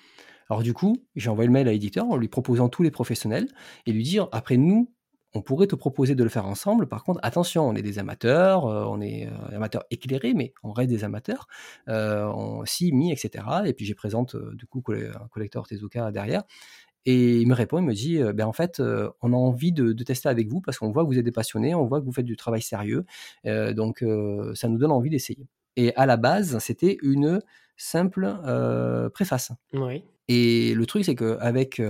[0.49, 3.47] Alors du coup j'ai envoyé le mail à l'éditeur en lui proposant tous les professionnels
[3.85, 4.91] et lui dire après nous
[5.33, 6.87] on pourrait te proposer de le faire ensemble.
[6.87, 11.03] Par contre, attention, on est des amateurs, on est amateurs éclairés, mais on reste des
[11.05, 11.47] amateurs.
[11.87, 13.45] on, si, mi, etc.
[13.65, 16.43] Et puis, j'ai présente du coup un collecteur Tezuka derrière.
[17.05, 18.81] Et il me répond, il me dit, ben en fait,
[19.21, 21.73] on a envie de, tester avec vous parce qu'on voit que vous êtes des passionnés,
[21.73, 23.05] on voit que vous faites du travail sérieux,
[23.43, 24.03] donc
[24.53, 25.47] ça nous donne envie d'essayer.
[25.77, 27.41] Et à la base, c'était une
[27.75, 28.31] simple
[29.13, 29.51] préface.
[29.73, 30.03] Oui.
[30.27, 31.81] Et le truc, c'est qu'avec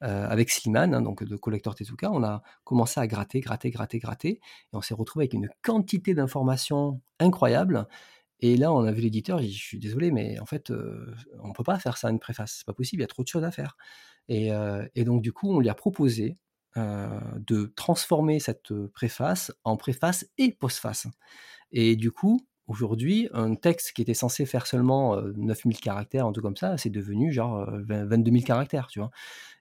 [0.00, 4.28] avec Slimane, hein, donc de Collector Tezuka, on a commencé à gratter, gratter, gratter, gratter,
[4.28, 4.40] et
[4.72, 7.86] on s'est retrouvé avec une quantité d'informations incroyables.
[8.40, 11.64] Et là, on a vu l'éditeur, je suis désolé, mais en fait, on ne peut
[11.64, 13.50] pas faire ça une préface, c'est pas possible, il y a trop de choses à
[13.50, 13.76] faire.
[14.28, 14.50] Et,
[15.04, 16.36] donc, du coup, on lui a proposé
[16.76, 21.06] de transformer cette préface en préface et postface.
[21.72, 26.44] Et du coup, aujourd'hui, un texte qui était censé faire seulement 9000 caractères, un truc
[26.44, 29.10] comme ça, c'est devenu genre 22 000 caractères, tu vois.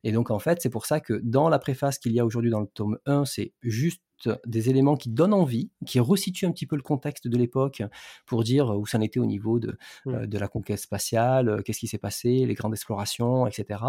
[0.03, 2.51] Et donc, en fait, c'est pour ça que dans la préface qu'il y a aujourd'hui
[2.51, 4.01] dans le tome 1, c'est juste
[4.45, 7.83] des éléments qui donnent envie, qui resituent un petit peu le contexte de l'époque
[8.25, 10.09] pour dire où ça en était au niveau de, mmh.
[10.09, 13.79] euh, de la conquête spatiale, euh, qu'est-ce qui s'est passé, les grandes explorations, etc.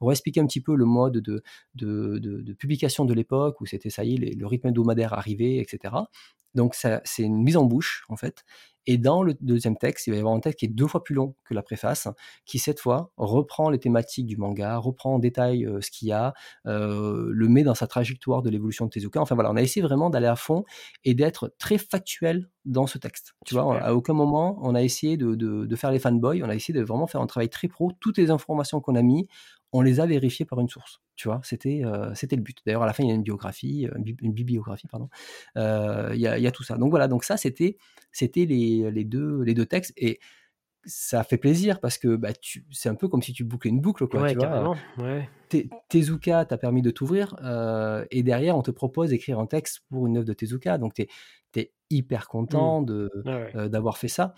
[0.00, 1.42] On va expliquer un petit peu le mode de,
[1.74, 5.94] de, de, publication de l'époque où c'était ça y est, le rythme hebdomadaire arrivé, etc.
[6.54, 8.44] Donc c'est une mise en bouche en fait.
[8.86, 11.02] Et dans le deuxième texte, il va y avoir un texte qui est deux fois
[11.02, 12.08] plus long que la préface,
[12.44, 16.12] qui cette fois reprend les thématiques du manga, reprend en détail euh, ce qu'il y
[16.12, 16.34] a,
[16.66, 19.20] euh, le met dans sa trajectoire de l'évolution de Tezuka.
[19.20, 20.64] Enfin voilà, on a essayé vraiment d'aller à fond
[21.04, 23.34] et d'être très factuel dans ce texte.
[23.46, 26.48] Tu vois, à aucun moment on a essayé de, de, de, faire les fanboys, on
[26.48, 27.92] a essayé de vraiment faire un travail très pro.
[28.00, 29.28] Toutes les informations qu'on a mis,
[29.74, 31.02] on les a vérifiées par une source.
[31.16, 32.58] Tu vois, c'était euh, c'était le but.
[32.64, 35.08] D'ailleurs, à la fin, il y a une biographie, euh, une, bibliographie, pardon.
[35.56, 36.76] Euh, il, y a, il, y a, tout ça.
[36.76, 37.76] Donc voilà, donc ça, c'était
[38.12, 39.92] c'était les, les, deux, les deux textes.
[39.96, 40.20] Et
[40.84, 42.30] ça fait plaisir parce que bah,
[42.70, 44.22] c'est un peu comme si tu bouclais une boucle, quoi.
[44.22, 44.46] Ouais, tu vois?
[44.46, 44.76] carrément.
[44.98, 45.28] Ouais.
[45.88, 47.36] Tezuka t'a permis de t'ouvrir
[48.10, 50.78] et derrière, on te propose d'écrire un texte pour une œuvre de Tezuka.
[50.78, 52.26] Donc, tu es, hyper Mmh.
[52.30, 54.34] content de, Ouais, d'avoir fait ça.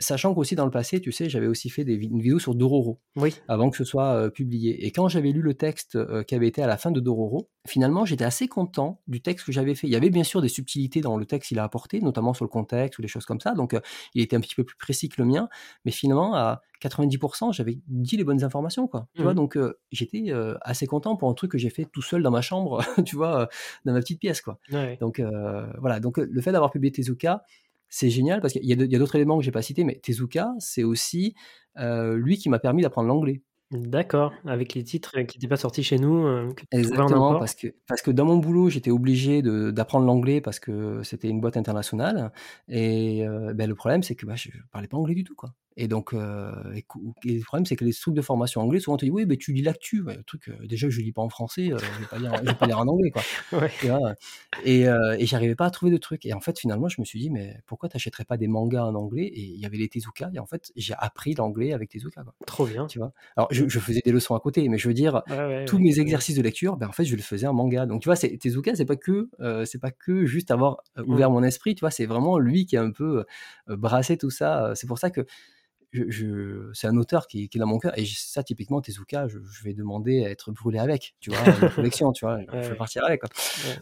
[0.00, 3.00] Sachant qu'aussi dans le passé, tu sais, j'avais aussi fait des, une vidéo sur Dororo
[3.16, 3.34] Oui.
[3.48, 4.84] avant que ce soit publié.
[4.86, 8.04] Et quand j'avais lu le texte qui avait été à la fin de Dororo, finalement,
[8.04, 9.86] j'étais assez content du texte que j'avais fait.
[9.86, 12.44] Il y avait bien sûr des subtilités dans le texte qu'il a apporté, notamment sur
[12.44, 13.54] le contexte ou des choses comme ça.
[13.54, 13.76] Donc,
[14.14, 15.48] il était un petit peu plus précis que le mien.
[15.84, 19.08] Mais finalement, à 90%, j'avais dit les bonnes informations, quoi.
[19.14, 19.36] Tu vois, Mmh.
[19.36, 19.58] donc
[19.92, 23.16] j'étais assez content pour un truc que j'ai fait tout seul dans ma chambre, tu
[23.16, 23.48] vois,
[23.84, 24.58] dans ma petite pièce, quoi.
[24.70, 24.96] Ouais.
[25.00, 25.20] Donc
[25.80, 26.00] voilà.
[26.00, 27.42] Donc le fait d'avoir publié Tezuka,
[27.88, 30.84] c'est génial parce qu'il y a d'autres éléments que j'ai pas cités, mais Tezuka, c'est
[30.84, 31.34] aussi
[31.76, 33.42] lui qui m'a permis d'apprendre l'anglais.
[33.72, 36.22] D'accord, avec les titres qui n'étaient pas sortis chez nous,
[36.54, 40.60] que en Exactement, parce que parce que dans mon boulot, j'étais obligé d'apprendre l'anglais parce
[40.60, 42.32] que c'était une boîte internationale
[42.68, 43.24] et
[43.54, 46.12] bah, le problème, c'est que, bah, je parlais pas anglais du tout, quoi et donc
[46.14, 46.84] et
[47.24, 49.26] et le problème, c'est que les trucs de formation anglais, souvent on te dit: «Oui,
[49.26, 50.02] beh, tu lis l'actu».
[50.02, 52.78] Ouais, le truc, déjà je lis pas en français, je lire je vais pas lire
[52.78, 53.26] en anglais, quoi.
[53.52, 53.70] Ouais.
[53.82, 54.14] Vois?
[54.64, 57.18] Et et j'arrivais pas à trouver de trucs et en fait, finalement, je me suis
[57.20, 59.88] dit: «Mais pourquoi tu achèterais pas des mangas en anglais?» et il y avait les
[59.88, 62.34] Tezuka et en fait, j'ai appris l'anglais avec Tezuka, quoi.
[62.46, 62.86] Trop bien.
[62.88, 63.12] Tu vois?
[63.36, 65.98] Alors je je faisais des leçons à côté, mais je veux dire, Ouais, tous mes
[66.00, 67.86] exercices de lecture, ben, en fait, je le faisais en manga.
[67.86, 69.28] Donc tu vois, Tezuka, c'est pas que,
[69.80, 71.34] pas que juste avoir ouvert Mmh.
[71.34, 71.90] mon esprit, tu vois?
[71.90, 73.24] C'est vraiment lui qui a un peu,
[73.68, 75.26] brassé tout ça, c'est pour ça que
[75.96, 79.28] je je c'est un auteur qui qui est dans mon cœur et ça typiquement Tezuka,
[79.28, 81.42] je je vais demander à être brûlé avec, tu vois?
[81.62, 82.38] Une collection, tu vois?
[82.62, 83.30] Je vais partir avec, quoi.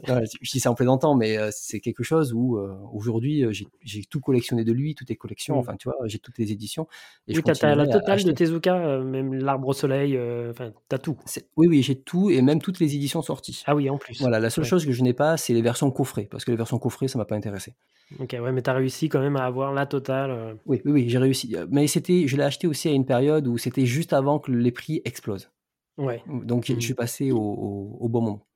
[0.09, 0.15] Ouais.
[0.15, 2.59] Ouais, je dis ça en plaisantant, mais c'est quelque chose où,
[2.93, 5.59] aujourd'hui, j'ai j'ai tout collectionné de lui, toutes les collections, Mmh.
[5.59, 5.97] enfin, tu vois?
[6.07, 6.87] J'ai toutes les éditions
[7.29, 8.33] et Oui, tu as tu as la totale de.
[8.33, 10.19] Tezuka, même l'Arbre au soleil,
[10.51, 11.17] enfin, tu as tout.
[11.27, 13.63] C'est oui, oui, j'ai tout et même toutes les éditions sorties.
[13.67, 14.21] Ah oui, en plus.
[14.21, 14.71] Voilà, la seule Ouais.
[14.71, 17.19] chose que je n'ai pas, c'est les versions coffret, parce que les versions coffret, ça
[17.19, 17.75] m'a pas intéressé.
[18.21, 21.09] OK, ouais, mais tu as réussi quand même à avoir la totale, Oui, oui, oui,
[21.09, 24.39] j'ai réussi, mais c'était je l'ai acheté aussi à une période où c'était juste avant
[24.39, 25.51] que les prix explosent.
[25.97, 26.23] Ouais.
[26.27, 26.81] Donc je Mmh.
[26.81, 28.47] suis passé au au au bon moment.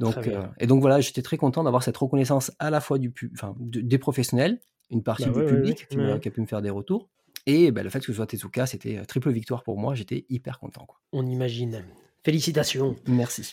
[0.00, 0.52] Donc bien.
[0.60, 3.54] et donc voilà, j'étais très content d'avoir cette reconnaissance à la fois du pub enfin,
[3.58, 5.86] de des professionnels, une partie Bah, du ouais, ouais, public ouais.
[5.90, 7.08] qui me a pu me faire des retours
[7.46, 10.58] et bah, le fait que ce soit Tezuka, c'était triple victoire pour moi, j'étais hyper
[10.60, 11.00] content, quoi.
[11.12, 11.82] On imagine.
[12.22, 12.94] Félicitations.
[13.06, 13.52] Merci.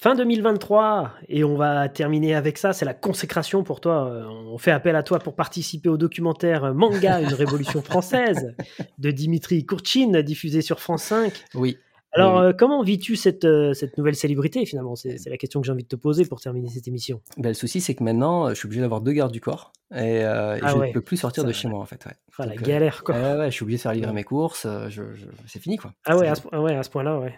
[0.00, 4.70] Fin 2023 et on va terminer avec ça, c'est la consécration pour toi, on fait
[4.70, 8.54] appel à toi pour participer au documentaire Manga, une révolution française
[8.98, 11.32] de Dimitri Kourtchin, diffusé sur France 5.
[11.54, 11.78] Oui.
[12.12, 14.94] Alors, Oui, heu, comment vis-tu cette, heu, cette nouvelle célébrité finalement?
[14.94, 17.20] C'est la question que j'ai envie de te poser pour terminer cette émission.
[17.36, 20.22] Bah, le souci, c'est que maintenant, je suis obligé d'avoir 2 gardes du corps et
[20.22, 22.12] Ah je ne ouais, peux plus sortir ça de chez moi, en fait, ouais.
[22.38, 23.16] ah la Donc, galère quoi.
[23.16, 25.92] ouais, je suis obligé de faire livrer mes courses, heu, je je c'est fini, quoi.
[26.06, 27.34] Ah ouais, à ce ah ouais, à ce point-là, ouais.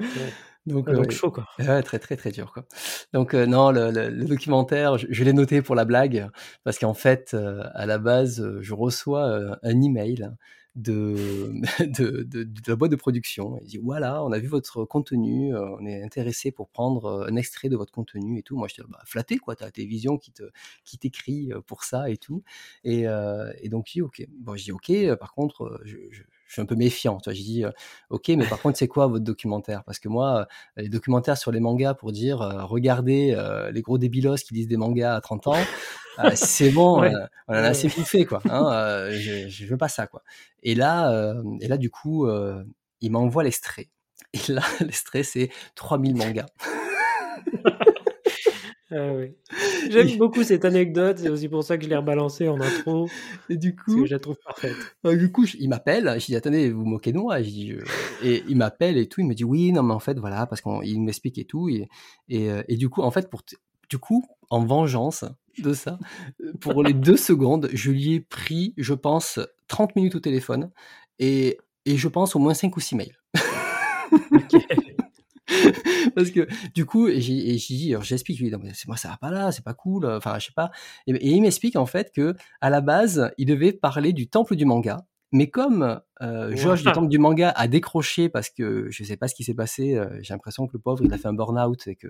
[0.67, 1.47] Donc Ouais, heu, donc chaud quoi.
[1.83, 2.67] très, très, très dur, quoi.
[3.13, 6.29] Donc heu, non, le le le documentaire, je je l'ai noté pour la blague
[6.65, 10.31] parce qu'en fait, heu, à la base, heu, je reçois, un email
[10.77, 11.15] de
[11.81, 13.59] de de de la boîte de production.
[13.63, 17.37] Il dit: «Voilà, on a vu votre contenu, heu, on est intéressé pour prendre, un
[17.37, 18.57] extrait de votre contenu et tout».
[18.57, 20.45] Moi, j'étais, bah, flatté, quoi, tu as la télévision qui te
[20.85, 22.43] qui t'écrit, pour ça et tout
[22.85, 24.23] et heu et donc je dis: «OK».
[24.31, 27.33] Bon, je dis: «OK», par contre, je je je suis un peu méfiant, tu vois?
[27.33, 27.65] J'ai dit,
[28.11, 31.61] «OK, mais par contre, c'est quoi votre documentaire?» parce que moi, les documentaires sur les
[31.61, 32.39] mangas pour dire,
[32.69, 33.37] «Regardez,
[33.73, 35.71] les gros débilos qui lisent des mangas à 30 ans»,
[36.19, 37.13] heu, c'est bon, Ouais.
[37.47, 40.23] on en a assez bouffé, quoi, hein, je je veux pas ça, quoi
[40.65, 42.29] et là, et là, du coup,
[43.01, 43.89] il m'envoie l'extrait
[44.33, 46.47] et là, l'extrait, c'est 3000 mangas.
[48.93, 49.37] Ah ouais.
[49.91, 53.07] J'aime Et beaucoup cette anecdote, c'est aussi pour ça que je l'ai rebalancée en intro,
[53.49, 54.77] et du parce que coup je la trouve parfaite.
[55.07, 57.73] Heu, du coup, il m'appelle, je dis: «Attendez, vous vous moquez de moi?» je dis,
[57.73, 57.85] heu
[58.23, 60.61] et il m'appelle et tout, il me dit: «Oui, non, mais en fait, voilà», parce
[60.61, 61.89] qu'il m'explique et tout et
[62.29, 63.43] et heu et du coup, en fait, pour
[63.89, 65.25] du coup, en vengeance
[65.59, 65.99] de ça,
[66.61, 69.39] pour les 2 secondes, je lui ai pris, je pense,
[69.69, 70.71] 30 minutes au téléphone
[71.19, 73.17] et et je pense au moins 5 ou 6 mails.
[74.33, 74.67] OK.
[76.17, 79.31] Parce que du coup j'explique, je lui dis: «Non mais c'est moi ça va pas
[79.31, 80.71] là, c'est pas cool», heu, enfin je sais pas.
[81.07, 84.65] Et et il m'explique en fait qu'à la base, il devait parler du temple du
[84.67, 89.17] manga, mais comme, heu, Josh du temple du manga a décroché parce que je sais
[89.17, 91.33] pas ce qui s'est passé, heu, j'ai l'impression que le pauvre il a fait un
[91.35, 92.09] burn-out et que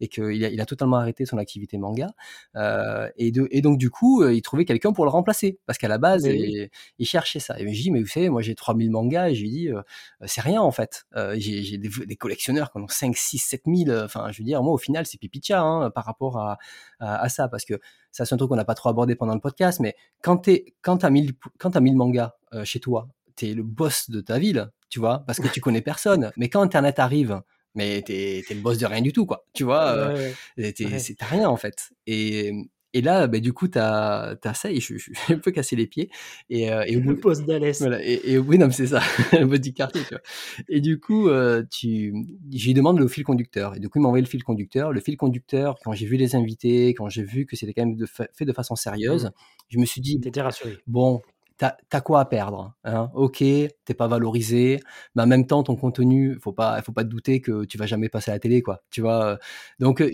[0.00, 2.08] et qu'il a il a totalement arrêté son activité manga,
[2.56, 5.58] heu et de et donc du coup, heu, il trouvait quelqu'un pour le remplacer.
[5.66, 6.38] Parce qu'à la base, oui.
[6.38, 9.30] il il cherchait ça et je lui dis: «Mais vous savez, moi j'ai 3000 mangas»
[9.30, 9.82] et je lui dis: «Heu,
[10.26, 11.04] c'est rien en fait,
[11.36, 14.62] j'ai des des collectionneurs qui en ont 5 6 7000, heu, enfin je veux dire
[14.62, 16.58] moi au final c'est pipi de chat, hein, par rapport à
[17.00, 17.48] à à ça».
[17.48, 17.74] Parce que
[18.12, 20.50] ça c'est un truc qu'on n'a pas trop abordé pendant le podcast, mais quand tu
[20.52, 22.32] es quand tu as 1000 p quand as 1000 mangas,
[22.64, 25.24] chez toi, tu es le boss de ta ville, tu vois?
[25.26, 26.32] Parce que tu connais personne.
[26.36, 27.40] Mais quand internet arrive,
[27.74, 30.12] mais tu es le boss de rien du tout quoi, tu vois?
[30.12, 30.74] Ouais, Ouais.
[30.98, 32.52] c'est rien en fait et
[32.94, 35.76] Et là, bah, du coup, tu as, ça et je, je, suis un peu cassé
[35.76, 36.08] les pieds.
[36.48, 37.78] Et, euh, et au bout, le poste d'Alès.
[37.80, 39.00] Voilà, et, et, oui, non, c'est ça,
[39.32, 40.22] le petit quartier, tu vois.
[40.70, 42.14] Et du coup, euh, tu,
[42.50, 43.76] j'ai demandé le fil conducteur.
[43.76, 44.92] Et du coup, il m'a envoyé le fil conducteur.
[44.92, 47.96] Le fil conducteur, quand j'ai vu les invités, quand j'ai vu que c'était quand même
[47.96, 49.30] de fait de façon sérieuse, mmh.
[49.68, 50.18] je me suis dit.
[50.18, 50.78] T'étais rassuré.
[50.86, 51.20] Bon,
[51.58, 54.80] t'as as quoi à perdre hein Ok, t'es pas valorisé,
[55.14, 57.86] mais en même temps ton contenu, faut pas, faut pas te douter que tu vas
[57.86, 58.82] jamais passer à la télé, quoi.
[58.90, 59.24] Tu vois.
[59.24, 59.36] Euh,
[59.78, 60.10] donc, euh,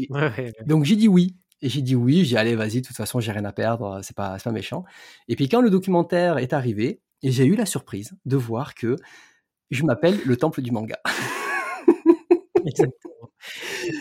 [0.66, 1.36] donc j'ai dit oui.
[1.60, 2.24] Et j'ai dit oui.
[2.24, 2.81] J'ai allez, vas-y.
[2.81, 4.00] De toute façon, j'ai rien à perdre.
[4.02, 4.84] C'est pas, pas méchant.
[5.28, 8.97] Et puis quand le documentaire est arrivé, j'ai eu la surprise de voir que
[9.70, 10.98] je m'appelle le temple du manga.
[12.66, 13.13] Exactement.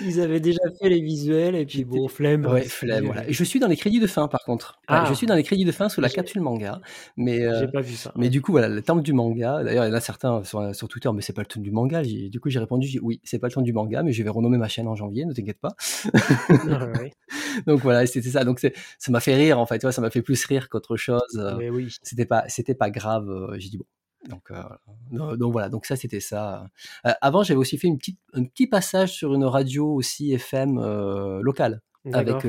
[0.06, 2.46] Ils avaient déjà fait les visuels et puis bon, flemme.
[2.46, 3.06] Ouais, flemme.
[3.06, 3.24] Voilà.
[3.28, 4.80] Je suis dans les crédits de fin par contre.
[4.88, 5.06] Ah.
[5.08, 6.80] je suis dans les crédits de fin sous la capsule manga.
[7.18, 8.12] Mais euh, j'ai pas vu ça.
[8.16, 9.64] Mais du coup, voilà, le temple du manga.
[9.64, 11.72] D'ailleurs, il y en a certains sur, sur Twitter, mais c'est pas le temple du
[11.72, 12.02] manga.
[12.02, 14.58] Du coup, j'ai répondu, oui, c'est pas le temple du manga, mais je vais renommer
[14.58, 15.76] ma chaîne en janvier, ne t'inquiète pas.
[16.14, 16.88] Ah,
[17.68, 18.44] Donc voilà, c'était ça.
[18.44, 19.80] Donc ça m'a fait rire en fait.
[19.80, 21.56] Tu vois, ça m'a fait plus rire qu'autre chose.
[21.58, 21.94] Mais oui.
[22.02, 23.30] C'était pas, c'était pas grave.
[23.30, 23.86] Euh, j'ai dit bon,
[24.30, 26.68] donc, euh, donc voilà, donc ça c'était ça.
[27.06, 30.78] Euh, avant j'avais aussi fait une petite, un petit passage sur une radio aussi FM
[30.78, 31.82] euh, locale.
[32.12, 32.46] Avec,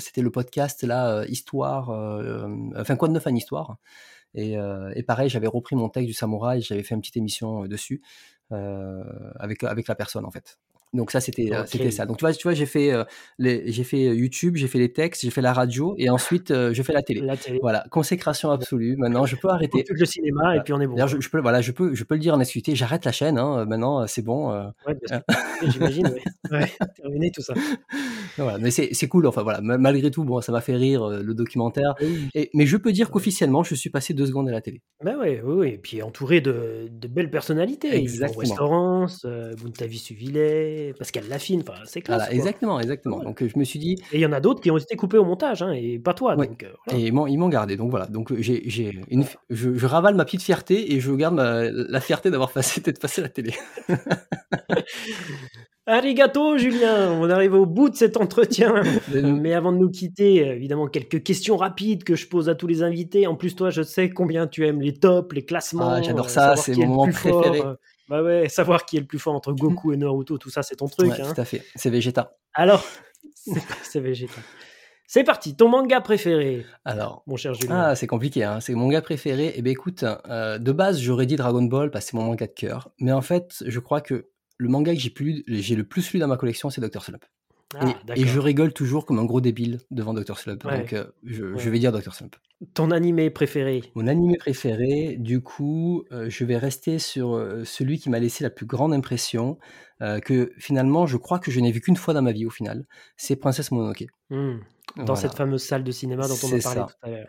[0.00, 1.88] c'était le podcast là, Histoire,
[2.76, 3.78] enfin quoi de neuf en Histoire.
[4.34, 8.02] Et, et pareil, j'avais repris mon texte du samouraï, j'avais fait une petite émission dessus
[8.50, 10.58] avec, avec la personne en fait.
[10.94, 12.04] Donc ça c'était euh, c'était ça.
[12.04, 13.04] Donc tu vois tu vois j'ai fait euh,
[13.38, 16.82] j'ai fait euh, YouTube, j'ai fait les textes, j'ai fait la radio et ensuite je
[16.82, 17.22] fais la télé.
[17.22, 17.58] la télé.
[17.62, 18.96] Voilà, consécration absolue.
[18.98, 19.84] Maintenant je peux arrêter.
[19.88, 21.06] le cinéma et puis on est bon.
[21.06, 22.74] Je, je, peux voilà je peux je peux le dire en exclusivité.
[22.74, 23.38] J'arrête la chaîne.
[23.38, 24.50] Hein, maintenant c'est bon.
[24.86, 24.94] Ouais,
[25.66, 26.08] j'imagine.
[26.08, 26.22] ouais.
[26.50, 26.72] ouais.
[26.94, 27.54] terminé tout ça.
[28.36, 29.26] voilà, mais c'est cool.
[29.26, 31.94] Enfin voilà malgré tout bon ça m'a fait rire le documentaire.
[32.34, 34.82] Et, mais je peux dire qu'officiellement je suis passé deux secondes à la télé.
[35.02, 37.94] Ben oui oui et puis entouré de, de belles personnalités.
[37.96, 38.40] Exactement.
[38.40, 39.98] Restaurance, euh, Buntavi
[40.98, 42.30] Parce qu'elle l'affine, enfin, c'est classe.
[42.30, 43.22] exactement, exactement.
[43.22, 43.96] Donc je me suis dit.
[44.12, 46.14] Et il y en a d'autres qui ont été coupés au montage, hein, et pas
[46.14, 46.36] toi.
[46.36, 48.06] Donc, euh, Et ils m'ont gardé, donc voilà.
[48.06, 52.52] Donc j'ai, une, je, je, ravale ma petite fierté et je garde la fierté d'avoir
[52.52, 53.54] passé, d'être passé à la télé.
[55.86, 57.10] Arigato, Julien.
[57.20, 58.82] On arrive au bout de cet entretien.
[59.12, 62.82] Mais avant de nous quitter, évidemment, quelques questions rapides que je pose à tous les
[62.84, 63.26] invités.
[63.26, 65.90] En plus, toi, je sais combien tu aimes les tops, les classements.
[65.90, 67.58] Ah, j'adore ça, c'est mon moment préféré.
[67.58, 67.76] Fort.
[68.12, 70.76] Bah ouais, savoir qui est le plus fort entre Goku et Naruto, tout ça, c'est
[70.76, 71.10] ton truc.
[71.12, 72.36] Ouais, Tout à fait, c'est Vegeta.
[72.52, 72.84] Alors,
[73.82, 74.38] c'est Vegeta.
[75.06, 77.74] C'est parti, ton manga préféré Alors, mon cher Julien.
[77.74, 78.60] Ah, c'est compliqué, hein.
[78.60, 79.54] c'est mon manga préféré.
[79.56, 82.46] Eh bien, écoute, euh, de base, j'aurais dit Dragon Ball parce que c'est mon manga
[82.46, 82.90] de cœur.
[82.98, 85.14] Mais en fait, je crois que le manga que j'ai,
[85.46, 87.02] j'ai le plus lu dans ma collection, c'est Dr.
[87.02, 87.24] Slump.
[87.78, 90.38] Ah, et, je rigole toujours comme un gros débile devant Dr.
[90.38, 90.62] Slump.
[90.62, 92.14] Donc, euh, je, vais dire Dr.
[92.14, 92.36] Slump.
[92.74, 93.82] Ton animé préféré?
[93.94, 98.44] Mon animé préféré, du coup, euh, je vais rester sur euh, celui qui m'a laissé
[98.44, 99.58] la plus grande impression,
[100.24, 102.86] que finalement, je crois que je n'ai vu qu'une fois dans ma vie au final.
[103.16, 104.06] C'est Princesse Mononoke.
[104.30, 104.56] Mmh.
[104.96, 107.26] Dans cette fameuse salle de cinéma dont on a parlé tout à l'heure.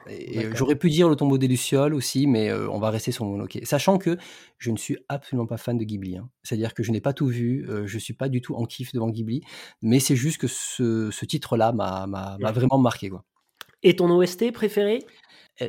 [0.55, 3.59] J'aurais pu dire le tombeau des Lucioles aussi, mais euh, on va rester sur Mononoke.
[3.63, 4.17] Sachant que
[4.57, 6.17] je ne suis absolument pas fan de Ghibli.
[6.17, 6.29] Hein.
[6.43, 8.65] C'est-à-dire que je n'ai pas tout vu, euh, je ne suis pas du tout en
[8.65, 9.41] kiff devant Ghibli,
[9.81, 13.09] mais c'est juste que ce, titre-là m'a vraiment marqué.
[13.09, 13.23] Quoi.
[13.83, 15.05] Et ton OST préféré?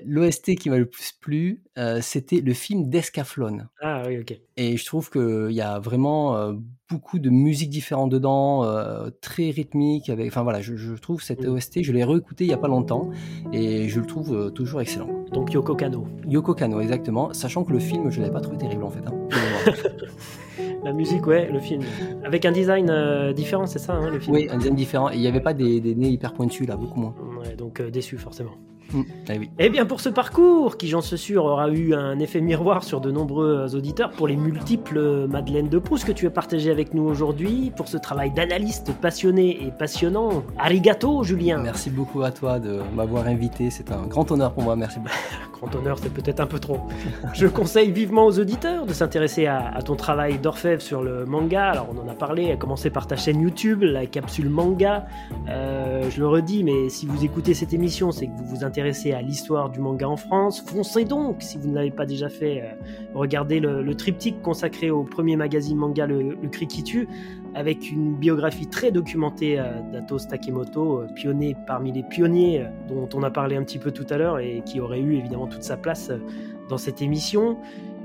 [0.06, 3.58] L'OST qui m'a le plus plu, euh, c'était le film d'Escaflon.
[3.82, 4.40] Ah oui, ok.
[4.56, 6.54] Et je trouve qu'il y a vraiment euh,
[6.90, 8.64] beaucoup de musique différente dedans,
[9.20, 10.08] très rythmique.
[10.08, 10.28] Avec...
[10.28, 11.52] Enfin voilà, je, trouve cette mm.
[11.52, 13.10] OST, je l'ai réécouté il n'y a pas longtemps
[13.52, 15.24] et je le trouve toujours excellent.
[15.32, 16.06] Donc Yoko Kano.
[16.26, 17.34] Yoko Kano, exactement.
[17.34, 19.06] Sachant que le film, je ne l'avais pas trouvé terrible en fait.
[19.06, 19.28] Hein.
[20.84, 21.82] La musique, ouais, le film.
[22.24, 24.36] Avec un design différent, c'est ça, hein, le film?
[24.36, 25.08] Oui, un design différent.
[25.08, 27.14] Il n'y avait pas des, des, nez hyper pointus, là, beaucoup moins.
[27.40, 28.52] Ouais, donc déçu, forcément.
[28.92, 29.02] Mm.
[29.30, 29.50] Eh, oui.
[29.58, 33.00] Eh bien, pour ce parcours, qui j'en suis sûr aura eu un effet miroir sur
[33.00, 37.04] de nombreux auditeurs, pour les multiples Madeleine de Proust que tu as partagé avec nous
[37.04, 41.58] aujourd'hui, pour ce travail d'analyste passionné et passionnant, arigato Julien.
[41.58, 45.14] Merci beaucoup à toi de m'avoir invité, c'est un grand honneur pour moi, merci beaucoup.
[45.74, 46.80] honneur, c'est peut-être un peu trop.
[47.32, 51.70] Je conseille vivement aux auditeurs de s'intéresser à, ton travail d'orfèvre sur le manga.
[51.70, 55.06] Alors, on en a parlé, à commencer par ta chaîne YouTube, la capsule manga.
[55.48, 59.12] Euh, je le redis, mais si vous écoutez cette émission, c'est que vous vous intéressez
[59.12, 62.62] à l'histoire du manga en France, foncez donc si vous ne l'avez pas déjà fait.
[62.62, 62.74] Euh,
[63.14, 67.08] regardez le, triptyque consacré au premier magazine manga, le, le Krikitu,
[67.54, 73.22] avec une biographie très documentée euh, d'Atos Takemoto, euh, pionnier parmi les pionniers dont on
[73.22, 75.76] a parlé un petit peu tout à l'heure et qui aurait eu évidemment toute sa
[75.76, 76.10] place
[76.68, 77.58] dans cette émission.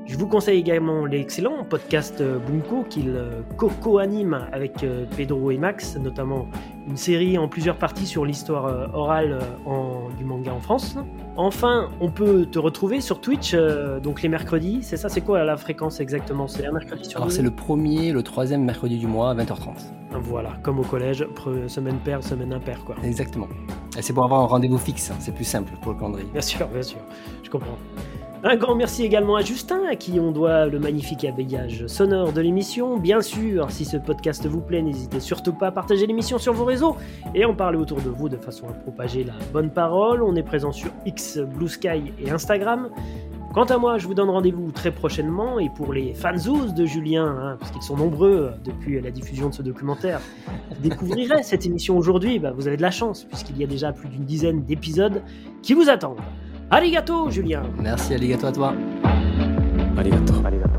[0.10, 3.16] Je vous conseille également l'excellent podcast Bunko qu'il
[3.58, 4.84] co-anime avec
[5.16, 6.48] Pedro et Max, notamment
[6.90, 9.72] une série en plusieurs parties sur l'histoire euh, orale euh,
[10.18, 10.98] du manga en France.
[11.38, 14.80] Enfin, on peut te retrouver sur Twitch, euh, donc les mercredis.
[14.82, 16.48] C'est ça, c'est quoi la fréquence exactement?
[16.48, 19.76] C'est un mercredi sur Alors c'est le premier, le troisième mercredi du mois à 20h30.
[20.24, 21.28] Voilà, comme au collège,
[21.68, 22.96] semaine paire, semaine impaire, quoi.
[23.04, 23.48] Exactement.
[24.00, 26.28] C'est pour avoir un rendez-vous fixe, hein, c'est plus simple pour le calendrier.
[26.32, 26.98] Bien sûr, bien sûr,
[27.44, 27.78] je comprends.
[28.42, 32.40] Un grand merci également à Justin, à qui on doit le magnifique habillage sonore de
[32.40, 32.98] l'émission.
[32.98, 36.64] Bien sûr, si ce podcast vous plaît, n'hésitez surtout pas à partager l'émission sur vos
[36.64, 36.96] réseaux
[37.36, 40.24] et en parler autour de vous de façon à propager la bonne parole.
[40.24, 42.90] On est présent sur X, Blue Sky et Instagram.
[43.54, 47.26] Quant à moi, je vous donne rendez-vous très prochainement et pour les fanzous de Julien,
[47.26, 50.22] hein, parce qu'ils sont nombreux depuis la diffusion de ce documentaire,
[50.82, 54.08] découvrirez cette émission aujourd'hui, bah, vous avez de la chance puisqu'il y a déjà plus
[54.08, 55.24] d'une dizaine d'épisodes
[55.62, 56.22] qui vous attendent.
[56.72, 57.64] Arigato, Julien.
[57.82, 58.74] Merci, arigato à toi.
[59.98, 60.34] Arigato.
[60.46, 60.79] arigato.